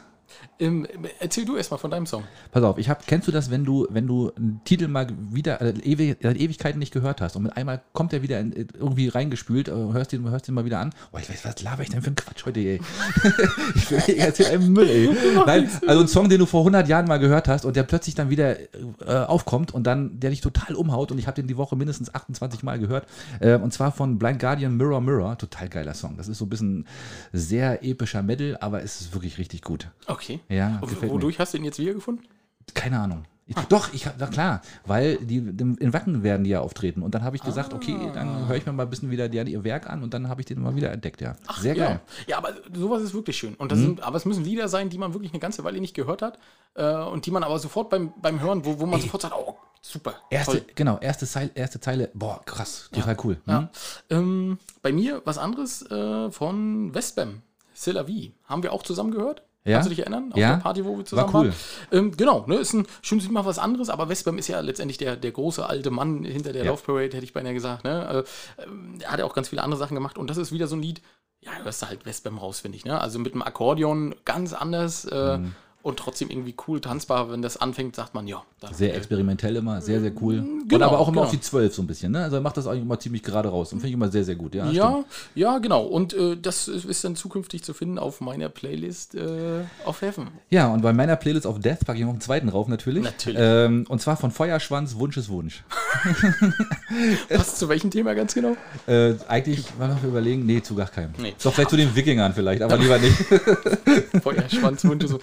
Ähm, 0.59 0.87
erzähl 1.19 1.45
du 1.45 1.57
erstmal 1.57 1.79
von 1.79 1.91
deinem 1.91 2.07
Song. 2.07 2.25
Pass 2.53 2.63
auf, 2.63 2.79
ich 2.79 2.89
hab, 2.89 3.07
kennst 3.07 3.27
du 3.29 3.33
das, 3.33 3.51
wenn 3.51 3.65
du, 3.65 3.87
wenn 3.91 4.07
du 4.07 4.31
einen 4.37 4.61
Titel 4.65 4.89
mal 4.89 5.07
wieder 5.31 5.61
äh, 5.61 5.75
ewig, 5.83 6.19
seit 6.23 6.37
Ewigkeiten 6.37 6.79
nicht 6.79 6.93
gehört 6.93 7.21
hast 7.21 7.37
und 7.37 7.45
mit 7.45 7.57
einmal 7.57 7.81
kommt 7.93 8.13
er 8.13 8.23
wieder 8.23 8.41
in, 8.41 8.53
irgendwie 8.53 9.09
reingespült, 9.09 9.69
äh, 9.69 9.73
hörst 9.73 10.13
den, 10.13 10.29
hörst 10.29 10.49
den 10.49 10.55
mal 10.55 10.65
wieder 10.65 10.81
an. 10.81 10.91
Oh, 11.13 11.19
ich 11.19 11.31
weiß, 11.31 11.45
was 11.45 11.63
laber 11.63 11.83
ich 11.83 11.89
denn 11.89 12.03
für 12.03 12.09
einen 12.09 12.17
Quatsch 12.17 12.45
heute, 12.45 12.61
ey? 12.61 12.81
ich, 13.75 13.91
ich 13.91 14.19
erzähl 14.19 14.47
einen 14.47 14.73
Müll, 14.73 14.89
ey. 14.89 15.11
Nein, 15.47 15.71
also 15.87 16.03
ein 16.03 16.09
Song, 16.09 16.29
den 16.29 16.39
du 16.39 16.47
vor 16.47 16.61
100 16.61 16.89
Jahren 16.89 17.07
mal 17.07 17.19
gehört 17.19 17.49
hast 17.49 17.65
und 17.65 17.77
der 17.77 17.85
plötzlich 17.85 18.15
dann 18.15 18.31
wieder 18.31 18.59
äh, 18.61 19.25
aufkommt 19.27 19.73
und 19.73 19.85
dann 19.85 20.21
der 20.21 20.31
dich 20.31 20.41
total 20.41 20.75
umhaut 20.75 21.11
und 21.11 21.19
ich 21.19 21.27
habe 21.27 21.37
den 21.37 21.47
die 21.47 21.57
Woche 21.57 21.77
mindestens 21.77 22.15
28 22.15 22.63
Mal 22.63 22.79
gehört 22.79 23.07
äh, 23.41 23.57
und 23.57 23.73
zwar 23.73 23.93
von 23.93 24.19
Blind 24.19 24.39
Guardian 24.39 24.77
Mirror 24.77 25.01
Mirror, 25.01 25.39
total 25.39 25.69
geiler 25.69 25.95
Song. 25.95 26.17
Das 26.17 26.29
ist 26.29 26.39
so 26.39 26.45
ein 26.45 26.51
bisschen 26.51 26.87
sehr 27.33 27.83
epischer 27.83 28.23
Metal, 28.23 28.59
aber 28.61 28.83
es 28.83 29.01
ist 29.01 29.15
wirklich 29.15 29.39
richtig 29.39 29.63
gut. 29.63 29.89
Okay. 30.07 30.20
Ja, 30.49 30.79
Und 30.81 30.89
gefällt 30.89 31.03
mir. 31.03 31.11
wodurch 31.13 31.39
hast 31.39 31.55
du 31.55 31.59
ihn 31.59 31.65
jetzt 31.65 31.79
wiedergefunden? 31.79 32.27
Keine 32.75 33.01
Ahnung. 33.01 33.25
Ich, 33.51 33.57
Doch, 33.69 33.93
ich 33.93 34.07
na 34.17 34.29
klar, 34.29 34.63
weil 34.87 35.17
die 35.17 35.39
in 35.39 35.93
Wacken 35.93 36.23
werden 36.23 36.45
die 36.45 36.51
ja 36.51 36.61
auftreten. 36.61 37.03
Und 37.03 37.17
dann 37.17 37.25
habe 37.25 37.35
ich 37.35 37.43
gesagt, 37.43 37.75
okay, 37.75 37.97
dann 38.15 38.47
höre 38.47 38.55
ich 38.55 38.65
mir 38.65 38.73
mal 38.73 38.85
ein 38.85 38.91
bisschen 38.91 39.11
wieder 39.11 39.29
die, 39.29 39.39
ihr 39.39 39.65
Werk 39.65 39.91
an 39.91 40.05
und 40.05 40.15
dann 40.15 40.29
habe 40.29 40.41
ich 40.41 40.47
den 40.47 40.63
mal 40.63 40.77
wieder 40.77 40.93
entdeckt, 40.93 41.21
ja. 41.21 41.35
Sehr 41.59 41.75
geil. 41.75 41.95
Mhm. 41.95 42.01
Ja. 42.29 42.29
ja, 42.29 42.39
aber 42.39 42.53
sowas 42.73 43.03
ist 43.03 43.13
wirklich 43.13 43.37
schön. 43.37 43.57
Und 43.57 43.73
das 43.73 43.81
sind, 43.81 44.03
aber 44.03 44.17
es 44.17 44.25
müssen 44.25 44.45
Lieder 44.45 44.69
sein, 44.69 44.89
die 44.89 44.99
man 44.99 45.15
wirklich 45.15 45.33
eine 45.33 45.41
ganze 45.41 45.65
Weile 45.65 45.81
nicht 45.81 45.95
gehört 45.95 46.23
hat 46.23 46.39
äh, 46.75 46.95
und 46.95 47.27
die 47.27 47.33
man 47.33 47.43
aber 47.43 47.59
sofort 47.59 47.91
beim, 47.91 48.13
beim 48.23 48.41
Hören, 48.41 48.65
wo, 48.65 48.79
wo 48.79 48.87
man 48.87 49.01
sofort 49.01 49.23
sagt, 49.23 49.35
oh, 49.37 49.57
super. 49.83 50.15
Erste, 50.31 50.59
toll. 50.59 50.67
genau, 50.77 50.99
erste 50.99 51.27
Zeile, 51.27 51.51
erste 51.57 51.81
Zeile, 51.81 52.11
boah, 52.15 52.41
krass, 52.47 52.89
total 52.93 53.17
cool. 53.25 53.41
Ja. 53.47 53.63
Mhm. 53.63 53.69
Ähm, 54.11 54.59
bei 54.81 54.93
mir 54.93 55.23
was 55.25 55.39
anderes 55.39 55.83
äh, 55.91 56.31
von 56.31 56.95
Westbam, 56.95 57.43
C'est 57.75 57.95
la 57.95 58.07
vie. 58.07 58.33
Haben 58.45 58.63
wir 58.63 58.73
auch 58.73 58.83
zusammen 58.83 59.11
gehört? 59.11 59.43
Ja. 59.65 59.75
Kannst 59.75 59.87
du 59.87 59.91
dich 59.91 59.99
erinnern? 60.01 60.33
Auf 60.33 60.39
Ja. 60.39 60.55
der 60.57 60.63
Party, 60.63 60.85
wo 60.85 60.97
wir 60.97 61.05
zusammen 61.05 61.31
cool. 61.35 61.49
waren? 61.49 61.55
Ähm, 61.93 62.17
genau, 62.17 62.45
ne, 62.47 62.57
ist 62.57 62.73
ein 62.73 62.87
schönes 63.03 63.29
mal 63.29 63.45
was 63.45 63.59
anderes, 63.59 63.91
aber 63.91 64.09
Westbam 64.09 64.39
ist 64.39 64.49
ja 64.49 64.61
letztendlich 64.61 64.97
der, 64.97 65.17
der 65.17 65.33
große 65.33 65.67
alte 65.67 65.91
Mann 65.91 66.25
hinter 66.25 66.53
der 66.55 66.65
Ja. 66.65 66.71
Love 66.71 66.83
Parade, 66.85 67.15
hätte 67.17 67.25
ich 67.25 67.33
beinahe 67.35 67.53
gesagt. 67.55 67.85
Ne? 67.85 68.25
Äh, 68.59 68.63
ähm, 68.63 68.95
er 69.01 69.11
hat 69.13 69.19
ja 69.19 69.25
auch 69.27 69.35
ganz 69.35 69.49
viele 69.51 69.63
andere 69.63 69.79
Sachen 69.79 69.95
gemacht 69.95 70.17
und 70.17 70.31
das 70.31 70.39
ist 70.39 70.51
wieder 70.53 70.67
so 70.67 70.77
ein 70.77 70.83
Lied, 70.83 71.03
ja, 71.41 71.53
hörst 71.63 71.83
du 71.83 71.87
halt 71.89 72.07
Westbam 72.07 72.39
raus, 72.39 72.61
finde 72.61 72.77
ich. 72.77 72.85
Ne? 72.87 72.99
Also 73.01 73.19
mit 73.19 73.35
dem 73.35 73.43
Akkordeon 73.43 74.15
ganz 74.25 74.53
anders 74.55 75.05
äh, 75.05 75.39
Mhm. 75.39 75.55
Und 75.83 75.99
trotzdem 75.99 76.31
irgendwie 76.31 76.55
cool 76.67 76.81
tanzbar. 76.81 77.31
Wenn 77.31 77.43
das 77.43 77.57
anfängt, 77.57 77.97
sagt 77.97 78.15
man, 78.15 78.27
ja. 78.27 78.43
Sehr 78.73 78.95
experimentell 78.95 79.57
immer, 79.57 79.81
sehr, 79.81 80.01
sehr 80.01 80.13
cool. 80.21 80.41
und 80.41 80.69
genau, 80.69 80.87
aber 80.87 80.99
auch 80.99 81.09
immer 81.09 81.23
genau. 81.23 81.27
auf 81.27 81.31
die 81.31 81.41
12 81.41 81.75
so 81.75 81.83
ein 81.83 81.87
bisschen, 81.87 82.13
ne? 82.13 82.25
Also 82.25 82.37
er 82.37 82.43
macht 82.43 82.59
das 82.59 82.67
eigentlich 82.67 82.83
immer 82.83 82.99
ziemlich 82.99 83.23
gerade 83.23 83.49
raus 83.49 83.73
und 83.73 83.79
finde 83.79 83.89
ich 83.89 83.95
immer 83.95 84.11
sehr, 84.11 84.25
sehr 84.25 84.35
gut. 84.35 84.55
Ja, 84.55 84.71
Ja, 84.71 85.05
ja, 85.35 85.59
genau. 85.59 85.85
Und 85.85 86.13
äh, 86.13 86.37
das 86.37 86.69
ist 86.69 87.05
dann 87.05 87.17
zukünftig 87.17 87.65
zu 87.65 87.73
finden 87.73 87.99
auf 87.99 88.21
meiner 88.21 88.51
Playlist 88.51 89.15
äh, 89.15 89.63
auf 89.85 90.03
Heaven. 90.03 90.29
ja, 90.51 90.73
und 90.73 90.83
bei 90.83 90.93
meiner 90.93 91.17
Playlist 91.17 91.47
auf 91.47 91.59
Death 91.59 91.87
packe 91.87 91.99
ich 91.99 92.05
noch 92.05 92.13
einen 92.13 92.21
zweiten 92.21 92.51
rauf 92.51 92.69
natürlich. 92.69 93.03
Natürlich. 93.03 93.41
Ähm, 93.41 93.87
und 93.89 94.03
zwar 94.03 94.17
von 94.17 94.31
Feuerschwanz, 94.31 94.97
Wunsch 94.97 95.17
ist 95.17 95.31
Wunsch. 95.31 95.65
Passt 97.29 97.59
zu 97.59 97.69
welchem 97.69 97.91
Thema 97.91 98.15
ganz 98.15 98.35
genau? 98.35 98.57
Äh, 98.87 99.15
eigentlich 99.29 99.65
mal 99.79 99.89
noch 99.89 100.03
überlegen, 100.05 100.45
nee, 100.45 100.61
zu 100.61 100.75
gar 100.75 100.89
keinem. 100.89 101.13
Nee. 101.19 101.35
Doch 101.43 101.53
vielleicht 101.55 101.71
zu 101.71 101.77
den 101.77 101.95
Wikingern 101.95 102.35
vielleicht, 102.35 102.63
aber 102.63 102.77
lieber 102.77 102.99
nicht. 102.99 103.17
Feuerschwanz, 104.23 104.85
Wunde, 104.85 105.09
so. 105.09 105.19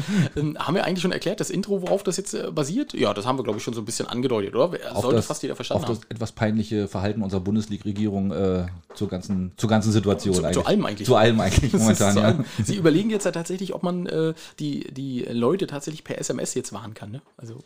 Ähm, 0.56 0.58
haben 0.60 0.76
wir 0.76 0.86
eigentlich 0.86 1.02
schon 1.02 1.12
erklärt, 1.12 1.40
das 1.40 1.50
Intro, 1.50 1.82
worauf 1.82 2.04
das 2.04 2.18
jetzt 2.18 2.34
äh, 2.34 2.52
basiert? 2.52 2.94
Ja, 2.94 3.14
das 3.14 3.26
haben 3.26 3.38
wir, 3.40 3.44
glaube 3.44 3.58
ich, 3.58 3.64
schon 3.64 3.74
so 3.74 3.82
ein 3.82 3.86
bisschen 3.86 4.08
angedeutet, 4.08 4.56
oder? 4.56 4.66
Auf 4.94 5.02
Sollte 5.02 5.16
das- 5.18 5.26
fast 5.28 5.42
jeder 5.44 5.54
auf 5.54 5.58
verstanden 5.58 5.86
das 5.88 5.98
haben. 6.00 6.06
etwas 6.10 6.32
peinliche 6.32 6.88
Verhalten 6.88 7.22
unserer 7.22 7.42
Bundesliga-Regierung 7.42 8.32
äh, 8.32 8.66
zur, 8.96 9.08
ganzen, 9.10 9.52
zur 9.58 9.70
ganzen 9.70 9.92
Situation 9.92 10.34
Zu- 10.36 10.42
zu 10.42 10.46
eigentlich. 10.48 10.68
allem 10.68 10.86
eigentlich. 10.86 11.06
Zu 11.08 11.16
allem 11.16 11.40
eigentlich 11.40 11.72
Das 11.72 11.82
momentan, 11.82 12.18
ja. 12.18 12.40
Sie 12.64 12.76
überlegen 12.76 13.10
jetzt 13.10 13.26
ja 13.26 13.32
tatsächlich, 13.32 13.74
ob 13.74 13.84
man 13.84 14.06
äh, 14.08 14.34
die, 14.60 14.92
die 14.94 15.22
Leute 15.30 15.68
tatsächlich 15.68 16.04
per 16.04 16.18
SMS 16.20 16.54
jetzt 16.54 16.74
warnen 16.74 16.94
kann. 16.94 17.12
Ne? 17.12 17.22
Also 17.38 17.58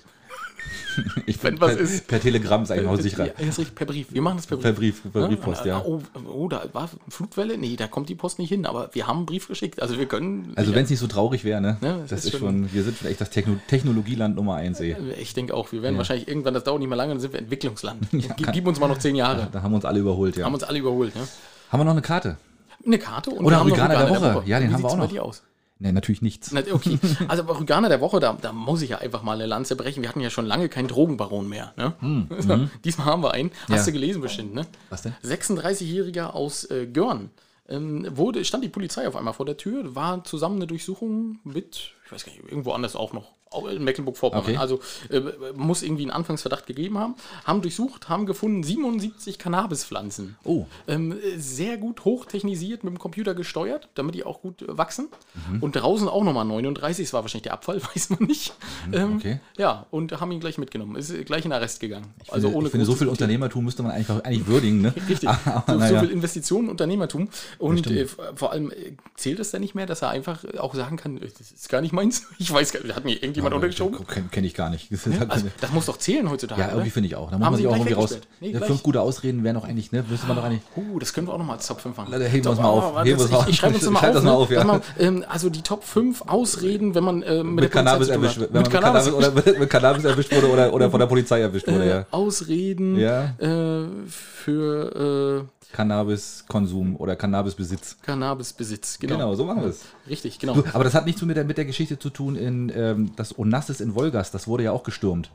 Ich 1.25 1.39
bin 1.39 1.59
was 1.61 1.75
per, 1.75 1.79
ist- 1.79 2.07
per 2.07 2.19
Telegramm 2.19 2.63
ist 2.63 2.71
eigentlich 2.71 2.85
noch 2.85 2.97
ja, 2.97 3.01
sicher. 3.01 3.39
ist 3.39 3.59
richtig, 3.59 3.75
per 3.75 3.85
Brief. 3.85 4.07
Wir 4.11 4.21
machen 4.21 4.37
das 4.37 4.47
per 4.47 4.57
Brief. 4.57 4.63
Per 4.63 4.73
Brief, 4.73 5.01
per 5.13 5.27
Briefpost, 5.27 5.65
ja. 5.65 5.81
Oh, 5.85 6.01
oh, 6.33 6.47
da 6.49 6.63
war 6.73 6.89
Flutwelle? 7.07 7.57
Nee, 7.57 7.77
da 7.77 7.87
kommt 7.87 8.09
die 8.09 8.15
Post 8.15 8.39
nicht 8.39 8.49
hin, 8.49 8.65
aber 8.65 8.89
wir 8.93 9.07
haben 9.07 9.17
einen 9.19 9.25
Brief 9.25 9.47
geschickt. 9.47 9.81
Also 9.81 9.97
wir 9.97 10.05
können. 10.05 10.51
Also 10.55 10.75
wenn 10.75 10.83
es 10.83 10.89
nicht 10.89 10.99
so 10.99 11.07
traurig 11.07 11.43
wäre, 11.45 11.61
ne? 11.61 11.77
Ja, 11.81 11.97
das 11.99 12.09
das, 12.09 12.25
ist 12.25 12.31
schon- 12.31 12.39
schon, 12.41 12.73
wir 12.73 12.83
sind 12.83 12.97
schon 12.97 13.07
echt 13.07 13.21
das 13.21 13.29
Techno 13.29 13.55
Technologieland 13.67 14.35
Nummer 14.35 14.55
eins, 14.55 14.79
ey. 14.81 14.95
Ich 15.19 15.33
denke 15.33 15.53
auch, 15.53 15.71
wir 15.71 15.81
werden 15.81 15.97
wahrscheinlich 15.97 16.27
irgendwann, 16.27 16.53
das 16.53 16.65
dauert 16.65 16.79
nicht 16.79 16.89
mehr 16.89 16.97
lange, 16.97 17.13
dann 17.13 17.21
sind 17.21 17.31
wir 17.31 17.39
Entwicklungsland. 17.39 18.07
Gib, 18.11 18.51
gib 18.51 18.67
uns 18.67 18.79
mal 18.79 18.87
noch 18.87 18.97
zehn 18.99 19.15
Jahre. 19.15 19.47
Da 19.51 19.61
haben 19.63 19.71
wir 19.71 19.77
uns 19.77 19.85
alle 19.85 19.99
überholt, 19.99 20.35
ja. 20.35 20.45
Haben 20.45 20.53
uns 20.53 20.63
alle 20.63 20.79
überholt. 20.79 21.15
Ne? 21.15 21.21
Haben 21.69 21.79
wir 21.79 21.85
noch 21.85 21.91
eine 21.93 22.01
Karte? 22.01 22.37
Eine 22.85 22.97
Karte 22.99 23.29
und 23.29 23.45
Oder 23.45 23.59
haben 23.59 23.69
noch 23.69 23.75
Rüganer 23.77 23.97
der 24.05 24.09
Woche. 24.09 24.43
Ja, 24.45 24.59
den 24.59 24.69
Wie 24.69 24.73
haben 24.73 24.81
wir 24.83 24.89
auch 24.89 24.97
bei 24.97 25.03
noch. 25.03 25.09
dir 25.11 25.23
aus? 25.23 25.43
Ne, 25.81 25.91
natürlich 25.91 26.21
nichts. 26.21 26.53
Okay, 26.53 26.99
also 27.27 27.43
bei 27.43 27.57
Rüganer 27.57 27.89
der 27.89 28.01
Woche, 28.01 28.19
da, 28.19 28.37
da 28.39 28.53
muss 28.53 28.83
ich 28.83 28.91
ja 28.91 28.99
einfach 28.99 29.23
mal 29.23 29.33
eine 29.33 29.47
Lanze 29.47 29.75
brechen. 29.75 30.03
Wir 30.03 30.09
hatten 30.09 30.21
ja 30.21 30.29
schon 30.29 30.45
lange 30.45 30.69
keinen 30.69 30.87
Drogenbaron 30.87 31.49
mehr. 31.49 31.73
Ne? 31.75 32.69
Diesmal 32.85 33.07
haben 33.07 33.23
wir 33.23 33.31
einen. 33.31 33.49
Hast 33.63 33.67
Hm, 33.69 33.75
Ja. 33.75 33.83
du 33.85 33.91
gelesen 33.93 34.21
bestimmt, 34.21 34.53
ne? 34.53 34.67
Was 34.91 35.01
denn? 35.01 35.15
36-Jähriger 35.23 36.27
aus 36.35 36.65
äh, 36.69 36.85
Görn. 36.85 37.31
Ähm, 37.67 38.05
wurde, 38.15 38.45
stand 38.45 38.63
die 38.63 38.69
Polizei 38.69 39.07
auf 39.07 39.15
einmal 39.15 39.33
vor 39.33 39.45
der 39.47 39.57
Tür, 39.57 39.95
war 39.95 40.23
zusammen 40.23 40.57
eine 40.57 40.67
Durchsuchung 40.67 41.39
mit, 41.43 41.93
ich 42.05 42.11
weiß 42.11 42.25
gar 42.25 42.31
nicht, 42.33 42.43
irgendwo 42.43 42.73
anders 42.73 42.95
auch 42.95 43.13
noch, 43.13 43.31
Mecklenburg-Vorpommern. 43.79 44.45
Okay. 44.45 44.57
Also 44.57 44.79
äh, 45.09 45.21
muss 45.55 45.83
irgendwie 45.83 46.03
einen 46.03 46.11
Anfangsverdacht 46.11 46.65
gegeben 46.65 46.97
haben. 46.97 47.15
Haben 47.45 47.61
durchsucht, 47.61 48.09
haben 48.09 48.25
gefunden 48.25 48.63
77 48.63 49.37
Cannabispflanzen. 49.37 50.37
Oh. 50.43 50.65
Ähm, 50.87 51.11
äh, 51.11 51.37
sehr 51.37 51.77
gut 51.77 52.05
hochtechnisiert 52.05 52.83
mit 52.83 52.93
dem 52.93 52.99
Computer 52.99 53.35
gesteuert, 53.35 53.89
damit 53.93 54.15
die 54.15 54.23
auch 54.23 54.41
gut 54.41 54.63
äh, 54.63 54.77
wachsen. 54.77 55.09
Mhm. 55.49 55.61
Und 55.61 55.75
draußen 55.75 56.07
auch 56.07 56.23
nochmal 56.23 56.45
39, 56.45 57.05
das 57.05 57.13
war 57.13 57.21
wahrscheinlich 57.23 57.43
der 57.43 57.53
Abfall, 57.53 57.81
weiß 57.95 58.09
man 58.11 58.23
nicht. 58.23 58.53
Ähm, 58.91 59.11
Mhm, 59.11 59.17
okay. 59.17 59.39
Ja, 59.57 59.85
und 59.91 60.19
haben 60.19 60.31
ihn 60.31 60.39
gleich 60.39 60.57
mitgenommen. 60.57 60.95
Ist 60.95 61.11
äh, 61.11 61.23
gleich 61.23 61.45
in 61.45 61.51
Arrest 61.51 61.79
gegangen. 61.79 62.13
also 62.29 62.49
ich 62.49 62.55
ohne 62.55 62.69
finde, 62.69 62.85
so 62.85 62.95
viel. 62.95 63.07
Unternehmertum 63.07 63.65
müsste 63.65 63.83
man 63.83 63.91
eigentlich, 63.91 64.09
eigentlich 64.09 64.47
würdigen, 64.47 64.81
ne? 64.81 64.93
Richtig. 65.09 65.29
Aber, 65.29 65.63
so, 65.67 65.73
so 65.73 65.79
naja. 65.79 65.99
viel 66.01 66.11
Investitionen, 66.11 66.69
Unternehmertum. 66.69 67.29
Und 67.57 67.87
äh, 67.87 68.07
vor 68.07 68.51
allem 68.51 68.71
äh, 68.71 68.93
zählt 69.15 69.39
es 69.39 69.51
dann 69.51 69.61
nicht 69.61 69.75
mehr, 69.75 69.85
dass 69.85 70.01
er 70.01 70.09
einfach 70.09 70.43
auch 70.57 70.75
sagen 70.75 70.97
kann, 70.97 71.19
das 71.19 71.39
ist 71.39 71.69
gar 71.69 71.81
nicht 71.81 71.93
meins. 71.93 72.27
Ich 72.41 72.51
weiß 72.51 72.73
gar 72.73 72.81
nicht, 72.83 72.95
hat 72.95 73.05
mir 73.05 73.21
irgendjemand 73.41 73.55
untergeschoben. 73.55 74.07
Kenne 74.07 74.27
kenn 74.31 74.43
ich 74.43 74.53
gar 74.53 74.69
nicht. 74.69 74.91
Das 74.91 75.05
halt 75.05 75.31
Also, 75.31 75.47
das 75.59 75.71
muss 75.71 75.85
doch 75.85 75.97
zählen 75.97 76.29
heutzutage. 76.29 76.61
ja, 76.61 76.69
irgendwie 76.69 76.89
finde 76.89 77.07
ich 77.07 77.15
auch. 77.15 77.31
Da 77.31 77.37
muss 77.37 77.45
man 77.45 77.55
sich 77.55 77.67
auch 77.67 77.75
irgendwie 77.75 77.93
raus. 77.93 78.19
Nee, 78.39 78.53
fünf 78.53 78.83
gute 78.83 79.01
Ausreden 79.01 79.43
wären 79.43 79.55
doch 79.55 79.63
eigentlich, 79.63 79.91
ne? 79.91 80.03
Müsste 80.07 80.27
man 80.27 80.37
doch 80.37 80.43
eigentlich. 80.43 80.61
Uh, 80.75 80.99
das 80.99 81.13
können 81.13 81.27
wir 81.27 81.33
auch 81.33 81.37
nochmal 81.37 81.57
als 81.57 81.67
Top 81.67 81.81
5 81.81 81.97
machen. 81.97 82.11
Da 82.11 82.19
heben 82.19 82.43
wir 82.43 82.51
uns 82.51 82.59
mal 82.59 82.69
auf. 82.69 82.93
oh, 82.95 82.99
uns 82.99 83.47
ich, 83.47 83.57
schreibe 83.57 83.75
uns 83.75 83.83
das 83.83 83.91
mal 83.91 83.99
auf. 83.99 84.13
mal 84.13 84.23
ne? 84.23 84.31
auf, 84.31 84.51
ja. 84.51 84.63
Mal, 84.63 84.81
ähm, 84.99 85.25
also 85.27 85.49
die 85.49 85.61
Top 85.61 85.83
5 85.83 86.23
Ausreden, 86.27 86.95
wenn 86.95 87.03
man 87.03 87.21
äh, 87.23 87.43
mit, 87.43 87.71
Cannabis 87.71 88.09
erwischt, 88.09 88.39
wenn 88.39 88.51
man 88.51 88.63
mit 88.63 88.71
Cannabis, 88.71 89.11
oder 89.11 89.31
mit, 89.31 89.69
Cannabis 89.69 90.03
erwischt 90.03 90.35
wurde 90.35 90.49
oder, 90.49 90.73
oder 90.73 90.89
von 90.89 90.99
der 90.99 91.07
Polizei 91.07 91.41
erwischt 91.41 91.67
wurde, 91.67 91.85
äh, 91.85 91.89
ja. 91.89 92.05
Ausreden 92.11 92.97
äh, 92.97 93.85
für 94.07 95.47
Cannabiskonsum 95.71 96.95
oder 96.95 97.15
Cannabisbesitz. 97.15 97.93
äh, 97.93 98.05
Cannabisbesitz. 98.05 98.99
Genau. 98.99 99.15
Genau, 99.15 99.35
so 99.35 99.45
machen 99.45 99.61
wir 99.61 99.69
es. 99.69 99.81
Richtig, 100.09 100.39
genau. 100.39 100.63
Aber 100.73 100.83
das 100.83 100.93
hat 100.93 101.05
nichts 101.05 101.21
mit 101.21 101.37
der, 101.37 101.45
mit 101.45 101.57
der 101.57 101.65
Geschichte 101.65 101.97
zu 101.97 102.09
tun 102.09 102.35
in 102.35 102.71
ähm, 102.75 103.11
das 103.31 103.39
Onassis 103.39 103.79
in 103.81 103.95
Wolgast, 103.95 104.33
das 104.33 104.47
wurde 104.47 104.63
ja 104.63 104.71
auch 104.71 104.83
gestürmt. 104.83 105.31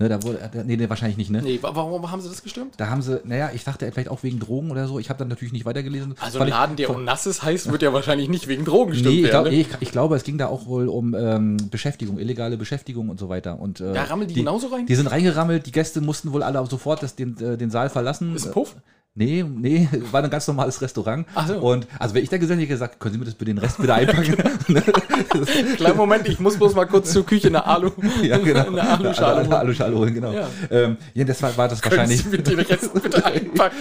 Ne, 0.00 0.08
da 0.08 0.22
wurde, 0.22 0.38
äh, 0.38 0.62
nee, 0.64 0.76
nee, 0.76 0.88
wahrscheinlich 0.88 1.16
nicht, 1.18 1.28
ne? 1.28 1.42
Nee, 1.42 1.58
wa- 1.60 1.72
warum 1.74 2.08
haben 2.12 2.20
sie 2.20 2.28
das 2.28 2.44
gestürmt? 2.44 2.74
Da 2.76 2.88
haben 2.88 3.02
sie, 3.02 3.20
naja, 3.24 3.50
ich 3.52 3.64
dachte 3.64 3.90
vielleicht 3.90 4.08
auch 4.10 4.22
wegen 4.22 4.38
Drogen 4.38 4.70
oder 4.70 4.86
so. 4.86 5.00
Ich 5.00 5.08
habe 5.10 5.18
dann 5.18 5.26
natürlich 5.26 5.52
nicht 5.52 5.64
weitergelesen. 5.66 6.14
Also 6.20 6.38
ein 6.38 6.46
ich- 6.46 6.54
Laden, 6.54 6.76
der 6.76 6.90
Onassis 6.90 7.42
heißt, 7.42 7.72
wird 7.72 7.82
ja 7.82 7.92
wahrscheinlich 7.92 8.28
nicht 8.28 8.46
wegen 8.46 8.64
Drogen 8.64 8.90
Nee, 8.92 8.96
gestürmt 8.98 9.16
ich, 9.18 9.22
glaub, 9.30 9.44
werden. 9.46 9.54
nee, 9.56 9.62
ne? 9.64 9.68
ich, 9.72 9.76
ich 9.80 9.90
glaube, 9.90 10.14
es 10.14 10.22
ging 10.22 10.38
da 10.38 10.46
auch 10.46 10.66
wohl 10.66 10.86
um 10.86 11.14
ähm, 11.18 11.56
Beschäftigung, 11.68 12.20
illegale 12.20 12.56
Beschäftigung 12.56 13.08
und 13.08 13.18
so 13.18 13.28
weiter. 13.28 13.58
Und, 13.58 13.80
äh, 13.80 13.92
Da 13.92 14.04
rammeln 14.04 14.28
die 14.28 14.34
genauso 14.34 14.68
rein? 14.68 14.86
Die 14.86 14.94
sind 14.94 15.08
reingerammelt, 15.08 15.66
die 15.66 15.72
Gäste 15.72 16.00
mussten 16.00 16.32
wohl 16.32 16.44
alle 16.44 16.64
sofort 16.70 17.02
das, 17.02 17.16
den, 17.16 17.36
äh, 17.40 17.56
den 17.58 17.70
Saal 17.70 17.90
verlassen. 17.90 18.36
Ist 18.36 18.52
Puff? 18.52 18.76
Nee, 19.18 19.42
nee, 19.44 19.88
war 20.12 20.22
ein 20.22 20.30
ganz 20.30 20.46
normales 20.46 20.80
Restaurant. 20.80 21.26
Ach 21.34 21.48
so. 21.48 21.54
Und 21.58 21.88
also 21.98 22.14
wenn 22.14 22.22
ich 22.22 22.28
da 22.30 22.36
gesehen 22.38 22.54
hätte, 22.58 22.62
ich 22.64 22.68
gesagt, 22.68 23.00
können 23.00 23.14
Sie 23.14 23.18
mir 23.18 23.24
das 23.24 23.34
bitte 23.34 23.50
den 23.52 23.58
Rest 23.58 23.82
wieder 23.82 23.94
einpacken? 23.96 24.36
Kleinen 25.76 25.96
Moment, 25.96 26.28
ich 26.28 26.38
muss 26.38 26.56
bloß 26.56 26.74
mal 26.76 26.86
kurz 26.86 27.12
zur 27.12 27.26
Küche 27.26 27.48
eine 27.48 27.66
Alu, 27.66 27.90
ja, 28.22 28.38
genau. 28.38 28.66
eine 28.68 28.80
Aluschale. 28.88 29.40
Eine 29.40 29.58
Aluschale 29.58 29.96
holen, 29.96 30.14
genau. 30.14 30.32
Ja. 30.32 30.46
Ähm, 30.70 30.96
ja, 31.14 31.24
das 31.24 31.42
war, 31.42 31.56
war 31.56 31.68
das 31.68 31.82
Können 31.82 31.96
wahrscheinlich. 31.96 32.22
Sie 32.22 32.28
mir 32.28 32.38
den 32.42 32.60
Rest 32.60 32.94
bitte 32.94 33.24
einpacken? 33.24 33.76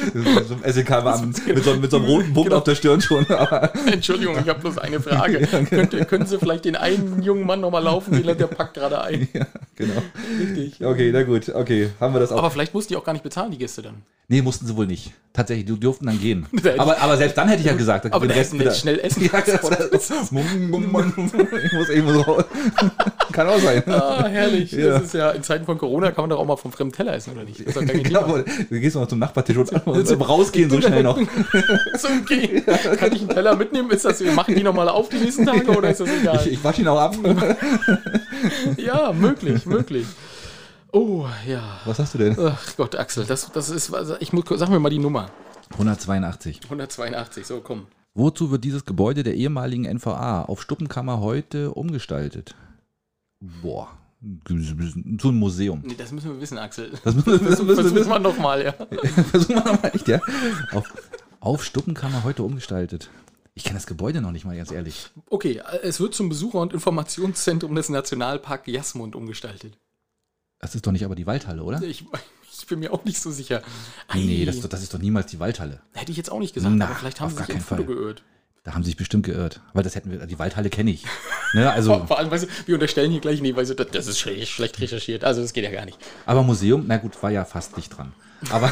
so 0.47 0.55
ein 0.63 0.73
SEK 0.73 0.89
war 0.89 1.13
am- 1.19 1.29
mit, 1.29 1.63
so, 1.63 1.75
mit 1.75 1.91
so 1.91 1.97
einem 1.97 2.05
roten 2.07 2.33
Punkt 2.33 2.47
Genau. 2.49 2.57
auf 2.57 2.63
der 2.63 2.75
Stirn 2.75 2.99
schon. 3.01 3.25
Entschuldigung, 3.91 4.37
ich 4.41 4.47
habe 4.49 4.59
bloß 4.59 4.79
eine 4.79 4.99
Frage. 4.99 5.39
genau. 5.39 5.65
Könnt, 5.69 6.07
können 6.07 6.25
Sie 6.25 6.39
vielleicht 6.39 6.65
den 6.65 6.75
einen 6.75 7.21
jungen 7.21 7.45
Mann 7.45 7.61
nochmal 7.61 7.83
laufen, 7.83 8.23
der 8.23 8.33
packt 8.47 8.73
gerade 8.73 9.01
ein? 9.01 9.27
Genau. 9.75 9.93
Richtig. 10.39 10.83
Okay, 10.83 11.11
na 11.13 11.21
gut, 11.23 11.49
okay, 11.49 11.89
haben 11.99 12.13
wir 12.15 12.19
das 12.21 12.31
auch. 12.31 12.39
Aber 12.39 12.49
vielleicht 12.49 12.73
mussten 12.73 12.93
die 12.93 12.97
auch 12.97 13.03
gar 13.03 13.13
nicht 13.13 13.23
bezahlen, 13.23 13.51
die 13.51 13.57
Gäste 13.59 13.81
dann. 13.83 13.95
Nee, 14.29 14.41
mussten 14.41 14.65
sie 14.67 14.75
wohl 14.75 14.87
nicht. 14.87 15.13
Tatsächlich, 15.37 15.67
die 15.67 15.79
durften 15.79 16.07
dann 16.07 16.19
gehen. 16.19 16.47
Aber, 16.79 16.99
aber 16.99 17.15
selbst 17.15 17.37
dann 17.37 17.47
hätte 17.47 17.59
ich 17.59 17.67
ja 17.67 17.73
gesagt, 17.73 18.11
Aber 18.11 18.25
den 18.25 18.35
hätten 18.35 18.57
wir 18.57 18.71
schnell 18.71 18.99
essen. 18.99 19.21
Ja, 19.27 19.61
oder, 19.61 19.93
ich 19.93 21.73
muss 21.73 21.89
eben 21.89 22.11
so 22.11 22.21
raus. 22.21 22.45
Kann 23.31 23.47
auch 23.47 23.59
sein. 23.59 23.83
Ah, 23.87 24.25
herrlich. 24.27 24.71
Ja. 24.71 24.87
Das 24.89 25.03
ist 25.03 25.13
ja 25.13 25.29
in 25.31 25.43
Zeiten 25.43 25.65
von 25.65 25.77
Corona 25.77 26.11
kann 26.11 26.23
man 26.23 26.31
doch 26.31 26.39
auch 26.39 26.45
mal 26.45 26.55
vom 26.55 26.71
fremden 26.71 26.95
Teller 26.95 27.13
essen, 27.13 27.33
oder 27.33 27.43
nicht? 27.43 27.59
Das 27.59 27.75
ist 27.75 27.87
kein 27.87 28.01
Genau, 28.01 28.37
du 28.37 28.79
gehst 28.79 28.95
mal 28.95 29.07
zum 29.07 29.19
Nachbartisch 29.19 29.57
und, 29.57 29.71
und 29.85 30.21
rausgehen 30.27 30.71
so 30.71 30.81
schnell 30.81 31.03
noch. 31.03 31.19
So, 31.97 32.07
okay. 32.21 32.63
Kann 32.97 33.13
ich 33.13 33.21
einen 33.21 33.29
Teller 33.29 33.55
mitnehmen? 33.55 33.91
Ist 33.91 34.05
das, 34.05 34.21
machen 34.21 34.55
die 34.55 34.63
nochmal 34.63 34.89
auf 34.89 35.09
die 35.09 35.17
nächsten 35.17 35.45
Tage 35.45 35.69
oder 35.69 35.91
ist 35.91 35.99
das 35.99 36.09
egal? 36.19 36.39
Ich, 36.45 36.53
ich 36.53 36.63
wasche 36.63 36.81
ihn 36.81 36.87
auch 36.87 36.99
ab. 36.99 37.15
Ja, 38.77 39.13
möglich, 39.13 39.65
möglich. 39.67 40.07
Oh, 40.97 41.27
ja. 41.47 41.79
Was 41.85 41.99
hast 41.99 42.15
du 42.15 42.17
denn? 42.17 42.35
Ach 42.39 42.75
Gott, 42.75 42.95
Axel, 42.95 43.23
das, 43.23 43.51
das 43.51 43.69
ist, 43.69 43.93
ich 44.19 44.33
muss, 44.33 44.45
sag 44.49 44.69
mir 44.69 44.79
mal 44.79 44.89
die 44.89 44.97
Nummer. 44.97 45.29
182. 45.73 46.61
182, 46.63 47.45
so 47.45 47.61
komm. 47.61 47.85
Wozu 48.15 48.49
wird 48.49 48.63
dieses 48.63 48.83
Gebäude 48.83 49.21
der 49.21 49.35
ehemaligen 49.35 49.85
NVA 49.85 50.45
auf 50.45 50.59
Stuppenkammer 50.59 51.19
heute 51.19 51.71
umgestaltet? 51.71 52.55
Boah, 53.61 53.89
so 55.21 55.29
ein 55.29 55.35
Museum. 55.35 55.83
Nee, 55.85 55.93
das 55.95 56.11
müssen 56.11 56.31
wir 56.31 56.41
wissen, 56.41 56.57
Axel. 56.57 56.91
Das 57.03 57.13
müssen 57.13 57.27
wir, 57.27 57.33
das 57.47 57.61
müssen 57.61 57.67
wir 57.67 57.75
Versuchen 57.75 57.95
wissen. 57.95 58.09
wir 58.09 58.17
nochmal, 58.19 58.63
ja. 58.65 58.71
Versuchen 59.29 59.55
wir 59.55 59.71
nochmal 59.71 59.91
echt, 59.93 60.07
ja? 60.07 60.19
Auf, 60.71 60.91
auf 61.39 61.63
Stuppenkammer 61.63 62.23
heute 62.23 62.41
umgestaltet. 62.41 63.11
Ich 63.53 63.65
kenne 63.65 63.75
das 63.75 63.85
Gebäude 63.85 64.19
noch 64.19 64.31
nicht 64.31 64.45
mal, 64.45 64.57
ganz 64.57 64.71
ehrlich. 64.71 65.11
Okay, 65.29 65.61
es 65.83 65.99
wird 65.99 66.15
zum 66.15 66.29
Besucher- 66.29 66.59
und 66.59 66.73
Informationszentrum 66.73 67.75
des 67.75 67.89
Nationalpark 67.89 68.67
Jasmund 68.67 69.15
umgestaltet. 69.15 69.77
Das 70.59 70.73
ist 70.75 70.85
doch 70.87 70.91
nicht 70.91 71.05
aber 71.05 71.15
die 71.15 71.27
Waldhalle, 71.27 71.63
oder? 71.63 71.81
Ich, 71.83 72.03
ich 72.51 72.67
bin 72.67 72.79
mir 72.79 72.91
auch 72.93 73.05
nicht 73.05 73.21
so 73.21 73.31
sicher. 73.31 73.61
Nee, 74.13 74.41
Ei, 74.41 74.45
das, 74.45 74.55
ist 74.55 74.63
doch- 74.63 74.69
das 74.69 74.81
ist 74.83 74.93
doch 74.93 74.99
niemals 74.99 75.27
die 75.31 75.39
Waldhalle. 75.39 75.81
hätte 75.93 76.11
ich 76.11 76.17
jetzt 76.17 76.31
auch 76.31 76.39
nicht 76.39 76.53
gesagt, 76.53 76.75
Na, 76.75 76.85
aber 76.85 76.95
vielleicht 76.95 77.19
haben 77.21 77.29
sie 77.29 77.37
sich 77.37 77.49
im 77.49 77.55
keinen 77.55 77.63
Foto 77.63 77.83
Fall. 77.83 77.95
geirrt. 77.95 78.23
Da 78.63 78.73
haben 78.73 78.83
sie 78.83 78.89
sich 78.89 78.97
bestimmt 78.97 79.25
geirrt. 79.25 79.61
Weil 79.73 79.83
das 79.83 79.95
hätten 79.95 80.11
wir, 80.11 80.25
die 80.25 80.37
Waldhalle 80.39 80.69
kenne 80.69 80.91
ich. 80.91 81.05
Ne, 81.53 81.71
also, 81.71 82.05
Vor 82.05 82.17
allem, 82.17 82.29
weißt 82.31 82.43
du, 82.45 82.47
wir 82.65 82.75
unterstellen 82.75 83.11
hier 83.11 83.21
gleich, 83.21 83.39
nee, 83.39 83.55
weißt 83.55 83.69
du, 83.69 83.75
das, 83.75 83.87
das 83.91 84.07
ist 84.07 84.19
schlecht, 84.19 84.51
schlecht 84.51 84.79
recherchiert. 84.81 85.23
Also, 85.23 85.41
das 85.41 85.53
geht 85.53 85.63
ja 85.63 85.71
gar 85.71 85.85
nicht. 85.85 85.97
aber 86.25 86.43
Museum, 86.43 86.83
na 86.87 86.97
gut, 86.97 87.21
war 87.23 87.31
ja 87.31 87.45
fast 87.45 87.77
nicht 87.77 87.89
dran. 87.97 88.11
Aber 88.49 88.69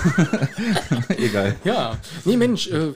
egal. 1.17 1.55
Ja, 1.63 1.97
nee, 2.25 2.36
Mensch, 2.38 2.67
äh, 2.67 2.93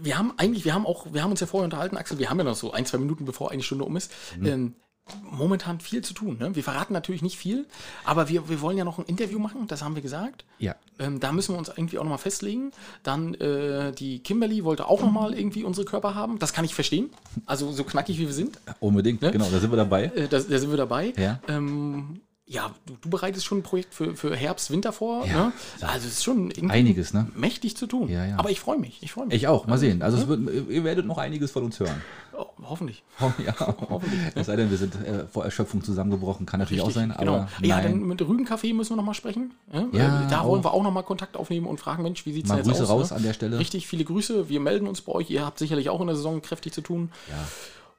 wir 0.00 0.18
haben 0.18 0.32
eigentlich, 0.36 0.64
wir 0.64 0.74
haben 0.74 0.86
auch, 0.86 1.12
wir 1.12 1.22
haben 1.22 1.30
uns 1.30 1.40
ja 1.40 1.46
vorher 1.46 1.64
unterhalten, 1.64 1.96
Axel, 1.96 2.18
wir 2.18 2.30
haben 2.30 2.38
ja 2.38 2.44
noch 2.44 2.54
so 2.54 2.72
ein, 2.72 2.86
zwei 2.86 2.98
Minuten, 2.98 3.24
bevor 3.24 3.50
eine 3.50 3.62
Stunde 3.62 3.84
um 3.84 3.96
ist. 3.96 4.12
Ähm, 4.44 4.74
momentan 5.22 5.80
viel 5.80 6.02
zu 6.02 6.14
tun. 6.14 6.36
Ne? 6.38 6.54
Wir 6.56 6.64
verraten 6.64 6.92
natürlich 6.92 7.22
nicht 7.22 7.36
viel, 7.38 7.66
aber 8.04 8.28
wir, 8.28 8.48
wir 8.48 8.60
wollen 8.60 8.76
ja 8.76 8.84
noch 8.84 8.98
ein 8.98 9.04
Interview 9.04 9.38
machen, 9.38 9.66
das 9.68 9.82
haben 9.82 9.94
wir 9.94 10.02
gesagt. 10.02 10.44
Ja. 10.58 10.74
Ähm, 10.98 11.20
da 11.20 11.32
müssen 11.32 11.54
wir 11.54 11.58
uns 11.58 11.68
irgendwie 11.68 11.98
auch 11.98 12.02
nochmal 12.02 12.18
festlegen. 12.18 12.72
Dann 13.02 13.34
äh, 13.34 13.92
die 13.92 14.18
Kimberly 14.20 14.64
wollte 14.64 14.86
auch 14.88 15.00
nochmal 15.02 15.34
irgendwie 15.34 15.62
unsere 15.64 15.84
Körper 15.84 16.14
haben. 16.14 16.38
Das 16.38 16.52
kann 16.52 16.64
ich 16.64 16.74
verstehen. 16.74 17.10
Also 17.44 17.70
so 17.72 17.84
knackig 17.84 18.18
wie 18.18 18.26
wir 18.26 18.32
sind. 18.34 18.58
Unbedingt, 18.80 19.22
Ne? 19.22 19.30
genau, 19.30 19.48
da 19.50 19.58
sind 19.60 19.70
wir 19.70 19.76
dabei. 19.76 20.04
Äh, 20.06 20.28
da, 20.28 20.38
da 20.40 20.58
sind 20.58 20.70
wir 20.70 20.76
dabei. 20.76 21.12
Ja. 21.16 21.40
Ähm, 21.48 22.20
ja, 22.48 22.72
du, 22.86 22.94
du 23.00 23.10
bereitest 23.10 23.44
schon 23.44 23.58
ein 23.58 23.62
Projekt 23.64 23.92
für, 23.92 24.14
für 24.14 24.36
Herbst, 24.36 24.70
Winter 24.70 24.92
vor. 24.92 25.26
Ja. 25.26 25.46
Ne? 25.46 25.52
Also 25.80 26.06
es 26.06 26.14
ist 26.14 26.24
schon 26.24 26.52
Einiges, 26.70 27.12
ne? 27.12 27.26
mächtig 27.34 27.76
zu 27.76 27.88
tun. 27.88 28.08
Ja, 28.08 28.24
ja. 28.24 28.38
Aber 28.38 28.50
ich 28.50 28.60
freue 28.60 28.78
mich. 28.78 28.98
Ich 29.02 29.12
freue 29.12 29.26
mich. 29.26 29.34
Ich 29.34 29.48
auch, 29.48 29.66
mal 29.66 29.78
sehen. 29.78 30.00
Also 30.00 30.16
es 30.18 30.28
wird, 30.28 30.48
ihr 30.70 30.84
werdet 30.84 31.06
noch 31.06 31.18
einiges 31.18 31.50
von 31.50 31.64
uns 31.64 31.80
hören. 31.80 32.00
Oh, 32.38 32.46
hoffentlich. 32.62 33.02
Ja, 33.44 33.54
Hoffentlich, 33.88 34.20
ne? 34.20 34.32
es 34.36 34.46
sei 34.46 34.54
denn, 34.56 34.70
wir 34.70 34.76
sind 34.76 34.94
äh, 34.94 35.26
vor 35.26 35.44
Erschöpfung 35.44 35.82
zusammengebrochen, 35.82 36.46
kann 36.46 36.60
natürlich 36.60 36.82
auch 36.82 36.90
sein, 36.90 37.12
genau. 37.18 37.32
aber 37.36 37.48
Ja, 37.62 37.76
nein. 37.76 37.84
dann 37.84 38.02
mit 38.02 38.22
Rügenkaffee 38.22 38.72
müssen 38.74 38.90
wir 38.92 38.96
nochmal 38.96 39.14
sprechen. 39.14 39.52
Ja, 39.72 39.86
Ja, 39.92 40.22
äh, 40.26 40.30
da 40.30 40.40
auch. 40.42 40.48
wollen 40.50 40.62
wir 40.64 40.72
auch 40.72 40.82
nochmal 40.84 41.02
Kontakt 41.02 41.36
aufnehmen 41.36 41.66
und 41.66 41.80
fragen, 41.80 42.02
Mensch, 42.04 42.26
wie 42.26 42.32
sieht 42.32 42.44
es 42.44 42.50
denn 42.50 42.58
jetzt 42.58 42.68
Grüße 42.68 42.84
aus? 42.84 42.90
raus 42.90 43.10
ne? 43.10 43.16
an 43.16 43.22
der 43.24 43.32
Stelle. 43.32 43.58
Richtig 43.58 43.86
viele 43.88 44.04
Grüße. 44.04 44.48
Wir 44.48 44.60
melden 44.60 44.86
uns 44.86 45.00
bei 45.00 45.12
euch. 45.12 45.30
Ihr 45.30 45.44
habt 45.44 45.58
sicherlich 45.58 45.88
auch 45.90 46.00
in 46.00 46.06
der 46.06 46.16
Saison 46.16 46.40
kräftig 46.42 46.72
zu 46.72 46.80
tun. 46.82 47.10
Ja. 47.28 47.34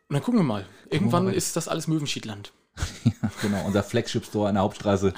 Und 0.10 0.14
dann 0.14 0.24
gucken 0.24 0.39
wir 0.39 0.45
mal. 0.45 0.66
Irgendwann 0.89 1.26
mal. 1.26 1.34
ist 1.34 1.56
das 1.58 1.68
alles 1.68 1.88
Möwenschiedland. 1.88 2.54
Genau, 3.41 3.65
unser 3.65 3.84
Flagship-Store 3.84 4.49
an 4.49 4.55
der 4.55 4.63
Hauptstraße. 4.63 5.13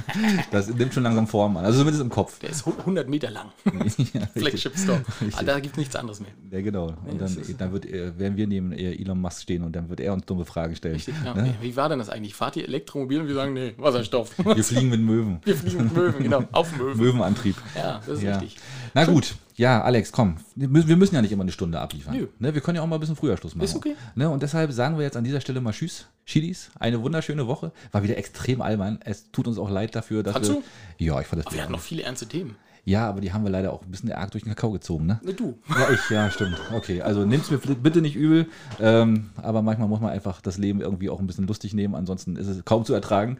das 0.50 0.68
nimmt 0.68 0.94
schon 0.94 1.02
langsam 1.02 1.26
Form 1.26 1.56
an. 1.56 1.64
Also 1.64 1.78
zumindest 1.78 2.02
im 2.02 2.10
Kopf. 2.10 2.38
Der 2.40 2.50
ist 2.50 2.64
hu- 2.66 2.74
100 2.78 3.08
Meter 3.08 3.30
lang. 3.30 3.48
ja, 3.64 3.80
richtig. 3.80 4.10
Flagship 4.36 4.78
Store. 4.78 5.00
Richtig. 5.20 5.36
Ah, 5.38 5.42
Da 5.42 5.58
gibt 5.60 5.74
es 5.74 5.78
nichts 5.78 5.96
anderes 5.96 6.20
mehr. 6.20 6.30
Ja, 6.50 6.60
genau. 6.60 6.94
Und 7.06 7.20
das 7.20 7.34
dann, 7.34 7.56
dann 7.58 7.72
wird, 7.72 7.86
er- 7.86 8.18
werden 8.18 8.36
wir 8.36 8.46
neben 8.46 8.72
Elon 8.72 9.20
Musk 9.20 9.42
stehen 9.42 9.62
und 9.64 9.74
dann 9.74 9.88
wird 9.88 10.00
er 10.00 10.12
uns 10.12 10.24
dumme 10.26 10.44
Fragen 10.44 10.76
stellen. 10.76 10.94
Richtig, 10.94 11.14
ja. 11.24 11.34
Ne? 11.34 11.54
Wie 11.60 11.74
war 11.76 11.88
denn 11.88 11.98
das 11.98 12.10
eigentlich? 12.10 12.34
Fahrt 12.34 12.56
ihr 12.56 12.64
Elektromobil 12.68 13.20
und 13.22 13.28
wir 13.28 13.34
sagen, 13.34 13.54
nee, 13.54 13.74
Wasserstoff. 13.78 14.32
Wir 14.38 14.62
fliegen 14.62 14.90
mit 14.90 15.00
Möwen. 15.00 15.38
Wir 15.44 15.56
fliegen 15.56 15.84
mit 15.84 15.94
Möwen, 15.94 16.22
genau. 16.22 16.44
Auf 16.52 16.76
Möwen. 16.76 16.96
Möwenantrieb. 16.98 17.56
Ja, 17.74 18.00
das 18.06 18.18
ist 18.18 18.22
Ja. 18.22 18.38
richtig. 18.38 18.56
Na 18.94 19.04
gut, 19.04 19.34
ja, 19.56 19.82
Alex, 19.82 20.10
komm. 20.10 20.36
Wir 20.56 20.68
müssen, 20.68 21.14
ja 21.14 21.22
nicht 21.22 21.32
immer 21.32 21.42
eine 21.42 21.52
Stunde 21.52 21.80
abliefern. 21.80 22.16
Nö. 22.16 22.26
Ne, 22.38 22.54
wir 22.54 22.60
können 22.60 22.76
ja 22.76 22.82
auch 22.82 22.86
mal 22.86 22.96
ein 22.96 23.00
bisschen 23.00 23.16
früher 23.16 23.36
Schluss 23.36 23.54
machen. 23.54 23.64
Ist 23.64 23.76
okay. 23.76 23.94
Ne, 24.14 24.28
und 24.28 24.42
deshalb 24.42 24.72
sagen 24.72 24.96
wir 24.96 25.04
jetzt 25.04 25.16
an 25.16 25.24
dieser 25.24 25.40
Stelle 25.40 25.60
mal 25.60 25.72
Tschüss, 25.72 26.06
Chilis. 26.26 26.70
Eine 26.78 27.02
wunderschöne 27.02 27.46
Woche. 27.46 27.72
War 27.92 28.02
wieder 28.02 28.16
extrem 28.16 28.60
albern. 28.60 28.98
Es 29.04 29.30
tut 29.30 29.46
uns 29.46 29.58
auch 29.58 29.70
leid 29.70 29.94
dafür, 29.94 30.22
dass 30.22 30.32
Fandst 30.32 30.50
wir. 30.50 30.62
Ja, 30.98 31.20
ich 31.20 31.26
fand 31.26 31.40
das 31.40 31.46
Aber 31.46 31.56
wir 31.56 31.62
hatten 31.62 31.72
noch 31.72 31.80
viele 31.80 32.02
ernste 32.02 32.26
Themen. 32.26 32.56
Ja, 32.86 33.08
aber 33.08 33.22
die 33.22 33.32
haben 33.32 33.44
wir 33.44 33.50
leider 33.50 33.72
auch 33.72 33.82
ein 33.82 33.90
bisschen 33.90 34.12
arg 34.12 34.30
durch 34.32 34.44
den 34.44 34.50
Kakao 34.50 34.70
gezogen, 34.70 35.06
ne? 35.06 35.18
Ne, 35.22 35.32
du. 35.32 35.58
Ja, 35.70 35.90
ich, 35.90 36.10
ja, 36.10 36.30
stimmt. 36.30 36.60
Okay, 36.74 37.00
also 37.00 37.24
nimm's 37.24 37.50
mir 37.50 37.56
bitte 37.58 38.02
nicht 38.02 38.14
übel. 38.14 38.46
Ähm, 38.78 39.30
aber 39.36 39.62
manchmal 39.62 39.88
muss 39.88 40.00
man 40.00 40.10
einfach 40.10 40.42
das 40.42 40.58
Leben 40.58 40.82
irgendwie 40.82 41.08
auch 41.08 41.18
ein 41.18 41.26
bisschen 41.26 41.46
lustig 41.46 41.72
nehmen, 41.72 41.94
ansonsten 41.94 42.36
ist 42.36 42.46
es 42.46 42.62
kaum 42.66 42.84
zu 42.84 42.92
ertragen. 42.92 43.38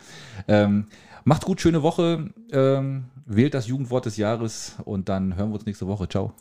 Ähm, 0.49 0.87
macht 1.25 1.45
gut, 1.45 1.61
schöne 1.61 1.83
Woche. 1.83 2.31
Ähm, 2.53 3.05
wählt 3.27 3.55
das 3.55 3.66
Jugendwort 3.66 4.07
des 4.07 4.16
Jahres 4.16 4.77
und 4.85 5.09
dann 5.09 5.37
hören 5.37 5.51
wir 5.51 5.55
uns 5.55 5.66
nächste 5.66 5.87
Woche. 5.87 6.09
Ciao. 6.09 6.33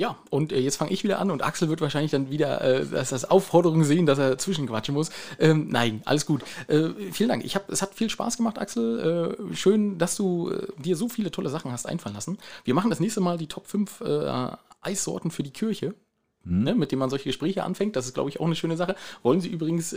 Ja, 0.00 0.16
und 0.30 0.50
äh, 0.50 0.58
jetzt 0.58 0.76
fange 0.76 0.92
ich 0.92 1.04
wieder 1.04 1.18
an 1.18 1.30
und 1.30 1.42
Axel 1.44 1.68
wird 1.68 1.82
wahrscheinlich 1.82 2.10
dann 2.10 2.30
wieder 2.30 2.62
äh, 2.62 2.86
das, 2.86 3.10
das 3.10 3.30
Aufforderung 3.30 3.84
sehen, 3.84 4.06
dass 4.06 4.18
er 4.18 4.38
zwischenquatschen 4.38 4.94
muss. 4.94 5.10
Ähm, 5.38 5.68
nein, 5.68 6.00
alles 6.06 6.24
gut. 6.24 6.42
Äh, 6.68 6.88
vielen 7.12 7.28
Dank. 7.28 7.44
Ich 7.44 7.54
hab, 7.54 7.68
es 7.68 7.82
hat 7.82 7.94
viel 7.94 8.08
Spaß 8.08 8.38
gemacht, 8.38 8.58
Axel. 8.58 9.36
Äh, 9.50 9.54
schön, 9.54 9.98
dass 9.98 10.16
du 10.16 10.52
äh, 10.52 10.68
dir 10.78 10.96
so 10.96 11.10
viele 11.10 11.30
tolle 11.30 11.50
Sachen 11.50 11.70
hast 11.70 11.86
einfallen 11.86 12.14
lassen. 12.14 12.38
Wir 12.64 12.72
machen 12.72 12.88
das 12.88 12.98
nächste 12.98 13.20
Mal 13.20 13.36
die 13.36 13.46
Top 13.46 13.66
5 13.66 14.00
äh, 14.00 14.50
Eissorten 14.80 15.30
für 15.30 15.42
die 15.42 15.52
Kirche. 15.52 15.94
Ne, 16.42 16.74
mit 16.74 16.90
dem 16.90 16.98
man 16.98 17.10
solche 17.10 17.24
Gespräche 17.28 17.64
anfängt. 17.64 17.96
Das 17.96 18.06
ist, 18.06 18.14
glaube 18.14 18.30
ich, 18.30 18.40
auch 18.40 18.46
eine 18.46 18.56
schöne 18.56 18.78
Sache. 18.78 18.96
Wollen 19.22 19.42
Sie 19.42 19.50
übrigens 19.50 19.94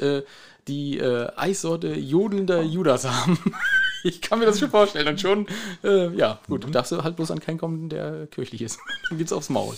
die 0.68 1.02
Eissorte 1.02 1.96
jodelnder 1.96 2.62
Judas 2.62 3.06
haben? 3.10 3.40
ich 4.10 4.22
kann 4.22 4.40
mir 4.40 4.46
das 4.46 4.60
schon 4.60 4.70
vorstellen. 4.70 5.08
Und 5.08 5.20
schon, 5.22 5.48
äh, 5.84 6.16
ja, 6.16 6.40
gut, 6.48 6.74
darfst 6.74 6.92
du 6.92 7.04
halt 7.04 7.16
bloß 7.16 7.32
an 7.32 7.40
keinen 7.40 7.58
kommen, 7.58 7.90
der 7.90 8.28
kirchlich 8.28 8.62
ist. 8.62 8.80
Dann 9.10 9.18
geht's 9.18 9.34
aufs 9.34 9.50
Maul. 9.50 9.76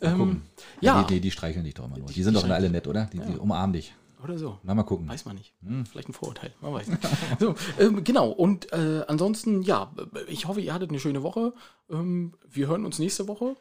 Ähm, 0.00 0.42
ja, 0.80 1.02
Die, 1.02 1.14
die, 1.14 1.20
die 1.20 1.30
streicheln 1.30 1.64
dich 1.64 1.74
doch 1.74 1.84
immer 1.84 1.98
nur. 1.98 2.08
Die 2.08 2.22
sind 2.22 2.34
doch 2.34 2.48
alle 2.48 2.70
nett, 2.70 2.86
oder? 2.86 3.04
Die, 3.12 3.18
die 3.18 3.36
umarmen 3.38 3.74
dich. 3.74 3.94
oder 4.24 4.38
so. 4.38 4.58
Na, 4.62 4.74
mal 4.74 4.82
gucken. 4.84 5.08
Weiß 5.08 5.24
man 5.26 5.36
nicht. 5.36 5.52
Vielleicht 5.90 6.08
ein 6.08 6.14
Vorurteil. 6.14 6.52
Man 6.60 6.72
weiß 6.72 6.88
nicht. 6.88 7.02
so, 7.38 7.54
ähm, 7.78 8.02
genau. 8.02 8.30
Und 8.30 8.72
äh, 8.72 9.04
ansonsten, 9.08 9.62
ja, 9.62 9.92
ich 10.26 10.46
hoffe, 10.46 10.60
ihr 10.60 10.72
hattet 10.72 10.90
eine 10.90 11.00
schöne 11.00 11.22
Woche. 11.22 11.52
Ähm, 11.90 12.32
wir 12.48 12.66
hören 12.68 12.84
uns 12.86 12.98
nächste 12.98 13.28
Woche. 13.28 13.56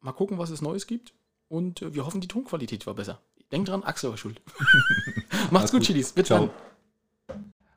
Mal 0.00 0.12
gucken, 0.12 0.38
was 0.38 0.50
es 0.50 0.62
Neues 0.62 0.86
gibt. 0.86 1.12
Und 1.48 1.82
äh, 1.82 1.94
wir 1.94 2.06
hoffen, 2.06 2.20
die 2.22 2.28
Tonqualität 2.28 2.86
war 2.86 2.94
besser. 2.94 3.20
Denkt 3.52 3.68
dran, 3.68 3.82
Axel 3.82 4.08
war 4.10 4.16
schuld. 4.16 4.40
Macht's 5.50 5.70
gut, 5.72 5.80
gut. 5.80 5.86
Chilis. 5.88 6.12
Bis 6.12 6.26
Ciao. 6.28 6.46
dann. 6.46 6.50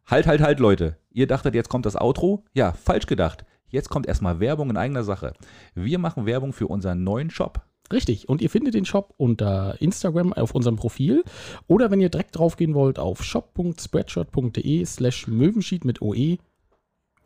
Halt, 0.07 0.27
halt, 0.27 0.41
halt, 0.41 0.59
Leute. 0.59 0.97
Ihr 1.11 1.27
dachtet, 1.27 1.55
jetzt 1.55 1.69
kommt 1.69 1.85
das 1.85 1.95
Outro? 1.95 2.43
Ja, 2.53 2.73
falsch 2.73 3.07
gedacht. 3.07 3.45
Jetzt 3.69 3.89
kommt 3.89 4.05
erstmal 4.05 4.39
Werbung 4.39 4.69
in 4.69 4.77
eigener 4.77 5.03
Sache. 5.03 5.33
Wir 5.73 5.97
machen 5.97 6.25
Werbung 6.25 6.53
für 6.53 6.67
unseren 6.67 7.03
neuen 7.03 7.31
Shop. 7.31 7.61
Richtig. 7.91 8.29
Und 8.29 8.41
ihr 8.41 8.49
findet 8.49 8.73
den 8.73 8.85
Shop 8.85 9.13
unter 9.17 9.81
Instagram 9.81 10.33
auf 10.33 10.53
unserem 10.53 10.75
Profil. 10.75 11.23
Oder 11.67 11.91
wenn 11.91 12.01
ihr 12.01 12.09
direkt 12.09 12.37
draufgehen 12.37 12.73
wollt, 12.73 12.99
auf 12.99 13.23
shop.spreadshirt.de 13.23 14.85
slash 14.85 15.27
Möwenschied 15.27 15.85
mit 15.85 16.01
OE. 16.01 16.37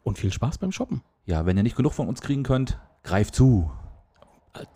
Und 0.03 0.17
viel 0.17 0.32
Spaß 0.32 0.57
beim 0.57 0.71
Shoppen. 0.71 1.01
Ja, 1.25 1.45
wenn 1.45 1.57
ihr 1.57 1.63
nicht 1.63 1.75
genug 1.75 1.93
von 1.93 2.07
uns 2.07 2.21
kriegen 2.21 2.43
könnt, 2.43 2.80
greift 3.03 3.36
zu. 3.36 3.69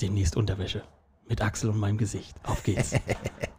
Demnächst 0.01 0.35
Unterwäsche. 0.35 0.83
Mit 1.27 1.41
Axel 1.41 1.69
und 1.69 1.79
meinem 1.79 1.97
Gesicht. 1.97 2.35
Auf 2.43 2.63
geht's. 2.63 2.93